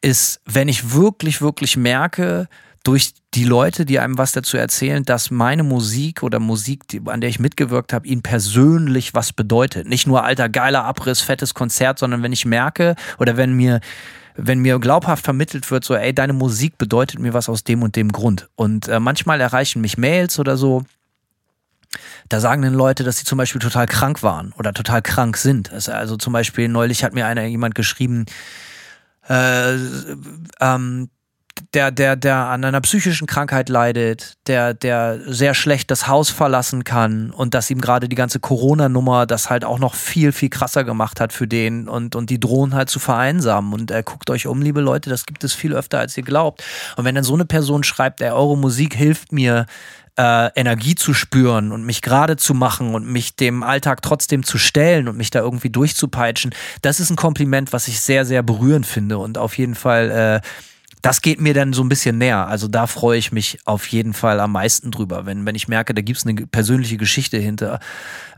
ist, 0.02 0.42
wenn 0.46 0.68
ich 0.68 0.94
wirklich, 0.94 1.42
wirklich 1.42 1.78
merke, 1.78 2.48
durch 2.86 3.14
die 3.34 3.44
Leute, 3.44 3.84
die 3.84 4.00
einem 4.00 4.18
was 4.18 4.32
dazu 4.32 4.58
erzählen, 4.58 5.04
dass 5.04 5.32
meine 5.32 5.64
Musik 5.64 6.22
oder 6.22 6.40
Musik, 6.40 6.84
an 7.06 7.20
der 7.20 7.30
ich 7.30 7.40
mitgewirkt 7.40 7.92
habe, 7.92 8.08
ihnen 8.08 8.22
persönlich 8.22 9.14
was 9.14 9.34
bedeutet. 9.34 9.88
Nicht 9.88 10.06
nur 10.06 10.24
alter 10.24 10.50
geiler 10.50 10.86
Abriss, 10.86 11.22
fettes 11.22 11.56
Konzert, 11.56 11.98
sondern 11.98 12.22
wenn 12.22 12.32
ich 12.32 12.46
merke 12.46 12.96
oder 13.18 13.36
wenn 13.36 13.54
mir 13.54 13.82
wenn 14.38 14.60
mir 14.60 14.80
glaubhaft 14.80 15.24
vermittelt 15.24 15.72
wird, 15.72 15.86
so, 15.86 15.96
ey, 15.96 16.14
deine 16.14 16.34
Musik 16.34 16.78
bedeutet 16.78 17.22
mir 17.22 17.34
was 17.34 17.48
aus 17.48 17.64
dem 17.64 17.84
und 17.84 17.96
dem 17.96 18.12
Grund. 18.12 18.50
Und 18.56 18.90
äh, 18.90 19.00
manchmal 19.00 19.40
erreichen 19.40 19.80
mich 19.80 19.98
Mails 19.98 20.40
oder 20.40 20.58
so, 20.58 20.84
da 22.28 22.42
sagen 22.42 22.62
dann 22.62 22.74
Leute, 22.74 23.06
dass 23.06 23.18
sie 23.18 23.24
zum 23.24 23.38
Beispiel 23.38 23.62
total 23.62 23.86
krank 23.86 24.24
waren 24.24 24.52
oder 24.58 24.74
total 24.74 25.02
krank 25.02 25.38
sind. 25.38 25.72
Also 25.72 26.18
zum 26.18 26.34
Beispiel 26.34 26.68
neulich 26.68 27.06
hat 27.06 27.14
mir 27.14 27.26
einer 27.26 27.46
jemand 27.46 27.76
geschrieben, 27.76 28.26
äh, 29.30 29.76
ähm, 30.60 31.10
der, 31.74 31.92
der, 31.92 32.16
der 32.16 32.36
an 32.36 32.64
einer 32.64 32.82
psychischen 32.82 33.28
Krankheit 33.28 33.70
leidet, 33.70 34.38
der, 34.48 34.74
der 34.74 35.20
sehr 35.26 35.54
schlecht 35.54 35.90
das 35.92 36.08
Haus 36.08 36.30
verlassen 36.30 36.84
kann 36.84 37.32
und 37.32 37.54
dass 37.54 37.70
ihm 37.70 37.82
gerade 37.82 38.10
die 38.10 38.16
ganze 38.16 38.40
Corona-Nummer 38.40 39.26
das 39.26 39.50
halt 39.50 39.64
auch 39.64 39.80
noch 39.80 39.94
viel, 39.94 40.32
viel 40.32 40.50
krasser 40.50 40.84
gemacht 40.84 41.20
hat 41.20 41.34
für 41.34 41.48
den 41.48 41.88
und, 41.88 42.16
und 42.16 42.30
die 42.30 42.40
drohen 42.40 42.74
halt 42.74 42.90
zu 42.90 43.00
vereinsamen. 43.00 43.74
Und 43.74 43.92
äh, 43.92 44.04
guckt 44.04 44.30
euch 44.30 44.48
um, 44.48 44.62
liebe 44.62 44.82
Leute, 44.82 45.10
das 45.10 45.26
gibt 45.26 45.44
es 45.44 45.54
viel 45.54 45.74
öfter, 45.74 46.00
als 46.00 46.18
ihr 46.18 46.24
glaubt. 46.24 46.64
Und 46.98 47.06
wenn 47.06 47.16
dann 47.16 47.24
so 47.24 47.34
eine 47.34 47.46
Person 47.46 47.84
schreibt, 47.84 48.22
ey, 48.22 48.32
eure 48.32 48.58
Musik 48.58 48.96
hilft 48.96 49.32
mir, 49.32 49.66
äh, 50.18 50.50
Energie 50.56 50.96
zu 50.96 51.14
spüren 51.14 51.72
und 51.72 51.86
mich 51.86 52.02
gerade 52.02 52.38
zu 52.38 52.54
machen 52.54 52.96
und 52.96 53.06
mich 53.06 53.36
dem 53.36 53.64
Alltag 53.64 54.02
trotzdem 54.02 54.44
zu 54.44 54.58
stellen 54.58 55.08
und 55.08 55.18
mich 55.18 55.30
da 55.30 55.40
irgendwie 55.40 55.70
durchzupeitschen, 55.70 56.54
das 56.82 57.00
ist 57.00 57.10
ein 57.10 57.18
Kompliment, 57.18 57.74
was 57.74 57.88
ich 57.88 58.00
sehr, 58.00 58.26
sehr 58.26 58.44
berührend 58.44 58.86
finde 58.86 59.18
und 59.18 59.38
auf 59.38 59.58
jeden 59.58 59.76
Fall 59.76 60.42
äh, 60.44 60.48
das 61.06 61.22
geht 61.22 61.40
mir 61.40 61.54
dann 61.54 61.72
so 61.72 61.84
ein 61.84 61.90
bisschen 61.90 62.18
näher. 62.18 62.48
Also 62.48 62.68
da 62.68 62.88
freue 62.88 63.20
ich 63.20 63.32
mich 63.32 63.60
auf 63.66 63.86
jeden 63.90 64.16
Fall 64.16 64.40
am 64.40 64.54
meisten 64.54 64.90
drüber, 64.90 65.28
wenn, 65.28 65.46
wenn 65.46 65.54
ich 65.54 65.68
merke, 65.68 65.94
da 65.94 66.02
gibt 66.02 66.18
es 66.18 66.26
eine 66.26 66.48
persönliche 66.48 66.98
Geschichte 66.98 67.38
hinter. 67.38 67.80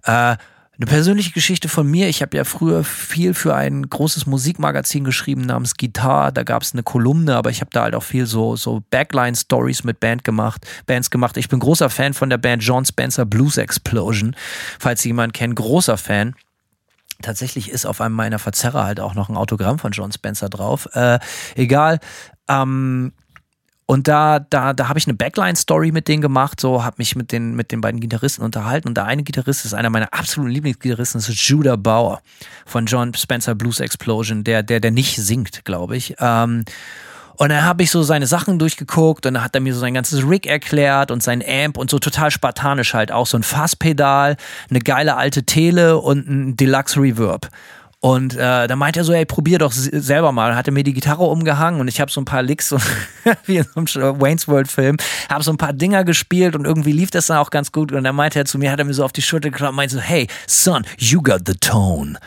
Äh, 0.03 0.35
eine 0.79 0.85
persönliche 0.85 1.31
Geschichte 1.31 1.69
von 1.69 1.89
mir. 1.89 2.09
Ich 2.09 2.21
habe 2.21 2.35
ja 2.35 2.43
früher 2.43 2.83
viel 2.83 3.33
für 3.33 3.55
ein 3.55 3.89
großes 3.89 4.25
Musikmagazin 4.25 5.05
geschrieben 5.05 5.43
namens 5.43 5.77
Guitar. 5.77 6.33
Da 6.33 6.43
gab 6.43 6.61
es 6.61 6.73
eine 6.73 6.83
Kolumne, 6.83 7.37
aber 7.37 7.51
ich 7.51 7.61
habe 7.61 7.71
da 7.71 7.83
halt 7.83 7.95
auch 7.95 8.03
viel 8.03 8.25
so, 8.25 8.57
so 8.57 8.83
Backline-Stories 8.91 9.85
mit 9.85 10.01
Band 10.01 10.25
gemacht, 10.25 10.67
Bands 10.85 11.09
gemacht. 11.09 11.37
Ich 11.37 11.47
bin 11.47 11.59
großer 11.59 11.89
Fan 11.89 12.13
von 12.13 12.29
der 12.29 12.37
Band 12.37 12.61
John 12.63 12.83
Spencer 12.83 13.25
Blues 13.25 13.55
Explosion. 13.55 14.35
Falls 14.77 15.05
jemand 15.05 15.33
kennt, 15.33 15.55
großer 15.55 15.97
Fan. 15.97 16.35
Tatsächlich 17.21 17.71
ist 17.71 17.85
auf 17.85 18.01
einem 18.01 18.13
meiner 18.13 18.37
Verzerrer 18.37 18.83
halt 18.83 18.99
auch 18.99 19.15
noch 19.15 19.29
ein 19.29 19.37
Autogramm 19.37 19.79
von 19.79 19.93
John 19.93 20.11
Spencer 20.11 20.49
drauf. 20.49 20.87
Äh, 20.93 21.17
egal. 21.55 21.99
Ähm, 22.47 23.13
und 23.89 24.09
da, 24.09 24.39
da, 24.39 24.73
da 24.73 24.89
habe 24.89 24.99
ich 24.99 25.07
eine 25.07 25.13
Backline-Story 25.13 25.93
mit 25.93 26.09
denen 26.09 26.21
gemacht, 26.21 26.59
so 26.59 26.83
habe 26.83 26.97
mich 26.97 27.15
mit 27.15 27.31
den, 27.31 27.55
mit 27.55 27.71
den 27.71 27.79
beiden 27.79 28.01
Gitarristen 28.01 28.43
unterhalten. 28.43 28.89
Und 28.89 28.97
der 28.97 29.05
eine 29.05 29.23
Gitarrist 29.23 29.63
ist 29.63 29.73
einer 29.73 29.89
meiner 29.89 30.13
absoluten 30.13 30.51
Lieblingsgitarristen, 30.51 31.21
das 31.21 31.29
ist 31.29 31.39
Judah 31.47 31.77
Bauer 31.77 32.21
von 32.65 32.85
John 32.85 33.13
Spencer 33.13 33.55
Blues 33.55 33.79
Explosion, 33.79 34.43
der, 34.43 34.61
der, 34.61 34.81
der 34.81 34.91
nicht 34.91 35.15
singt, 35.15 35.63
glaube 35.63 35.95
ich. 35.95 36.15
Ähm, 36.19 36.65
und 37.37 37.49
dann 37.49 37.63
habe 37.63 37.83
ich 37.83 37.91
so 37.91 38.03
seine 38.03 38.27
Sachen 38.27 38.59
durchgeguckt 38.59 39.25
und 39.25 39.35
dann 39.35 39.43
hat 39.43 39.55
er 39.55 39.61
mir 39.61 39.73
so 39.73 39.79
sein 39.79 39.93
ganzes 39.93 40.27
Rig 40.27 40.47
erklärt 40.47 41.09
und 41.09 41.23
sein 41.23 41.41
Amp 41.47 41.77
und 41.77 41.89
so 41.89 41.99
total 41.99 42.29
spartanisch 42.29 42.93
halt 42.93 43.11
auch 43.11 43.27
so 43.27 43.37
ein 43.37 43.43
Fasspedal, 43.43 44.35
eine 44.69 44.79
geile 44.79 45.15
alte 45.15 45.43
Tele 45.43 45.99
und 45.99 46.27
ein 46.27 46.57
Deluxe 46.57 46.99
Reverb. 46.99 47.47
Und 47.99 48.35
äh, 48.35 48.67
da 48.67 48.75
meint 48.75 48.95
er 48.95 49.03
so, 49.03 49.11
ey, 49.11 49.25
probier 49.25 49.57
doch 49.57 49.71
selber 49.71 50.31
mal. 50.31 50.55
Hat 50.55 50.67
er 50.67 50.73
mir 50.73 50.83
die 50.83 50.93
Gitarre 50.93 51.23
umgehangen 51.23 51.81
und 51.81 51.87
ich 51.87 51.99
habe 51.99 52.11
so 52.11 52.21
ein 52.21 52.25
paar 52.25 52.43
Licks, 52.43 52.69
so, 52.69 52.77
wie 53.45 53.57
in 53.57 53.65
einem 53.75 53.87
Wayne's 54.21 54.47
World 54.47 54.71
Film, 54.71 54.97
habe 55.29 55.43
so 55.43 55.51
ein 55.51 55.57
paar 55.57 55.73
Dinger 55.73 56.03
gespielt 56.03 56.55
und 56.55 56.65
irgendwie 56.65 56.91
lief 56.91 57.09
das 57.09 57.27
dann 57.27 57.37
auch 57.37 57.49
ganz 57.49 57.71
gut. 57.71 57.91
Und 57.91 58.03
dann 58.03 58.15
meinte 58.15 58.37
er 58.37 58.45
zu 58.45 58.59
mir, 58.59 58.71
hat 58.71 58.79
er 58.79 58.85
mir 58.85 58.93
so 58.93 59.03
auf 59.03 59.13
die 59.13 59.23
Schulter 59.23 59.49
geklappt 59.49 59.71
und 59.71 59.77
meinte 59.77 59.95
so, 59.95 60.01
hey, 60.01 60.27
son, 60.45 60.85
you 60.99 61.23
got 61.23 61.41
the 61.47 61.55
tone. 61.55 62.19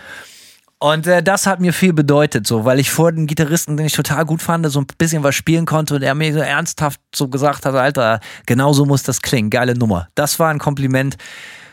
Und 0.82 1.06
äh, 1.06 1.22
das 1.22 1.46
hat 1.46 1.60
mir 1.60 1.74
viel 1.74 1.92
bedeutet, 1.92 2.46
so, 2.46 2.64
weil 2.64 2.80
ich 2.80 2.90
vor 2.90 3.12
den 3.12 3.26
Gitarristen, 3.26 3.76
den 3.76 3.84
ich 3.84 3.92
total 3.92 4.24
gut 4.24 4.40
fand, 4.40 4.66
so 4.70 4.80
ein 4.80 4.86
bisschen 4.96 5.22
was 5.22 5.34
spielen 5.34 5.66
konnte 5.66 5.94
und 5.94 6.02
er 6.02 6.14
mir 6.14 6.32
so 6.32 6.40
ernsthaft 6.40 6.98
so 7.14 7.28
gesagt 7.28 7.66
hat, 7.66 7.74
Alter, 7.74 8.18
genau 8.46 8.72
so 8.72 8.86
muss 8.86 9.02
das 9.02 9.20
klingen, 9.20 9.50
geile 9.50 9.74
Nummer. 9.74 10.08
Das 10.14 10.38
war 10.38 10.48
ein 10.48 10.58
Kompliment, 10.58 11.18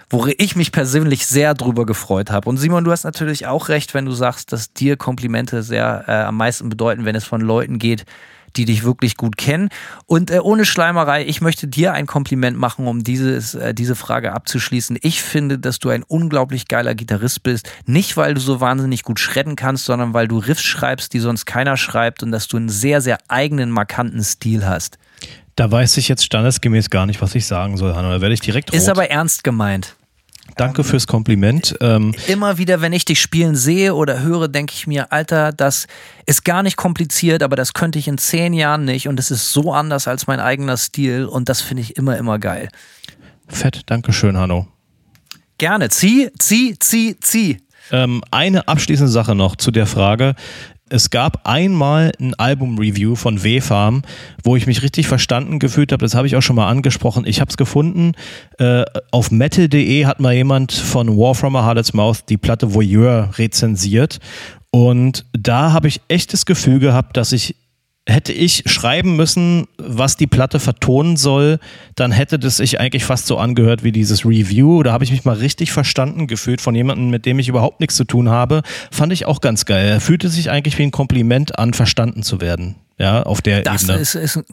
worüber 0.10 0.34
ich 0.38 0.56
mich 0.56 0.72
persönlich 0.72 1.26
sehr 1.26 1.54
drüber 1.54 1.86
gefreut 1.86 2.32
habe. 2.32 2.50
Und 2.50 2.58
Simon, 2.58 2.84
du 2.84 2.92
hast 2.92 3.04
natürlich 3.04 3.48
auch 3.48 3.70
recht, 3.70 3.94
wenn 3.94 4.06
du 4.06 4.12
sagst, 4.12 4.52
dass 4.52 4.74
dir 4.74 4.98
Komplimente 4.98 5.64
sehr 5.64 6.06
äh, 6.08 6.12
am 6.12 6.38
meisten 6.38 6.70
bedeuten, 6.70 7.06
wenn 7.06 7.16
es 7.16 7.26
von 7.26 7.42
Leuten 7.42 7.80
geht, 7.80 8.06
die 8.56 8.66
dich 8.66 8.84
wirklich 8.84 9.18
gut 9.18 9.38
kennen. 9.38 9.70
Und 10.06 10.32
äh, 10.32 10.40
ohne 10.40 10.66
Schleimerei, 10.66 11.26
ich 11.26 11.42
möchte 11.42 11.68
dir 11.68 11.94
ein 11.94 12.08
Kompliment 12.08 12.58
machen, 12.58 12.88
um 12.88 13.04
dieses, 13.04 13.56
äh, 13.56 13.74
diese 13.74 13.96
Frage 13.96 14.34
abzuschließen. 14.34 14.98
Ich 15.02 15.22
finde, 15.22 15.60
dass 15.60 15.80
du 15.80 15.90
ein 15.90 16.04
unglaublich 16.04 16.68
geiler 16.68 16.96
Gitarrist 16.96 17.44
bist. 17.44 17.70
Nicht, 17.86 18.18
weil 18.18 18.34
du 18.34 18.40
so 18.40 18.62
wahnsinnig 18.62 19.04
gut 19.04 19.20
schredden 19.20 19.56
kannst, 19.56 19.86
sondern 19.86 20.14
weil 20.14 20.28
du 20.28 20.40
Riffs 20.40 20.64
schreibst, 20.64 21.14
die 21.14 21.20
sonst 21.20 21.46
keiner 21.46 21.78
schreibt 21.78 22.24
und 22.24 22.32
dass 22.32 22.48
du 22.48 22.58
einen 22.58 22.70
sehr, 22.70 23.02
sehr 23.02 23.18
eigenen, 23.28 23.70
markanten 23.72 24.24
Stil 24.24 24.66
hast. 24.66 24.98
Da 25.58 25.72
weiß 25.72 25.98
ich 25.98 26.08
jetzt 26.08 26.24
standesgemäß 26.24 26.90
gar 26.90 27.06
nicht, 27.06 27.22
was 27.22 27.34
ich 27.36 27.48
sagen 27.48 27.78
soll, 27.78 27.96
Hanno. 27.96 28.12
Da 28.12 28.22
werde 28.22 28.34
ich 28.34 28.42
direkt 28.42 28.72
rot. 28.72 28.78
Ist 28.78 28.90
aber 28.90 29.10
ernst 29.10 29.44
gemeint. 29.44 29.97
Danke 30.58 30.84
fürs 30.84 31.06
Kompliment. 31.06 31.76
Ähm 31.82 32.14
Immer 32.28 32.58
wieder, 32.58 32.82
wenn 32.82 32.92
ich 32.92 33.06
dich 33.06 33.22
spielen 33.22 33.56
sehe 33.56 33.94
oder 33.94 34.22
höre, 34.22 34.48
denke 34.48 34.74
ich 34.76 34.88
mir, 34.88 35.12
Alter, 35.12 35.52
das 35.52 35.88
ist 36.26 36.44
gar 36.44 36.64
nicht 36.64 36.78
kompliziert, 36.78 37.44
aber 37.44 37.56
das 37.56 37.74
könnte 37.74 38.00
ich 38.00 38.08
in 38.08 38.18
zehn 38.18 38.54
Jahren 38.54 38.84
nicht 38.84 39.08
und 39.08 39.20
es 39.20 39.30
ist 39.32 39.54
so 39.54 39.72
anders 39.72 40.08
als 40.08 40.28
mein 40.28 40.40
eigener 40.40 40.78
Stil 40.78 41.26
und 41.26 41.48
das 41.48 41.62
finde 41.62 41.82
ich 41.84 41.96
immer, 41.96 42.18
immer 42.18 42.40
geil. 42.40 42.70
Fett, 43.48 43.82
danke 43.86 44.12
schön, 44.14 44.36
Hanno. 44.38 44.68
Gerne. 45.58 45.90
Zieh, 45.90 46.30
zieh, 46.38 46.78
zieh, 46.80 47.20
zieh. 47.20 47.58
Ähm, 47.92 48.24
eine 48.32 48.68
abschließende 48.68 49.12
Sache 49.12 49.34
noch 49.34 49.56
zu 49.56 49.72
der 49.72 49.86
Frage 49.86 50.36
es 50.90 51.10
gab 51.10 51.48
einmal 51.48 52.12
ein 52.20 52.34
Album-Review 52.34 53.16
von 53.16 53.44
W-Farm, 53.44 54.04
wo 54.44 54.56
ich 54.56 54.68
mich 54.68 54.82
richtig 54.82 55.08
verstanden 55.08 55.60
gefühlt 55.60 55.92
habe. 55.92 56.04
Das 56.04 56.16
habe 56.16 56.28
ich 56.28 56.36
auch 56.36 56.42
schon 56.42 56.56
mal 56.56 56.68
angesprochen. 56.68 57.26
Ich 57.26 57.42
habe 57.42 57.50
es 57.50 57.58
gefunden. 57.58 58.14
Äh, 58.58 58.86
auf 59.12 59.32
metal.de 59.32 60.06
hat 60.06 60.20
mal 60.20 60.34
jemand 60.34 60.72
von 60.72 61.18
War 61.18 61.36
From 61.36 61.56
a 61.56 61.64
Harlot's 61.64 61.94
Mouth 61.94 62.30
die 62.30 62.38
Platte 62.38 62.74
Voyeur 62.74 63.30
rezensiert. 63.38 64.20
Und 64.72 65.26
da 65.34 65.72
habe 65.72 65.88
ich 65.88 66.02
echt 66.08 66.34
das 66.34 66.46
Gefühl 66.46 66.80
gehabt, 66.80 67.18
dass 67.18 67.32
ich 67.32 67.56
hätte 68.08 68.32
ich 68.32 68.64
schreiben 68.66 69.16
müssen, 69.16 69.68
was 69.78 70.16
die 70.16 70.28
Platte 70.28 70.60
vertonen 70.60 71.18
soll, 71.18 71.60
dann 71.96 72.12
hätte 72.12 72.40
das 72.40 72.58
sich 72.58 72.80
eigentlich 72.80 73.04
fast 73.04 73.28
so 73.28 73.38
angehört 73.38 73.84
wie 73.84 73.92
dieses 73.92 74.26
Review. 74.26 74.82
Da 74.82 74.94
habe 74.94 75.04
ich 75.04 75.12
mich 75.12 75.26
mal 75.26 75.36
richtig 75.36 75.72
verstanden 75.72 76.26
gefühlt 76.26 76.62
von 76.62 76.74
jemandem, 76.74 77.10
mit 77.10 77.26
dem 77.26 77.38
ich 77.38 77.50
überhaupt 77.50 77.82
nichts 77.82 77.96
zu 77.96 78.06
tun 78.06 78.30
habe. 78.30 78.62
Fand 78.92 79.12
ich 79.12 79.26
auch 79.26 79.42
ganz 79.42 79.66
geil. 79.66 79.88
Er 79.90 80.02
fühlte 80.02 80.30
sich 80.30 80.50
eigentlich 80.50 80.78
wie 80.78 80.84
ein 80.84 80.92
Kompliment 80.92 81.60
an, 81.60 81.74
verstanden 81.74 82.24
zu 82.24 82.40
werden. 82.40 82.76
Ja, 82.98 83.24
auf 83.24 83.42
der 83.42 83.62
das 83.62 83.84
Ebene. 83.84 84.00
Ist, 84.00 84.16
ist 84.16 84.38
ein 84.38 84.46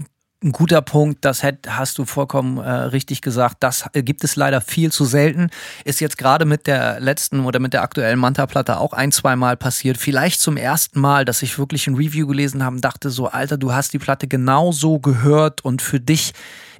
guter 0.52 0.82
Punkt, 0.82 1.24
das 1.24 1.42
hast 1.66 1.98
du 1.98 2.04
vollkommen 2.04 2.58
äh, 2.58 2.70
richtig 2.70 3.20
gesagt. 3.20 3.56
Das 3.60 3.86
gibt 3.92 4.24
es 4.24 4.36
leider 4.36 4.60
viel 4.60 4.92
zu 4.92 5.04
selten. 5.04 5.50
Ist 5.84 6.00
jetzt 6.00 6.18
gerade 6.18 6.44
mit 6.44 6.66
der 6.66 7.00
letzten 7.00 7.40
oder 7.40 7.60
mit 7.60 7.72
der 7.72 7.82
aktuellen 7.82 8.18
Manta-Platte 8.18 8.78
auch 8.78 8.92
ein, 8.92 9.12
zwei 9.12 9.36
Mal 9.36 9.56
passiert. 9.56 9.96
Vielleicht 9.96 10.40
zum 10.40 10.56
ersten 10.56 11.00
Mal, 11.00 11.24
dass 11.24 11.42
ich 11.42 11.58
wirklich 11.58 11.86
ein 11.86 11.94
Review 11.94 12.26
gelesen 12.26 12.62
habe 12.62 12.76
und 12.76 12.84
dachte 12.84 13.10
so, 13.10 13.28
Alter, 13.28 13.56
du 13.56 13.72
hast 13.72 13.92
die 13.92 13.98
Platte 13.98 14.26
genauso 14.26 14.98
gehört 14.98 15.64
und 15.64 15.82
für 15.82 16.00
dich 16.00 16.32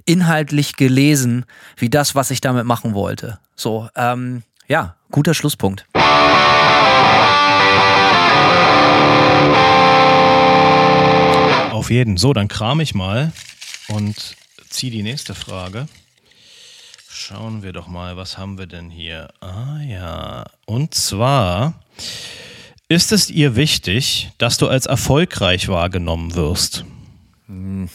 inhaltlich 0.05 0.75
gelesen, 0.75 1.45
wie 1.77 1.89
das, 1.89 2.15
was 2.15 2.31
ich 2.31 2.41
damit 2.41 2.65
machen 2.65 2.93
wollte. 2.93 3.39
So, 3.55 3.89
ähm, 3.95 4.43
ja, 4.67 4.95
guter 5.11 5.33
Schlusspunkt. 5.33 5.85
Auf 11.71 11.89
jeden. 11.89 12.17
So, 12.17 12.33
dann 12.33 12.47
kram 12.47 12.79
ich 12.79 12.95
mal 12.95 13.31
und 13.87 14.35
ziehe 14.69 14.91
die 14.91 15.03
nächste 15.03 15.35
Frage. 15.35 15.87
Schauen 17.07 17.63
wir 17.63 17.71
doch 17.71 17.87
mal, 17.87 18.17
was 18.17 18.37
haben 18.37 18.57
wir 18.57 18.67
denn 18.67 18.89
hier? 18.89 19.29
Ah 19.39 19.79
ja. 19.81 20.45
Und 20.65 20.93
zwar 20.93 21.79
ist 22.89 23.11
es 23.11 23.29
ihr 23.29 23.55
wichtig, 23.55 24.31
dass 24.37 24.57
du 24.57 24.67
als 24.67 24.85
erfolgreich 24.85 25.69
wahrgenommen 25.69 26.35
wirst? 26.35 26.83
es 27.47 27.91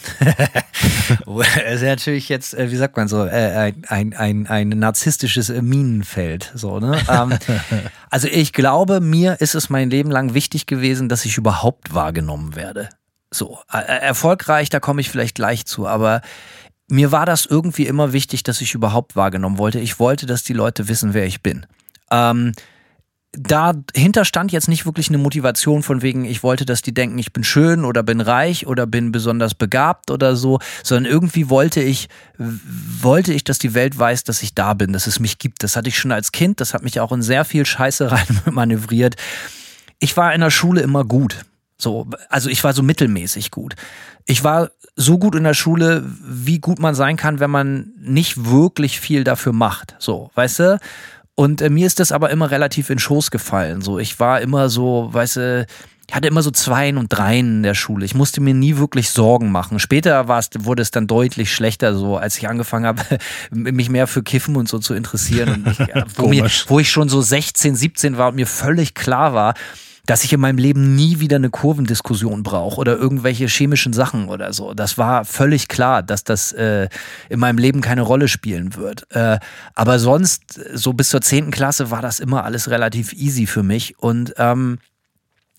ist 1.75 1.81
natürlich 1.81 2.29
jetzt, 2.29 2.53
äh, 2.53 2.71
wie 2.71 2.77
sagt 2.77 2.95
man 2.95 3.09
so, 3.09 3.25
äh, 3.25 3.73
ein, 3.87 4.13
ein, 4.13 4.47
ein 4.47 4.69
narzisstisches 4.69 5.49
Minenfeld. 5.49 6.53
So, 6.55 6.79
ne? 6.79 6.97
Ähm, 7.09 7.37
also 8.09 8.29
ich 8.29 8.53
glaube, 8.53 9.01
mir 9.01 9.41
ist 9.41 9.55
es 9.55 9.69
mein 9.69 9.89
Leben 9.89 10.09
lang 10.09 10.33
wichtig 10.33 10.67
gewesen, 10.67 11.09
dass 11.09 11.25
ich 11.25 11.37
überhaupt 11.37 11.93
wahrgenommen 11.93 12.55
werde. 12.55 12.87
So, 13.33 13.59
erfolgreich, 13.69 14.69
da 14.69 14.79
komme 14.79 15.01
ich 15.01 15.09
vielleicht 15.09 15.35
gleich 15.35 15.65
zu, 15.65 15.87
aber 15.87 16.21
mir 16.89 17.13
war 17.13 17.25
das 17.25 17.45
irgendwie 17.45 17.87
immer 17.87 18.11
wichtig, 18.11 18.43
dass 18.43 18.59
ich 18.59 18.73
überhaupt 18.73 19.15
wahrgenommen 19.15 19.57
wollte. 19.57 19.79
Ich 19.79 19.99
wollte, 19.99 20.25
dass 20.25 20.43
die 20.43 20.53
Leute 20.53 20.89
wissen, 20.89 21.13
wer 21.13 21.25
ich 21.25 21.41
bin. 21.41 21.65
Ähm, 22.11 22.51
dahinter 23.31 24.25
stand 24.25 24.51
jetzt 24.51 24.67
nicht 24.67 24.85
wirklich 24.85 25.07
eine 25.07 25.17
Motivation 25.17 25.83
von 25.83 26.01
wegen, 26.01 26.25
ich 26.25 26.43
wollte, 26.43 26.65
dass 26.65 26.81
die 26.81 26.93
denken, 26.93 27.17
ich 27.17 27.31
bin 27.31 27.45
schön 27.45 27.85
oder 27.85 28.03
bin 28.03 28.19
reich 28.19 28.67
oder 28.67 28.85
bin 28.85 29.13
besonders 29.13 29.55
begabt 29.55 30.11
oder 30.11 30.35
so, 30.35 30.59
sondern 30.83 31.09
irgendwie 31.09 31.49
wollte 31.49 31.81
ich, 31.81 32.09
wollte 32.37 33.33
ich, 33.33 33.45
dass 33.45 33.57
die 33.57 33.73
Welt 33.73 33.97
weiß, 33.97 34.25
dass 34.25 34.43
ich 34.43 34.53
da 34.53 34.73
bin, 34.73 34.91
dass 34.91 35.07
es 35.07 35.21
mich 35.21 35.39
gibt. 35.39 35.63
Das 35.63 35.77
hatte 35.77 35.87
ich 35.87 35.97
schon 35.97 36.11
als 36.11 36.33
Kind, 36.33 36.59
das 36.59 36.73
hat 36.73 36.83
mich 36.83 36.99
auch 36.99 37.13
in 37.13 37.21
sehr 37.21 37.45
viel 37.45 37.65
Scheiße 37.65 38.11
rein 38.11 38.41
manövriert. 38.51 39.15
Ich 39.99 40.17
war 40.17 40.33
in 40.33 40.41
der 40.41 40.51
Schule 40.51 40.81
immer 40.81 41.05
gut. 41.05 41.45
So, 41.81 42.07
also 42.29 42.49
ich 42.49 42.63
war 42.63 42.73
so 42.73 42.83
mittelmäßig 42.83 43.51
gut. 43.51 43.75
Ich 44.25 44.43
war 44.43 44.71
so 44.95 45.17
gut 45.17 45.35
in 45.35 45.43
der 45.43 45.53
Schule, 45.53 46.03
wie 46.05 46.59
gut 46.59 46.79
man 46.79 46.95
sein 46.95 47.17
kann, 47.17 47.39
wenn 47.39 47.49
man 47.49 47.91
nicht 47.97 48.45
wirklich 48.45 48.99
viel 48.99 49.23
dafür 49.23 49.53
macht. 49.53 49.95
So, 49.99 50.29
weißt 50.35 50.59
du? 50.59 50.79
Und 51.35 51.61
äh, 51.61 51.69
mir 51.69 51.87
ist 51.87 51.99
das 51.99 52.11
aber 52.11 52.29
immer 52.29 52.51
relativ 52.51 52.89
in 52.89 52.99
Schoß 52.99 53.31
gefallen. 53.31 53.81
So, 53.81 53.99
ich 53.99 54.19
war 54.19 54.41
immer 54.41 54.69
so, 54.69 55.09
weißt 55.11 55.35
du, 55.37 55.65
ich 56.07 56.15
hatte 56.15 56.27
immer 56.27 56.43
so 56.43 56.51
Zweien 56.51 56.97
und 56.97 57.07
Dreien 57.07 57.47
in 57.47 57.63
der 57.63 57.73
Schule. 57.73 58.03
Ich 58.03 58.15
musste 58.15 58.41
mir 58.41 58.53
nie 58.53 58.75
wirklich 58.75 59.09
Sorgen 59.11 59.49
machen. 59.49 59.79
Später 59.79 60.27
war 60.27 60.39
es, 60.39 60.49
wurde 60.59 60.81
es 60.81 60.91
dann 60.91 61.07
deutlich 61.07 61.53
schlechter, 61.53 61.95
so 61.95 62.17
als 62.17 62.37
ich 62.37 62.49
angefangen 62.49 62.85
habe, 62.85 63.01
mich 63.51 63.89
mehr 63.89 64.07
für 64.07 64.21
Kiffen 64.21 64.57
und 64.57 64.67
so 64.67 64.79
zu 64.79 64.93
interessieren. 64.93 65.63
Und 65.65 65.67
ich, 65.67 65.79
wo, 66.17 66.27
mir, 66.27 66.47
wo 66.67 66.79
ich 66.79 66.91
schon 66.91 67.07
so 67.07 67.21
16, 67.21 67.75
17 67.75 68.17
war 68.17 68.29
und 68.29 68.35
mir 68.35 68.47
völlig 68.47 68.93
klar 68.93 69.33
war, 69.33 69.53
dass 70.05 70.23
ich 70.23 70.33
in 70.33 70.39
meinem 70.39 70.57
Leben 70.57 70.95
nie 70.95 71.19
wieder 71.19 71.35
eine 71.35 71.49
Kurvendiskussion 71.49 72.43
brauche 72.43 72.79
oder 72.79 72.97
irgendwelche 72.97 73.47
chemischen 73.47 73.93
Sachen 73.93 74.29
oder 74.29 74.53
so. 74.53 74.73
Das 74.73 74.97
war 74.97 75.25
völlig 75.25 75.67
klar, 75.67 76.03
dass 76.03 76.23
das 76.23 76.51
äh, 76.53 76.89
in 77.29 77.39
meinem 77.39 77.57
Leben 77.57 77.81
keine 77.81 78.01
Rolle 78.01 78.27
spielen 78.27 78.75
wird. 78.75 79.05
Äh, 79.11 79.39
aber 79.75 79.99
sonst, 79.99 80.59
so 80.73 80.93
bis 80.93 81.09
zur 81.09 81.21
zehnten 81.21 81.51
Klasse, 81.51 81.91
war 81.91 82.01
das 82.01 82.19
immer 82.19 82.43
alles 82.43 82.69
relativ 82.69 83.13
easy 83.13 83.45
für 83.45 83.63
mich. 83.63 83.97
Und 83.99 84.33
ähm, 84.37 84.79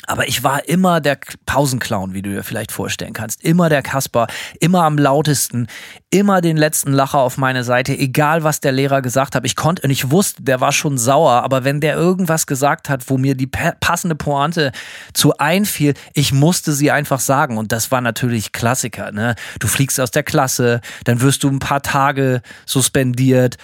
aber 0.07 0.27
ich 0.27 0.43
war 0.43 0.69
immer 0.69 1.01
der 1.01 1.19
Pausenclown, 1.47 2.15
wie 2.15 2.23
du 2.23 2.31
dir 2.31 2.43
vielleicht 2.43 2.73
vorstellen 2.73 3.13
kannst. 3.13 3.43
Immer 3.45 3.69
der 3.69 3.83
Kasper, 3.83 4.27
immer 4.61 4.83
am 4.85 4.99
lautesten, 4.99 5.69
immer 6.11 6.41
den 6.41 6.57
letzten 6.57 6.93
Lacher 6.93 7.19
auf 7.19 7.39
meine 7.39 7.65
Seite, 7.65 7.97
egal 7.97 8.43
was 8.43 8.61
der 8.61 8.73
Lehrer 8.73 9.01
gesagt 9.01 9.35
hat. 9.35 9.45
Ich 9.45 9.57
konnte 9.57 9.83
und 9.83 9.91
ich 9.91 10.11
wusste, 10.11 10.43
der 10.43 10.61
war 10.61 10.73
schon 10.73 10.99
sauer, 10.99 11.43
aber 11.43 11.65
wenn 11.65 11.81
der 11.81 11.97
irgendwas 11.97 12.47
gesagt 12.47 12.89
hat, 12.89 13.09
wo 13.09 13.17
mir 13.17 13.35
die 13.35 13.47
passende 13.47 14.17
Pointe 14.17 14.73
zu 15.13 15.39
einfiel, 15.39 15.95
ich 16.15 16.33
musste 16.33 16.73
sie 16.73 16.91
einfach 16.91 17.21
sagen. 17.21 17.57
Und 17.57 17.73
das 17.73 17.91
war 17.91 18.01
natürlich 18.01 18.53
Klassiker. 18.53 19.13
Ne? 19.13 19.37
Du 19.61 19.69
fliegst 19.69 20.01
aus 20.01 20.11
der 20.11 20.25
Klasse, 20.25 20.81
dann 21.05 21.21
wirst 21.21 21.45
du 21.45 21.49
ein 21.49 21.61
paar 21.61 21.83
Tage 21.83 22.43
suspendiert 22.67 23.57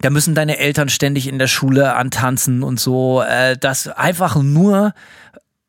da 0.00 0.10
müssen 0.10 0.34
deine 0.34 0.58
Eltern 0.58 0.90
ständig 0.90 1.26
in 1.28 1.38
der 1.38 1.46
Schule 1.46 1.94
antanzen 1.94 2.62
und 2.62 2.78
so. 2.78 3.22
Äh, 3.22 3.56
das 3.56 3.88
einfach 3.88 4.36
nur, 4.36 4.92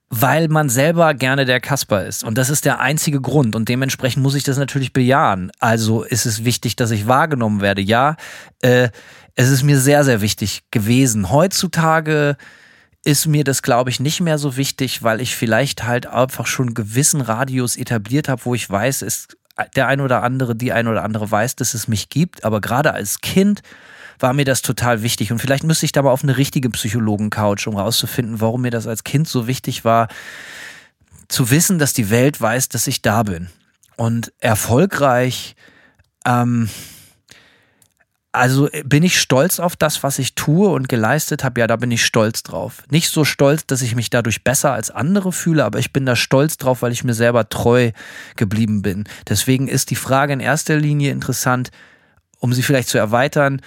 weil 0.09 0.47
man 0.47 0.69
selber 0.69 1.13
gerne 1.13 1.45
der 1.45 1.59
Kasper 1.59 2.05
ist. 2.05 2.23
Und 2.23 2.37
das 2.37 2.49
ist 2.49 2.65
der 2.65 2.79
einzige 2.79 3.21
Grund. 3.21 3.55
Und 3.55 3.69
dementsprechend 3.69 4.23
muss 4.23 4.35
ich 4.35 4.43
das 4.43 4.57
natürlich 4.57 4.93
bejahen. 4.93 5.51
Also 5.59 6.03
ist 6.03 6.25
es 6.25 6.45
wichtig, 6.45 6.75
dass 6.75 6.91
ich 6.91 7.07
wahrgenommen 7.07 7.61
werde. 7.61 7.81
Ja, 7.81 8.15
äh, 8.61 8.89
es 9.33 9.49
ist 9.49 9.63
mir 9.63 9.79
sehr, 9.79 10.03
sehr 10.03 10.21
wichtig 10.21 10.63
gewesen. 10.71 11.31
Heutzutage 11.31 12.37
ist 13.03 13.27
mir 13.27 13.43
das, 13.43 13.61
glaube 13.61 13.89
ich, 13.89 13.99
nicht 13.99 14.21
mehr 14.21 14.37
so 14.37 14.57
wichtig, 14.57 15.03
weil 15.03 15.21
ich 15.21 15.35
vielleicht 15.35 15.83
halt 15.83 16.07
einfach 16.07 16.47
schon 16.47 16.67
einen 16.67 16.75
gewissen 16.75 17.21
Radius 17.21 17.75
etabliert 17.75 18.29
habe, 18.29 18.45
wo 18.45 18.55
ich 18.55 18.69
weiß, 18.69 19.01
ist 19.01 19.37
der 19.75 19.87
ein 19.87 20.01
oder 20.01 20.23
andere, 20.23 20.55
die 20.55 20.71
ein 20.71 20.87
oder 20.87 21.03
andere 21.03 21.29
weiß, 21.29 21.55
dass 21.55 21.73
es 21.73 21.87
mich 21.87 22.09
gibt. 22.09 22.43
Aber 22.43 22.61
gerade 22.61 22.93
als 22.93 23.21
Kind 23.21 23.61
war 24.19 24.33
mir 24.33 24.45
das 24.45 24.61
total 24.61 25.01
wichtig. 25.01 25.31
Und 25.31 25.39
vielleicht 25.39 25.63
müsste 25.63 25.85
ich 25.85 25.91
da 25.91 26.01
mal 26.01 26.11
auf 26.11 26.23
eine 26.23 26.37
richtige 26.37 26.69
Psychologen-Couch, 26.69 27.67
um 27.67 27.77
rauszufinden, 27.77 28.41
warum 28.41 28.61
mir 28.61 28.71
das 28.71 28.87
als 28.87 29.03
Kind 29.03 29.27
so 29.27 29.47
wichtig 29.47 29.85
war, 29.85 30.07
zu 31.27 31.49
wissen, 31.51 31.79
dass 31.79 31.93
die 31.93 32.09
Welt 32.09 32.39
weiß, 32.39 32.69
dass 32.69 32.87
ich 32.87 33.01
da 33.01 33.23
bin. 33.23 33.49
Und 33.97 34.33
erfolgreich, 34.39 35.55
ähm, 36.25 36.69
also 38.35 38.69
bin 38.83 39.03
ich 39.03 39.19
stolz 39.19 39.59
auf 39.59 39.75
das, 39.75 40.03
was 40.03 40.19
ich 40.19 40.35
tue 40.35 40.69
und 40.69 40.89
geleistet 40.89 41.43
habe. 41.43 41.61
Ja, 41.61 41.67
da 41.67 41.77
bin 41.77 41.91
ich 41.91 42.05
stolz 42.05 42.43
drauf. 42.43 42.83
Nicht 42.89 43.09
so 43.09 43.23
stolz, 43.23 43.65
dass 43.65 43.81
ich 43.81 43.95
mich 43.95 44.09
dadurch 44.09 44.43
besser 44.43 44.73
als 44.73 44.91
andere 44.91 45.31
fühle, 45.31 45.63
aber 45.63 45.79
ich 45.79 45.93
bin 45.93 46.05
da 46.05 46.15
stolz 46.15 46.57
drauf, 46.57 46.81
weil 46.81 46.91
ich 46.91 47.03
mir 47.03 47.13
selber 47.13 47.47
treu 47.47 47.91
geblieben 48.35 48.81
bin. 48.81 49.05
Deswegen 49.27 49.67
ist 49.67 49.89
die 49.89 49.95
Frage 49.95 50.33
in 50.33 50.41
erster 50.41 50.75
Linie 50.75 51.11
interessant, 51.11 51.71
um 52.39 52.53
sie 52.53 52.63
vielleicht 52.63 52.89
zu 52.89 52.97
erweitern 52.97 53.61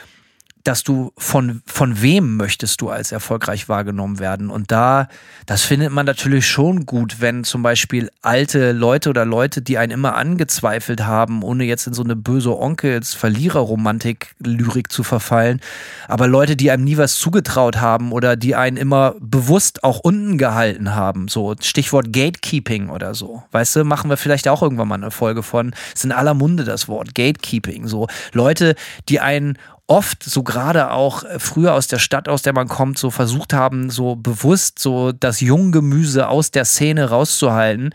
dass 0.65 0.83
du 0.83 1.13
von, 1.17 1.63
von 1.67 2.03
wem 2.03 2.37
möchtest 2.37 2.81
du 2.81 2.91
als 2.91 3.13
erfolgreich 3.13 3.69
wahrgenommen 3.69 4.19
werden? 4.19 4.51
Und 4.51 4.71
da, 4.71 5.09
das 5.47 5.63
findet 5.63 5.93
man 5.93 6.07
natürlich 6.07 6.47
schon 6.47 6.87
gut, 6.87 7.21
wenn 7.21 7.45
zum 7.45 7.63
Beispiel 7.63 8.11
alte 8.23 8.73
Leute 8.73 9.11
oder 9.11 9.25
Leute, 9.25 9.63
die 9.63 9.79
einen 9.79 9.93
immer 9.93 10.15
angezweifelt 10.15 11.05
haben, 11.05 11.43
ohne 11.43 11.65
jetzt 11.65 11.87
in 11.87 11.95
so 11.95 12.03
eine 12.03 12.17
böse 12.17 12.59
Onkels 12.59 13.15
Verliererromantik 13.15 14.35
Lyrik 14.39 14.93
zu 14.93 15.03
verfallen, 15.03 15.61
aber 16.07 16.27
Leute, 16.27 16.57
die 16.57 16.71
einem 16.71 16.85
nie 16.85 16.97
was 16.97 17.17
zugetraut 17.17 17.81
haben 17.81 18.13
oder 18.13 18.37
die 18.37 18.55
einen 18.55 18.77
immer 18.77 19.15
bewusst 19.21 19.85
auch 19.85 20.01
unten 20.01 20.39
gehalten 20.39 20.95
haben, 20.95 21.29
so 21.29 21.55
Stichwort 21.61 22.13
Gatekeeping 22.13 22.91
oder 22.91 23.15
so. 23.15 23.43
Weißt 23.53 23.77
du, 23.77 23.85
machen 23.85 24.11
wir 24.11 24.17
vielleicht 24.17 24.49
auch 24.49 24.63
irgendwann 24.63 24.89
mal 24.89 24.95
eine 24.97 25.11
Folge 25.11 25.43
von, 25.43 25.75
ist 25.95 26.05
in 26.05 26.13
aller 26.13 26.35
Munde 26.35 26.65
das 26.65 26.89
Wort 26.89 27.15
Gatekeeping, 27.15 27.87
so 27.87 28.07
Leute, 28.33 28.75
die 29.09 29.21
einen 29.21 29.59
oft 29.89 30.23
so 30.23 30.45
gerade 30.45 30.93
auch 30.93 31.25
äh, 31.25 31.41
früher 31.41 31.75
aus 31.75 31.89
der 31.89 31.99
Stadt, 31.99 32.29
aus 32.29 32.43
der 32.43 32.53
man 32.53 32.69
kommt, 32.69 32.99
so 32.99 33.11
versucht 33.11 33.53
haben, 33.53 33.91
so 33.91 34.15
bewusst 34.15 34.79
so 34.79 35.11
das 35.11 35.41
Junggemüse 35.41 36.29
aus 36.29 36.53
der 36.53 36.65
Szene 36.65 37.09
rauszuhalten. 37.09 37.95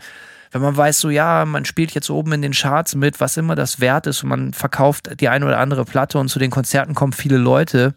Wenn 0.50 0.60
man 0.60 0.76
weiß, 0.76 1.00
so 1.00 1.10
ja, 1.10 1.44
man 1.46 1.64
spielt 1.64 1.92
jetzt 1.92 2.10
oben 2.10 2.32
in 2.32 2.42
den 2.42 2.52
Charts 2.52 2.94
mit, 2.94 3.20
was 3.20 3.36
immer 3.36 3.54
das 3.54 3.80
wert 3.80 4.06
ist 4.06 4.22
und 4.22 4.28
man 4.28 4.52
verkauft 4.52 5.20
die 5.20 5.28
eine 5.28 5.46
oder 5.46 5.58
andere 5.58 5.84
Platte 5.84 6.18
und 6.18 6.28
zu 6.28 6.38
den 6.38 6.50
Konzerten 6.50 6.94
kommen 6.94 7.12
viele 7.12 7.38
Leute. 7.38 7.94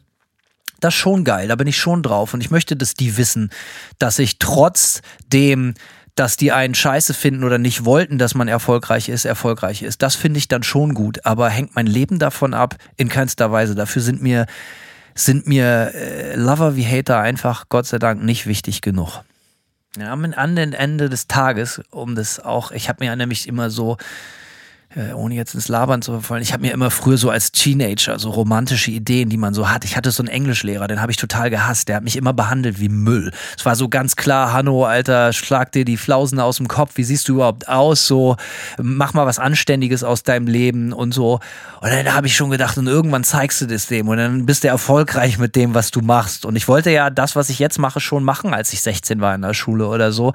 Das 0.79 0.93
ist 0.93 0.99
schon 0.99 1.23
geil, 1.23 1.47
da 1.47 1.55
bin 1.55 1.67
ich 1.67 1.77
schon 1.77 2.03
drauf 2.03 2.33
und 2.33 2.41
ich 2.41 2.51
möchte, 2.51 2.75
dass 2.75 2.93
die 2.93 3.17
wissen, 3.17 3.49
dass 3.97 4.19
ich 4.19 4.37
trotzdem 4.37 5.73
dass 6.17 6.35
die 6.35 6.51
einen 6.51 6.73
scheiße 6.73 7.13
finden 7.13 7.43
oder 7.43 7.59
nicht 7.59 7.85
wollten, 7.85 8.17
dass 8.17 8.33
man 8.33 8.47
erfolgreich 8.47 9.07
ist, 9.07 9.25
erfolgreich 9.25 9.83
ist. 9.83 10.01
Das 10.01 10.15
finde 10.15 10.39
ich 10.39 10.47
dann 10.47 10.63
schon 10.63 10.93
gut, 10.95 11.25
aber 11.25 11.49
hängt 11.49 11.75
mein 11.75 11.85
Leben 11.85 12.17
davon 12.17 12.53
ab? 12.53 12.75
In 12.95 13.07
keinster 13.07 13.51
Weise. 13.51 13.75
Dafür 13.75 14.01
sind 14.01 14.21
mir, 14.21 14.47
sind 15.13 15.45
mir 15.45 15.93
äh, 15.93 16.35
Lover 16.35 16.75
wie 16.75 16.85
Hater 16.85 17.19
einfach, 17.19 17.65
Gott 17.69 17.85
sei 17.85 17.99
Dank, 17.99 18.23
nicht 18.23 18.47
wichtig 18.47 18.81
genug. 18.81 19.21
Ja, 19.97 20.11
am 20.11 20.23
Ende 20.33 21.09
des 21.09 21.27
Tages, 21.27 21.81
um 21.91 22.15
das 22.15 22.39
auch, 22.39 22.71
ich 22.71 22.89
habe 22.89 23.05
mir 23.05 23.15
nämlich 23.15 23.47
immer 23.47 23.69
so 23.69 23.97
äh, 24.95 25.11
ohne 25.13 25.35
jetzt 25.35 25.53
ins 25.53 25.67
Labern 25.67 26.01
zu 26.01 26.13
verfallen, 26.13 26.41
ich 26.41 26.53
habe 26.53 26.61
mir 26.61 26.71
immer 26.71 26.89
früher 26.89 27.17
so 27.17 27.29
als 27.29 27.51
Teenager 27.51 28.19
so 28.19 28.29
romantische 28.29 28.91
Ideen, 28.91 29.29
die 29.29 29.37
man 29.37 29.53
so 29.53 29.69
hat. 29.69 29.83
Ich 29.83 29.97
hatte 29.97 30.11
so 30.11 30.23
einen 30.23 30.29
Englischlehrer, 30.29 30.87
den 30.87 31.01
habe 31.01 31.11
ich 31.11 31.17
total 31.17 31.49
gehasst. 31.49 31.89
Der 31.89 31.97
hat 31.97 32.03
mich 32.03 32.15
immer 32.15 32.33
behandelt 32.33 32.79
wie 32.79 32.87
Müll. 32.87 33.31
Es 33.57 33.65
war 33.65 33.75
so 33.75 33.89
ganz 33.89 34.15
klar, 34.15 34.53
Hanno, 34.53 34.85
Alter, 34.85 35.33
schlag 35.33 35.71
dir 35.73 35.83
die 35.83 35.97
Flausen 35.97 36.39
aus 36.39 36.57
dem 36.57 36.67
Kopf. 36.67 36.91
Wie 36.95 37.03
siehst 37.03 37.27
du 37.27 37.35
überhaupt 37.35 37.67
aus? 37.67 38.07
So, 38.07 38.37
mach 38.81 39.13
mal 39.13 39.25
was 39.25 39.39
Anständiges 39.39 40.03
aus 40.03 40.23
deinem 40.23 40.47
Leben 40.47 40.93
und 40.93 41.13
so. 41.13 41.39
Und 41.81 41.91
dann 41.91 42.13
habe 42.13 42.27
ich 42.27 42.35
schon 42.35 42.49
gedacht, 42.49 42.77
und 42.77 42.87
irgendwann 42.87 43.23
zeigst 43.23 43.61
du 43.61 43.65
das 43.65 43.87
dem 43.87 44.07
und 44.07 44.17
dann 44.17 44.45
bist 44.45 44.63
du 44.63 44.69
erfolgreich 44.69 45.37
mit 45.37 45.55
dem, 45.55 45.73
was 45.73 45.91
du 45.91 46.01
machst. 46.01 46.45
Und 46.45 46.55
ich 46.55 46.67
wollte 46.67 46.91
ja 46.91 47.09
das, 47.09 47.35
was 47.35 47.49
ich 47.49 47.59
jetzt 47.59 47.77
mache, 47.77 47.99
schon 47.99 48.23
machen, 48.23 48.53
als 48.53 48.71
ich 48.71 48.81
16 48.81 49.19
war 49.19 49.35
in 49.35 49.41
der 49.41 49.53
Schule 49.53 49.87
oder 49.87 50.11
so. 50.11 50.33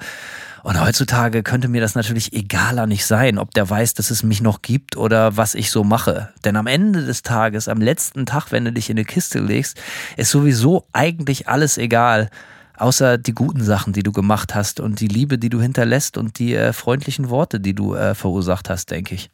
Und 0.63 0.79
heutzutage 0.79 1.43
könnte 1.43 1.67
mir 1.67 1.81
das 1.81 1.93
natürlich 1.93 2.31
egaler 2.31 2.87
nicht 2.87 3.05
sein, 3.05 3.37
ob 3.37 3.51
der 3.51 3.69
weiß, 3.69 3.95
dass 3.95 4.11
es 4.11 4.23
mich 4.23 4.41
noch 4.41 4.61
gibt 4.61 4.95
oder 4.95 5.35
was 5.35 5.55
ich 5.55 5.69
so 5.69 5.83
mache. 5.83 6.29
Denn 6.45 6.55
am 6.55 6.67
Ende 6.67 7.05
des 7.05 7.21
Tages, 7.21 7.67
am 7.67 7.81
letzten 7.81 8.25
Tag, 8.25 8.53
wenn 8.53 8.63
du 8.63 8.71
dich 8.71 8.89
in 8.89 8.97
eine 8.97 9.03
Kiste 9.03 9.39
legst, 9.39 9.77
ist 10.15 10.31
sowieso 10.31 10.87
eigentlich 10.93 11.49
alles 11.49 11.77
egal. 11.77 12.29
Außer 12.77 13.17
die 13.17 13.33
guten 13.33 13.61
Sachen, 13.61 13.91
die 13.91 14.03
du 14.03 14.13
gemacht 14.13 14.55
hast 14.55 14.79
und 14.79 15.01
die 15.01 15.09
Liebe, 15.09 15.37
die 15.37 15.49
du 15.49 15.61
hinterlässt 15.61 16.17
und 16.17 16.39
die 16.39 16.55
äh, 16.55 16.71
freundlichen 16.71 17.29
Worte, 17.29 17.59
die 17.59 17.75
du 17.75 17.95
äh, 17.95 18.15
verursacht 18.15 18.69
hast, 18.69 18.89
denke 18.89 19.15
ich. 19.15 19.29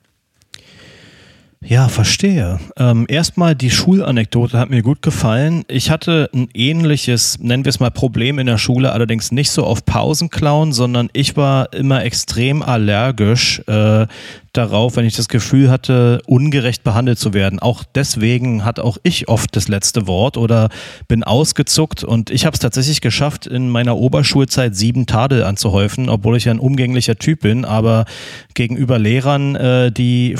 Ja, 1.61 1.89
verstehe. 1.89 2.57
Ähm, 2.77 3.05
erstmal 3.09 3.53
die 3.53 3.69
Schulanekdote 3.69 4.57
hat 4.57 4.69
mir 4.69 4.81
gut 4.81 5.01
gefallen. 5.01 5.65
Ich 5.67 5.91
hatte 5.91 6.29
ein 6.33 6.47
ähnliches, 6.53 7.37
nennen 7.39 7.65
wir 7.65 7.69
es 7.69 7.81
mal, 7.81 7.91
Problem 7.91 8.39
in 8.39 8.47
der 8.47 8.57
Schule, 8.57 8.93
allerdings 8.93 9.33
nicht 9.33 9.51
so 9.51 9.65
auf 9.65 9.83
Pausenklauen, 9.83 10.71
sondern 10.71 11.09
ich 11.11 11.35
war 11.35 11.73
immer 11.73 12.05
extrem 12.05 12.61
allergisch 12.61 13.61
äh, 13.67 14.07
darauf, 14.53 14.95
wenn 14.95 15.05
ich 15.05 15.17
das 15.17 15.27
Gefühl 15.27 15.69
hatte, 15.69 16.21
ungerecht 16.27 16.85
behandelt 16.85 17.19
zu 17.19 17.33
werden. 17.33 17.59
Auch 17.59 17.83
deswegen 17.83 18.63
hat 18.63 18.79
auch 18.79 18.97
ich 19.03 19.27
oft 19.27 19.53
das 19.53 19.67
letzte 19.67 20.07
Wort 20.07 20.37
oder 20.37 20.69
bin 21.09 21.25
ausgezuckt 21.25 22.05
und 22.05 22.29
ich 22.29 22.45
habe 22.45 22.53
es 22.53 22.61
tatsächlich 22.61 23.01
geschafft, 23.01 23.47
in 23.47 23.69
meiner 23.69 23.97
Oberschulzeit 23.97 24.77
sieben 24.77 25.07
Tadel 25.07 25.43
anzuhäufen, 25.43 26.07
obwohl 26.07 26.37
ich 26.37 26.47
ein 26.47 26.59
umgänglicher 26.59 27.17
Typ 27.17 27.41
bin, 27.41 27.65
aber 27.65 28.05
gegenüber 28.53 28.97
Lehrern, 28.97 29.55
äh, 29.55 29.91
die 29.91 30.37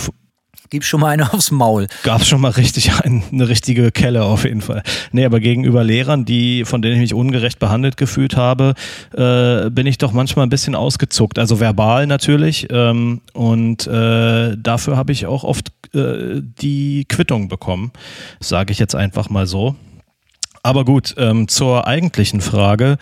Gib 0.70 0.84
schon 0.84 1.00
mal 1.00 1.08
eine 1.08 1.34
aufs 1.34 1.50
Maul. 1.50 1.88
Gab 2.04 2.24
schon 2.24 2.42
mal 2.42 2.52
richtig 2.52 2.92
ein, 3.04 3.24
eine 3.32 3.50
richtige 3.50 3.92
Kelle 3.92 4.24
auf 4.24 4.44
jeden 4.44 4.62
Fall. 4.62 4.84
Nee, 5.12 5.26
aber 5.26 5.40
gegenüber 5.40 5.84
Lehrern, 5.84 6.26
die, 6.26 6.64
von 6.66 6.82
denen 6.82 6.96
ich 6.96 7.02
mich 7.02 7.14
ungerecht 7.14 7.58
behandelt 7.58 7.98
gefühlt 7.98 8.36
habe, 8.36 8.76
äh, 9.14 9.70
bin 9.72 9.88
ich 9.88 9.98
doch 9.98 10.12
manchmal 10.12 10.46
ein 10.46 10.50
bisschen 10.50 10.76
ausgezuckt. 10.76 11.40
Also 11.40 11.60
verbal 11.60 12.06
natürlich. 12.06 12.68
Ähm, 12.70 13.22
und 13.34 13.88
äh, 13.88 14.56
dafür 14.58 14.96
habe 14.96 15.12
ich 15.12 15.26
auch 15.26 15.44
oft 15.44 15.72
äh, 15.96 16.42
die 16.62 17.06
Quittung 17.06 17.48
bekommen. 17.48 17.92
Sage 18.40 18.72
ich 18.72 18.78
jetzt 18.78 18.96
einfach 18.96 19.30
mal 19.30 19.48
so. 19.48 19.76
Aber 20.62 20.86
gut, 20.86 21.16
ähm, 21.18 21.48
zur 21.48 21.88
eigentlichen 21.88 22.42
Frage. 22.42 22.98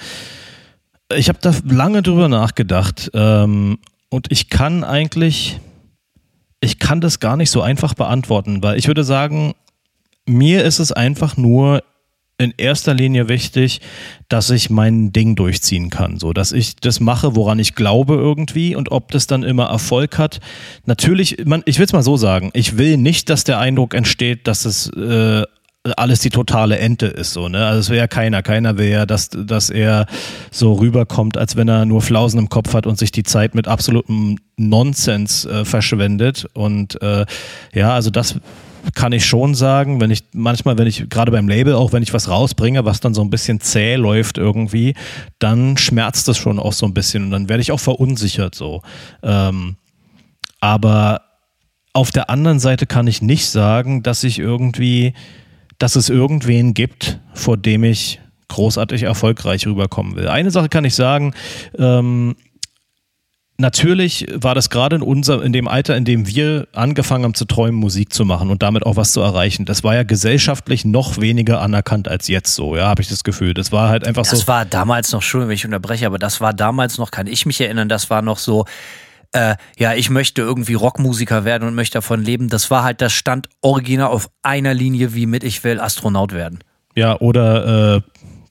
Ich 1.14 1.28
habe 1.28 1.40
da 1.42 1.54
lange 1.66 2.02
drüber 2.02 2.30
nachgedacht. 2.30 3.12
Ähm, 3.14 3.80
und 4.10 4.32
ich 4.32 4.50
kann 4.50 4.86
eigentlich 4.86 5.60
ich 6.68 6.80
kann 6.80 7.00
das 7.00 7.22
gar 7.22 7.38
nicht 7.38 7.50
so 7.50 7.62
einfach 7.62 7.94
beantworten, 7.94 8.62
weil 8.62 8.78
ich 8.78 8.88
würde 8.88 9.06
sagen, 9.06 9.54
mir 10.26 10.66
ist 10.66 10.80
es 10.80 10.92
einfach 10.92 11.38
nur 11.38 11.82
in 12.38 12.54
erster 12.58 12.94
Linie 12.94 13.30
wichtig, 13.30 13.80
dass 14.28 14.50
ich 14.50 14.70
mein 14.70 15.14
Ding 15.14 15.38
durchziehen 15.38 15.90
kann, 15.90 16.20
so 16.20 16.34
dass 16.34 16.52
ich 16.52 16.76
das 16.76 17.00
mache, 17.00 17.38
woran 17.38 17.58
ich 17.58 17.74
glaube 17.74 18.16
irgendwie 18.16 18.76
und 18.76 18.92
ob 18.92 19.12
das 19.12 19.28
dann 19.28 19.44
immer 19.44 19.68
Erfolg 19.68 20.18
hat. 20.18 20.42
Natürlich, 20.86 21.46
man, 21.46 21.64
ich 21.64 21.80
will 21.80 21.86
es 21.86 21.94
mal 21.94 22.04
so 22.04 22.18
sagen, 22.18 22.52
ich 22.54 22.78
will 22.78 22.98
nicht, 22.98 23.30
dass 23.30 23.46
der 23.46 23.60
Eindruck 23.60 23.94
entsteht, 23.94 24.46
dass 24.46 24.66
es 24.66 24.90
äh, 24.90 25.44
alles 25.96 26.20
die 26.20 26.30
totale 26.30 26.80
Ente 26.80 27.08
ist 27.08 27.34
so, 27.34 27.48
ne? 27.48 27.66
Also 27.66 27.80
es 27.80 27.90
wäre 27.90 28.00
ja 28.00 28.08
keiner. 28.08 28.44
Keiner 28.44 28.78
will 28.78 28.90
ja, 28.90 29.06
dass, 29.06 29.30
dass 29.30 29.70
er 29.70 30.06
so 30.52 30.74
rüberkommt, 30.74 31.38
als 31.38 31.56
wenn 31.56 31.68
er 31.70 31.86
nur 31.86 32.02
Flausen 32.02 32.40
im 32.40 32.50
Kopf 32.50 32.74
hat 32.74 32.86
und 32.88 32.98
sich 32.98 33.12
die 33.12 33.24
Zeit 33.24 33.56
mit 33.56 33.68
absolutem 33.68 34.38
Nonsens 34.58 35.46
äh, 35.46 35.64
verschwendet. 35.64 36.48
Und 36.54 37.02
äh, 37.02 37.26
ja, 37.74 37.94
also 37.94 38.10
das 38.10 38.36
kann 38.96 39.12
ich 39.12 39.26
schon 39.26 39.56
sagen, 39.56 40.00
wenn 40.00 40.12
ich 40.12 40.24
manchmal, 40.34 40.78
wenn 40.78 40.88
ich 40.88 41.10
gerade 41.10 41.32
beim 41.32 41.48
Label 41.48 41.74
auch, 41.74 41.94
wenn 41.94 42.04
ich 42.04 42.14
was 42.14 42.30
rausbringe, 42.30 42.86
was 42.86 43.00
dann 43.00 43.14
so 43.14 43.22
ein 43.22 43.30
bisschen 43.30 43.60
zäh 43.60 43.96
läuft 43.96 44.38
irgendwie, 44.38 44.94
dann 45.40 45.78
schmerzt 45.78 46.28
das 46.28 46.38
schon 46.38 46.60
auch 46.60 46.74
so 46.74 46.86
ein 46.86 46.94
bisschen 46.94 47.26
und 47.26 47.32
dann 47.32 47.50
werde 47.50 47.62
ich 47.62 47.72
auch 47.72 47.80
verunsichert 47.80 48.56
so. 48.56 48.82
Ähm, 49.24 49.76
aber 50.60 51.22
auf 51.94 52.12
der 52.12 52.30
anderen 52.30 52.60
Seite 52.60 52.86
kann 52.86 53.08
ich 53.08 53.22
nicht 53.22 53.48
sagen, 53.48 54.04
dass 54.04 54.24
ich 54.24 54.40
irgendwie 54.40 55.14
dass 55.78 55.96
es 55.96 56.10
irgendwen 56.10 56.74
gibt, 56.74 57.20
vor 57.34 57.58
dem 57.58 57.84
ich 57.84 58.20
großartig 58.48 59.04
erfolgreich 59.04 59.68
rüberkommen 59.68 60.16
will. 60.16 60.28
Eine 60.28 60.52
Sache 60.52 60.70
kann 60.70 60.86
ich 60.86 60.96
sagen, 60.96 61.34
ähm, 61.78 62.36
Natürlich 63.60 64.28
war 64.36 64.54
das 64.54 64.70
gerade 64.70 64.98
in 64.98 65.02
unser, 65.02 65.44
in 65.44 65.52
dem 65.52 65.68
Alter, 65.68 65.98
in 65.98 66.06
dem 66.06 66.28
wir 66.28 66.68
angefangen 66.74 67.24
haben 67.24 67.34
zu 67.34 67.46
träumen, 67.46 67.80
Musik 67.80 68.14
zu 68.14 68.24
machen 68.24 68.52
und 68.52 68.62
damit 68.62 68.86
auch 68.86 68.98
was 68.98 69.14
zu 69.14 69.22
erreichen. 69.22 69.66
Das 69.66 69.84
war 69.84 69.96
ja 69.96 70.04
gesellschaftlich 70.04 70.86
noch 70.86 71.20
weniger 71.20 71.60
anerkannt 71.60 72.08
als 72.08 72.28
jetzt 72.28 72.54
so, 72.54 72.78
ja, 72.78 72.88
habe 72.88 73.02
ich 73.02 73.08
das 73.08 73.24
Gefühl. 73.24 73.56
Das 73.56 73.72
war 73.72 73.90
halt 73.90 74.06
einfach 74.06 74.22
das 74.22 74.30
so. 74.30 74.38
Das 74.38 74.48
war 74.48 74.64
damals 74.66 75.12
noch, 75.12 75.22
Entschuldigung, 75.22 75.50
wenn 75.50 75.56
ich 75.56 75.66
unterbreche, 75.66 76.06
aber 76.06 76.20
das 76.20 76.40
war 76.40 76.54
damals 76.54 77.00
noch, 77.00 77.10
kann 77.10 77.26
ich 77.26 77.48
mich 77.48 77.60
erinnern, 77.60 77.90
das 77.90 78.12
war 78.12 78.22
noch 78.22 78.38
so, 78.38 78.66
äh, 79.38 79.56
ja, 79.78 79.94
ich 79.94 80.10
möchte 80.10 80.42
irgendwie 80.42 80.74
Rockmusiker 80.74 81.46
werden 81.46 81.68
und 81.68 81.76
möchte 81.76 82.00
davon 82.00 82.24
leben. 82.24 82.50
Das 82.50 82.72
war 82.72 82.84
halt, 82.84 83.02
das 83.02 83.14
stand 83.14 83.50
original 83.62 84.08
auf 84.08 84.30
einer 84.42 84.74
Linie 84.74 85.14
wie 85.14 85.26
mit 85.26 85.44
ich 85.44 85.64
will 85.64 85.80
Astronaut 85.80 86.34
werden. 86.34 86.60
Ja, 86.96 87.20
oder 87.20 87.98
äh, 87.98 88.02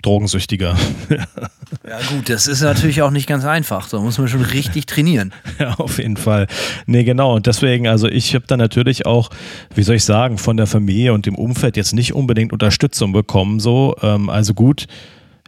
Drogensüchtiger. 0.02 0.76
ja 1.10 1.98
gut, 2.10 2.28
das 2.28 2.46
ist 2.46 2.60
natürlich 2.62 3.02
auch 3.02 3.10
nicht 3.10 3.26
ganz 3.26 3.44
einfach. 3.44 3.88
Da 3.88 3.98
muss 3.98 4.18
man 4.18 4.28
schon 4.28 4.42
richtig 4.42 4.86
trainieren. 4.86 5.32
Ja, 5.58 5.74
auf 5.78 5.98
jeden 5.98 6.18
Fall. 6.18 6.46
Nee, 6.84 7.02
genau. 7.02 7.34
Und 7.34 7.46
deswegen, 7.46 7.88
also 7.88 8.08
ich 8.08 8.34
habe 8.34 8.44
da 8.46 8.58
natürlich 8.58 9.06
auch, 9.06 9.30
wie 9.74 9.82
soll 9.82 9.96
ich 9.96 10.04
sagen, 10.04 10.36
von 10.36 10.58
der 10.58 10.66
Familie 10.66 11.14
und 11.14 11.24
dem 11.24 11.34
Umfeld 11.34 11.78
jetzt 11.78 11.94
nicht 11.94 12.12
unbedingt 12.12 12.52
Unterstützung 12.52 13.12
bekommen. 13.12 13.58
So, 13.58 13.96
ähm, 14.02 14.28
also 14.28 14.52
gut 14.52 14.86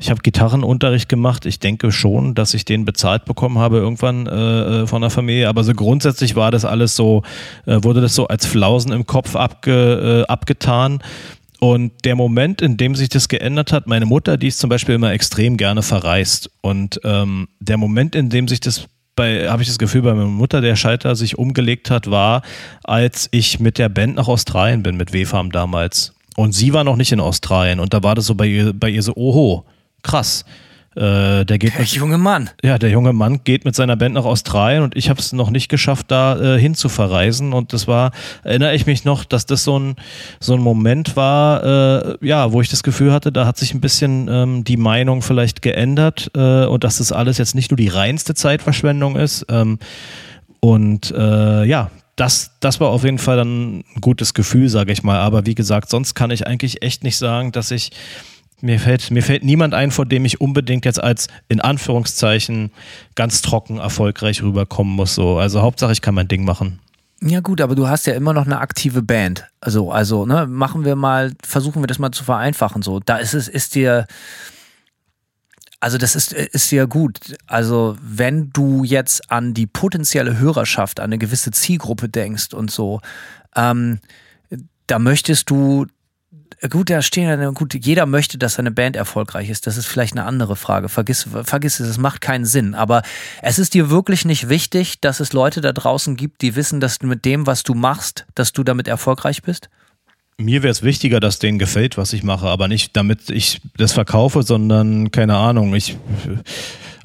ich 0.01 0.11
habe 0.11 0.21
Gitarrenunterricht 0.23 1.09
gemacht. 1.09 1.47
Ich 1.47 1.59
denke 1.59 1.91
schon, 1.93 2.35
dass 2.35 2.55
ich 2.55 2.65
den 2.65 2.85
bezahlt 2.85 3.25
bekommen 3.25 3.59
habe 3.59 3.79
irgendwann 3.79 4.27
äh, 4.27 4.83
äh, 4.83 4.87
von 4.87 5.01
der 5.01 5.11
Familie. 5.11 5.49
Aber 5.49 5.65
so 5.65 5.75
grundsätzlich 5.75 6.37
war 6.37 6.51
das 6.51 6.65
alles 6.65 6.95
so, 6.95 7.23
äh, 7.67 7.79
wurde 7.83 8.01
das 8.01 8.15
so 8.15 8.29
als 8.29 8.47
Flausen 8.47 8.93
im 8.93 9.07
Kopf 9.07 9.35
abge, 9.35 10.25
äh, 10.27 10.31
abgetan. 10.31 11.03
Und 11.61 11.93
der 12.05 12.15
Moment, 12.15 12.63
in 12.63 12.77
dem 12.77 12.95
sich 12.95 13.09
das 13.09 13.29
geändert 13.29 13.73
hat, 13.73 13.89
meine 13.89 14.07
Mutter, 14.07 14.37
die 14.37 14.47
ist 14.47 14.61
zum 14.61 14.71
Beispiel 14.71 14.95
immer 14.95 15.13
extrem 15.13 15.57
gerne 15.57 15.83
verreist. 15.83 16.51
Und 16.61 17.01
ähm, 17.03 17.49
der 17.59 17.79
Moment, 17.79 18.15
in 18.15 18.31
dem 18.31 18.47
sich 18.47 18.61
das 18.61 18.87
bei, 19.17 19.51
habe 19.51 19.63
ich 19.63 19.69
das 19.69 19.79
Gefühl, 19.79 20.03
bei 20.03 20.15
meiner 20.15 20.29
Mutter 20.29 20.61
der 20.61 20.77
Schalter 20.77 21.17
sich 21.17 21.37
umgelegt 21.37 21.91
hat, 21.91 22.09
war, 22.09 22.43
als 22.85 23.29
ich 23.33 23.59
mit 23.59 23.79
der 23.79 23.89
Band 23.89 24.15
nach 24.15 24.29
Australien 24.29 24.85
bin, 24.85 24.97
mit 24.97 25.13
WFAM 25.13 25.51
damals. 25.51 26.15
Und 26.37 26.53
sie 26.53 26.73
war 26.73 26.85
noch 26.85 26.95
nicht 26.95 27.11
in 27.11 27.19
Australien. 27.19 27.81
Und 27.81 27.93
da 27.93 28.05
war 28.05 28.15
das 28.15 28.27
so 28.27 28.37
bei 28.37 28.47
ihr, 28.47 28.73
bei 28.73 28.91
ihr 28.91 29.03
so, 29.03 29.17
oho, 29.17 29.65
krass. 30.03 30.45
Äh, 30.99 31.45
der 31.45 31.59
geht 31.59 31.75
der 31.75 31.81
mit, 31.83 31.91
junge 31.91 32.19
Mann. 32.19 32.51
Ja, 32.61 32.77
der 32.77 32.91
junge 32.91 33.13
Mann 33.13 33.45
geht 33.45 33.65
mit 33.65 33.77
seiner 33.77 33.95
Band 33.95 34.17
nach 34.17 34.25
Australien 34.25 34.83
und 34.83 34.97
ich 34.97 35.11
habe 35.11 35.21
es 35.21 35.33
noch 35.33 35.51
nicht 35.51 35.69
geschafft, 35.69 36.07
da 36.09 36.57
äh, 36.57 36.59
hin 36.59 36.75
zu 36.75 36.89
verreisen. 36.89 37.53
Und 37.53 37.73
das 37.73 37.87
war, 37.87 38.11
erinnere 38.43 38.75
ich 38.75 38.87
mich 38.87 39.05
noch, 39.05 39.25
dass 39.25 39.47
das 39.47 39.63
so 39.63 39.79
ein, 39.79 39.95
so 40.41 40.55
ein 40.55 40.61
Moment 40.61 41.15
war, 41.15 41.63
äh, 41.63 42.27
ja, 42.27 42.53
wo 42.53 42.61
ich 42.61 42.69
das 42.69 42.83
Gefühl 42.83 43.13
hatte, 43.13 43.31
da 43.31 43.47
hat 43.47 43.59
sich 43.59 43.75
ein 43.75 43.81
bisschen 43.81 44.27
ähm, 44.29 44.65
die 44.65 44.77
Meinung 44.77 45.23
vielleicht 45.23 45.63
geändert 45.63 46.33
äh, 46.35 46.65
und 46.65 46.83
dass 46.83 46.99
das 46.99 47.13
alles 47.13 47.39
jetzt 47.39 47.55
nicht 47.55 47.71
nur 47.71 47.77
die 47.77 47.89
reinste 47.89 48.35
Zeitverschwendung 48.35 49.15
ist. 49.15 49.47
Ähm, 49.51 49.79
und 50.59 51.13
äh, 51.13 51.65
ja, 51.65 51.93
das, 52.17 52.57
das 52.59 52.81
war 52.81 52.89
auf 52.89 53.05
jeden 53.05 53.19
Fall 53.19 53.37
dann 53.37 53.79
ein 53.79 54.01
gutes 54.01 54.35
Gefühl, 54.35 54.69
sage 54.69 54.91
ich 54.93 55.05
mal. 55.05 55.21
Aber 55.21 55.47
wie 55.47 55.55
gesagt, 55.55 55.91
sonst 55.91 56.15
kann 56.15 56.33
ich 56.33 56.45
eigentlich 56.49 56.83
echt 56.83 57.05
nicht 57.05 57.17
sagen, 57.17 57.53
dass 57.53 57.71
ich 57.71 57.93
mir 58.61 58.81
fällt, 58.81 59.11
mir 59.11 59.23
fällt 59.23 59.45
niemand 59.45 59.75
ein, 59.75 59.91
vor 59.91 60.07
dem 60.07 60.25
ich 60.25 60.41
unbedingt 60.41 60.85
jetzt 60.85 61.03
als 61.03 61.29
in 61.49 61.61
Anführungszeichen 61.61 62.71
ganz 63.15 63.43
trocken 63.43 63.79
erfolgreich 63.79 64.43
rüberkommen 64.43 64.95
muss. 64.95 65.15
So. 65.15 65.39
Also 65.39 65.63
Hauptsache, 65.63 65.93
ich 65.93 66.03
kann 66.03 66.15
mein 66.15 66.29
Ding 66.29 66.45
machen. 66.45 66.81
Ja 67.21 67.41
gut, 67.41 67.61
aber 67.61 67.75
du 67.75 67.89
hast 67.89 68.07
ja 68.07 68.15
immer 68.15 68.33
noch 68.33 68.47
eine 68.47 68.61
aktive 68.61 69.03
Band. 69.03 69.47
Also, 69.61 69.91
also, 69.91 70.25
ne, 70.25 70.47
machen 70.47 70.85
wir 70.85 70.95
mal, 70.95 71.33
versuchen 71.45 71.83
wir 71.83 71.89
das 71.89 71.99
mal 71.99 72.13
zu 72.13 72.23
vereinfachen. 72.23 72.83
So, 72.83 73.01
da 73.01 73.17
ist 73.17 73.35
es, 73.35 73.49
ist 73.49 73.75
dir, 73.75 74.07
also 75.81 75.99
das 75.99 76.15
ist, 76.15 76.33
ist 76.33 76.71
dir 76.71 76.87
gut. 76.87 77.37
Also, 77.49 77.97
wenn 78.01 78.51
du 78.51 78.85
jetzt 78.85 79.33
an 79.33 79.53
die 79.53 79.67
potenzielle 79.67 80.39
Hörerschaft, 80.39 81.01
an 81.01 81.07
eine 81.07 81.19
gewisse 81.19 81.51
Zielgruppe 81.51 82.09
denkst 82.09 82.55
und 82.55 82.71
so, 82.71 83.01
ähm, 83.57 83.99
da 84.87 85.01
möchtest 85.01 85.51
du 85.51 85.87
Gut, 86.71 86.91
da 86.91 87.03
stehen 87.03 87.29
ja, 87.29 87.51
gut, 87.51 87.75
jeder 87.75 88.07
möchte, 88.07 88.37
dass 88.39 88.55
seine 88.55 88.71
Band 88.71 88.97
erfolgreich 88.97 89.49
ist. 89.49 89.67
Das 89.67 89.77
ist 89.77 89.87
vielleicht 89.87 90.15
eine 90.15 90.25
andere 90.25 90.57
Frage. 90.57 90.89
Vergiss, 90.89 91.29
vergiss 91.45 91.79
es, 91.79 91.89
es 91.89 91.99
macht 91.99 92.21
keinen 92.21 92.45
Sinn. 92.45 92.75
Aber 92.75 93.03
es 93.43 93.59
ist 93.59 93.75
dir 93.75 93.91
wirklich 93.91 94.25
nicht 94.25 94.49
wichtig, 94.49 95.01
dass 95.01 95.21
es 95.21 95.33
Leute 95.33 95.61
da 95.61 95.73
draußen 95.73 96.17
gibt, 96.17 96.43
die 96.43 96.57
wissen, 96.57 96.81
dass 96.81 96.99
du 96.99 97.07
mit 97.07 97.25
dem, 97.25 97.47
was 97.47 97.63
du 97.63 97.75
machst, 97.75 98.27
dass 98.35 98.53
du 98.53 98.65
damit 98.65 98.89
erfolgreich 98.89 99.43
bist? 99.43 99.69
Mir 100.37 100.63
wäre 100.63 100.71
es 100.71 100.83
wichtiger, 100.83 101.19
dass 101.19 101.41
denen 101.41 101.59
gefällt, 101.59 101.97
was 101.97 102.13
ich 102.13 102.23
mache, 102.23 102.47
aber 102.47 102.69
nicht 102.69 102.97
damit 102.97 103.29
ich 103.29 103.61
das 103.77 103.93
verkaufe, 103.93 104.45
sondern 104.45 105.11
keine 105.11 105.37
Ahnung, 105.37 105.75
ich 105.75 105.97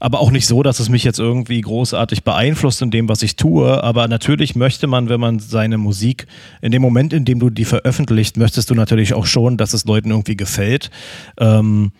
aber 0.03 0.19
auch 0.19 0.31
nicht 0.31 0.47
so, 0.47 0.63
dass 0.63 0.81
es 0.81 0.89
mich 0.89 1.05
jetzt 1.05 1.17
irgendwie 1.17 1.61
großartig 1.61 2.25
beeinflusst 2.25 2.81
in 2.81 2.91
dem, 2.91 3.07
was 3.07 3.21
ich 3.21 3.37
tue. 3.37 3.81
Aber 3.81 4.09
natürlich 4.09 4.53
möchte 4.53 4.85
man, 4.85 5.07
wenn 5.07 5.21
man 5.21 5.39
seine 5.39 5.77
Musik, 5.77 6.27
in 6.61 6.73
dem 6.73 6.81
Moment, 6.81 7.13
in 7.13 7.23
dem 7.23 7.39
du 7.39 7.49
die 7.49 7.63
veröffentlicht, 7.63 8.35
möchtest 8.35 8.69
du 8.69 8.75
natürlich 8.75 9.13
auch 9.13 9.25
schon, 9.25 9.55
dass 9.55 9.71
es 9.73 9.85
Leuten 9.85 10.11
irgendwie 10.11 10.35
gefällt. 10.35 10.91
Ähm, 11.37 11.93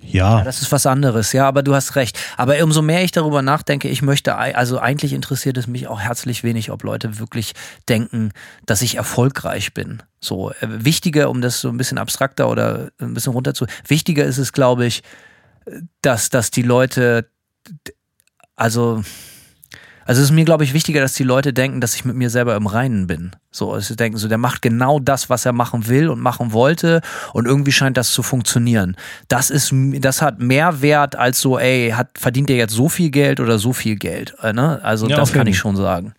ja. 0.00 0.38
ja. 0.38 0.44
Das 0.44 0.62
ist 0.62 0.70
was 0.70 0.86
anderes, 0.86 1.32
ja, 1.32 1.48
aber 1.48 1.64
du 1.64 1.74
hast 1.74 1.96
recht. 1.96 2.16
Aber 2.36 2.62
umso 2.62 2.80
mehr 2.80 3.02
ich 3.02 3.10
darüber 3.10 3.42
nachdenke, 3.42 3.88
ich 3.88 4.02
möchte, 4.02 4.36
also 4.36 4.78
eigentlich 4.78 5.12
interessiert 5.12 5.56
es 5.56 5.66
mich 5.66 5.88
auch 5.88 5.98
herzlich 5.98 6.44
wenig, 6.44 6.70
ob 6.70 6.84
Leute 6.84 7.18
wirklich 7.18 7.54
denken, 7.88 8.30
dass 8.66 8.82
ich 8.82 8.98
erfolgreich 8.98 9.74
bin. 9.74 10.00
So, 10.20 10.52
äh, 10.60 10.68
wichtiger, 10.68 11.28
um 11.30 11.40
das 11.40 11.60
so 11.60 11.70
ein 11.70 11.76
bisschen 11.76 11.98
abstrakter 11.98 12.48
oder 12.48 12.92
ein 13.00 13.14
bisschen 13.14 13.32
runter 13.32 13.52
zu, 13.52 13.66
wichtiger 13.88 14.24
ist 14.24 14.38
es, 14.38 14.52
glaube 14.52 14.86
ich, 14.86 15.02
dass, 16.02 16.30
dass 16.30 16.50
die 16.50 16.62
Leute, 16.62 17.28
also, 18.54 19.02
also 20.04 20.20
es 20.22 20.28
ist 20.28 20.34
mir, 20.34 20.44
glaube 20.44 20.62
ich, 20.62 20.72
wichtiger, 20.72 21.00
dass 21.00 21.14
die 21.14 21.24
Leute 21.24 21.52
denken, 21.52 21.80
dass 21.80 21.96
ich 21.96 22.04
mit 22.04 22.14
mir 22.14 22.30
selber 22.30 22.54
im 22.54 22.66
Reinen 22.66 23.06
bin. 23.08 23.32
So, 23.50 23.72
also 23.72 23.88
sie 23.88 23.96
denken 23.96 24.18
so, 24.18 24.28
der 24.28 24.38
macht 24.38 24.62
genau 24.62 25.00
das, 25.00 25.28
was 25.28 25.44
er 25.44 25.52
machen 25.52 25.88
will 25.88 26.08
und 26.08 26.20
machen 26.20 26.52
wollte 26.52 27.00
und 27.32 27.46
irgendwie 27.46 27.72
scheint 27.72 27.96
das 27.96 28.12
zu 28.12 28.22
funktionieren. 28.22 28.96
Das 29.28 29.50
ist, 29.50 29.72
das 29.72 30.22
hat 30.22 30.38
mehr 30.38 30.80
Wert 30.80 31.16
als 31.16 31.40
so, 31.40 31.58
ey, 31.58 31.90
hat, 31.90 32.10
verdient 32.18 32.48
der 32.48 32.56
jetzt 32.56 32.74
so 32.74 32.88
viel 32.88 33.10
Geld 33.10 33.40
oder 33.40 33.58
so 33.58 33.72
viel 33.72 33.96
Geld, 33.96 34.36
äh, 34.42 34.52
ne? 34.52 34.80
Also 34.84 35.08
ja, 35.08 35.16
das 35.16 35.32
kann 35.32 35.48
ich 35.48 35.58
schon 35.58 35.76
sagen. 35.76 36.14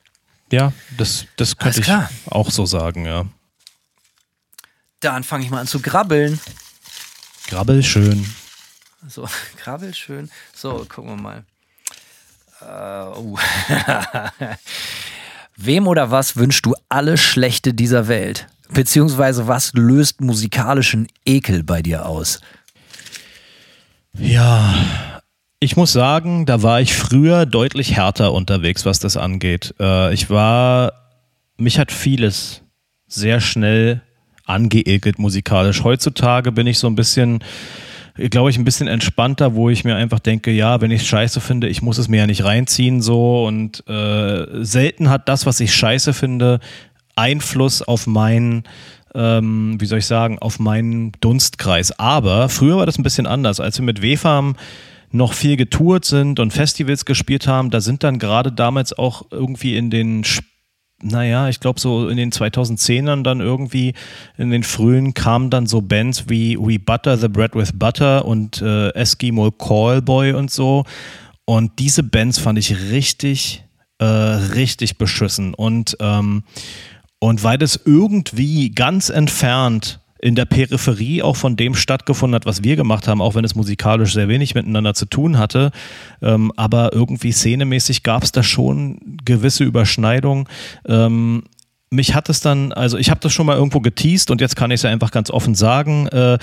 Ja, 0.52 0.74
das, 0.98 1.26
das 1.38 1.58
könnte 1.58 1.82
ich 1.82 1.92
auch 2.32 2.52
so 2.52 2.66
sagen, 2.66 3.06
ja. 3.06 3.26
Dann 5.00 5.24
fange 5.24 5.46
ich 5.46 5.52
mal 5.52 5.60
an 5.60 5.68
zu 5.68 5.80
grabbeln. 5.80 6.40
Grabbel 7.48 7.84
schön. 7.84 8.26
So, 9.06 9.28
krabbel 9.58 9.94
schön. 9.94 10.30
So, 10.54 10.86
gucken 10.90 11.18
wir 11.18 11.22
mal. 11.22 11.44
Uh, 12.62 13.20
uh. 13.20 13.38
Wem 15.58 15.88
oder 15.88 16.12
was 16.12 16.36
wünschst 16.36 16.66
du 16.66 16.76
alle 16.90 17.18
Schlechte 17.18 17.74
dieser 17.74 18.08
Welt? 18.08 18.48
Beziehungsweise 18.70 19.48
was 19.48 19.74
löst 19.74 20.22
musikalischen 20.22 21.08
Ekel 21.26 21.64
bei 21.64 21.82
dir 21.82 22.06
aus? 22.06 22.42
Ja, 24.14 24.74
ich 25.60 25.76
muss 25.76 25.94
sagen, 25.94 26.46
da 26.46 26.64
war 26.64 26.82
ich 26.82 26.96
früher 26.96 27.46
deutlich 27.46 27.96
härter 27.96 28.34
unterwegs, 28.34 28.86
was 28.86 29.00
das 29.00 29.18
angeht. 29.18 29.74
Äh, 29.80 30.14
ich 30.14 30.30
war, 30.30 30.94
mich 31.58 31.80
hat 31.80 31.92
vieles 31.92 32.62
sehr 33.08 33.40
schnell 33.40 34.02
angeekelt 34.46 35.20
musikalisch. 35.20 35.84
Heutzutage 35.84 36.52
bin 36.52 36.68
ich 36.68 36.80
so 36.80 36.88
ein 36.88 36.96
bisschen 36.96 37.44
glaube 38.18 38.50
ich, 38.50 38.58
ein 38.58 38.66
bisschen 38.66 38.88
entspannter, 38.88 39.56
wo 39.56 39.70
ich 39.70 39.84
mir 39.84 39.96
einfach 39.96 40.20
denke, 40.20 40.52
ja, 40.52 40.82
wenn 40.82 40.92
ich 40.92 41.02
es 41.02 41.08
scheiße 41.08 41.40
finde, 41.40 41.68
ich 41.68 41.82
muss 41.82 41.98
es 41.98 42.08
mir 42.08 42.18
ja 42.18 42.28
nicht 42.28 42.44
reinziehen 42.44 43.02
so 43.02 43.46
und 43.46 43.88
äh, 43.88 44.64
selten 44.64 45.10
hat 45.10 45.30
das, 45.30 45.46
was 45.46 45.60
ich 45.60 45.74
scheiße 45.74 46.14
finde, 46.14 46.60
Einfluss 47.16 47.82
auf 47.82 48.08
meinen 48.08 48.64
ähm, 49.16 49.78
wie 49.80 49.86
soll 49.86 50.00
ich 50.00 50.06
sagen, 50.06 50.38
auf 50.40 50.60
meinen 50.60 51.12
Dunstkreis. 51.20 51.98
Aber 51.98 52.50
früher 52.50 52.78
war 52.78 52.86
das 52.86 53.00
ein 53.00 53.04
bisschen 53.04 53.26
anders. 53.26 53.60
Als 53.60 53.80
wir 53.80 53.86
mit 53.86 54.04
WFAM 54.04 54.56
noch 55.12 55.34
viel 55.34 55.58
getourt 55.58 56.06
sind 56.06 56.40
und 56.40 56.52
Festivals 56.52 57.06
gespielt 57.06 57.48
haben, 57.48 57.70
da 57.70 57.82
sind 57.82 58.04
dann 58.04 58.20
gerade 58.20 58.52
damals 58.52 58.98
auch 58.98 59.26
irgendwie 59.32 59.76
in 59.76 59.90
den 59.90 60.22
Sp 60.22 60.46
naja, 61.02 61.48
ich 61.50 61.60
glaube 61.60 61.80
so 61.80 62.10
in 62.10 62.18
den 62.18 62.32
2010ern 62.32 63.24
dann 63.24 63.40
irgendwie, 63.40 63.94
in 64.38 64.50
den 64.50 64.64
frühen 64.64 65.14
kamen 65.14 65.50
dann 65.50 65.68
so 65.68 65.82
Bands 65.82 66.30
wie 66.30 66.58
We 66.58 66.80
Butter 66.80 67.18
the 67.18 67.28
Bread 67.28 67.56
with 67.56 67.74
Butter 67.74 68.26
und 68.26 68.62
äh, 68.62 68.90
Eskimo 68.90 69.52
Callboy 69.52 70.34
und 70.34 70.50
so. 70.50 70.86
Und 71.46 71.80
diese 71.80 72.04
Bands 72.04 72.40
fand 72.40 72.58
ich 72.58 72.92
richtig, 72.92 73.64
äh, 74.00 74.06
richtig 74.06 74.98
beschissen. 74.98 75.54
Und, 75.54 75.96
ähm, 76.00 76.44
und 77.20 77.44
weil 77.44 77.58
das 77.58 77.80
irgendwie 77.86 78.72
ganz 78.72 79.10
entfernt 79.10 80.00
in 80.20 80.36
der 80.36 80.46
Peripherie 80.46 81.22
auch 81.22 81.36
von 81.36 81.56
dem 81.56 81.76
stattgefunden 81.76 82.36
hat, 82.36 82.46
was 82.46 82.64
wir 82.64 82.76
gemacht 82.76 83.08
haben, 83.08 83.22
auch 83.22 83.36
wenn 83.36 83.46
es 83.46 83.56
musikalisch 83.56 84.14
sehr 84.14 84.28
wenig 84.28 84.56
miteinander 84.56 84.94
zu 84.94 85.06
tun 85.06 85.38
hatte. 85.38 85.72
Ähm, 86.22 86.52
aber 86.56 86.94
irgendwie 86.94 87.32
szenemäßig 87.32 88.04
gab 88.04 88.24
es 88.24 88.32
da 88.32 88.44
schon 88.44 89.00
gewisse 89.26 89.64
Überschneidungen. 89.64 90.48
Ähm, 90.88 91.44
mich 91.90 92.16
hat 92.16 92.30
es 92.30 92.42
dann, 92.42 92.74
also 92.74 92.98
ich 92.98 93.10
habe 93.10 93.20
das 93.22 93.32
schon 93.32 93.46
mal 93.46 93.56
irgendwo 93.56 93.80
geteased 93.80 94.30
und 94.30 94.42
jetzt 94.42 94.56
kann 94.56 94.72
ich 94.72 94.76
es 94.76 94.82
ja 94.84 94.90
einfach 94.90 95.12
ganz 95.12 95.32
offen 95.32 95.56
sagen. 95.56 96.08
Äh, 96.08 96.38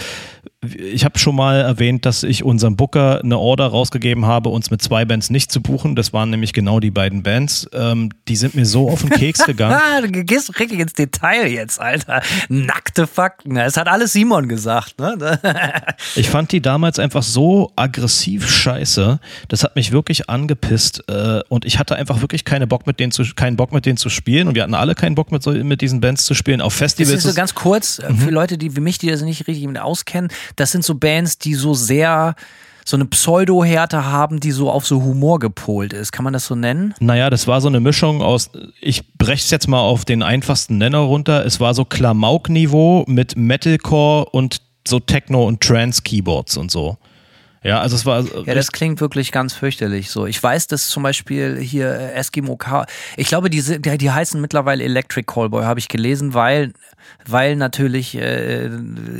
ich 0.77 1.05
habe 1.05 1.19
schon 1.19 1.37
mal 1.37 1.61
erwähnt, 1.61 2.07
dass 2.07 2.23
ich 2.23 2.43
unserem 2.43 2.77
Booker 2.77 3.21
eine 3.23 3.39
Order 3.39 3.67
rausgegeben 3.67 4.25
habe, 4.25 4.49
uns 4.49 4.71
mit 4.71 4.81
zwei 4.81 5.05
Bands 5.05 5.29
nicht 5.29 5.53
zu 5.53 5.61
buchen. 5.61 5.97
Das 5.97 6.13
waren 6.15 6.31
nämlich 6.31 6.53
genau 6.55 6.81
die 6.81 6.91
beiden 6.91 7.23
Bands. 7.23 7.69
Ähm, 7.73 8.11
die 8.29 8.37
sind 8.37 8.55
mir 8.55 8.65
so 8.65 8.89
auf 8.89 9.03
den 9.03 9.11
Keks 9.11 9.45
gegangen. 9.47 9.79
du 10.11 10.25
gehst 10.25 10.59
richtig 10.59 10.81
ins 10.81 10.95
Detail 10.95 11.49
jetzt, 11.49 11.81
Alter. 11.81 12.23
Nackte 12.49 13.07
Fakten. 13.07 13.57
Es 13.57 13.77
hat 13.77 13.89
alles 13.89 14.13
Simon 14.13 14.49
gesagt. 14.49 14.99
Ne? 14.99 15.39
ich 16.17 16.31
fand 16.31 16.53
die 16.53 16.63
damals 16.63 16.99
einfach 16.99 17.23
so 17.23 17.73
aggressiv 17.77 18.51
scheiße. 18.51 19.21
Das 19.49 19.65
hat 19.65 19.77
mich 19.77 19.93
wirklich 19.93 20.31
angepisst. 20.31 21.05
Äh, 21.09 21.41
und 21.49 21.65
ich 21.65 21.79
hatte 21.79 21.97
einfach 21.97 22.23
wirklich 22.23 22.45
keine 22.45 22.67
Bock 22.67 22.87
mit 22.87 23.01
denen 23.01 23.13
zu, 23.13 23.25
keinen 23.35 23.57
Bock 23.57 23.73
mit 23.73 23.85
denen 23.87 23.99
zu 23.99 24.09
spielen. 24.09 24.49
Und 24.49 24.55
wir 24.55 24.63
hatten 24.63 24.75
alle 24.75 24.95
keinen 24.95 25.15
Bock 25.15 25.31
mit, 25.35 25.43
so, 25.43 25.53
mit 25.53 25.81
diesen 25.81 26.01
Bands 26.01 26.25
zu 26.25 26.35
spielen. 26.35 26.61
Auf 26.61 26.73
Festivals. 26.73 27.15
Das 27.15 27.25
ist 27.25 27.31
so 27.31 27.37
ganz 27.37 27.55
kurz, 27.55 27.99
äh, 27.99 28.07
für 28.15 28.29
mhm. 28.29 28.35
Leute, 28.35 28.59
die 28.59 28.75
wie 28.77 28.81
mich, 28.81 28.99
die 28.99 29.09
das 29.09 29.21
nicht 29.23 29.47
richtig 29.47 29.65
auskennen 29.79 30.31
das 30.57 30.71
sind 30.71 30.85
so 30.85 30.95
Bands, 30.95 31.39
die 31.39 31.55
so 31.55 31.75
sehr 31.75 32.35
so 32.87 32.99
eine 32.99 33.07
Pseudo-Härte 33.07 34.05
haben, 34.05 34.41
die 34.41 34.51
so 34.51 34.71
auf 34.71 34.87
so 34.87 35.03
Humor 35.03 35.39
gepolt 35.39 35.95
ist. 35.95 36.13
Kann 36.13 36.23
man 36.23 36.35
das 36.35 36.45
so 36.47 36.55
nennen? 36.55 36.95
Naja, 37.01 37.31
das 37.31 37.47
war 37.47 37.63
so 37.63 37.69
eine 37.69 37.81
Mischung 37.81 38.21
aus, 38.21 38.51
ich 38.79 39.17
breche 39.17 39.43
es 39.43 39.51
jetzt 39.51 39.69
mal 39.69 39.81
auf 39.81 40.05
den 40.05 40.23
einfachsten 40.23 40.77
Nenner 40.77 40.99
runter. 40.99 41.47
Es 41.47 41.61
war 41.61 41.73
so 41.73 41.87
Klamauk-Niveau 41.87 43.05
mit 43.07 43.37
Metalcore 43.37 44.27
und 44.27 44.61
so 44.87 45.01
Techno- 45.01 45.47
und 45.47 45.63
Trance-Keyboards 45.63 46.59
und 46.59 46.71
so. 46.71 46.99
Ja, 47.65 47.81
also 47.81 47.97
es 47.97 48.05
war. 48.05 48.23
Ja, 48.45 48.55
das 48.55 48.73
klingt 48.73 49.01
wirklich 49.01 49.33
ganz 49.33 49.55
fürchterlich 49.55 50.11
so. 50.11 50.27
Ich 50.27 50.41
weiß, 50.41 50.67
dass 50.67 50.89
zum 50.89 51.03
Beispiel 51.03 51.59
hier 51.59 51.89
äh, 51.89 52.13
Eskimo 52.13 52.57
K. 52.57 52.87
Ich 53.17 53.29
glaube, 53.29 53.49
die, 53.49 53.63
die, 53.63 53.99
die 53.99 54.11
heißen 54.11 54.39
mittlerweile 54.39 54.85
Electric 54.85 55.25
Callboy, 55.27 55.65
habe 55.65 55.81
ich 55.81 55.89
gelesen, 55.89 56.35
weil 56.35 56.73
weil 57.27 57.57
natürlich 57.57 58.17
äh, 58.17 58.69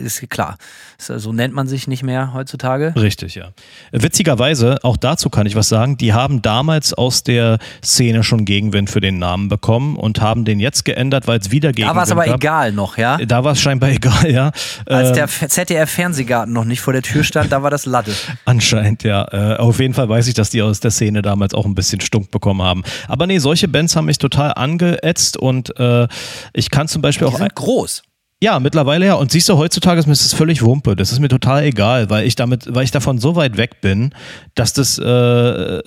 ist 0.03 0.29
klar, 0.29 0.59
so 0.99 1.33
nennt 1.33 1.55
man 1.55 1.67
sich 1.67 1.87
nicht 1.87 2.03
mehr 2.03 2.35
heutzutage. 2.35 2.93
Richtig, 2.97 3.35
ja. 3.35 3.51
Witzigerweise, 3.93 4.79
auch 4.83 4.97
dazu 4.97 5.31
kann 5.31 5.47
ich 5.47 5.57
was 5.57 5.69
sagen, 5.69 5.97
die 5.97 6.13
haben 6.13 6.43
damals 6.43 6.93
aus 6.93 7.23
der 7.23 7.59
Szene 7.83 8.23
schon 8.23 8.45
Gegenwind 8.45 8.91
für 8.91 9.01
den 9.01 9.19
Namen 9.19 9.49
bekommen 9.49 9.97
und 9.97 10.21
haben 10.21 10.45
den 10.45 10.61
jetzt 10.61 10.85
geändert, 10.85 11.27
weil 11.27 11.39
es 11.39 11.51
wieder 11.51 11.73
Gegenwind 11.73 11.93
Da 11.93 11.97
war 11.97 12.05
es 12.05 12.11
aber 12.11 12.25
gab. 12.27 12.37
egal 12.37 12.73
noch, 12.73 12.99
ja? 12.99 13.17
Da 13.19 13.45
war 13.45 13.53
es 13.53 13.61
scheinbar 13.61 13.89
egal, 13.91 14.31
ja. 14.31 14.53
Als 14.87 15.13
der 15.13 15.25
ähm, 15.25 15.49
ZDF-Fernsehgarten 15.49 16.53
noch 16.53 16.65
nicht 16.65 16.81
vor 16.81 16.93
der 16.93 17.03
Tür 17.03 17.25
stand, 17.25 17.53
da 17.53 17.63
war 17.63 17.71
das 17.71 17.87
Latte. 17.87 18.13
Anscheinend, 18.45 19.03
ja. 19.03 19.27
Äh, 19.31 19.57
auf 19.57 19.81
jeden 19.81 19.95
Fall 19.95 20.09
weiß 20.09 20.29
ich, 20.29 20.35
dass 20.35 20.51
die 20.51 20.63
aus 20.63 20.81
der 20.81 20.91
Szene 20.91 21.23
damals 21.23 21.55
auch 21.55 21.65
ein 21.65 21.75
bisschen 21.75 22.01
stunk 22.01 22.31
bekommen 22.31 22.63
haben. 22.63 22.83
Aber 23.09 23.27
nee, 23.27 23.39
solche 23.39 23.69
Bands 23.69 23.97
haben 23.97 24.07
mich 24.07 24.19
total 24.19 24.53
angeätzt 24.55 25.37
und 25.37 25.79
äh, 25.79 26.09
ich 26.53 26.71
kann 26.71 26.89
zum 26.89 27.03
Beispiel 27.03 27.29
die 27.29 27.35
auch. 27.35 27.39
Sind 27.39 27.55
groß. 27.55 28.03
Ja, 28.45 28.61
mittlerweile 28.61 29.07
ja. 29.07 29.15
Und 29.15 29.33
siehst 29.33 29.49
du, 29.49 29.57
heutzutage 29.57 29.99
ist 29.99 30.05
mir 30.05 30.13
das 30.13 30.35
völlig 30.35 30.63
Wumpe. 30.63 30.95
Das 30.97 31.13
ist 31.13 31.19
mir 31.19 31.29
total 31.29 31.65
egal, 31.65 32.11
weil 32.11 32.27
ich 32.27 32.37
damit, 32.37 32.67
weil 32.69 32.85
ich 32.85 32.91
davon 32.91 33.17
so 33.17 33.37
weit 33.37 33.57
weg 33.57 33.81
bin, 33.81 34.11
dass 34.55 34.75
das, 34.75 34.99
äh, 34.99 35.83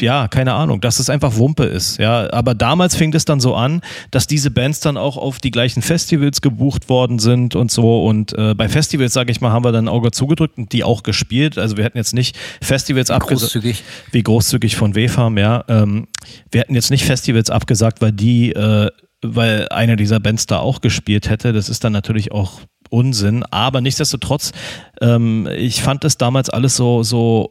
ja, 0.00 0.28
keine 0.28 0.52
Ahnung, 0.52 0.82
dass 0.82 0.98
das 0.98 1.08
einfach 1.08 1.36
Wumpe 1.36 1.64
ist. 1.64 1.96
Ja, 1.98 2.30
aber 2.30 2.54
damals 2.54 2.94
fing 2.94 3.14
es 3.14 3.24
dann 3.24 3.40
so 3.40 3.54
an, 3.54 3.80
dass 4.10 4.26
diese 4.26 4.50
Bands 4.50 4.80
dann 4.80 4.98
auch 4.98 5.16
auf 5.16 5.38
die 5.38 5.50
gleichen 5.50 5.80
Festivals 5.80 6.42
gebucht 6.42 6.90
worden 6.90 7.18
sind 7.18 7.56
und 7.56 7.70
so. 7.70 8.04
Und 8.04 8.34
äh, 8.36 8.52
bei 8.54 8.68
Festivals, 8.68 9.14
sage 9.14 9.32
ich 9.32 9.40
mal, 9.40 9.50
haben 9.50 9.64
wir 9.64 9.72
dann 9.72 9.86
ein 9.86 9.88
Auge 9.88 10.10
zugedrückt 10.10 10.58
und 10.58 10.74
die 10.74 10.84
auch 10.84 11.04
gespielt. 11.04 11.56
Also 11.56 11.78
wir 11.78 11.84
hätten 11.84 11.96
jetzt 11.96 12.12
nicht 12.12 12.36
Festivals 12.60 13.10
abgesagt. 13.10 13.52
Großzügig. 13.52 13.82
Wie 14.12 14.22
großzügig 14.22 14.76
von 14.76 14.94
WFAM, 14.94 15.38
ja. 15.38 15.64
Ähm, 15.68 16.08
wir 16.50 16.60
hätten 16.60 16.74
jetzt 16.74 16.90
nicht 16.90 17.06
Festivals 17.06 17.48
abgesagt, 17.48 18.02
weil 18.02 18.12
die 18.12 18.52
äh, 18.52 18.90
weil 19.24 19.68
eine 19.70 19.96
dieser 19.96 20.20
Bands 20.20 20.46
da 20.46 20.58
auch 20.58 20.80
gespielt 20.80 21.30
hätte. 21.30 21.52
Das 21.52 21.68
ist 21.68 21.82
dann 21.84 21.92
natürlich 21.92 22.32
auch 22.32 22.60
Unsinn. 22.90 23.42
Aber 23.44 23.80
nichtsdestotrotz, 23.80 24.52
ähm, 25.00 25.48
ich 25.56 25.82
fand 25.82 26.04
das 26.04 26.18
damals 26.18 26.50
alles 26.50 26.76
so, 26.76 27.02
so 27.02 27.50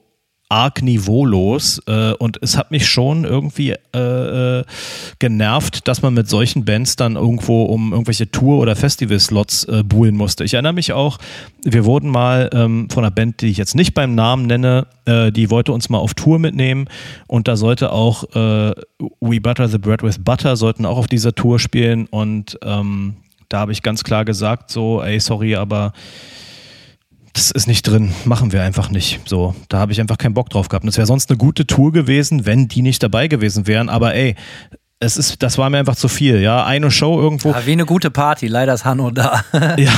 arg 0.53 0.84
niveaulos 0.84 1.81
äh, 1.88 2.11
und 2.13 2.38
es 2.43 2.57
hat 2.57 2.69
mich 2.69 2.88
schon 2.88 3.23
irgendwie 3.23 3.73
äh, 3.95 4.59
äh, 4.59 4.63
genervt, 5.17 5.88
dass 5.88 6.03
man 6.03 6.13
mit 6.13 6.30
solchen 6.30 6.63
Bands 6.63 6.95
dann 6.95 7.15
irgendwo 7.15 7.63
um 7.63 7.91
irgendwelche 7.91 8.30
Tour- 8.30 8.59
oder 8.59 8.75
Festival-Slots 8.75 9.63
äh, 9.63 9.84
buhlen 9.84 10.15
musste. 10.15 10.43
Ich 10.43 10.53
erinnere 10.53 10.73
mich 10.73 10.93
auch, 10.93 11.17
wir 11.63 11.85
wurden 11.85 12.07
mal 12.07 12.51
ähm, 12.53 12.88
von 12.91 13.03
einer 13.03 13.09
Band, 13.09 13.41
die 13.41 13.47
ich 13.47 13.57
jetzt 13.57 13.73
nicht 13.73 13.95
beim 13.95 14.13
Namen 14.13 14.45
nenne, 14.45 14.85
äh, 15.05 15.31
die 15.31 15.49
wollte 15.49 15.71
uns 15.71 15.89
mal 15.89 15.97
auf 15.97 16.13
Tour 16.13 16.38
mitnehmen 16.38 16.85
und 17.25 17.47
da 17.47 17.55
sollte 17.55 17.91
auch 17.91 18.23
äh, 18.35 18.73
We 19.21 19.41
Butter 19.41 19.67
the 19.67 19.80
Bread 19.80 20.03
with 20.03 20.19
Butter 20.19 20.55
sollten 20.55 20.85
auch 20.85 20.97
auf 20.97 21.07
dieser 21.07 21.34
Tour 21.34 21.57
spielen 21.57 22.05
und 22.05 22.59
ähm, 22.63 23.15
da 23.49 23.59
habe 23.59 23.71
ich 23.71 23.81
ganz 23.81 24.03
klar 24.03 24.23
gesagt, 24.23 24.69
so, 24.69 25.01
ey, 25.01 25.19
sorry, 25.19 25.55
aber 25.55 25.93
das 27.34 27.49
ist 27.49 27.68
nicht 27.68 27.84
drin, 27.84 28.14
machen 28.26 28.51
wir 28.51 28.61
einfach 28.61 28.89
nicht. 28.91 29.19
So, 29.26 29.55
da 29.68 29.80
habe 29.80 29.91
ich 29.91 29.99
einfach 29.99 30.18
keinen 30.18 30.35
Bock 30.35 30.49
drauf 30.49 30.69
gehabt. 30.69 30.84
Und 30.84 30.89
es 30.89 30.97
wäre 30.97 31.07
sonst 31.07 31.30
eine 31.30 31.38
gute 31.38 31.65
Tour 31.65 31.91
gewesen, 31.91 32.45
wenn 32.45 32.68
die 32.68 32.84
nicht 32.84 33.01
dabei 33.01 33.27
gewesen 33.27 33.65
wären. 33.65 33.89
Aber 33.89 34.14
ey, 34.14 34.35
es 34.99 35.18
ist, 35.18 35.41
das 35.41 35.57
war 35.57 35.69
mir 35.69 35.80
einfach 35.80 35.95
zu 35.95 36.07
viel. 36.07 36.41
Ja, 36.41 36.64
eine 36.65 36.91
Show 36.91 37.19
irgendwo. 37.19 37.49
Ja, 37.49 37.65
wie 37.65 37.72
eine 37.72 37.85
gute 37.85 38.11
Party. 38.11 38.47
Leider 38.47 38.73
ist 38.73 38.85
Hanno 38.85 39.10
da. 39.10 39.43
ja, 39.77 39.91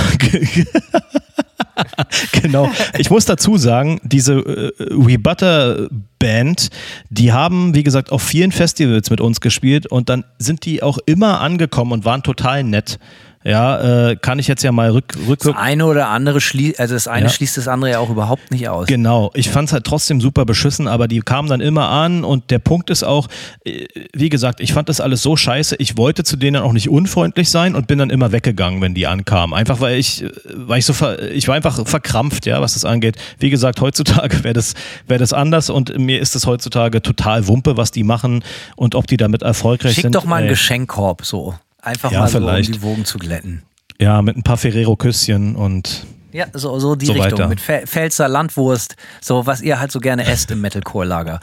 genau. 2.41 2.71
Ich 2.97 3.09
muss 3.09 3.25
dazu 3.25 3.57
sagen, 3.57 3.99
diese 4.03 4.35
äh, 4.35 4.71
We 4.91 5.19
Butter 5.19 5.89
Band, 6.19 6.69
die 7.09 7.33
haben, 7.33 7.75
wie 7.75 7.83
gesagt, 7.83 8.11
auf 8.11 8.21
vielen 8.21 8.51
Festivals 8.51 9.09
mit 9.09 9.19
uns 9.21 9.41
gespielt 9.41 9.87
und 9.87 10.09
dann 10.09 10.23
sind 10.39 10.65
die 10.65 10.81
auch 10.81 10.97
immer 11.05 11.41
angekommen 11.41 11.91
und 11.91 12.05
waren 12.05 12.23
total 12.23 12.63
nett. 12.63 12.97
Ja, 13.45 14.09
äh, 14.09 14.15
kann 14.15 14.39
ich 14.39 14.47
jetzt 14.47 14.63
ja 14.63 14.71
mal 14.71 14.89
rück, 14.89 15.15
rückwirkend. 15.15 15.55
Das 15.55 15.63
eine 15.63 15.85
oder 15.85 16.07
andere 16.07 16.41
schließt, 16.41 16.79
also 16.79 16.95
das 16.95 17.07
eine 17.07 17.27
ja. 17.27 17.31
schließt 17.31 17.57
das 17.57 17.67
andere 17.67 17.91
ja 17.91 17.99
auch 17.99 18.09
überhaupt 18.09 18.49
nicht 18.49 18.67
aus. 18.67 18.87
Genau. 18.87 19.29
Ich 19.35 19.51
fand 19.51 19.69
es 19.69 19.73
halt 19.73 19.85
trotzdem 19.85 20.19
super 20.19 20.45
beschissen, 20.45 20.87
aber 20.87 21.07
die 21.07 21.19
kamen 21.19 21.47
dann 21.47 21.61
immer 21.61 21.89
an 21.89 22.23
und 22.23 22.49
der 22.49 22.57
Punkt 22.57 22.89
ist 22.89 23.03
auch, 23.03 23.27
äh, 23.63 23.85
wie 24.13 24.29
gesagt, 24.29 24.61
ich 24.61 24.73
fand 24.73 24.89
das 24.89 24.99
alles 24.99 25.21
so 25.21 25.35
scheiße. 25.35 25.75
Ich 25.77 25.95
wollte 25.95 26.23
zu 26.23 26.37
denen 26.37 26.59
auch 26.59 26.73
nicht 26.73 26.89
unfreundlich 26.89 27.51
sein 27.51 27.75
und 27.75 27.85
bin 27.85 27.99
dann 27.99 28.09
immer 28.09 28.31
weggegangen, 28.31 28.81
wenn 28.81 28.95
die 28.95 29.05
ankamen. 29.05 29.55
Einfach 29.55 29.79
weil 29.79 29.99
ich, 29.99 30.23
äh, 30.23 30.31
weil 30.55 30.79
ich 30.79 30.87
so, 30.87 30.95
ich 31.31 31.47
war 31.47 31.53
einfach 31.53 31.87
verkrampft, 31.87 32.47
ja, 32.47 32.61
was 32.61 32.73
das 32.73 32.83
angeht. 32.83 33.15
Wie 33.37 33.51
gesagt, 33.51 33.79
heutzutage 33.79 34.43
wäre 34.43 34.55
das, 34.55 34.73
wäre 35.05 35.19
das 35.19 35.33
anders 35.33 35.69
und 35.69 35.95
mir 35.99 36.19
ist 36.19 36.35
es 36.35 36.47
heutzutage 36.47 37.03
total 37.03 37.47
Wumpe, 37.47 37.77
was 37.77 37.91
die 37.91 38.03
machen 38.03 38.43
und 38.75 38.95
ob 38.95 39.05
die 39.05 39.17
damit 39.17 39.43
erfolgreich 39.43 39.93
Schick 39.93 40.01
sind. 40.01 40.13
Schick 40.13 40.21
doch 40.23 40.27
mal 40.27 40.37
einen 40.37 40.49
Geschenkkorb 40.49 41.23
so. 41.23 41.53
Einfach 41.85 42.11
ja, 42.11 42.21
mal 42.21 42.27
so, 42.27 42.39
um 42.39 42.61
die 42.61 42.81
Wogen 42.81 43.05
zu 43.05 43.19
glätten. 43.19 43.61
Ja, 43.99 44.21
mit 44.23 44.35
ein 44.35 44.43
paar 44.43 44.57
Ferrero-Küsschen 44.57 45.55
und. 45.55 46.05
Ja, 46.31 46.47
so, 46.51 46.79
so 46.79 46.95
die 46.95 47.05
so 47.05 47.13
Richtung. 47.13 47.39
Weiter. 47.39 47.47
Mit 47.47 47.61
Pfälzer 47.61 48.27
Landwurst, 48.27 48.95
so 49.21 49.45
was 49.45 49.61
ihr 49.61 49.79
halt 49.79 49.91
so 49.91 49.99
gerne 49.99 50.25
esst 50.25 50.51
im 50.51 50.61
Metalcore-Lager. 50.61 51.39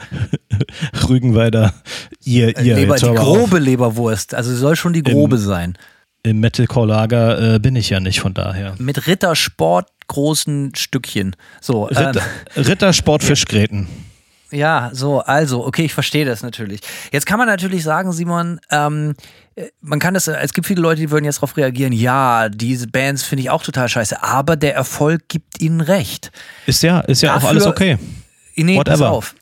Rügenweider, 1.09 1.73
ihr, 2.23 2.55
ihr. 2.59 2.75
Leber, 2.75 2.97
die 2.97 3.05
grobe 3.05 3.55
auf. 3.55 3.59
Leberwurst, 3.59 4.35
also 4.35 4.53
soll 4.53 4.75
schon 4.75 4.93
die 4.93 5.01
grobe 5.01 5.37
Im, 5.37 5.41
sein. 5.41 5.77
Im 6.23 6.41
Metalcore-Lager 6.41 7.55
äh, 7.55 7.59
bin 7.59 7.75
ich 7.75 7.89
ja 7.89 8.01
nicht 8.01 8.19
von 8.19 8.33
daher. 8.33 8.75
Mit 8.77 9.07
Rittersport 9.07 9.87
großen 10.07 10.75
Stückchen. 10.75 11.35
So, 11.61 11.85
Ritter, 11.85 12.21
ähm, 12.55 12.63
Rittersport 12.63 13.23
Fischgräten. 13.23 13.87
Ja, 14.53 14.91
so, 14.93 15.19
also, 15.21 15.65
okay, 15.65 15.85
ich 15.85 15.93
verstehe 15.93 16.25
das 16.25 16.43
natürlich. 16.43 16.81
Jetzt 17.11 17.25
kann 17.25 17.39
man 17.39 17.47
natürlich 17.47 17.83
sagen, 17.83 18.11
Simon, 18.11 18.59
ähm, 18.69 19.15
äh, 19.55 19.69
man 19.81 19.99
kann 19.99 20.13
das, 20.13 20.27
es 20.27 20.53
gibt 20.53 20.67
viele 20.67 20.81
Leute, 20.81 21.01
die 21.01 21.09
würden 21.09 21.25
jetzt 21.25 21.37
darauf 21.37 21.57
reagieren, 21.57 21.91
ja, 21.91 22.49
diese 22.49 22.87
Bands 22.87 23.23
finde 23.23 23.41
ich 23.41 23.49
auch 23.49 23.63
total 23.63 23.89
scheiße, 23.89 24.21
aber 24.21 24.55
der 24.55 24.75
Erfolg 24.75 25.27
gibt 25.27 25.59
ihnen 25.59 25.81
recht. 25.81 26.31
Ist 26.67 26.83
ja, 26.83 26.99
ist 26.99 27.23
ja 27.23 27.33
Dafür, 27.33 27.47
auch 27.47 27.51
alles 27.51 27.65
okay. 27.65 27.97
Nee, 28.55 28.77
Whatever. 28.77 28.97
pass 28.97 29.01
auf. 29.01 29.35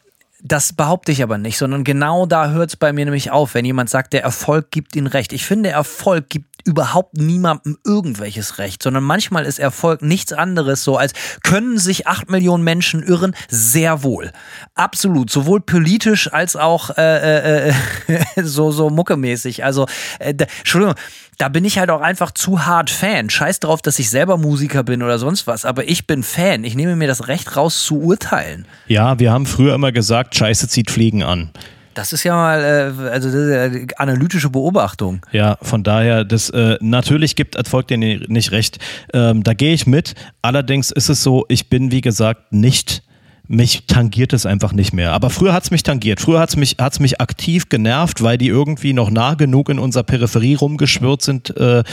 Das 0.43 0.73
behaupte 0.73 1.11
ich 1.11 1.21
aber 1.21 1.37
nicht, 1.37 1.57
sondern 1.57 1.83
genau 1.83 2.25
da 2.25 2.49
hört 2.49 2.69
es 2.69 2.75
bei 2.75 2.93
mir 2.93 3.05
nämlich 3.05 3.29
auf, 3.29 3.53
wenn 3.53 3.65
jemand 3.65 3.91
sagt, 3.91 4.13
der 4.13 4.23
Erfolg 4.23 4.71
gibt 4.71 4.95
ihnen 4.95 5.07
recht. 5.07 5.33
Ich 5.33 5.45
finde, 5.45 5.69
Erfolg 5.69 6.29
gibt 6.29 6.50
überhaupt 6.65 7.17
niemandem 7.17 7.77
irgendwelches 7.85 8.57
Recht, 8.57 8.83
sondern 8.83 9.03
manchmal 9.03 9.45
ist 9.45 9.59
Erfolg 9.59 10.01
nichts 10.01 10.33
anderes 10.33 10.83
so 10.83 10.97
als 10.97 11.13
können 11.43 11.77
sich 11.77 12.07
acht 12.07 12.29
Millionen 12.29 12.63
Menschen 12.63 13.03
irren, 13.03 13.35
sehr 13.49 14.03
wohl. 14.03 14.31
Absolut, 14.75 15.29
sowohl 15.29 15.61
politisch 15.61 16.31
als 16.31 16.55
auch 16.55 16.91
äh, 16.97 17.69
äh, 17.69 17.73
äh 18.07 18.43
so, 18.43 18.71
so 18.71 18.89
muckemäßig. 18.89 19.63
Also, 19.63 19.87
äh, 20.19 20.33
Entschuldigung, 20.59 20.95
da 21.37 21.49
bin 21.49 21.65
ich 21.65 21.79
halt 21.79 21.89
auch 21.89 22.01
einfach 22.01 22.31
zu 22.31 22.65
hart 22.65 22.89
Fan. 22.89 23.29
Scheiß 23.29 23.59
drauf, 23.59 23.81
dass 23.81 23.99
ich 23.99 24.09
selber 24.09 24.37
Musiker 24.37 24.83
bin 24.83 25.01
oder 25.01 25.17
sonst 25.17 25.47
was, 25.47 25.65
aber 25.65 25.87
ich 25.89 26.07
bin 26.07 26.23
Fan. 26.23 26.63
Ich 26.63 26.75
nehme 26.75 26.95
mir 26.95 27.07
das 27.07 27.27
Recht 27.27 27.55
raus 27.55 27.83
zu 27.83 27.99
urteilen. 27.99 28.67
Ja, 28.87 29.19
wir 29.19 29.31
haben 29.31 29.45
früher 29.45 29.73
immer 29.73 29.91
gesagt, 29.91 30.35
Scheiße 30.35 30.67
zieht 30.67 30.91
Fliegen 30.91 31.23
an. 31.23 31.49
Das 31.93 32.13
ist 32.13 32.23
ja 32.23 32.33
mal 32.33 32.59
äh, 32.61 33.09
also 33.09 33.29
ja 33.29 33.69
analytische 33.97 34.49
Beobachtung. 34.49 35.25
Ja, 35.31 35.57
von 35.61 35.83
daher, 35.83 36.23
das 36.23 36.49
äh, 36.49 36.77
natürlich 36.79 37.35
gibt 37.35 37.55
Erfolg 37.55 37.87
dir 37.87 37.97
nicht 37.97 38.51
recht. 38.51 38.79
Ähm, 39.13 39.43
da 39.43 39.53
gehe 39.53 39.73
ich 39.73 39.87
mit. 39.87 40.15
Allerdings 40.41 40.91
ist 40.91 41.09
es 41.09 41.23
so, 41.23 41.45
ich 41.49 41.69
bin 41.69 41.91
wie 41.91 42.01
gesagt 42.01 42.53
nicht 42.53 43.03
mich 43.51 43.85
tangiert 43.85 44.31
es 44.31 44.45
einfach 44.45 44.71
nicht 44.71 44.93
mehr. 44.93 45.11
Aber 45.11 45.29
früher 45.29 45.51
hat 45.51 45.63
es 45.63 45.71
mich 45.71 45.83
tangiert. 45.83 46.21
Früher 46.21 46.39
hat 46.39 46.49
es 46.49 46.55
mich, 46.55 46.77
hat's 46.79 47.01
mich 47.01 47.19
aktiv 47.19 47.67
genervt, 47.67 48.23
weil 48.23 48.37
die 48.37 48.47
irgendwie 48.47 48.93
noch 48.93 49.11
nah 49.11 49.33
genug 49.33 49.67
in 49.67 49.77
unserer 49.77 50.03
Peripherie 50.03 50.55
rumgeschwirrt 50.55 51.21
sind 51.21 51.55
äh, 51.57 51.83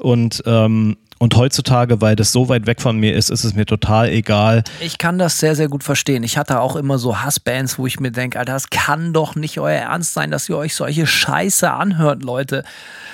und 0.00 0.42
ähm, 0.46 0.96
und 1.18 1.36
heutzutage, 1.36 2.00
weil 2.00 2.16
das 2.16 2.32
so 2.32 2.48
weit 2.48 2.66
weg 2.66 2.80
von 2.80 2.96
mir 2.98 3.14
ist, 3.14 3.30
ist 3.30 3.44
es 3.44 3.54
mir 3.54 3.66
total 3.66 4.08
egal. 4.08 4.64
Ich 4.80 4.98
kann 4.98 5.18
das 5.18 5.38
sehr, 5.38 5.54
sehr 5.54 5.68
gut 5.68 5.84
verstehen. 5.84 6.22
Ich 6.22 6.38
hatte 6.38 6.60
auch 6.60 6.76
immer 6.76 6.98
so 6.98 7.20
Hassbands, 7.20 7.78
wo 7.78 7.86
ich 7.86 8.00
mir 8.00 8.12
denke, 8.12 8.38
Alter, 8.38 8.52
das 8.52 8.70
kann 8.70 9.12
doch 9.12 9.34
nicht 9.34 9.58
euer 9.58 9.80
Ernst 9.80 10.14
sein, 10.14 10.30
dass 10.30 10.48
ihr 10.48 10.56
euch 10.56 10.74
solche 10.74 11.06
Scheiße 11.06 11.70
anhört, 11.70 12.22
Leute 12.22 12.64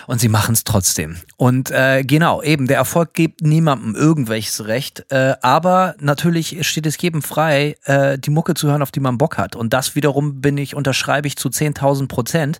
und 0.07 0.21
sie 0.21 0.29
machen 0.29 0.53
es 0.53 0.65
trotzdem. 0.65 1.17
Und 1.37 1.71
äh, 1.71 2.03
genau, 2.05 2.43
eben, 2.43 2.67
der 2.67 2.77
Erfolg 2.77 3.15
gibt 3.15 3.43
niemandem 3.43 3.95
irgendwelches 3.95 4.67
Recht, 4.67 5.07
äh, 5.11 5.35
aber 5.43 5.95
natürlich 5.99 6.67
steht 6.67 6.87
es 6.87 7.01
jedem 7.01 7.23
frei, 7.23 7.77
äh, 7.85 8.19
die 8.19 8.31
Mucke 8.31 8.55
zu 8.55 8.69
hören, 8.69 8.83
auf 8.83 8.91
die 8.91 9.01
man 9.01 9.19
Bock 9.19 9.39
hat. 9.39 9.57
Und 9.57 9.73
das 9.73 9.95
wiederum 9.95 10.41
bin 10.41 10.59
ich, 10.59 10.75
unterschreibe 10.75 11.27
ich 11.27 11.37
zu 11.37 11.49
10.000 11.49 12.09
Prozent. 12.09 12.59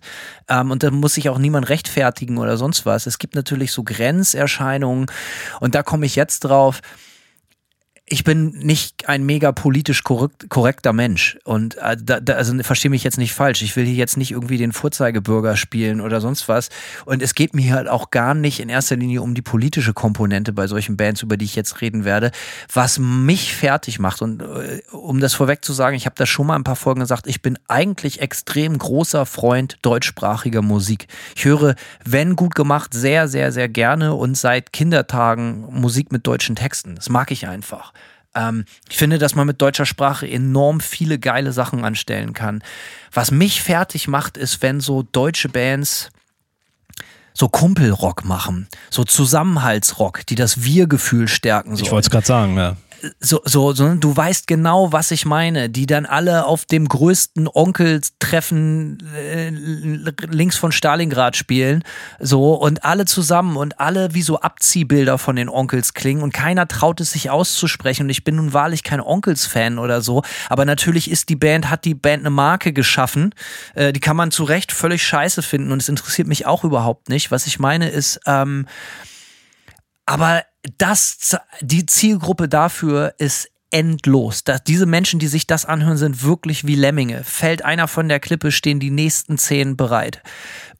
Ähm, 0.49 0.71
und 0.71 0.83
da 0.83 0.91
muss 0.91 1.13
sich 1.13 1.29
auch 1.29 1.37
niemand 1.37 1.69
rechtfertigen 1.69 2.37
oder 2.37 2.57
sonst 2.57 2.85
was. 2.85 3.05
Es 3.05 3.19
gibt 3.19 3.35
natürlich 3.35 3.71
so 3.71 3.83
Grenzerscheinungen 3.83 5.07
und 5.59 5.75
da 5.75 5.83
komme 5.83 6.05
ich 6.05 6.15
jetzt 6.15 6.41
drauf 6.41 6.81
ich 8.07 8.23
bin 8.23 8.49
nicht 8.59 9.09
ein 9.09 9.25
mega 9.25 9.51
politisch 9.51 10.03
korrekt, 10.03 10.47
korrekter 10.49 10.93
Mensch. 10.93 11.39
Und 11.43 11.75
äh, 11.77 11.97
da, 11.99 12.19
da, 12.19 12.33
also 12.33 12.53
verstehe 12.61 12.91
mich 12.91 13.03
jetzt 13.03 13.17
nicht 13.17 13.33
falsch. 13.33 13.63
Ich 13.63 13.75
will 13.75 13.85
hier 13.85 13.95
jetzt 13.95 14.15
nicht 14.15 14.31
irgendwie 14.31 14.59
den 14.59 14.73
Vorzeigebürger 14.73 15.57
spielen 15.57 16.01
oder 16.01 16.21
sonst 16.21 16.47
was. 16.47 16.69
Und 17.05 17.23
es 17.23 17.33
geht 17.33 17.55
mir 17.55 17.73
halt 17.73 17.87
auch 17.87 18.11
gar 18.11 18.35
nicht 18.35 18.59
in 18.59 18.69
erster 18.69 18.95
Linie 18.95 19.23
um 19.23 19.33
die 19.33 19.41
politische 19.41 19.93
Komponente 19.93 20.53
bei 20.53 20.67
solchen 20.67 20.97
Bands, 20.97 21.23
über 21.23 21.35
die 21.35 21.45
ich 21.45 21.55
jetzt 21.55 21.81
reden 21.81 22.05
werde, 22.05 22.29
was 22.71 22.99
mich 22.99 23.55
fertig 23.55 23.97
macht. 23.97 24.21
Und 24.21 24.43
äh, 24.43 24.83
um 24.91 25.19
das 25.19 25.33
vorweg 25.33 25.65
zu 25.65 25.73
sagen, 25.73 25.95
ich 25.95 26.05
habe 26.05 26.15
das 26.15 26.29
schon 26.29 26.45
mal 26.45 26.55
ein 26.55 26.63
paar 26.63 26.75
Folgen 26.75 26.99
gesagt, 26.99 27.25
ich 27.25 27.41
bin 27.41 27.57
eigentlich 27.67 28.21
extrem 28.21 28.77
großer 28.77 29.25
Freund 29.25 29.79
deutschsprachiger 29.81 30.61
Musik. 30.61 31.07
Ich 31.35 31.45
höre, 31.45 31.73
wenn 32.03 32.35
gut 32.35 32.53
gemacht, 32.53 32.93
sehr, 32.93 33.27
sehr, 33.27 33.51
sehr 33.51 33.67
gerne 33.67 34.13
und 34.13 34.37
seit 34.37 34.73
Kindertagen 34.73 35.65
Musik 35.71 36.11
mit 36.11 36.27
deutschen 36.27 36.55
Texten. 36.55 36.93
Das 36.93 37.09
mag 37.09 37.31
ich 37.31 37.47
einfach. 37.47 37.94
Ähm, 38.35 38.65
ich 38.89 38.97
finde, 38.97 39.17
dass 39.17 39.35
man 39.35 39.47
mit 39.47 39.61
deutscher 39.61 39.85
Sprache 39.85 40.29
enorm 40.29 40.79
viele 40.79 41.17
geile 41.19 41.51
Sachen 41.51 41.85
anstellen 41.85 42.33
kann. 42.33 42.63
Was 43.11 43.31
mich 43.31 43.61
fertig 43.61 44.07
macht, 44.07 44.37
ist, 44.37 44.61
wenn 44.61 44.79
so 44.79 45.03
deutsche 45.03 45.49
Bands 45.49 46.09
so 47.33 47.49
Kumpelrock 47.49 48.23
machen, 48.23 48.67
so 48.89 49.03
Zusammenhaltsrock, 49.03 50.25
die 50.25 50.35
das 50.35 50.63
Wir-Gefühl 50.63 51.27
stärken 51.27 51.75
sollen. 51.75 51.85
Ich 51.85 51.91
wollte 51.91 52.07
es 52.07 52.11
gerade 52.11 52.27
sagen, 52.27 52.57
ja 52.57 52.77
so, 53.19 53.41
so, 53.45 53.73
so, 53.73 53.95
du 53.95 54.15
weißt 54.15 54.47
genau, 54.47 54.91
was 54.91 55.11
ich 55.11 55.25
meine, 55.25 55.69
die 55.69 55.85
dann 55.85 56.05
alle 56.05 56.45
auf 56.45 56.65
dem 56.65 56.87
größten 56.87 57.47
Onkeltreffen 57.51 58.99
äh, 59.15 59.49
links 59.49 60.57
von 60.57 60.71
Stalingrad 60.71 61.35
spielen, 61.35 61.83
so 62.19 62.53
und 62.53 62.83
alle 62.83 63.05
zusammen 63.05 63.57
und 63.57 63.79
alle 63.79 64.13
wie 64.13 64.21
so 64.21 64.39
Abziehbilder 64.39 65.17
von 65.17 65.35
den 65.35 65.49
Onkels 65.49 65.93
klingen 65.93 66.21
und 66.21 66.33
keiner 66.33 66.67
traut 66.67 67.01
es 67.01 67.11
sich 67.11 67.29
auszusprechen 67.29 68.03
und 68.03 68.09
ich 68.09 68.23
bin 68.23 68.35
nun 68.35 68.53
wahrlich 68.53 68.83
kein 68.83 69.01
Onkels-Fan 69.01 69.79
oder 69.79 70.01
so, 70.01 70.23
aber 70.49 70.65
natürlich 70.65 71.09
ist 71.09 71.29
die 71.29 71.35
Band, 71.35 71.69
hat 71.69 71.85
die 71.85 71.95
Band 71.95 72.21
eine 72.21 72.29
Marke 72.29 72.73
geschaffen, 72.73 73.33
äh, 73.73 73.93
die 73.93 73.99
kann 73.99 74.15
man 74.15 74.31
zu 74.31 74.43
Recht 74.43 74.71
völlig 74.71 75.03
scheiße 75.03 75.41
finden 75.41 75.71
und 75.71 75.81
es 75.81 75.89
interessiert 75.89 76.27
mich 76.27 76.45
auch 76.45 76.63
überhaupt 76.63 77.09
nicht. 77.09 77.31
Was 77.31 77.47
ich 77.47 77.59
meine 77.59 77.89
ist, 77.89 78.19
ähm, 78.25 78.67
aber 80.05 80.43
das, 80.77 81.37
die 81.61 81.85
Zielgruppe 81.85 82.47
dafür 82.47 83.13
ist 83.17 83.49
endlos. 83.71 84.43
Das, 84.43 84.63
diese 84.63 84.85
Menschen, 84.85 85.19
die 85.19 85.27
sich 85.27 85.47
das 85.47 85.65
anhören, 85.65 85.97
sind 85.97 86.23
wirklich 86.23 86.65
wie 86.65 86.75
Lemminge. 86.75 87.23
Fällt 87.23 87.65
einer 87.65 87.87
von 87.87 88.07
der 88.07 88.19
Klippe, 88.19 88.51
stehen 88.51 88.79
die 88.79 88.91
nächsten 88.91 89.37
zehn 89.37 89.75
bereit, 89.75 90.21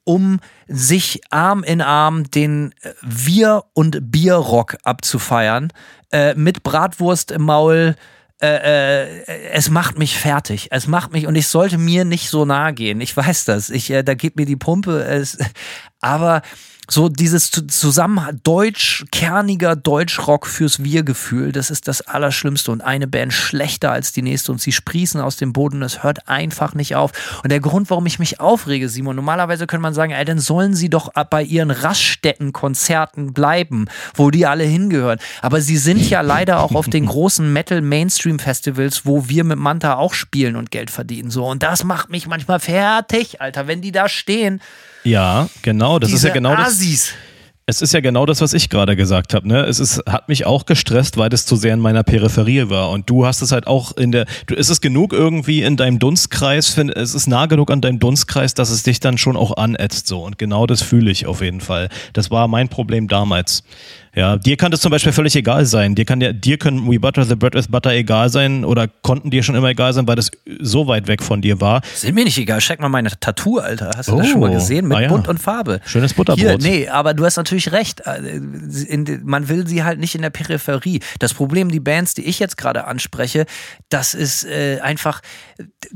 um 0.03 0.39
sich 0.67 1.21
Arm 1.29 1.63
in 1.63 1.81
Arm 1.81 2.29
den 2.31 2.73
äh, 2.81 2.93
Wir- 3.01 3.65
und 3.73 4.11
Bierrock 4.11 4.77
abzufeiern, 4.83 5.73
äh, 6.11 6.35
mit 6.35 6.63
Bratwurst 6.63 7.31
im 7.31 7.43
Maul, 7.43 7.95
äh, 8.41 9.17
äh, 9.27 9.49
es 9.51 9.69
macht 9.69 9.97
mich 9.97 10.17
fertig. 10.17 10.67
Es 10.71 10.87
macht 10.87 11.13
mich 11.13 11.25
und 11.25 11.35
ich 11.35 11.47
sollte 11.47 11.77
mir 11.77 12.05
nicht 12.05 12.29
so 12.29 12.45
nahe 12.45 12.73
gehen. 12.73 12.99
Ich 13.01 13.15
weiß 13.15 13.45
das. 13.45 13.69
Ich, 13.69 13.89
äh, 13.89 14.03
da 14.03 14.13
geht 14.13 14.35
mir 14.35 14.45
die 14.45 14.57
Pumpe. 14.57 15.03
Es, 15.03 15.37
aber 16.01 16.41
so 16.89 17.09
dieses 17.09 17.51
Zusammenhang, 17.51 18.39
deutsch, 18.43 19.05
kerniger 19.11 19.75
Deutschrock 19.75 20.47
fürs 20.47 20.83
Wir-Gefühl, 20.83 21.51
das 21.51 21.71
ist 21.71 21.87
das 21.87 22.01
Allerschlimmste 22.01 22.71
und 22.71 22.81
eine 22.81 23.07
Band 23.07 23.33
schlechter 23.33 23.91
als 23.91 24.11
die 24.11 24.21
nächste 24.21 24.51
und 24.51 24.61
sie 24.61 24.71
sprießen 24.71 25.19
aus 25.19 25.37
dem 25.37 25.53
Boden, 25.53 25.81
es 25.81 26.03
hört 26.03 26.27
einfach 26.27 26.73
nicht 26.73 26.95
auf. 26.95 27.11
Und 27.43 27.51
der 27.51 27.59
Grund, 27.59 27.89
warum 27.89 28.05
ich 28.05 28.19
mich 28.19 28.39
aufrege, 28.39 28.89
Simon, 28.89 29.15
normalerweise 29.15 29.67
könnte 29.67 29.81
man 29.81 29.93
sagen, 29.93 30.11
ey, 30.11 30.25
dann 30.25 30.39
sollen 30.39 30.75
sie 30.75 30.89
doch 30.89 31.11
bei 31.29 31.43
ihren 31.43 31.71
Raststätten-Konzerten 31.71 33.33
bleiben, 33.33 33.87
wo 34.13 34.31
die 34.31 34.45
alle 34.45 34.63
hingehören. 34.63 35.19
Aber 35.41 35.61
sie 35.61 35.77
sind 35.77 36.09
ja 36.09 36.21
leider 36.21 36.59
auch 36.59 36.75
auf 36.75 36.87
den 36.87 37.05
großen 37.05 37.51
Metal-Mainstream-Festivals, 37.51 39.05
wo 39.05 39.27
wir 39.27 39.43
mit 39.43 39.57
Manta 39.57 39.95
auch 39.95 40.13
spielen 40.13 40.55
und 40.55 40.71
Geld 40.71 40.91
verdienen. 40.91 41.31
So, 41.31 41.45
und 41.47 41.63
das 41.63 41.83
macht 41.83 42.09
mich 42.09 42.27
manchmal 42.27 42.59
fertig, 42.59 43.41
Alter, 43.41 43.67
wenn 43.67 43.81
die 43.81 43.91
da 43.91 44.07
stehen. 44.07 44.61
Ja, 45.05 45.49
genau. 45.61 45.99
Das 45.99 46.09
Diese 46.09 46.17
ist 46.17 46.23
ja 46.27 46.33
genau 46.33 46.55
das. 46.55 47.13
Es 47.67 47.81
ist 47.81 47.93
ja 47.93 47.99
genau 47.99 48.27
das, 48.27 48.41
was 48.41 48.53
ich 48.53 48.69
gerade 48.69 48.95
gesagt 48.95 49.33
habe. 49.33 49.47
Ne? 49.47 49.63
Es 49.63 49.79
ist, 49.79 50.03
hat 50.07 50.29
mich 50.29 50.45
auch 50.45 50.67
gestresst, 50.67 51.17
weil 51.17 51.29
das 51.29 51.47
zu 51.47 51.55
sehr 51.55 51.73
in 51.73 51.79
meiner 51.79 52.03
Peripherie 52.03 52.69
war. 52.69 52.91
Und 52.91 53.09
du 53.09 53.25
hast 53.25 53.41
es 53.41 53.51
halt 53.51 53.65
auch 53.65 53.97
in 53.97 54.11
der. 54.11 54.27
Du, 54.45 54.53
ist 54.53 54.69
es 54.69 54.81
genug 54.81 55.13
irgendwie 55.13 55.63
in 55.63 55.75
deinem 55.75 55.97
Dunstkreis? 55.97 56.69
Find, 56.69 56.95
es 56.95 57.15
ist 57.15 57.25
nah 57.25 57.47
genug 57.47 57.71
an 57.71 57.81
deinem 57.81 57.97
Dunstkreis, 57.97 58.53
dass 58.53 58.69
es 58.69 58.83
dich 58.83 58.99
dann 58.99 59.17
schon 59.17 59.35
auch 59.35 59.57
anätzt. 59.57 60.05
So. 60.05 60.23
Und 60.23 60.37
genau 60.37 60.67
das 60.67 60.83
fühle 60.83 61.09
ich 61.09 61.25
auf 61.25 61.41
jeden 61.41 61.59
Fall. 61.61 61.89
Das 62.13 62.29
war 62.29 62.47
mein 62.47 62.69
Problem 62.69 63.07
damals. 63.07 63.63
Ja, 64.15 64.37
dir 64.37 64.55
kann 64.57 64.71
das 64.71 64.79
zum 64.81 64.91
Beispiel 64.91 65.11
völlig 65.11 65.35
egal 65.35 65.65
sein. 65.65 65.93
Dir, 65.95 66.05
kann 66.05 66.21
ja, 66.21 66.31
dir 66.31 66.57
können 66.57 66.89
We 66.89 66.99
Butter 66.99 67.25
the 67.25 67.35
Bread 67.35 67.53
with 67.53 67.67
Butter 67.67 67.91
egal 67.91 68.29
sein 68.29 68.63
oder 68.63 68.87
konnten 68.87 69.29
dir 69.29 69.43
schon 69.43 69.55
immer 69.55 69.69
egal 69.69 69.91
sein, 69.93 70.07
weil 70.07 70.15
das 70.15 70.31
so 70.61 70.87
weit 70.87 71.07
weg 71.07 71.21
von 71.21 71.41
dir 71.41 71.59
war. 71.59 71.81
Sind 71.93 72.15
mir 72.15 72.23
nicht 72.23 72.37
egal. 72.37 72.59
Check 72.59 72.79
mal 72.79 72.89
meine 72.89 73.11
Tattoo, 73.19 73.59
Alter. 73.59 73.91
Hast 73.95 74.09
du 74.09 74.17
das 74.17 74.27
schon 74.29 74.39
mal 74.39 74.49
Oh, 74.49 74.53
gesehen? 74.53 74.87
Mit 74.87 74.97
ah 74.97 75.01
ja. 75.01 75.07
Bunt 75.09 75.27
und 75.27 75.39
Farbe. 75.39 75.81
Schönes 75.85 76.13
Butterbrot. 76.13 76.39
Hier, 76.39 76.57
nee, 76.57 76.87
aber 76.87 77.13
du 77.13 77.25
hast 77.25 77.35
natürlich 77.37 77.71
recht. 77.71 78.01
Äh, 78.05 78.37
In, 78.37 79.21
man 79.23 79.49
will 79.49 79.67
sie 79.67 79.83
halt 79.83 79.99
nicht 79.99 80.15
in 80.15 80.21
der 80.21 80.29
Peripherie. 80.29 81.01
Das 81.19 81.33
Problem, 81.33 81.69
die 81.69 81.79
Bands, 81.79 82.13
die 82.13 82.23
ich 82.23 82.39
jetzt 82.39 82.57
gerade 82.57 82.85
anspreche, 82.85 83.45
das 83.89 84.13
ist 84.13 84.45
äh, 84.45 84.79
einfach, 84.81 85.21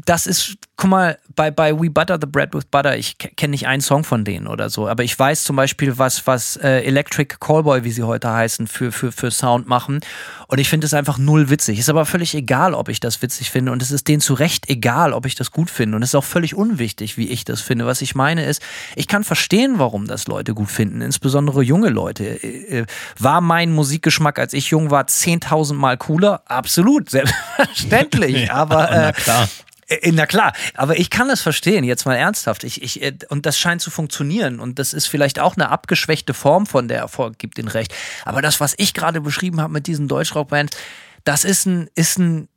das 0.06 0.28
ist, 0.28 0.56
guck 0.80 0.90
mal, 0.90 1.20
bei, 1.36 1.52
bei 1.52 1.78
We 1.78 1.90
Butter 1.90 2.18
the 2.20 2.26
Bread 2.26 2.54
with 2.54 2.66
Butter, 2.66 2.98
ich 2.98 3.18
kenne 3.18 3.52
nicht 3.52 3.68
einen 3.68 3.82
Song 3.82 4.06
von 4.06 4.24
denen 4.24 4.48
oder 4.48 4.70
so, 4.70 4.88
aber 4.88 5.04
ich 5.04 5.18
weiß 5.18 5.44
zum 5.44 5.58
Beispiel, 5.58 5.98
was, 5.98 6.26
was 6.26 6.56
äh, 6.56 6.84
Electric 6.84 7.36
Callboy, 7.40 7.84
wie 7.84 7.92
sie 7.92 8.04
heute 8.04 8.32
heißen, 8.32 8.66
für, 8.66 8.94
für, 8.94 9.12
für 9.12 9.30
Sound 9.30 9.68
machen. 9.68 10.00
Und 10.48 10.58
ich 10.58 10.70
finde 10.70 10.88
es 10.88 10.94
einfach 10.94 11.18
null 11.18 11.50
witzig. 11.50 11.80
Ist 11.80 11.90
aber 11.90 12.06
völlig 12.06 12.34
egal, 12.34 12.74
ob 12.74 12.88
ich 12.88 13.02
das 13.02 13.22
witzig 13.22 13.52
finde. 13.52 13.74
Und 13.74 13.82
es 13.82 13.92
ist 13.92 14.08
denen 14.08 14.22
zu 14.22 14.34
Recht 14.34 14.70
egal, 14.70 15.14
ob 15.14 15.26
ich 15.26 15.36
das 15.36 15.52
gut 15.52 15.70
finde. 15.70 15.98
Und 15.98 16.02
es 16.02 16.10
ist 16.10 16.16
auch 16.16 16.24
völlig 16.24 16.56
unwichtig, 16.56 17.18
wie 17.18 17.28
ich 17.28 17.44
das 17.44 17.62
finde. 17.62 17.86
Was 17.86 18.02
ich 18.02 18.16
meine 18.16 18.46
ist, 18.46 18.62
ich 18.96 19.08
kann 19.08 19.26
verstehen, 19.26 19.76
warum 19.78 20.08
das 20.08 20.28
Leute 20.28 20.54
gut 20.54 20.70
finden, 20.70 21.02
insbesondere 21.02 21.62
junge 21.62 21.90
Leute. 21.90 22.24
Äh, 22.24 22.80
äh, 22.80 22.86
War 23.20 23.42
mein 23.42 23.72
Musikgeschmack, 23.74 24.40
als 24.40 24.54
ich 24.54 24.70
jung 24.70 24.92
war, 24.92 25.04
10.000 25.04 25.74
Mal 25.74 25.98
cooler? 25.98 26.42
Absolut, 26.46 27.10
selbstverständlich. 27.12 28.52
aber 28.52 28.88
na 28.90 29.10
äh, 29.10 29.14
klar. 29.14 29.44
äh, 29.44 29.69
Na 30.12 30.26
klar, 30.26 30.54
aber 30.76 31.00
ich 31.00 31.10
kann 31.10 31.28
das 31.28 31.42
verstehen, 31.42 31.84
jetzt 31.84 32.06
mal 32.06 32.16
ernsthaft. 32.16 32.64
Ich, 32.64 32.82
ich, 32.84 33.02
äh, 33.02 33.14
und 33.30 33.46
das 33.46 33.58
scheint 33.58 33.82
zu 33.82 33.90
funktionieren. 33.90 34.60
Und 34.60 34.78
das 34.78 34.94
ist 34.94 35.08
vielleicht 35.08 35.40
auch 35.40 35.56
eine 35.56 35.70
abgeschwächte 35.70 36.34
Form 36.34 36.68
von 36.68 36.88
der 36.88 37.00
Erfolg, 37.00 37.40
gibt 37.40 37.58
den 37.58 37.68
recht. 37.68 37.94
Aber 38.26 38.42
das, 38.42 38.60
was 38.60 38.76
ich 38.78 38.94
gerade 38.94 39.22
beschrieben 39.22 39.62
habe 39.62 39.74
mit 39.74 39.88
diesen 39.88 40.08
Deutschrockbands, 40.08 40.78
das 41.24 41.44
ist 41.44 41.66
ein, 41.66 41.90
ist 41.96 42.20
ein, 42.20 42.48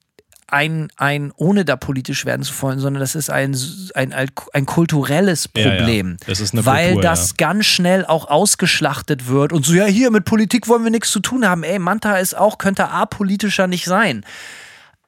ein, 0.47 0.89
ein, 0.97 1.33
ohne 1.37 1.65
da 1.65 1.77
politisch 1.77 2.27
werden 2.27 2.43
zu 2.43 2.53
wollen, 2.61 2.79
sondern 2.79 3.01
das 3.01 3.15
ist 3.15 3.31
ein, 3.31 3.57
ein, 3.95 4.13
ein 4.13 4.67
kulturelles 4.67 5.49
Ja, 5.57 5.63
ja. 5.63 5.77
Problem. 5.77 6.19
Das 6.27 6.41
ist 6.41 6.53
eine 6.53 6.67
weil 6.67 6.89
Kultur, 6.89 7.03
das 7.03 7.31
ja. 7.31 7.35
ganz 7.39 7.65
schnell 7.65 8.05
auch 8.05 8.29
ausgeschlachtet 8.29 9.29
wird 9.29 9.55
und 9.55 9.65
so, 9.65 9.73
ja, 9.73 9.87
hier 9.87 10.11
mit 10.11 10.27
Politik 10.27 10.69
wollen 10.69 10.85
wir 10.85 10.91
nichts 10.91 11.11
zu 11.11 11.21
tun 11.21 11.49
haben. 11.49 11.63
Ey, 11.63 11.79
Manta 11.79 12.19
ist 12.19 12.37
auch, 12.37 12.59
könnte 12.59 12.91
apolitischer 12.91 13.67
nicht 13.67 13.87
sein. 13.87 14.27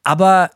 Aber 0.03 0.51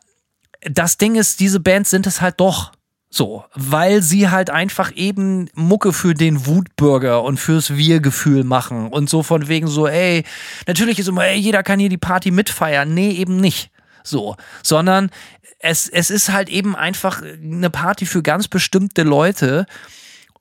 das 0.62 0.96
Ding 0.96 1.14
ist, 1.14 1.40
diese 1.40 1.60
Bands 1.60 1.90
sind 1.90 2.06
es 2.06 2.20
halt 2.20 2.40
doch. 2.40 2.72
So, 3.10 3.44
weil 3.54 4.02
sie 4.02 4.28
halt 4.28 4.50
einfach 4.50 4.92
eben 4.94 5.48
Mucke 5.54 5.94
für 5.94 6.12
den 6.12 6.44
Wutbürger 6.44 7.22
und 7.22 7.40
fürs 7.40 7.74
Wir-Gefühl 7.74 8.44
machen 8.44 8.88
und 8.88 9.08
so 9.08 9.22
von 9.22 9.48
wegen 9.48 9.66
so, 9.66 9.86
ey, 9.86 10.24
natürlich 10.66 10.98
ist 10.98 11.08
immer, 11.08 11.24
ey, 11.24 11.38
jeder 11.38 11.62
kann 11.62 11.80
hier 11.80 11.88
die 11.88 11.96
Party 11.96 12.30
mitfeiern. 12.30 12.92
Nee, 12.92 13.12
eben 13.12 13.40
nicht. 13.40 13.70
So, 14.04 14.36
sondern 14.62 15.10
es, 15.58 15.88
es 15.88 16.10
ist 16.10 16.30
halt 16.30 16.50
eben 16.50 16.76
einfach 16.76 17.22
eine 17.22 17.70
Party 17.70 18.04
für 18.04 18.22
ganz 18.22 18.46
bestimmte 18.46 19.04
Leute 19.04 19.64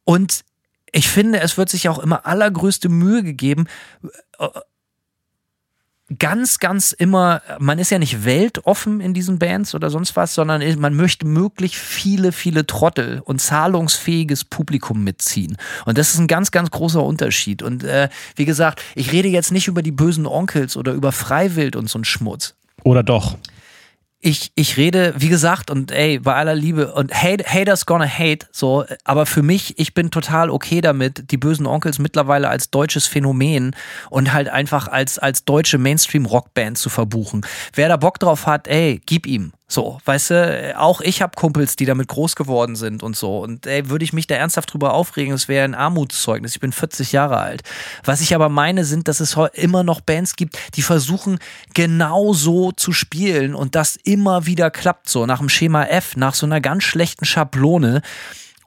und 0.03 0.43
ich 0.91 1.07
finde, 1.09 1.39
es 1.39 1.57
wird 1.57 1.69
sich 1.69 1.89
auch 1.89 1.99
immer 1.99 2.25
allergrößte 2.25 2.89
Mühe 2.89 3.23
gegeben, 3.23 3.67
ganz, 6.19 6.59
ganz 6.59 6.93
immer, 6.93 7.41
man 7.59 7.79
ist 7.79 7.91
ja 7.91 7.99
nicht 7.99 8.23
weltoffen 8.23 9.01
in 9.01 9.13
diesen 9.13 9.39
Bands 9.39 9.75
oder 9.75 9.89
sonst 9.89 10.15
was, 10.15 10.33
sondern 10.33 10.61
man 10.79 10.93
möchte 10.95 11.27
möglichst 11.27 11.77
viele, 11.77 12.31
viele 12.31 12.65
Trottel 12.65 13.21
und 13.25 13.41
zahlungsfähiges 13.41 14.45
Publikum 14.45 15.03
mitziehen. 15.03 15.57
Und 15.85 15.97
das 15.97 16.13
ist 16.13 16.19
ein 16.19 16.27
ganz, 16.27 16.51
ganz 16.51 16.71
großer 16.71 17.03
Unterschied. 17.03 17.61
Und 17.61 17.83
äh, 17.83 18.09
wie 18.35 18.45
gesagt, 18.45 18.81
ich 18.95 19.11
rede 19.11 19.27
jetzt 19.27 19.51
nicht 19.51 19.67
über 19.67 19.81
die 19.81 19.91
bösen 19.91 20.25
Onkels 20.25 20.77
oder 20.77 20.93
über 20.93 21.11
Freiwild 21.11 21.75
und 21.75 21.89
so 21.89 21.99
ein 21.99 22.05
Schmutz. 22.05 22.55
Oder 22.83 23.03
doch? 23.03 23.37
Ich, 24.19 24.51
ich 24.55 24.77
rede, 24.77 25.13
wie 25.17 25.29
gesagt, 25.29 25.69
und 25.69 25.91
ey, 25.91 26.17
bei 26.17 26.33
aller 26.33 26.55
Liebe, 26.55 26.91
und 26.93 27.13
hate, 27.13 27.43
Haters 27.45 27.85
gonna 27.85 28.07
hate, 28.07 28.47
so, 28.51 28.83
aber 29.03 29.27
für 29.27 29.43
mich, 29.43 29.77
ich 29.77 29.93
bin 29.93 30.09
total 30.09 30.49
okay 30.49 30.81
damit, 30.81 31.29
die 31.31 31.37
bösen 31.37 31.67
Onkels 31.67 31.99
mittlerweile 31.99 32.49
als 32.49 32.71
deutsches 32.71 33.05
Phänomen 33.05 33.75
und 34.09 34.33
halt 34.33 34.49
einfach 34.49 34.87
als, 34.87 35.19
als 35.19 35.45
deutsche 35.45 35.77
Mainstream-Rockband 35.77 36.79
zu 36.79 36.89
verbuchen. 36.89 37.45
Wer 37.75 37.89
da 37.89 37.97
Bock 37.97 38.19
drauf 38.19 38.47
hat, 38.47 38.67
ey, 38.67 38.99
gib 39.05 39.27
ihm. 39.27 39.53
So, 39.69 39.99
weißt 40.05 40.29
du, 40.29 40.79
auch 40.79 41.01
ich 41.01 41.21
habe 41.21 41.35
Kumpels, 41.35 41.75
die 41.75 41.85
damit 41.85 42.07
groß 42.07 42.37
geworden 42.37 42.77
sind 42.77 43.03
und 43.03 43.17
so. 43.17 43.39
Und 43.39 43.67
ey, 43.67 43.89
würde 43.89 44.05
ich 44.05 44.13
mich 44.13 44.25
da 44.25 44.35
ernsthaft 44.35 44.73
drüber 44.73 44.93
aufregen, 44.93 45.33
es 45.33 45.49
wäre 45.49 45.65
ein 45.65 45.75
Armutszeugnis. 45.75 46.55
Ich 46.55 46.61
bin 46.61 46.71
40 46.71 47.11
Jahre 47.11 47.37
alt. 47.37 47.63
Was 48.05 48.21
ich 48.21 48.33
aber 48.33 48.47
meine, 48.47 48.85
sind, 48.85 49.09
dass 49.09 49.19
es 49.19 49.35
immer 49.53 49.83
noch 49.83 49.99
Bands 49.99 50.37
gibt, 50.37 50.57
die 50.75 50.81
versuchen, 50.81 51.39
genau 51.73 52.31
so 52.31 52.71
zu 52.71 52.93
spielen 52.93 53.53
und 53.55 53.75
das 53.75 53.97
immer 53.97 54.45
wieder 54.45 54.71
klappt, 54.71 55.09
so 55.09 55.25
nach 55.25 55.39
dem 55.39 55.49
Schema 55.49 55.83
F, 55.83 56.15
nach 56.15 56.33
so 56.33 56.45
einer 56.45 56.61
ganz 56.61 56.83
schlechten 56.83 57.25
Schablone. 57.25 58.01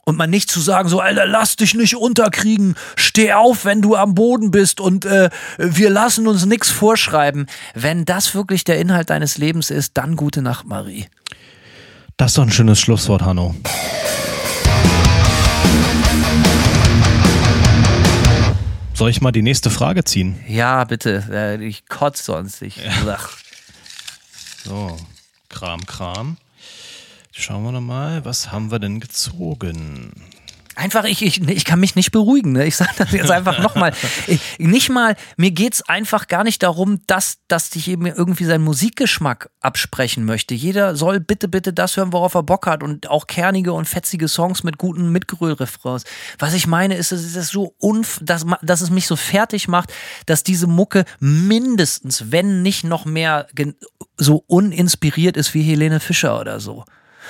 Und 0.03 0.17
man 0.17 0.29
nicht 0.31 0.49
zu 0.49 0.59
sagen, 0.59 0.89
so, 0.89 0.99
Alter, 0.99 1.25
lass 1.27 1.55
dich 1.57 1.75
nicht 1.75 1.95
unterkriegen, 1.95 2.75
steh 2.95 3.33
auf, 3.33 3.65
wenn 3.65 3.81
du 3.81 3.95
am 3.95 4.15
Boden 4.15 4.49
bist 4.49 4.79
und 4.79 5.05
äh, 5.05 5.29
wir 5.57 5.89
lassen 5.91 6.27
uns 6.27 6.45
nichts 6.45 6.69
vorschreiben. 6.71 7.45
Wenn 7.75 8.03
das 8.05 8.33
wirklich 8.33 8.63
der 8.63 8.79
Inhalt 8.79 9.11
deines 9.11 9.37
Lebens 9.37 9.69
ist, 9.69 9.97
dann 9.97 10.15
gute 10.15 10.41
Nacht, 10.41 10.65
Marie. 10.65 11.05
Das 12.17 12.31
ist 12.31 12.37
doch 12.37 12.43
ein 12.43 12.51
schönes 12.51 12.79
Schlusswort, 12.79 13.21
Hanno. 13.21 13.55
Soll 18.93 19.09
ich 19.09 19.21
mal 19.21 19.31
die 19.31 19.41
nächste 19.41 19.69
Frage 19.69 20.03
ziehen? 20.03 20.39
Ja, 20.47 20.83
bitte, 20.83 21.23
äh, 21.31 21.63
ich 21.65 21.87
kotze 21.87 22.23
sonst. 22.23 22.61
Ich 22.61 22.79
sag, 23.05 23.29
So, 24.63 24.95
Kram, 25.49 25.83
Kram. 25.85 26.37
Schauen 27.33 27.63
wir 27.63 27.71
noch 27.71 27.81
mal, 27.81 28.25
was 28.25 28.51
haben 28.51 28.71
wir 28.71 28.79
denn 28.79 28.99
gezogen? 28.99 30.11
Einfach, 30.75 31.03
ich, 31.05 31.21
ich, 31.21 31.41
ich 31.47 31.65
kann 31.65 31.79
mich 31.79 31.95
nicht 31.95 32.11
beruhigen. 32.11 32.53
Ne? 32.53 32.65
Ich 32.65 32.75
sage 32.75 32.91
das 32.97 33.11
jetzt 33.11 33.31
einfach 33.31 33.59
nochmal. 33.59 33.93
Nicht 34.57 34.89
mal, 34.89 35.15
mir 35.35 35.51
geht's 35.51 35.81
einfach 35.81 36.27
gar 36.27 36.45
nicht 36.45 36.63
darum, 36.63 37.01
dass, 37.07 37.39
dass 37.49 37.75
ich 37.75 37.89
eben 37.89 38.05
irgendwie 38.05 38.45
seinen 38.45 38.63
Musikgeschmack 38.63 39.49
absprechen 39.59 40.23
möchte. 40.23 40.53
Jeder 40.53 40.95
soll 40.95 41.19
bitte, 41.19 41.49
bitte 41.49 41.73
das 41.73 41.97
hören, 41.97 42.13
worauf 42.13 42.35
er 42.35 42.43
Bock 42.43 42.67
hat 42.67 42.83
und 42.83 43.09
auch 43.09 43.27
kernige 43.27 43.73
und 43.73 43.85
fetzige 43.85 44.29
Songs 44.29 44.63
mit 44.63 44.77
guten 44.77 45.11
Mitgröl-Refrains. 45.11 46.05
Was 46.39 46.53
ich 46.53 46.67
meine, 46.67 46.95
ist, 46.95 47.11
es 47.11 47.35
ist 47.35 47.49
so 47.49 47.75
unf 47.77 48.19
dass, 48.23 48.45
dass 48.61 48.81
es 48.81 48.89
mich 48.89 49.07
so 49.07 49.17
fertig 49.17 49.67
macht, 49.67 49.93
dass 50.25 50.43
diese 50.43 50.67
Mucke 50.67 51.03
mindestens, 51.19 52.31
wenn 52.31 52.61
nicht 52.61 52.85
noch 52.85 53.03
mehr, 53.05 53.47
so 54.17 54.43
uninspiriert 54.47 55.35
ist 55.35 55.53
wie 55.53 55.63
Helene 55.63 55.99
Fischer 55.99 56.39
oder 56.39 56.59
so 56.59 56.85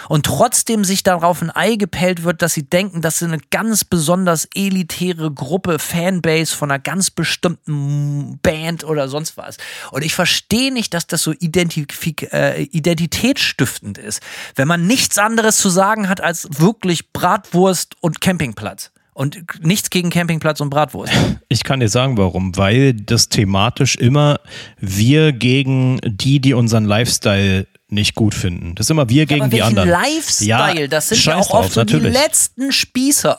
und 0.09 0.25
trotzdem 0.25 0.83
sich 0.83 1.03
darauf 1.03 1.41
ein 1.41 1.55
Ei 1.55 1.75
gepellt 1.75 2.23
wird, 2.23 2.41
dass 2.41 2.53
sie 2.53 2.63
denken, 2.63 3.01
dass 3.01 3.19
sie 3.19 3.25
eine 3.25 3.39
ganz 3.51 3.83
besonders 3.83 4.47
elitäre 4.53 5.31
Gruppe, 5.31 5.79
Fanbase 5.79 6.55
von 6.55 6.71
einer 6.71 6.79
ganz 6.79 7.11
bestimmten 7.11 8.39
Band 8.41 8.83
oder 8.83 9.07
sonst 9.07 9.37
was. 9.37 9.57
Und 9.91 10.03
ich 10.03 10.13
verstehe 10.13 10.71
nicht, 10.71 10.93
dass 10.93 11.07
das 11.07 11.23
so 11.23 11.33
identifik 11.33 12.31
äh, 12.33 12.63
identitätsstiftend 12.63 13.97
ist, 13.97 14.21
wenn 14.55 14.67
man 14.67 14.87
nichts 14.87 15.17
anderes 15.17 15.57
zu 15.57 15.69
sagen 15.69 16.09
hat 16.09 16.21
als 16.21 16.47
wirklich 16.59 17.11
Bratwurst 17.11 17.95
und 18.01 18.21
Campingplatz. 18.21 18.91
Und 19.13 19.43
nichts 19.61 19.89
gegen 19.89 20.09
Campingplatz 20.09 20.61
und 20.61 20.69
Bratwurst. 20.69 21.11
Ich 21.49 21.65
kann 21.65 21.81
dir 21.81 21.89
sagen, 21.89 22.17
warum. 22.17 22.55
Weil 22.55 22.93
das 22.93 23.27
thematisch 23.27 23.97
immer 23.97 24.39
wir 24.79 25.33
gegen 25.33 25.99
die, 26.03 26.39
die 26.39 26.53
unseren 26.53 26.85
Lifestyle 26.85 27.67
nicht 27.91 28.15
gut 28.15 28.33
finden. 28.33 28.73
Das 28.75 28.85
ist 28.85 28.89
immer 28.91 29.09
wir 29.09 29.25
gegen 29.25 29.41
Aber 29.41 29.49
die 29.49 29.61
anderen. 29.61 29.89
Lifestyle, 29.89 30.81
Ja, 30.81 30.87
das 30.87 31.09
sind 31.09 31.23
ja 31.25 31.35
auch 31.35 31.49
oft 31.51 31.75
drauf, 31.75 31.83
so 31.83 31.83
die 31.83 31.97
letzten 31.97 32.71
Spießer. 32.71 33.37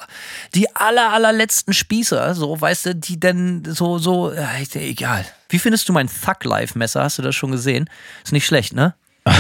Die 0.55 0.75
aller, 0.77 1.11
allerletzten 1.11 1.73
Spießer, 1.73 2.35
so, 2.35 2.61
weißt 2.61 2.87
du, 2.87 2.95
die 2.95 3.19
denn 3.19 3.65
so, 3.67 3.99
so, 3.99 4.33
ja, 4.33 4.51
egal. 4.75 5.25
Wie 5.49 5.59
findest 5.59 5.89
du 5.89 5.93
mein 5.93 6.09
Thug-Life-Messer? 6.09 7.03
Hast 7.03 7.19
du 7.19 7.23
das 7.23 7.35
schon 7.35 7.51
gesehen? 7.51 7.89
Ist 8.23 8.33
nicht 8.33 8.47
schlecht, 8.47 8.75
ne? 8.75 8.95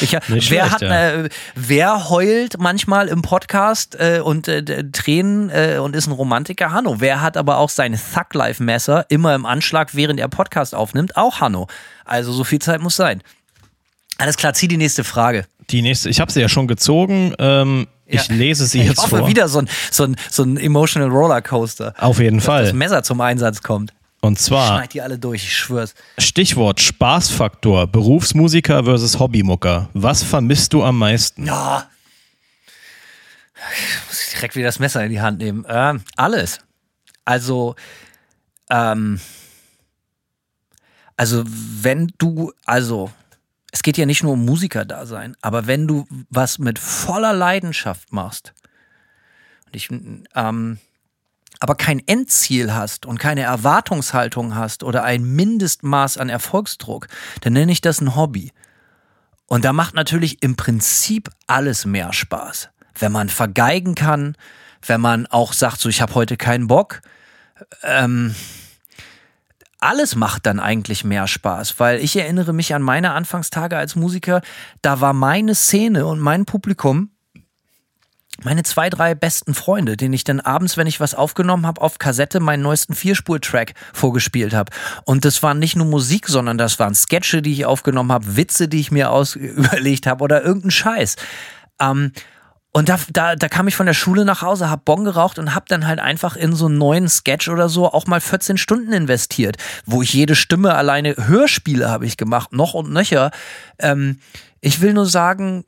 Ich, 0.00 0.12
wer, 0.12 0.40
schlecht, 0.40 0.70
hat, 0.70 0.82
ja. 0.82 1.10
äh, 1.10 1.28
wer 1.54 2.10
heult 2.10 2.58
manchmal 2.58 3.08
im 3.08 3.22
Podcast 3.22 3.96
äh, 3.98 4.20
und 4.22 4.46
äh, 4.46 4.84
Tränen 4.92 5.50
äh, 5.50 5.78
und 5.78 5.96
ist 5.96 6.06
ein 6.06 6.12
Romantiker? 6.12 6.72
Hanno. 6.72 7.00
Wer 7.00 7.20
hat 7.20 7.36
aber 7.36 7.56
auch 7.58 7.70
sein 7.70 7.98
Thug-Life-Messer 7.98 9.06
immer 9.08 9.34
im 9.34 9.46
Anschlag, 9.46 9.94
während 9.94 10.20
er 10.20 10.28
Podcast 10.28 10.74
aufnimmt? 10.74 11.16
Auch 11.16 11.40
Hanno. 11.40 11.68
Also 12.08 12.32
so 12.32 12.44
viel 12.44 12.58
Zeit 12.58 12.80
muss 12.80 12.96
sein. 12.96 13.22
Alles 14.18 14.36
klar, 14.36 14.54
zieh 14.54 14.66
die 14.68 14.76
nächste 14.76 15.04
Frage. 15.04 15.46
Die 15.70 15.82
nächste, 15.82 16.08
ich 16.08 16.20
habe 16.20 16.32
sie 16.32 16.40
ja 16.40 16.48
schon 16.48 16.66
gezogen. 16.66 17.34
Ähm, 17.38 17.86
Ich 18.06 18.26
Ja. 18.28 18.34
lese 18.34 18.66
sie 18.66 18.80
ich 18.80 18.88
jetzt 18.88 18.98
hoffe, 19.02 19.18
vor. 19.18 19.28
wieder 19.28 19.48
so 19.48 19.58
ein, 19.60 19.68
so, 19.90 20.04
ein, 20.04 20.16
so 20.30 20.42
ein 20.42 20.56
emotional 20.56 21.08
Rollercoaster. 21.10 21.94
Auf 21.98 22.18
jeden 22.18 22.38
Das 22.38 22.46
Fall. 22.46 22.72
Messer 22.72 23.02
zum 23.02 23.20
Einsatz 23.20 23.62
kommt. 23.62 23.92
Und 24.20 24.38
zwar 24.40 24.66
Schneid 24.78 24.94
die 24.94 25.02
alle 25.02 25.18
durch, 25.18 25.44
ich 25.44 25.54
schwör's. 25.56 25.94
Stichwort 26.16 26.80
Spaßfaktor, 26.80 27.86
Berufsmusiker 27.86 28.82
versus 28.84 29.18
Hobbymucker. 29.20 29.90
Was 29.92 30.22
vermisst 30.24 30.72
du 30.72 30.82
am 30.82 30.98
meisten? 30.98 31.46
Ja. 31.46 31.86
Ich 33.74 34.08
muss 34.08 34.30
direkt 34.30 34.56
wieder 34.56 34.66
das 34.68 34.78
Messer 34.78 35.04
in 35.04 35.10
die 35.10 35.20
Hand 35.20 35.38
nehmen. 35.38 35.64
Ähm, 35.68 36.02
alles. 36.16 36.58
Also, 37.24 37.76
ähm, 38.70 39.20
also 41.18 41.42
wenn 41.46 42.12
du, 42.18 42.52
also 42.64 43.10
es 43.72 43.82
geht 43.82 43.98
ja 43.98 44.06
nicht 44.06 44.22
nur 44.22 44.34
um 44.34 44.44
Musiker-Dasein, 44.44 45.36
aber 45.42 45.66
wenn 45.66 45.88
du 45.88 46.06
was 46.30 46.58
mit 46.58 46.78
voller 46.78 47.32
Leidenschaft 47.32 48.12
machst 48.12 48.54
und 49.66 49.76
ich, 49.76 49.90
ähm, 49.90 50.78
aber 51.58 51.74
kein 51.74 52.00
Endziel 52.06 52.72
hast 52.72 53.04
und 53.04 53.18
keine 53.18 53.42
Erwartungshaltung 53.42 54.54
hast 54.54 54.84
oder 54.84 55.02
ein 55.02 55.24
Mindestmaß 55.24 56.18
an 56.18 56.28
Erfolgsdruck, 56.28 57.08
dann 57.40 57.52
nenne 57.52 57.72
ich 57.72 57.80
das 57.80 58.00
ein 58.00 58.14
Hobby. 58.14 58.52
Und 59.46 59.64
da 59.64 59.72
macht 59.72 59.94
natürlich 59.94 60.40
im 60.42 60.54
Prinzip 60.54 61.30
alles 61.48 61.84
mehr 61.84 62.12
Spaß. 62.12 62.68
Wenn 62.96 63.10
man 63.10 63.28
vergeigen 63.28 63.96
kann, 63.96 64.36
wenn 64.86 65.00
man 65.00 65.26
auch 65.26 65.52
sagt, 65.52 65.80
so 65.80 65.88
ich 65.88 66.00
habe 66.00 66.14
heute 66.14 66.36
keinen 66.36 66.68
Bock. 66.68 67.00
Ähm, 67.82 68.36
alles 69.80 70.16
macht 70.16 70.46
dann 70.46 70.60
eigentlich 70.60 71.04
mehr 71.04 71.26
Spaß, 71.26 71.78
weil 71.78 72.00
ich 72.00 72.16
erinnere 72.16 72.52
mich 72.52 72.74
an 72.74 72.82
meine 72.82 73.12
Anfangstage 73.12 73.76
als 73.76 73.96
Musiker, 73.96 74.40
da 74.82 75.00
war 75.00 75.12
meine 75.12 75.54
Szene 75.54 76.06
und 76.06 76.18
mein 76.18 76.44
Publikum 76.44 77.10
meine 78.44 78.62
zwei, 78.62 78.88
drei 78.88 79.14
besten 79.16 79.52
Freunde, 79.52 79.96
denen 79.96 80.14
ich 80.14 80.22
dann 80.22 80.38
abends, 80.38 80.76
wenn 80.76 80.86
ich 80.86 81.00
was 81.00 81.14
aufgenommen 81.14 81.66
habe, 81.66 81.80
auf 81.80 81.98
Kassette 81.98 82.38
meinen 82.38 82.62
neuesten 82.62 82.94
Vierspur-Track 82.94 83.74
vorgespielt 83.92 84.54
habe. 84.54 84.72
Und 85.04 85.24
das 85.24 85.42
war 85.42 85.54
nicht 85.54 85.74
nur 85.74 85.86
Musik, 85.86 86.28
sondern 86.28 86.56
das 86.56 86.78
waren 86.78 86.94
Sketche, 86.94 87.42
die 87.42 87.52
ich 87.52 87.66
aufgenommen 87.66 88.12
habe, 88.12 88.36
Witze, 88.36 88.68
die 88.68 88.78
ich 88.78 88.92
mir 88.92 89.10
aus 89.10 89.34
überlegt 89.34 90.06
habe 90.06 90.22
oder 90.22 90.44
irgendein 90.44 90.70
Scheiß. 90.70 91.16
Ähm, 91.80 92.12
und 92.78 92.88
da, 92.88 92.96
da, 93.12 93.34
da 93.34 93.48
kam 93.48 93.66
ich 93.66 93.74
von 93.74 93.86
der 93.86 93.92
Schule 93.92 94.24
nach 94.24 94.40
Hause, 94.40 94.70
hab 94.70 94.84
Bon 94.84 95.02
geraucht 95.02 95.40
und 95.40 95.52
hab 95.52 95.66
dann 95.66 95.88
halt 95.88 95.98
einfach 95.98 96.36
in 96.36 96.52
so 96.52 96.66
einen 96.66 96.78
neuen 96.78 97.08
Sketch 97.08 97.48
oder 97.48 97.68
so 97.68 97.92
auch 97.92 98.06
mal 98.06 98.20
14 98.20 98.56
Stunden 98.56 98.92
investiert, 98.92 99.56
wo 99.84 100.00
ich 100.00 100.12
jede 100.12 100.36
Stimme 100.36 100.76
alleine 100.76 101.16
Hörspiele 101.16 101.90
habe 101.90 102.06
ich 102.06 102.16
gemacht, 102.16 102.52
noch 102.52 102.74
und 102.74 102.92
nöcher. 102.92 103.32
Ähm, 103.80 104.20
ich 104.60 104.80
will 104.80 104.92
nur 104.92 105.06
sagen, 105.06 105.64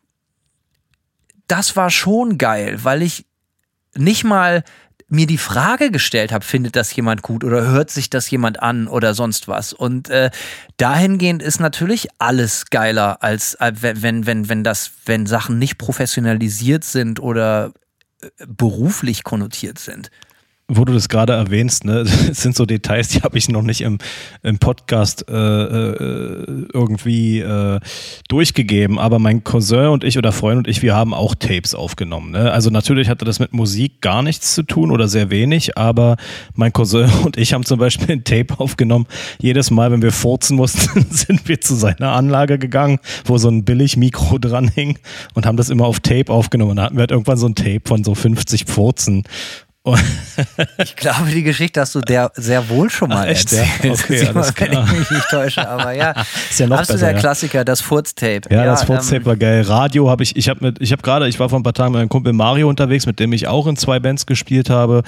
das 1.49 1.75
war 1.75 1.91
schon 1.91 2.39
geil, 2.39 2.79
weil 2.85 3.03
ich 3.03 3.27
nicht 3.97 4.23
mal 4.23 4.63
mir 5.11 5.27
die 5.27 5.39
Frage 5.39 5.91
gestellt 5.91 6.33
habe, 6.33 6.45
findet 6.45 6.77
das 6.77 6.95
jemand 6.95 7.23
gut 7.23 7.43
oder 7.45 7.63
hört 7.67 7.91
sich 7.91 8.11
das 8.11 8.31
jemand 8.31 8.63
an 8.63 8.87
oder 8.87 9.13
sonst 9.15 9.49
was. 9.49 9.73
Und 9.73 10.09
äh, 10.09 10.31
dahingehend 10.77 11.43
ist 11.43 11.61
natürlich 11.61 12.09
alles 12.19 12.67
geiler, 12.71 13.23
als 13.23 13.55
äh, 13.55 13.73
wenn, 13.81 14.27
wenn, 14.27 14.49
wenn, 14.49 14.65
das, 14.65 14.93
wenn 15.05 15.27
Sachen 15.27 15.59
nicht 15.59 15.79
professionalisiert 15.79 16.85
sind 16.85 17.21
oder 17.21 17.73
äh, 18.23 18.29
beruflich 18.47 19.25
konnotiert 19.25 19.79
sind. 19.79 20.11
Wo 20.73 20.85
du 20.85 20.93
das 20.93 21.09
gerade 21.09 21.33
erwähnst, 21.33 21.85
ne, 21.85 22.05
das 22.29 22.43
sind 22.43 22.55
so 22.55 22.65
Details, 22.65 23.09
die 23.09 23.23
habe 23.23 23.37
ich 23.37 23.49
noch 23.49 23.63
nicht 23.63 23.81
im, 23.81 23.99
im 24.43 24.59
Podcast 24.59 25.29
äh, 25.29 25.35
äh, 25.35 26.67
irgendwie 26.73 27.41
äh, 27.41 27.81
durchgegeben. 28.29 28.99
Aber 28.99 29.19
mein 29.19 29.43
Cousin 29.43 29.89
und 29.89 30.05
ich 30.05 30.17
oder 30.17 30.31
Freund 30.31 30.59
und 30.59 30.69
ich, 30.69 30.83
wir 30.83 30.95
haben 30.95 31.13
auch 31.13 31.35
Tapes 31.35 31.75
aufgenommen. 31.75 32.31
Ne? 32.31 32.53
Also 32.53 32.71
natürlich 32.71 33.09
hatte 33.09 33.25
das 33.25 33.41
mit 33.41 33.53
Musik 33.53 34.01
gar 34.01 34.23
nichts 34.23 34.55
zu 34.55 34.63
tun 34.63 34.93
oder 34.93 35.09
sehr 35.09 35.31
wenig, 35.31 35.77
aber 35.77 36.17
mein 36.55 36.73
Cousin 36.73 37.11
und 37.25 37.37
ich 37.37 37.53
haben 37.53 37.65
zum 37.65 37.81
Beispiel 37.81 38.13
ein 38.13 38.23
Tape 38.23 38.61
aufgenommen. 38.61 39.07
Jedes 39.41 39.73
Mal, 39.73 39.91
wenn 39.91 40.03
wir 40.03 40.13
furzen 40.13 40.57
mussten, 40.57 41.05
sind 41.11 41.49
wir 41.49 41.61
zu 41.61 41.75
seiner 41.75 42.13
Anlage 42.13 42.59
gegangen, 42.59 43.01
wo 43.25 43.39
so 43.39 43.49
ein 43.49 43.65
billig 43.65 43.97
Mikro 43.97 44.39
dran 44.39 44.69
hing 44.69 44.99
und 45.35 45.47
haben 45.47 45.57
das 45.57 45.69
immer 45.69 45.87
auf 45.87 45.99
Tape 45.99 46.33
aufgenommen. 46.33 46.77
Da 46.77 46.85
hatten 46.85 46.97
wir 46.97 47.01
halt 47.01 47.11
irgendwann 47.11 47.39
so 47.39 47.47
ein 47.47 47.57
Tape 47.57 47.83
von 47.85 48.05
so 48.05 48.15
50 48.15 48.67
Furzen. 48.67 49.25
Ich 50.83 50.97
glaube, 50.97 51.31
die 51.31 51.43
Geschichte 51.43 51.81
hast 51.81 51.95
du 51.95 52.01
der 52.01 52.31
sehr 52.35 52.69
wohl 52.69 52.91
schon 52.91 53.09
mal 53.09 53.27
Ach, 53.27 53.31
echt, 53.31 53.51
erzählt. 53.53 53.69
ja? 53.83 53.91
Okay, 54.05 54.27
alles 54.27 54.55
wenn 54.59 54.73
ich 54.73 54.93
mich 54.93 55.11
nicht 55.11 55.29
täusche, 55.31 55.67
aber 55.67 55.93
ja. 55.93 56.15
Ist 56.51 56.61
ja 56.61 56.67
noch 56.67 56.79
Absoluter 56.79 57.07
besser, 57.07 57.15
ja. 57.15 57.19
Klassiker, 57.19 57.65
das 57.65 57.81
Furztape. 57.81 58.43
Ja, 58.51 58.65
das 58.65 58.85
Furztape 58.85 59.17
ähm, 59.23 59.27
war 59.27 59.37
geil. 59.37 59.63
Radio 59.63 60.11
habe 60.11 60.23
ich, 60.23 60.37
ich 60.37 60.49
habe 60.51 60.65
mit, 60.67 60.83
ich 60.83 60.93
habe 60.93 61.01
gerade, 61.03 61.29
ich 61.29 61.41
war 61.41 61.49
vor 61.49 61.59
ein 61.59 61.63
paar 61.63 61.73
Tagen 61.73 61.93
mit 61.93 62.01
meinem 62.01 62.09
Kumpel 62.11 62.35
Mario 62.35 62.69
unterwegs, 62.69 63.07
mit 63.07 63.19
dem 63.21 63.33
ich 63.33 63.49
auch 63.49 63.67
in 63.67 63.77
zwei 63.77 63.99
Bands 64.01 64.27
gespielt 64.27 64.69
habe. 64.69 65.03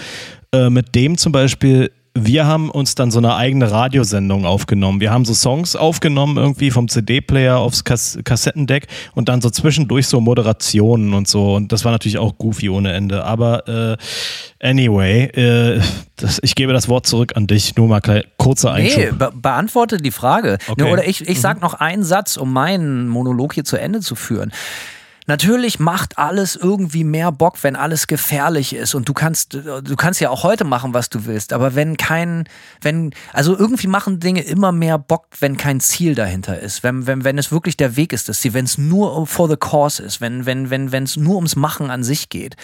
Äh, 0.55 0.71
mit 0.71 0.95
dem 0.95 1.19
zum 1.19 1.33
Beispiel, 1.33 1.91
wir 2.15 2.47
haben 2.47 2.71
uns 2.71 2.95
dann 2.95 3.11
so 3.11 3.19
eine 3.19 3.37
eigene 3.37 3.71
Radiosendung 3.71 4.45
aufgenommen. 4.45 5.01
Wir 5.01 5.11
haben 5.11 5.25
so 5.25 5.33
Songs 5.33 5.77
aufgenommen, 5.77 6.37
irgendwie 6.37 6.71
vom 6.71 6.89
CD-Player 6.89 7.57
aufs 7.57 7.85
Kass 7.85 8.19
Kassettendeck 8.23 8.87
und 9.15 9.31
dann 9.31 9.41
so 9.41 9.49
zwischendurch 9.49 10.07
so 10.07 10.21
Moderationen 10.21 11.15
und 11.15 11.27
so. 11.27 11.55
Und 11.55 11.73
das 11.73 11.85
war 11.85 11.93
natürlich 11.93 12.19
auch 12.19 12.37
goofy 12.37 12.69
ohne 12.69 12.93
Ende. 12.93 13.25
Aber 13.25 13.67
äh, 13.67 13.97
anyway, 14.61 15.25
äh, 15.25 15.81
das, 16.17 16.39
ich 16.43 16.55
gebe 16.55 16.75
das 16.75 16.89
Wort 16.89 17.07
zurück 17.07 17.33
an 17.35 17.47
dich. 17.47 17.77
Nur 17.77 17.89
mal 17.89 18.01
klein, 18.01 18.25
kurzer 18.37 18.75
Nee, 18.75 18.95
Einschub. 18.95 19.19
be 19.19 19.33
beantworte 19.35 19.97
die 19.97 20.11
Frage. 20.11 20.59
Okay. 20.69 20.85
Ne, 20.85 20.91
Oder 20.91 21.09
ich, 21.09 21.27
ich 21.27 21.41
sag 21.41 21.63
noch 21.63 21.75
einen 21.75 22.05
Satz, 22.05 22.37
um 22.37 22.53
meinen 22.53 23.09
Monolog 23.09 23.55
hier 23.55 23.65
zu 23.65 23.79
Ende 23.79 24.01
zu 24.01 24.17
führen. 24.17 24.53
Natürlich 25.27 25.79
macht 25.79 26.19
alles 26.19 26.57
irgendwie 26.57 27.05
mehr 27.05 27.31
Bock, 27.31 27.63
wenn 27.63 27.77
alles 27.77 28.07
gefährlich 28.07 28.75
ist. 28.75 28.95
Und 28.95 29.09
du 29.09 29.13
kannst 29.13 29.55
du 29.55 29.97
kannst 29.97 30.21
ja 30.21 30.31
auch 30.31 30.43
heute 30.43 30.65
machen, 30.65 30.95
was 30.95 31.11
du 31.11 31.27
willst, 31.27 31.53
aber 31.53 31.75
wenn 31.75 31.97
kein 31.97 32.45
wenn 32.81 33.15
also 33.33 33.57
irgendwie 33.57 33.87
machen 33.87 34.19
Dinge 34.19 34.43
immer 34.43 34.73
mehr 34.73 34.99
Bock, 34.99 35.27
wenn 35.39 35.57
kein 35.57 35.81
Ziel 35.81 36.15
dahinter 36.15 36.59
ist, 36.59 36.83
wenn 36.83 37.07
wenn 37.07 37.25
wenn 37.25 37.39
es 37.39 37.53
wirklich 37.53 37.77
der 37.77 37.97
Weg 37.97 38.13
ist, 38.13 38.29
dass 38.29 38.43
sie 38.43 38.53
wenn 38.53 38.65
es 38.65 38.79
nur 38.79 39.27
for 39.27 39.49
the 39.49 39.57
cause 39.57 40.03
ist, 40.03 40.21
wenn 40.21 40.45
wenn 40.45 40.71
wenn 40.71 40.91
wenn 40.91 41.05
es 41.05 41.17
nur 41.17 41.37
ums 41.37 41.55
Machen 41.55 41.91
an 41.91 42.03
sich 42.03 42.29
geht. 42.29 42.57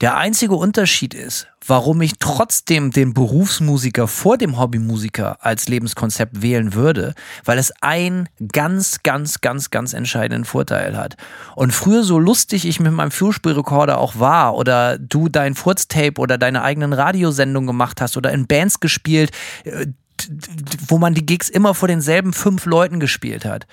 Der 0.00 0.16
einzige 0.16 0.54
Unterschied 0.54 1.12
ist, 1.12 1.48
warum 1.66 2.00
ich 2.00 2.14
trotzdem 2.18 2.90
den 2.90 3.12
Berufsmusiker 3.12 4.08
vor 4.08 4.38
dem 4.38 4.58
Hobbymusiker 4.58 5.44
als 5.44 5.68
Lebenskonzept 5.68 6.40
wählen 6.40 6.72
würde, 6.72 7.14
weil 7.44 7.58
es 7.58 7.70
einen 7.82 8.26
ganz, 8.50 9.02
ganz, 9.02 9.42
ganz, 9.42 9.68
ganz 9.68 9.92
entscheidenden 9.92 10.46
Vorteil 10.46 10.96
hat. 10.96 11.18
Und 11.54 11.72
früher, 11.72 12.02
so 12.02 12.18
lustig 12.18 12.66
ich 12.66 12.80
mit 12.80 12.92
meinem 12.92 13.10
Führspielrekorder 13.10 13.98
auch 13.98 14.18
war 14.18 14.54
oder 14.54 14.96
du 14.96 15.28
dein 15.28 15.54
Furztape 15.54 16.18
oder 16.18 16.38
deine 16.38 16.62
eigenen 16.62 16.94
Radiosendungen 16.94 17.66
gemacht 17.66 18.00
hast 18.00 18.16
oder 18.16 18.32
in 18.32 18.46
Bands 18.46 18.80
gespielt, 18.80 19.32
äh, 19.64 19.86
wo 20.88 20.96
man 20.96 21.12
die 21.12 21.26
Gigs 21.26 21.50
immer 21.50 21.74
vor 21.74 21.88
denselben 21.88 22.32
fünf 22.32 22.64
Leuten 22.64 23.00
gespielt 23.00 23.44
hat. 23.44 23.66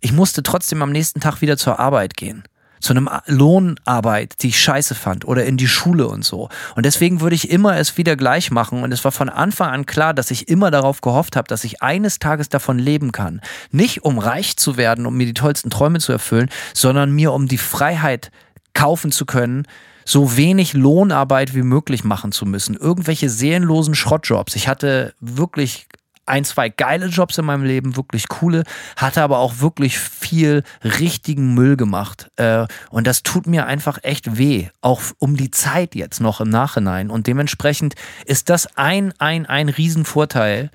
Ich 0.00 0.12
musste 0.12 0.42
trotzdem 0.42 0.82
am 0.82 0.92
nächsten 0.92 1.20
Tag 1.20 1.40
wieder 1.40 1.56
zur 1.56 1.80
Arbeit 1.80 2.18
gehen 2.18 2.44
zu 2.82 2.92
einem 2.92 3.08
Lohnarbeit, 3.26 4.42
die 4.42 4.48
ich 4.48 4.60
scheiße 4.60 4.94
fand 4.94 5.24
oder 5.24 5.44
in 5.44 5.56
die 5.56 5.68
Schule 5.68 6.08
und 6.08 6.24
so. 6.24 6.48
Und 6.74 6.84
deswegen 6.84 7.20
würde 7.20 7.36
ich 7.36 7.50
immer 7.50 7.76
es 7.78 7.96
wieder 7.96 8.16
gleich 8.16 8.50
machen 8.50 8.82
und 8.82 8.92
es 8.92 9.04
war 9.04 9.12
von 9.12 9.28
Anfang 9.28 9.70
an 9.70 9.86
klar, 9.86 10.12
dass 10.12 10.30
ich 10.30 10.48
immer 10.48 10.70
darauf 10.70 11.00
gehofft 11.00 11.36
habe, 11.36 11.48
dass 11.48 11.64
ich 11.64 11.80
eines 11.80 12.18
Tages 12.18 12.48
davon 12.48 12.78
leben 12.78 13.12
kann. 13.12 13.40
Nicht 13.70 14.04
um 14.04 14.18
reich 14.18 14.56
zu 14.56 14.76
werden, 14.76 15.06
um 15.06 15.16
mir 15.16 15.26
die 15.26 15.34
tollsten 15.34 15.70
Träume 15.70 16.00
zu 16.00 16.12
erfüllen, 16.12 16.50
sondern 16.74 17.12
mir 17.12 17.32
um 17.32 17.46
die 17.46 17.58
Freiheit 17.58 18.32
kaufen 18.74 19.12
zu 19.12 19.26
können, 19.26 19.66
so 20.04 20.36
wenig 20.36 20.72
Lohnarbeit 20.72 21.54
wie 21.54 21.62
möglich 21.62 22.02
machen 22.02 22.32
zu 22.32 22.46
müssen. 22.46 22.76
Irgendwelche 22.76 23.28
seelenlosen 23.28 23.94
Schrottjobs. 23.94 24.56
Ich 24.56 24.66
hatte 24.66 25.14
wirklich 25.20 25.86
ein, 26.32 26.44
zwei 26.44 26.70
geile 26.70 27.06
Jobs 27.06 27.36
in 27.36 27.44
meinem 27.44 27.64
Leben, 27.64 27.94
wirklich 27.94 28.26
coole, 28.28 28.64
hatte 28.96 29.22
aber 29.22 29.38
auch 29.38 29.60
wirklich 29.60 29.98
viel 29.98 30.62
richtigen 30.82 31.52
Müll 31.52 31.76
gemacht. 31.76 32.30
Äh, 32.36 32.66
und 32.90 33.06
das 33.06 33.22
tut 33.22 33.46
mir 33.46 33.66
einfach 33.66 33.98
echt 34.02 34.38
weh, 34.38 34.68
auch 34.80 35.02
um 35.18 35.36
die 35.36 35.50
Zeit 35.50 35.94
jetzt 35.94 36.20
noch 36.20 36.40
im 36.40 36.48
Nachhinein. 36.48 37.10
Und 37.10 37.26
dementsprechend 37.26 37.96
ist 38.24 38.48
das 38.48 38.78
ein, 38.78 39.12
ein, 39.18 39.44
ein 39.44 39.68
Riesenvorteil 39.68 40.70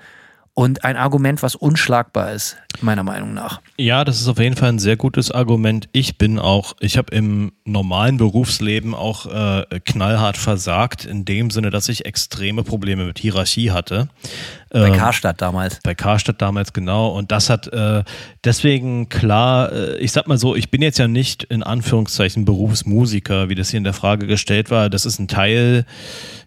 und 0.58 0.84
ein 0.84 0.98
Argument, 0.98 1.44
was 1.44 1.54
unschlagbar 1.54 2.32
ist, 2.32 2.58
meiner 2.82 3.04
Meinung 3.04 3.36
nach. 3.36 3.62
Ja, 3.78 4.04
das 4.04 4.20
ist 4.20 4.28
auf 4.28 4.40
jeden 4.40 4.56
Fall 4.56 4.70
ein 4.70 4.80
sehr 4.80 4.98
gutes 4.98 5.30
Argument. 5.30 5.88
Ich 5.92 6.18
bin 6.18 6.40
auch, 6.40 6.74
ich 6.80 6.98
habe 6.98 7.16
im 7.16 7.52
normalen 7.64 8.18
Berufsleben 8.18 8.96
auch 8.96 9.28
äh, 9.28 9.80
knallhart 9.86 10.36
versagt, 10.36 11.06
in 11.06 11.26
dem 11.26 11.52
Sinne, 11.52 11.70
dass 11.70 11.90
ich 11.90 12.08
extreme 12.08 12.64
Probleme 12.64 13.06
mit 13.06 13.20
Hierarchie 13.20 13.70
hatte. 13.70 14.10
Bei 14.70 14.88
Ähm, 14.88 14.94
Karstadt 14.94 15.42
damals. 15.42 15.80
Bei 15.84 15.96
Karstadt 15.96 16.42
damals 16.42 16.74
genau. 16.74 17.10
Und 17.10 17.32
das 17.32 17.50
hat 17.50 17.68
äh, 17.68 18.04
deswegen 18.44 19.10
klar, 19.10 19.72
äh, 19.72 19.98
ich 19.98 20.12
sag 20.12 20.28
mal 20.28 20.38
so, 20.38 20.56
ich 20.56 20.70
bin 20.72 20.82
jetzt 20.82 21.00
ja 21.00 21.08
nicht 21.08 21.44
in 21.44 21.64
Anführungszeichen 21.64 22.46
Berufsmusiker, 22.46 23.50
wie 23.50 23.56
das 23.56 23.70
hier 23.70 23.78
in 23.78 23.84
der 23.84 23.94
Frage 23.94 24.28
gestellt 24.28 24.70
war. 24.70 24.90
Das 24.90 25.06
ist 25.06 25.20
ein 25.20 25.28
Teil, 25.28 25.86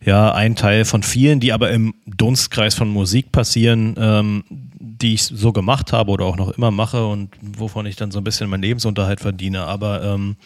ja, 0.04 0.32
ein 0.32 0.56
Teil 0.56 0.84
von 0.84 1.02
vielen, 1.02 1.40
die 1.40 1.52
aber 1.52 1.70
im 1.70 1.94
Dunstkreis 2.06 2.74
von 2.74 2.88
Musik 2.88 3.32
passieren, 3.32 3.94
ähm, 3.98 4.44
die 4.78 5.14
ich 5.14 5.22
so 5.22 5.52
gemacht 5.52 5.92
habe 5.92 6.10
oder 6.10 6.26
auch 6.26 6.36
noch 6.36 6.50
immer 6.50 6.70
mache 6.70 7.06
und 7.06 7.30
wovon 7.40 7.86
ich 7.86 7.96
dann 7.96 8.10
so 8.10 8.18
ein 8.18 8.24
bisschen 8.24 8.50
meinen 8.50 8.62
Lebensunterhalt 8.62 9.20
verdiene. 9.20 9.64
Aber 9.64 10.02
ähm, 10.02 10.36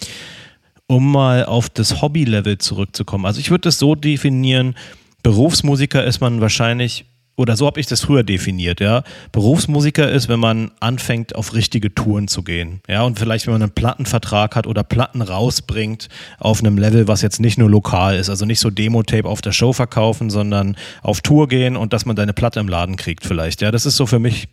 um 0.87 1.11
mal 1.11 1.45
auf 1.45 1.69
das 1.69 2.03
Hobby-Level 2.03 2.59
zurückzukommen. 2.59 3.27
Also 3.27 3.41
ich 3.41 3.51
würde 3.51 3.63
das 3.63 3.79
so 3.79 3.95
definieren, 3.95 4.75
Berufsmusiker 5.23 6.05
ist 6.05 6.21
man 6.21 6.41
wahrscheinlich, 6.41 7.07
oder 7.37 7.57
so 7.57 7.67
habe 7.67 7.81
ich 7.81 7.87
das 7.87 8.01
früher 8.03 8.23
definiert, 8.23 8.81
ja. 8.81 9.03
Berufsmusiker 9.33 10.11
ist, 10.11 10.29
wenn 10.29 10.39
man 10.41 10.71
anfängt, 10.81 11.35
auf 11.35 11.53
richtige 11.55 11.95
Touren 11.95 12.29
zu 12.29 12.43
gehen. 12.43 12.81
Ja, 12.89 13.03
und 13.03 13.19
vielleicht, 13.19 13.47
wenn 13.47 13.55
man 13.55 13.63
einen 13.63 13.73
Plattenvertrag 13.73 14.55
hat 14.57 14.67
oder 14.67 14.85
Platten 14.85 15.21
rausbringt 15.23 16.09
auf 16.39 16.61
einem 16.61 16.79
Level, 16.79 17.09
was 17.09 17.23
jetzt 17.23 17.41
nicht 17.41 17.59
nur 17.59 17.69
lokal 17.69 18.17
ist, 18.17 18.31
also 18.31 18.45
nicht 18.47 18.61
so 18.61 18.71
Demo-Tape 18.71 19.29
auf 19.29 19.41
der 19.43 19.53
Show 19.53 19.73
verkaufen, 19.73 20.31
sondern 20.31 20.77
auf 21.03 21.21
Tour 21.23 21.49
gehen 21.49 21.77
und 21.77 21.93
dass 21.93 22.07
man 22.07 22.15
deine 22.17 22.33
Platte 22.33 22.61
im 22.61 22.69
Laden 22.69 22.97
kriegt 22.97 23.27
vielleicht. 23.27 23.61
Ja, 23.63 23.71
das 23.71 23.85
ist 23.87 23.97
so 23.97 24.07
für 24.07 24.19
mich 24.19 24.49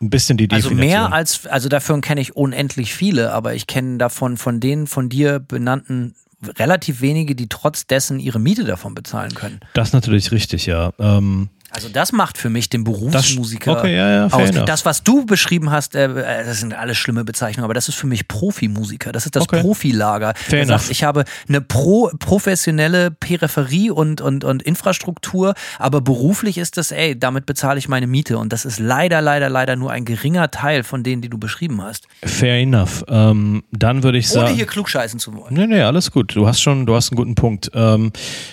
ein 0.00 0.10
bisschen 0.10 0.36
die 0.36 0.48
Also 0.50 0.68
Definition. 0.68 0.90
mehr 0.90 1.12
als, 1.12 1.46
also 1.46 1.68
davon 1.68 2.02
kenne 2.02 2.20
ich 2.20 2.36
unendlich 2.36 2.94
viele, 2.94 3.32
aber 3.32 3.54
ich 3.54 3.66
kenne 3.66 3.98
davon 3.98 4.36
von 4.36 4.60
den 4.60 4.86
von 4.86 5.08
dir 5.08 5.40
benannten 5.40 6.14
relativ 6.58 7.00
wenige, 7.00 7.34
die 7.34 7.48
trotz 7.48 7.86
dessen 7.86 8.20
ihre 8.20 8.38
Miete 8.38 8.64
davon 8.64 8.94
bezahlen 8.94 9.34
können. 9.34 9.58
das 9.72 9.88
ist 9.88 9.94
natürlich 9.94 10.32
richtig, 10.32 10.66
ja. 10.66 10.92
Ähm, 10.98 11.48
Also 11.70 11.88
das 11.88 12.12
macht 12.12 12.38
für 12.38 12.48
mich 12.48 12.68
den 12.70 12.84
Berufsmusiker 12.84 13.72
Das- 13.74 13.82
okay, 13.82 13.96
ja, 13.96 14.10
ja, 14.10 14.26
aus. 14.26 14.50
enough. 14.50 14.64
Das, 14.66 14.84
was 14.84 15.02
du 15.02 15.26
beschrieben 15.26 15.70
hast, 15.70 15.94
äh, 15.94 16.04
äh, 16.06 16.44
das 16.44 16.60
sind 16.60 16.72
alles 16.74 16.96
schlimme 16.96 17.24
Bezeichnungen, 17.24 17.64
aber 17.64 17.74
das 17.74 17.88
ist 17.88 17.96
für 17.96 18.06
mich 18.06 18.28
Profimusiker. 18.28 19.12
Das 19.12 19.26
ist 19.26 19.36
das 19.36 19.42
Okay. 19.44 19.60
Profilager. 19.60 20.32
Fair 20.36 20.60
Der 20.60 20.66
sagt, 20.66 20.80
enough. 20.82 20.90
ich 20.90 21.04
habe 21.04 21.24
eine 21.48 21.60
pro, 21.60 22.10
professionelle 22.18 23.10
Peripherie 23.10 23.90
und, 23.90 24.20
und, 24.20 24.44
und 24.44 24.62
Infrastruktur, 24.62 25.54
aber 25.78 26.00
beruflich 26.00 26.58
ist 26.58 26.76
das, 26.76 26.92
ey, 26.92 27.18
damit 27.18 27.46
bezahle 27.46 27.78
ich 27.78 27.88
meine 27.88 28.06
Miete. 28.06 28.38
Und 28.38 28.52
das 28.52 28.64
ist 28.64 28.78
leider, 28.78 29.20
leider, 29.20 29.48
leider 29.48 29.74
nur 29.76 29.90
ein 29.90 30.04
geringer 30.04 30.50
Teil 30.50 30.84
von 30.84 31.02
denen, 31.02 31.22
die 31.22 31.28
du 31.28 31.38
beschrieben 31.38 31.82
hast. 31.82 32.06
fair 32.24 32.56
enough. 32.60 33.04
Ähm, 33.08 33.64
dann 33.72 34.02
würde 34.02 34.18
ich 34.18 34.30
Ohne 34.32 34.42
sagen. 34.46 34.54
hier 34.54 34.66
klugscheißen 34.66 35.18
zu 35.18 35.34
wollen. 35.34 35.52
Nee, 35.54 35.66
nee, 35.66 35.82
alles 35.82 36.10
gut. 36.10 36.34
Du 36.36 36.46
hast 36.46 36.60
schon, 36.60 36.86
du 36.86 36.94
hast 36.94 37.10
einen 37.10 37.16
guten 37.16 37.34
Punkt. 37.34 37.70
Ähm, 37.74 38.12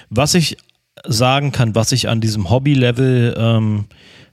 was 0.10 0.34
ich 0.34 0.58
sagen 1.06 1.52
kann, 1.52 1.76
was 1.76 1.92
ich 1.92 2.10
an 2.10 2.22
diesem 2.22 2.50
Hobby-Level 2.50 3.36
ähm, 3.38 3.86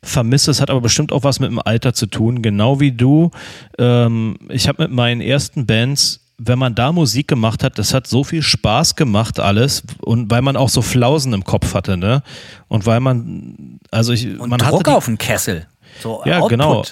vermisse, 0.02 0.50
es 0.50 0.60
hat 0.60 0.70
aber 0.70 0.80
bestimmt 0.80 1.12
auch 1.12 1.24
was 1.24 1.40
mit 1.40 1.50
dem 1.50 1.60
Alter 1.60 1.92
zu 1.92 2.06
tun, 2.06 2.42
genau 2.42 2.80
wie 2.80 2.92
du. 2.92 3.30
Ähm, 3.78 4.36
ich 4.48 4.68
habe 4.68 4.82
mit 4.82 4.92
meinen 4.92 5.20
ersten 5.20 5.66
Bands 5.66 6.20
wenn 6.42 6.58
man 6.58 6.74
da 6.74 6.90
Musik 6.90 7.28
gemacht 7.28 7.62
hat, 7.62 7.78
das 7.78 7.92
hat 7.92 8.06
so 8.06 8.24
viel 8.24 8.42
Spaß 8.42 8.96
gemacht 8.96 9.38
alles 9.38 9.82
und 10.00 10.30
weil 10.30 10.40
man 10.40 10.56
auch 10.56 10.70
so 10.70 10.80
Flausen 10.80 11.34
im 11.34 11.44
Kopf 11.44 11.74
hatte, 11.74 11.98
ne? 11.98 12.22
Und 12.66 12.86
weil 12.86 13.00
man, 13.00 13.78
also 13.90 14.14
ich, 14.14 14.40
Und 14.40 14.48
man 14.48 14.58
Druck 14.58 14.72
hatte 14.72 14.82
die, 14.84 14.96
auf 14.96 15.04
den 15.04 15.18
Kessel. 15.18 15.66
So 16.00 16.22
ja, 16.24 16.36
Output. 16.36 16.50
genau. 16.50 16.84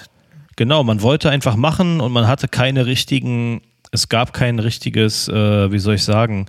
Genau, 0.55 0.83
man 0.83 1.01
wollte 1.01 1.29
einfach 1.29 1.55
machen 1.55 1.99
und 1.99 2.11
man 2.11 2.27
hatte 2.27 2.47
keine 2.47 2.85
richtigen, 2.85 3.61
es 3.91 4.09
gab 4.09 4.33
kein 4.33 4.59
richtiges, 4.59 5.27
äh, 5.29 5.71
wie 5.71 5.79
soll 5.79 5.95
ich 5.95 6.03
sagen, 6.03 6.45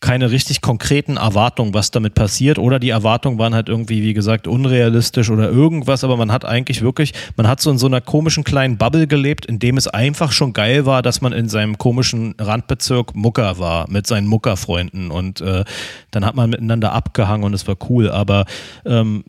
keine 0.00 0.30
richtig 0.30 0.62
konkreten 0.62 1.18
Erwartungen, 1.18 1.74
was 1.74 1.90
damit 1.90 2.14
passiert. 2.14 2.58
Oder 2.58 2.78
die 2.78 2.88
Erwartungen 2.88 3.38
waren 3.38 3.54
halt 3.54 3.68
irgendwie, 3.68 4.02
wie 4.02 4.14
gesagt, 4.14 4.48
unrealistisch 4.48 5.30
oder 5.30 5.50
irgendwas, 5.50 6.04
aber 6.04 6.16
man 6.16 6.32
hat 6.32 6.44
eigentlich 6.44 6.80
wirklich, 6.80 7.12
man 7.36 7.46
hat 7.46 7.60
so 7.60 7.70
in 7.70 7.78
so 7.78 7.86
einer 7.86 8.00
komischen 8.00 8.42
kleinen 8.42 8.78
Bubble 8.78 9.06
gelebt, 9.06 9.44
in 9.44 9.58
dem 9.58 9.76
es 9.76 9.88
einfach 9.88 10.32
schon 10.32 10.54
geil 10.54 10.86
war, 10.86 11.02
dass 11.02 11.20
man 11.20 11.32
in 11.32 11.48
seinem 11.48 11.76
komischen 11.76 12.34
Randbezirk 12.38 13.14
Mucker 13.14 13.58
war, 13.58 13.90
mit 13.90 14.06
seinen 14.06 14.26
Muckerfreunden. 14.26 15.10
Und 15.10 15.42
äh, 15.42 15.64
dann 16.10 16.24
hat 16.24 16.34
man 16.34 16.48
miteinander 16.48 16.92
abgehangen 16.92 17.44
und 17.44 17.52
es 17.52 17.68
war 17.68 17.76
cool. 17.88 18.10
Aber 18.10 18.46
ähm, 18.86 19.24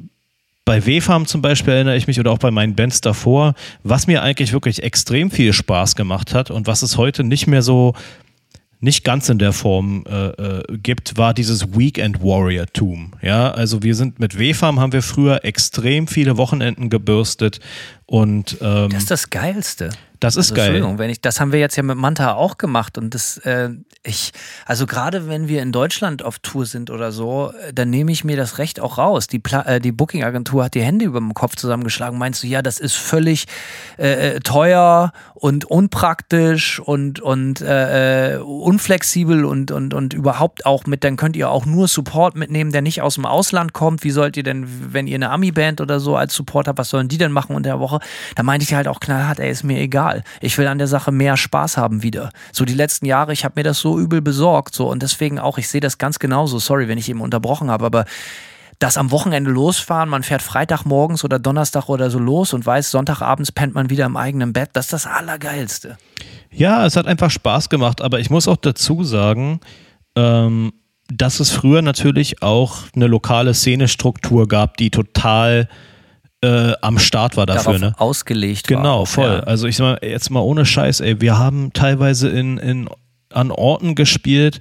bei 0.63 0.85
W-Farm 0.85 1.25
zum 1.25 1.41
Beispiel 1.41 1.73
erinnere 1.73 1.97
ich 1.97 2.07
mich 2.07 2.19
oder 2.19 2.31
auch 2.31 2.37
bei 2.37 2.51
meinen 2.51 2.75
Bands 2.75 3.01
davor, 3.01 3.55
was 3.83 4.07
mir 4.07 4.21
eigentlich 4.21 4.53
wirklich 4.53 4.83
extrem 4.83 5.31
viel 5.31 5.53
Spaß 5.53 5.95
gemacht 5.95 6.33
hat 6.33 6.51
und 6.51 6.67
was 6.67 6.81
es 6.81 6.97
heute 6.97 7.23
nicht 7.23 7.47
mehr 7.47 7.61
so, 7.61 7.93
nicht 8.81 9.03
ganz 9.03 9.29
in 9.29 9.37
der 9.37 9.53
Form 9.53 10.03
äh, 10.09 10.27
äh, 10.27 10.77
gibt, 10.77 11.17
war 11.17 11.33
dieses 11.33 11.77
Weekend 11.77 12.21
Warrior-Tum. 12.21 13.13
Ja, 13.21 13.51
also 13.51 13.83
wir 13.83 13.95
sind 13.95 14.19
mit 14.19 14.37
W-Farm 14.37 14.79
haben 14.79 14.91
wir 14.91 15.03
früher 15.03 15.45
extrem 15.45 16.07
viele 16.07 16.37
Wochenenden 16.37 16.89
gebürstet 16.89 17.59
und 18.07 18.57
ähm, 18.61 18.89
Das 18.89 19.03
ist 19.03 19.11
das 19.11 19.29
Geilste. 19.29 19.91
Das 20.21 20.35
ist 20.35 20.51
Also, 20.51 20.55
geil. 20.55 20.65
Entschuldigung, 20.67 20.99
wenn 20.99 21.09
ich, 21.09 21.19
das 21.19 21.39
haben 21.39 21.51
wir 21.51 21.59
jetzt 21.59 21.75
ja 21.75 21.83
mit 21.83 21.97
Manta 21.97 22.33
auch 22.33 22.57
gemacht 22.59 22.97
und 22.99 23.13
das, 23.15 23.37
äh, 23.39 23.69
ich, 24.03 24.31
also 24.65 24.85
gerade 24.85 25.27
wenn 25.27 25.47
wir 25.47 25.61
in 25.63 25.71
Deutschland 25.71 26.23
auf 26.23 26.37
Tour 26.39 26.67
sind 26.67 26.91
oder 26.91 27.11
so, 27.11 27.51
äh, 27.67 27.73
dann 27.73 27.89
nehme 27.89 28.11
ich 28.11 28.23
mir 28.23 28.37
das 28.37 28.59
Recht 28.59 28.79
auch 28.79 28.99
raus. 28.99 29.25
Die, 29.25 29.39
Pla 29.39 29.63
äh, 29.63 29.79
die 29.81 29.91
Booking-Agentur 29.91 30.65
hat 30.65 30.75
die 30.75 30.83
Hände 30.83 31.05
über 31.05 31.19
dem 31.19 31.33
Kopf 31.33 31.55
zusammengeschlagen. 31.55 32.19
Meinst 32.19 32.43
du, 32.43 32.47
ja, 32.47 32.61
das 32.61 32.79
ist 32.79 32.95
völlig 32.95 33.45
äh, 33.97 34.35
äh, 34.35 34.39
teuer 34.41 35.11
und 35.33 35.65
unpraktisch 35.65 36.79
und, 36.79 37.19
und 37.19 37.61
äh, 37.61 38.35
äh, 38.35 38.37
unflexibel 38.37 39.43
und, 39.43 39.71
und, 39.71 39.95
und 39.95 40.13
überhaupt 40.13 40.67
auch 40.67 40.85
mit, 40.85 41.03
dann 41.03 41.17
könnt 41.17 41.35
ihr 41.35 41.49
auch 41.49 41.65
nur 41.65 41.87
Support 41.87 42.35
mitnehmen, 42.35 42.71
der 42.71 42.83
nicht 42.83 43.01
aus 43.01 43.15
dem 43.15 43.25
Ausland 43.25 43.73
kommt. 43.73 44.03
Wie 44.03 44.11
sollt 44.11 44.37
ihr 44.37 44.43
denn, 44.43 44.67
wenn 44.93 45.07
ihr 45.07 45.15
eine 45.15 45.31
Ami-Band 45.31 45.81
oder 45.81 45.99
so 45.99 46.15
als 46.15 46.35
Support 46.35 46.67
habt, 46.67 46.77
was 46.77 46.89
sollen 46.89 47.07
die 47.07 47.17
denn 47.17 47.31
machen 47.31 47.55
unter 47.55 47.71
der 47.71 47.79
Woche? 47.79 47.99
Da 48.35 48.43
meinte 48.43 48.63
ich 48.63 48.73
halt 48.75 48.87
auch 48.87 48.99
knallhart, 48.99 49.39
ey, 49.39 49.49
ist 49.49 49.63
mir 49.63 49.79
egal. 49.79 50.10
Ich 50.39 50.57
will 50.57 50.67
an 50.67 50.77
der 50.77 50.87
Sache 50.87 51.11
mehr 51.11 51.37
Spaß 51.37 51.77
haben 51.77 52.03
wieder. 52.03 52.31
So 52.51 52.65
die 52.65 52.73
letzten 52.73 53.05
Jahre, 53.05 53.33
ich 53.33 53.45
habe 53.45 53.53
mir 53.57 53.63
das 53.63 53.79
so 53.79 53.99
übel 53.99 54.21
besorgt, 54.21 54.75
so 54.75 54.89
und 54.89 55.01
deswegen 55.03 55.39
auch, 55.39 55.57
ich 55.57 55.67
sehe 55.67 55.81
das 55.81 55.97
ganz 55.97 56.19
genauso. 56.19 56.59
Sorry, 56.59 56.87
wenn 56.87 56.97
ich 56.97 57.09
eben 57.09 57.21
unterbrochen 57.21 57.71
habe, 57.71 57.85
aber 57.85 58.05
das 58.81 58.97
am 58.97 59.11
Wochenende 59.11 59.51
losfahren, 59.51 60.09
man 60.09 60.23
fährt 60.23 60.41
Freitagmorgens 60.41 61.23
oder 61.23 61.37
Donnerstag 61.37 61.87
oder 61.87 62.09
so 62.09 62.17
los 62.17 62.53
und 62.53 62.65
weiß, 62.65 62.89
Sonntagabends 62.89 63.51
pennt 63.51 63.75
man 63.75 63.89
wieder 63.89 64.05
im 64.05 64.17
eigenen 64.17 64.53
Bett. 64.53 64.71
Das 64.73 64.85
ist 64.85 64.93
das 64.93 65.07
Allergeilste. 65.07 65.97
Ja, 66.51 66.85
es 66.85 66.95
hat 66.95 67.05
einfach 67.05 67.29
Spaß 67.29 67.69
gemacht, 67.69 68.01
aber 68.01 68.19
ich 68.19 68.29
muss 68.29 68.47
auch 68.47 68.57
dazu 68.57 69.03
sagen, 69.03 69.59
ähm, 70.15 70.73
dass 71.13 71.39
es 71.39 71.51
früher 71.51 71.81
natürlich 71.81 72.41
auch 72.41 72.83
eine 72.95 73.07
lokale 73.07 73.53
Szenestruktur 73.53 74.47
gab, 74.47 74.77
die 74.77 74.89
total 74.89 75.67
äh, 76.43 76.73
am 76.81 76.97
Start 76.99 77.37
war 77.37 77.45
dafür. 77.45 77.73
Darauf 77.73 77.81
Ne? 77.81 77.93
ausgelegt 77.99 78.69
war. 78.69 78.77
Genau, 78.77 78.99
auch, 79.01 79.07
voll. 79.07 79.29
Ja. 79.29 79.39
Also 79.41 79.67
ich 79.67 79.77
sag 79.77 80.01
mal, 80.01 80.09
jetzt 80.09 80.29
mal 80.31 80.39
ohne 80.41 80.65
Scheiß, 80.65 80.99
ey, 81.01 81.21
wir 81.21 81.37
haben 81.37 81.71
teilweise 81.73 82.29
in, 82.29 82.57
in, 82.57 82.89
an 83.31 83.51
Orten 83.51 83.95
gespielt, 83.95 84.59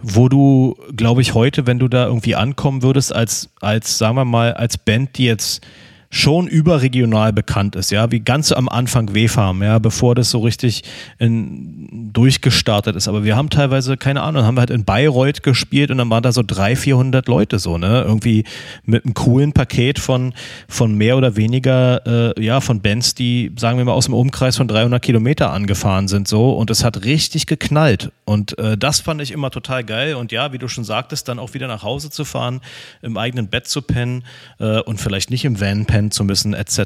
wo 0.00 0.28
du, 0.28 0.76
glaube 0.96 1.20
ich, 1.22 1.34
heute, 1.34 1.66
wenn 1.66 1.78
du 1.78 1.88
da 1.88 2.06
irgendwie 2.06 2.34
ankommen 2.34 2.82
würdest, 2.82 3.14
als, 3.14 3.50
als, 3.60 3.98
sagen 3.98 4.16
wir 4.16 4.24
mal, 4.24 4.54
als 4.54 4.78
Band, 4.78 5.18
die 5.18 5.24
jetzt 5.26 5.60
schon 6.10 6.46
überregional 6.46 7.34
bekannt 7.34 7.76
ist, 7.76 7.90
ja, 7.90 8.10
wie 8.10 8.20
ganz 8.20 8.50
am 8.50 8.68
Anfang 8.68 9.14
W-Farm, 9.14 9.62
ja, 9.62 9.78
bevor 9.78 10.14
das 10.14 10.30
so 10.30 10.38
richtig 10.38 10.82
in, 11.18 12.10
durchgestartet 12.14 12.96
ist. 12.96 13.08
Aber 13.08 13.24
wir 13.24 13.36
haben 13.36 13.50
teilweise, 13.50 13.98
keine 13.98 14.22
Ahnung, 14.22 14.44
haben 14.44 14.56
wir 14.56 14.60
halt 14.60 14.70
in 14.70 14.84
Bayreuth 14.84 15.42
gespielt 15.42 15.90
und 15.90 15.98
dann 15.98 16.08
waren 16.08 16.22
da 16.22 16.32
so 16.32 16.42
300, 16.42 16.78
400 16.78 17.28
Leute 17.28 17.58
so, 17.58 17.76
ne, 17.76 18.04
irgendwie 18.06 18.44
mit 18.84 19.04
einem 19.04 19.12
coolen 19.12 19.52
Paket 19.52 19.98
von, 19.98 20.32
von 20.66 20.94
mehr 20.94 21.18
oder 21.18 21.36
weniger, 21.36 22.34
äh, 22.36 22.42
ja, 22.42 22.62
von 22.62 22.80
Bands, 22.80 23.14
die, 23.14 23.52
sagen 23.58 23.76
wir 23.76 23.84
mal, 23.84 23.92
aus 23.92 24.06
dem 24.06 24.14
Umkreis 24.14 24.56
von 24.56 24.66
300 24.66 25.02
Kilometer 25.02 25.52
angefahren 25.52 26.08
sind 26.08 26.26
so. 26.26 26.52
Und 26.52 26.70
es 26.70 26.84
hat 26.84 27.04
richtig 27.04 27.46
geknallt. 27.46 28.12
Und 28.24 28.58
äh, 28.58 28.78
das 28.78 29.00
fand 29.00 29.20
ich 29.20 29.30
immer 29.30 29.50
total 29.50 29.84
geil. 29.84 30.14
Und 30.14 30.32
ja, 30.32 30.52
wie 30.54 30.58
du 30.58 30.68
schon 30.68 30.84
sagtest, 30.84 31.28
dann 31.28 31.38
auch 31.38 31.52
wieder 31.52 31.68
nach 31.68 31.82
Hause 31.82 32.08
zu 32.08 32.24
fahren, 32.24 32.60
im 33.02 33.18
eigenen 33.18 33.48
Bett 33.48 33.68
zu 33.68 33.82
pennen 33.82 34.24
äh, 34.58 34.80
und 34.80 35.00
vielleicht 35.00 35.30
nicht 35.30 35.44
im 35.44 35.60
Van 35.60 35.84
pennen 35.84 35.97
zu 36.10 36.24
müssen 36.24 36.54
etc., 36.54 36.78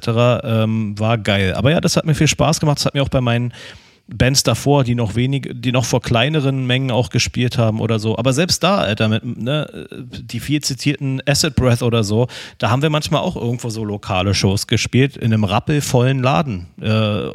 ähm, 0.45 0.99
war 0.99 1.19
geil. 1.19 1.55
Aber 1.55 1.71
ja, 1.71 1.81
das 1.81 1.97
hat 1.97 2.05
mir 2.05 2.15
viel 2.15 2.29
Spaß 2.29 2.61
gemacht, 2.61 2.79
das 2.79 2.87
hat 2.87 2.95
mir 2.95 3.03
auch 3.03 3.09
bei 3.09 3.21
meinen 3.21 3.53
Bands 4.09 4.43
davor, 4.43 4.85
die 4.85 4.95
noch 4.95 5.15
wenig, 5.15 5.49
die 5.53 5.73
noch 5.73 5.85
vor 5.85 6.03
kleineren 6.03 6.67
Mengen 6.67 6.91
auch 6.91 7.11
gespielt 7.11 7.57
haben 7.59 7.81
oder 7.81 7.99
so. 7.99 8.19
Aber 8.19 8.33
selbst 8.33 8.63
da, 8.63 8.79
Alter, 8.79 9.09
mit, 9.09 9.25
ne, 9.25 9.87
die 9.91 10.41
viel 10.41 10.61
zitierten 10.61 11.23
Acid 11.27 11.55
Breath 11.55 11.83
oder 11.83 12.05
so, 12.05 12.27
da 12.59 12.71
haben 12.71 12.83
wir 12.83 12.91
manchmal 12.91 13.23
auch 13.23 13.37
irgendwo 13.37 13.71
so 13.71 13.85
lokale 13.85 14.35
Shows 14.35 14.67
gespielt, 14.67 15.17
in 15.17 15.33
einem 15.33 15.45
rappelvollen 15.45 16.23
Laden. 16.23 16.67
Äh, 16.81 17.31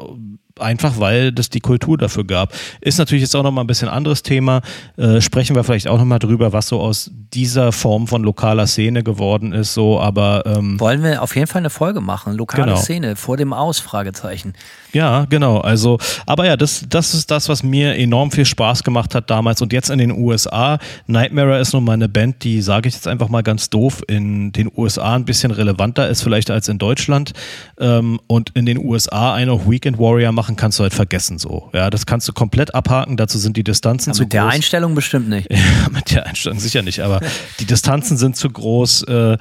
einfach 0.61 0.99
weil 0.99 1.31
das 1.31 1.49
die 1.49 1.59
Kultur 1.59 1.97
dafür 1.97 2.23
gab. 2.25 2.53
Ist 2.81 2.97
natürlich 2.97 3.21
jetzt 3.21 3.35
auch 3.35 3.43
nochmal 3.43 3.63
ein 3.63 3.67
bisschen 3.67 3.89
anderes 3.89 4.23
Thema. 4.23 4.61
Äh, 4.97 5.21
sprechen 5.21 5.55
wir 5.55 5.63
vielleicht 5.63 5.87
auch 5.87 5.97
nochmal 5.97 6.19
drüber, 6.19 6.53
was 6.53 6.67
so 6.67 6.79
aus 6.79 7.11
dieser 7.33 7.71
Form 7.71 8.07
von 8.07 8.23
lokaler 8.23 8.67
Szene 8.67 9.03
geworden 9.03 9.51
ist. 9.53 9.73
So, 9.73 9.99
aber 9.99 10.43
ähm, 10.45 10.79
wollen 10.79 11.03
wir 11.03 11.21
auf 11.21 11.35
jeden 11.35 11.47
Fall 11.47 11.59
eine 11.59 11.69
Folge 11.69 12.01
machen. 12.01 12.33
Lokale 12.33 12.63
Genau. 12.67 12.77
Szene 12.77 13.15
vor 13.15 13.37
dem 13.37 13.53
Aus? 13.53 13.79
Fragezeichen. 13.79 14.53
Ja, 14.93 15.25
genau. 15.25 15.59
Also, 15.59 15.99
aber 16.25 16.45
ja, 16.45 16.57
das, 16.57 16.85
das 16.89 17.13
ist 17.13 17.29
das, 17.29 17.49
was 17.49 17.61
mir 17.63 17.95
enorm 17.95 18.31
viel 18.31 18.45
Spaß 18.45 18.83
gemacht 18.83 19.13
hat 19.13 19.29
damals 19.29 19.61
und 19.61 19.73
jetzt 19.73 19.89
in 19.89 19.99
den 19.99 20.11
USA. 20.11 20.79
Nightmare 21.05 21.59
ist 21.59 21.73
nun 21.73 21.83
mal 21.83 21.93
eine 21.93 22.09
Band, 22.09 22.43
die, 22.43 22.61
sage 22.61 22.87
ich 22.89 22.95
jetzt 22.95 23.07
einfach 23.07 23.29
mal 23.29 23.43
ganz 23.43 23.69
doof, 23.69 24.01
in 24.07 24.51
den 24.53 24.71
USA 24.75 25.15
ein 25.15 25.25
bisschen 25.25 25.51
relevanter 25.51 26.07
ist 26.07 26.21
vielleicht 26.23 26.49
als 26.49 26.67
in 26.69 26.77
Deutschland. 26.77 27.33
Ähm, 27.79 28.19
und 28.27 28.51
in 28.55 28.65
den 28.65 28.77
USA 28.77 29.33
einen 29.33 29.51
auf 29.51 29.69
Weekend 29.69 29.99
Warrior 29.99 30.31
machen 30.47 30.55
kannst 30.55 30.79
du 30.79 30.83
halt 30.83 30.93
vergessen 30.93 31.37
so. 31.37 31.69
Ja, 31.73 31.89
das 31.89 32.05
kannst 32.05 32.27
du 32.27 32.33
komplett 32.33 32.73
abhaken. 32.73 33.17
Dazu 33.17 33.37
sind 33.37 33.57
die 33.57 33.63
Distanzen 33.63 34.13
zu 34.13 34.23
Mit 34.23 34.33
der 34.33 34.43
groß. 34.43 34.53
Einstellung 34.53 34.95
bestimmt 34.95 35.29
nicht. 35.29 35.49
Ja, 35.57 35.89
mit 35.89 36.11
der 36.11 36.25
Einstellung 36.25 36.59
sicher 36.59 36.81
nicht, 36.81 37.01
aber 37.01 37.19
die 37.59 37.65
Distanzen 37.65 38.17
sind 38.17 38.37
zu 38.37 38.49
groß, 38.49 39.03
äh, 39.03 39.37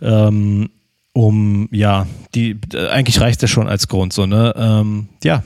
ähm, 0.00 0.70
um, 1.12 1.68
ja, 1.70 2.06
die, 2.34 2.58
äh, 2.72 2.88
eigentlich 2.88 3.20
reicht 3.20 3.42
das 3.42 3.50
schon 3.50 3.68
als 3.68 3.88
Grund, 3.88 4.12
so, 4.12 4.26
ne? 4.26 4.54
Ähm, 4.56 5.08
ja, 5.22 5.42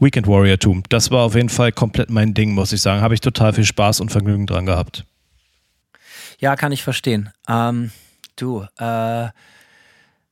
Weekend 0.00 0.26
Warrior-Tum, 0.26 0.82
das 0.88 1.10
war 1.10 1.24
auf 1.24 1.34
jeden 1.34 1.50
Fall 1.50 1.72
komplett 1.72 2.10
mein 2.10 2.34
Ding, 2.34 2.52
muss 2.52 2.72
ich 2.72 2.80
sagen. 2.80 3.00
Habe 3.02 3.14
ich 3.14 3.20
total 3.20 3.52
viel 3.52 3.64
Spaß 3.64 4.00
und 4.00 4.10
Vergnügen 4.10 4.46
dran 4.46 4.66
gehabt. 4.66 5.04
Ja, 6.38 6.56
kann 6.56 6.72
ich 6.72 6.82
verstehen. 6.82 7.30
Ähm, 7.48 7.90
du, 8.36 8.64
äh, 8.78 9.28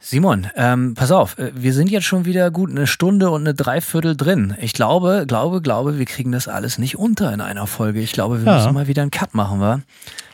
Simon, 0.08 0.46
ähm, 0.54 0.94
pass 0.94 1.10
auf, 1.10 1.36
äh, 1.36 1.50
wir 1.56 1.72
sind 1.72 1.90
jetzt 1.90 2.04
schon 2.04 2.26
wieder 2.26 2.52
gut 2.52 2.70
eine 2.70 2.86
Stunde 2.86 3.28
und 3.28 3.40
eine 3.40 3.54
Dreiviertel 3.54 4.16
drin. 4.16 4.54
Ich 4.60 4.72
glaube, 4.72 5.24
glaube, 5.26 5.60
glaube, 5.60 5.98
wir 5.98 6.04
kriegen 6.04 6.30
das 6.30 6.46
alles 6.46 6.78
nicht 6.78 6.96
unter 6.96 7.32
in 7.34 7.40
einer 7.40 7.66
Folge. 7.66 7.98
Ich 7.98 8.12
glaube, 8.12 8.38
wir 8.44 8.46
Ja. 8.52 8.58
müssen 8.58 8.72
mal 8.72 8.86
wieder 8.86 9.02
einen 9.02 9.10
Cut 9.10 9.34
machen, 9.34 9.58
wa? 9.58 9.80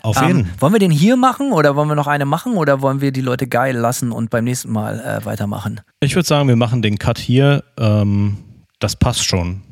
Auf 0.02 0.20
Ähm, 0.20 0.26
jeden. 0.28 0.50
wollen 0.60 0.74
wir 0.74 0.78
den 0.78 0.90
hier 0.90 1.16
machen 1.16 1.52
oder 1.52 1.74
wollen 1.74 1.88
wir 1.88 1.94
noch 1.94 2.06
eine 2.06 2.26
machen 2.26 2.58
oder 2.58 2.82
wollen 2.82 3.00
wir 3.00 3.12
die 3.12 3.22
Leute 3.22 3.46
geil 3.46 3.74
lassen 3.74 4.12
und 4.12 4.28
beim 4.28 4.44
nächsten 4.44 4.70
Mal 4.70 5.00
äh, 5.00 5.24
weitermachen? 5.24 5.80
Ich 6.00 6.14
würde 6.16 6.28
sagen, 6.28 6.48
wir 6.48 6.56
machen 6.56 6.82
den 6.82 6.98
Cut 6.98 7.16
hier. 7.18 7.64
Ähm, 7.78 8.36
das 8.78 8.94
passt 8.96 9.24
schon. 9.24 9.62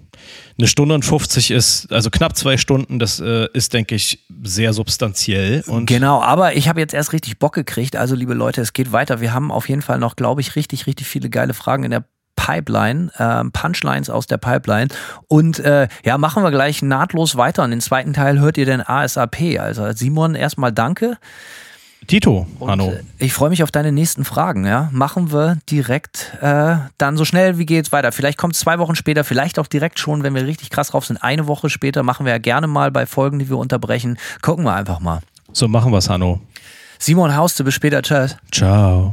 Eine 0.61 0.69
Stunde 0.69 0.95
und 0.95 1.07
50 1.07 1.53
ist, 1.53 1.91
also 1.91 2.11
knapp 2.11 2.37
zwei 2.37 2.59
Stunden, 2.59 2.99
das 2.99 3.19
äh, 3.19 3.49
ist, 3.55 3.73
denke 3.73 3.95
ich, 3.95 4.27
sehr 4.43 4.75
substanziell. 4.75 5.65
Und 5.67 5.87
Genau, 5.87 6.21
aber 6.21 6.55
ich 6.55 6.69
habe 6.69 6.81
jetzt 6.81 6.93
erst 6.93 7.15
richtig 7.15 7.39
Bock 7.39 7.55
gekriegt. 7.55 7.97
Also, 7.97 8.15
liebe 8.15 8.35
Leute, 8.35 8.61
es 8.61 8.75
geht 8.75 8.93
weiter. 8.93 9.23
Wir 9.23 9.33
haben 9.33 9.51
auf 9.51 9.71
jeden 9.71 9.81
Fall 9.81 9.99
noch, 9.99 10.17
glaube 10.17 10.43
ich, 10.43 10.57
richtig, 10.57 10.87
richtig 10.87 11.07
viele 11.07 11.31
geile 11.31 11.55
Fragen 11.55 11.85
in 11.85 11.93
der 11.93 12.05
Pipeline, 12.37 13.11
ähm, 13.19 13.53
Punchlines 13.53 14.11
aus 14.11 14.27
der 14.27 14.37
Pipeline. 14.37 14.89
Und 15.29 15.61
äh, 15.61 15.89
ja, 16.05 16.19
machen 16.19 16.43
wir 16.43 16.51
gleich 16.51 16.83
nahtlos 16.83 17.37
weiter. 17.37 17.65
Und 17.65 17.71
den 17.71 17.81
zweiten 17.81 18.13
Teil 18.13 18.39
hört 18.39 18.59
ihr 18.59 18.67
dann 18.67 18.83
ASAP. 18.83 19.59
Also 19.59 19.91
Simon, 19.93 20.35
erstmal 20.35 20.73
danke. 20.73 21.17
Tito, 22.07 22.47
Und, 22.59 22.71
Hanno. 22.71 22.91
äh, 22.93 23.03
Ich 23.19 23.33
freue 23.33 23.51
mich 23.51 23.63
auf 23.63 23.71
deine 23.71 23.93
nächsten 23.93 24.25
Fragen. 24.25 24.67
Ja, 24.67 24.89
machen 24.93 25.31
wir 25.33 25.59
direkt 25.71 26.37
äh, 26.41 26.77
dann 26.99 27.17
so 27.17 27.25
schnell 27.25 27.59
wie 27.59 27.67
geht's 27.67 27.93
weiter. 27.93 28.11
Vielleicht 28.11 28.39
kommt 28.39 28.55
es 28.55 28.61
zwei 28.61 28.79
Wochen 28.79 28.97
später, 28.97 29.23
vielleicht 29.23 29.59
auch 29.59 29.67
direkt 29.69 29.99
schon, 30.01 30.23
wenn 30.23 30.35
wir 30.35 30.47
richtig 30.47 30.71
krass 30.71 30.89
drauf 30.89 31.07
sind. 31.07 31.19
Eine 31.23 31.47
Woche 31.47 31.71
später 31.71 32.03
machen 32.03 32.27
wir 32.27 32.33
ja 32.33 32.39
gerne 32.39 32.67
mal 32.67 32.91
bei 32.91 33.07
Folgen, 33.07 33.39
die 33.39 33.49
wir 33.49 33.59
unterbrechen. 33.59 34.19
Gucken 34.43 34.65
wir 34.65 34.75
einfach 34.75 34.99
mal. 35.01 35.21
So 35.53 35.69
machen 35.69 35.93
wir's, 35.93 36.09
Hanno. 36.09 36.41
Simon 36.99 37.35
Hauste, 37.37 37.65
bis 37.65 37.75
später. 37.75 38.03
Tschüss. 38.03 38.37
Ciao. 38.51 39.13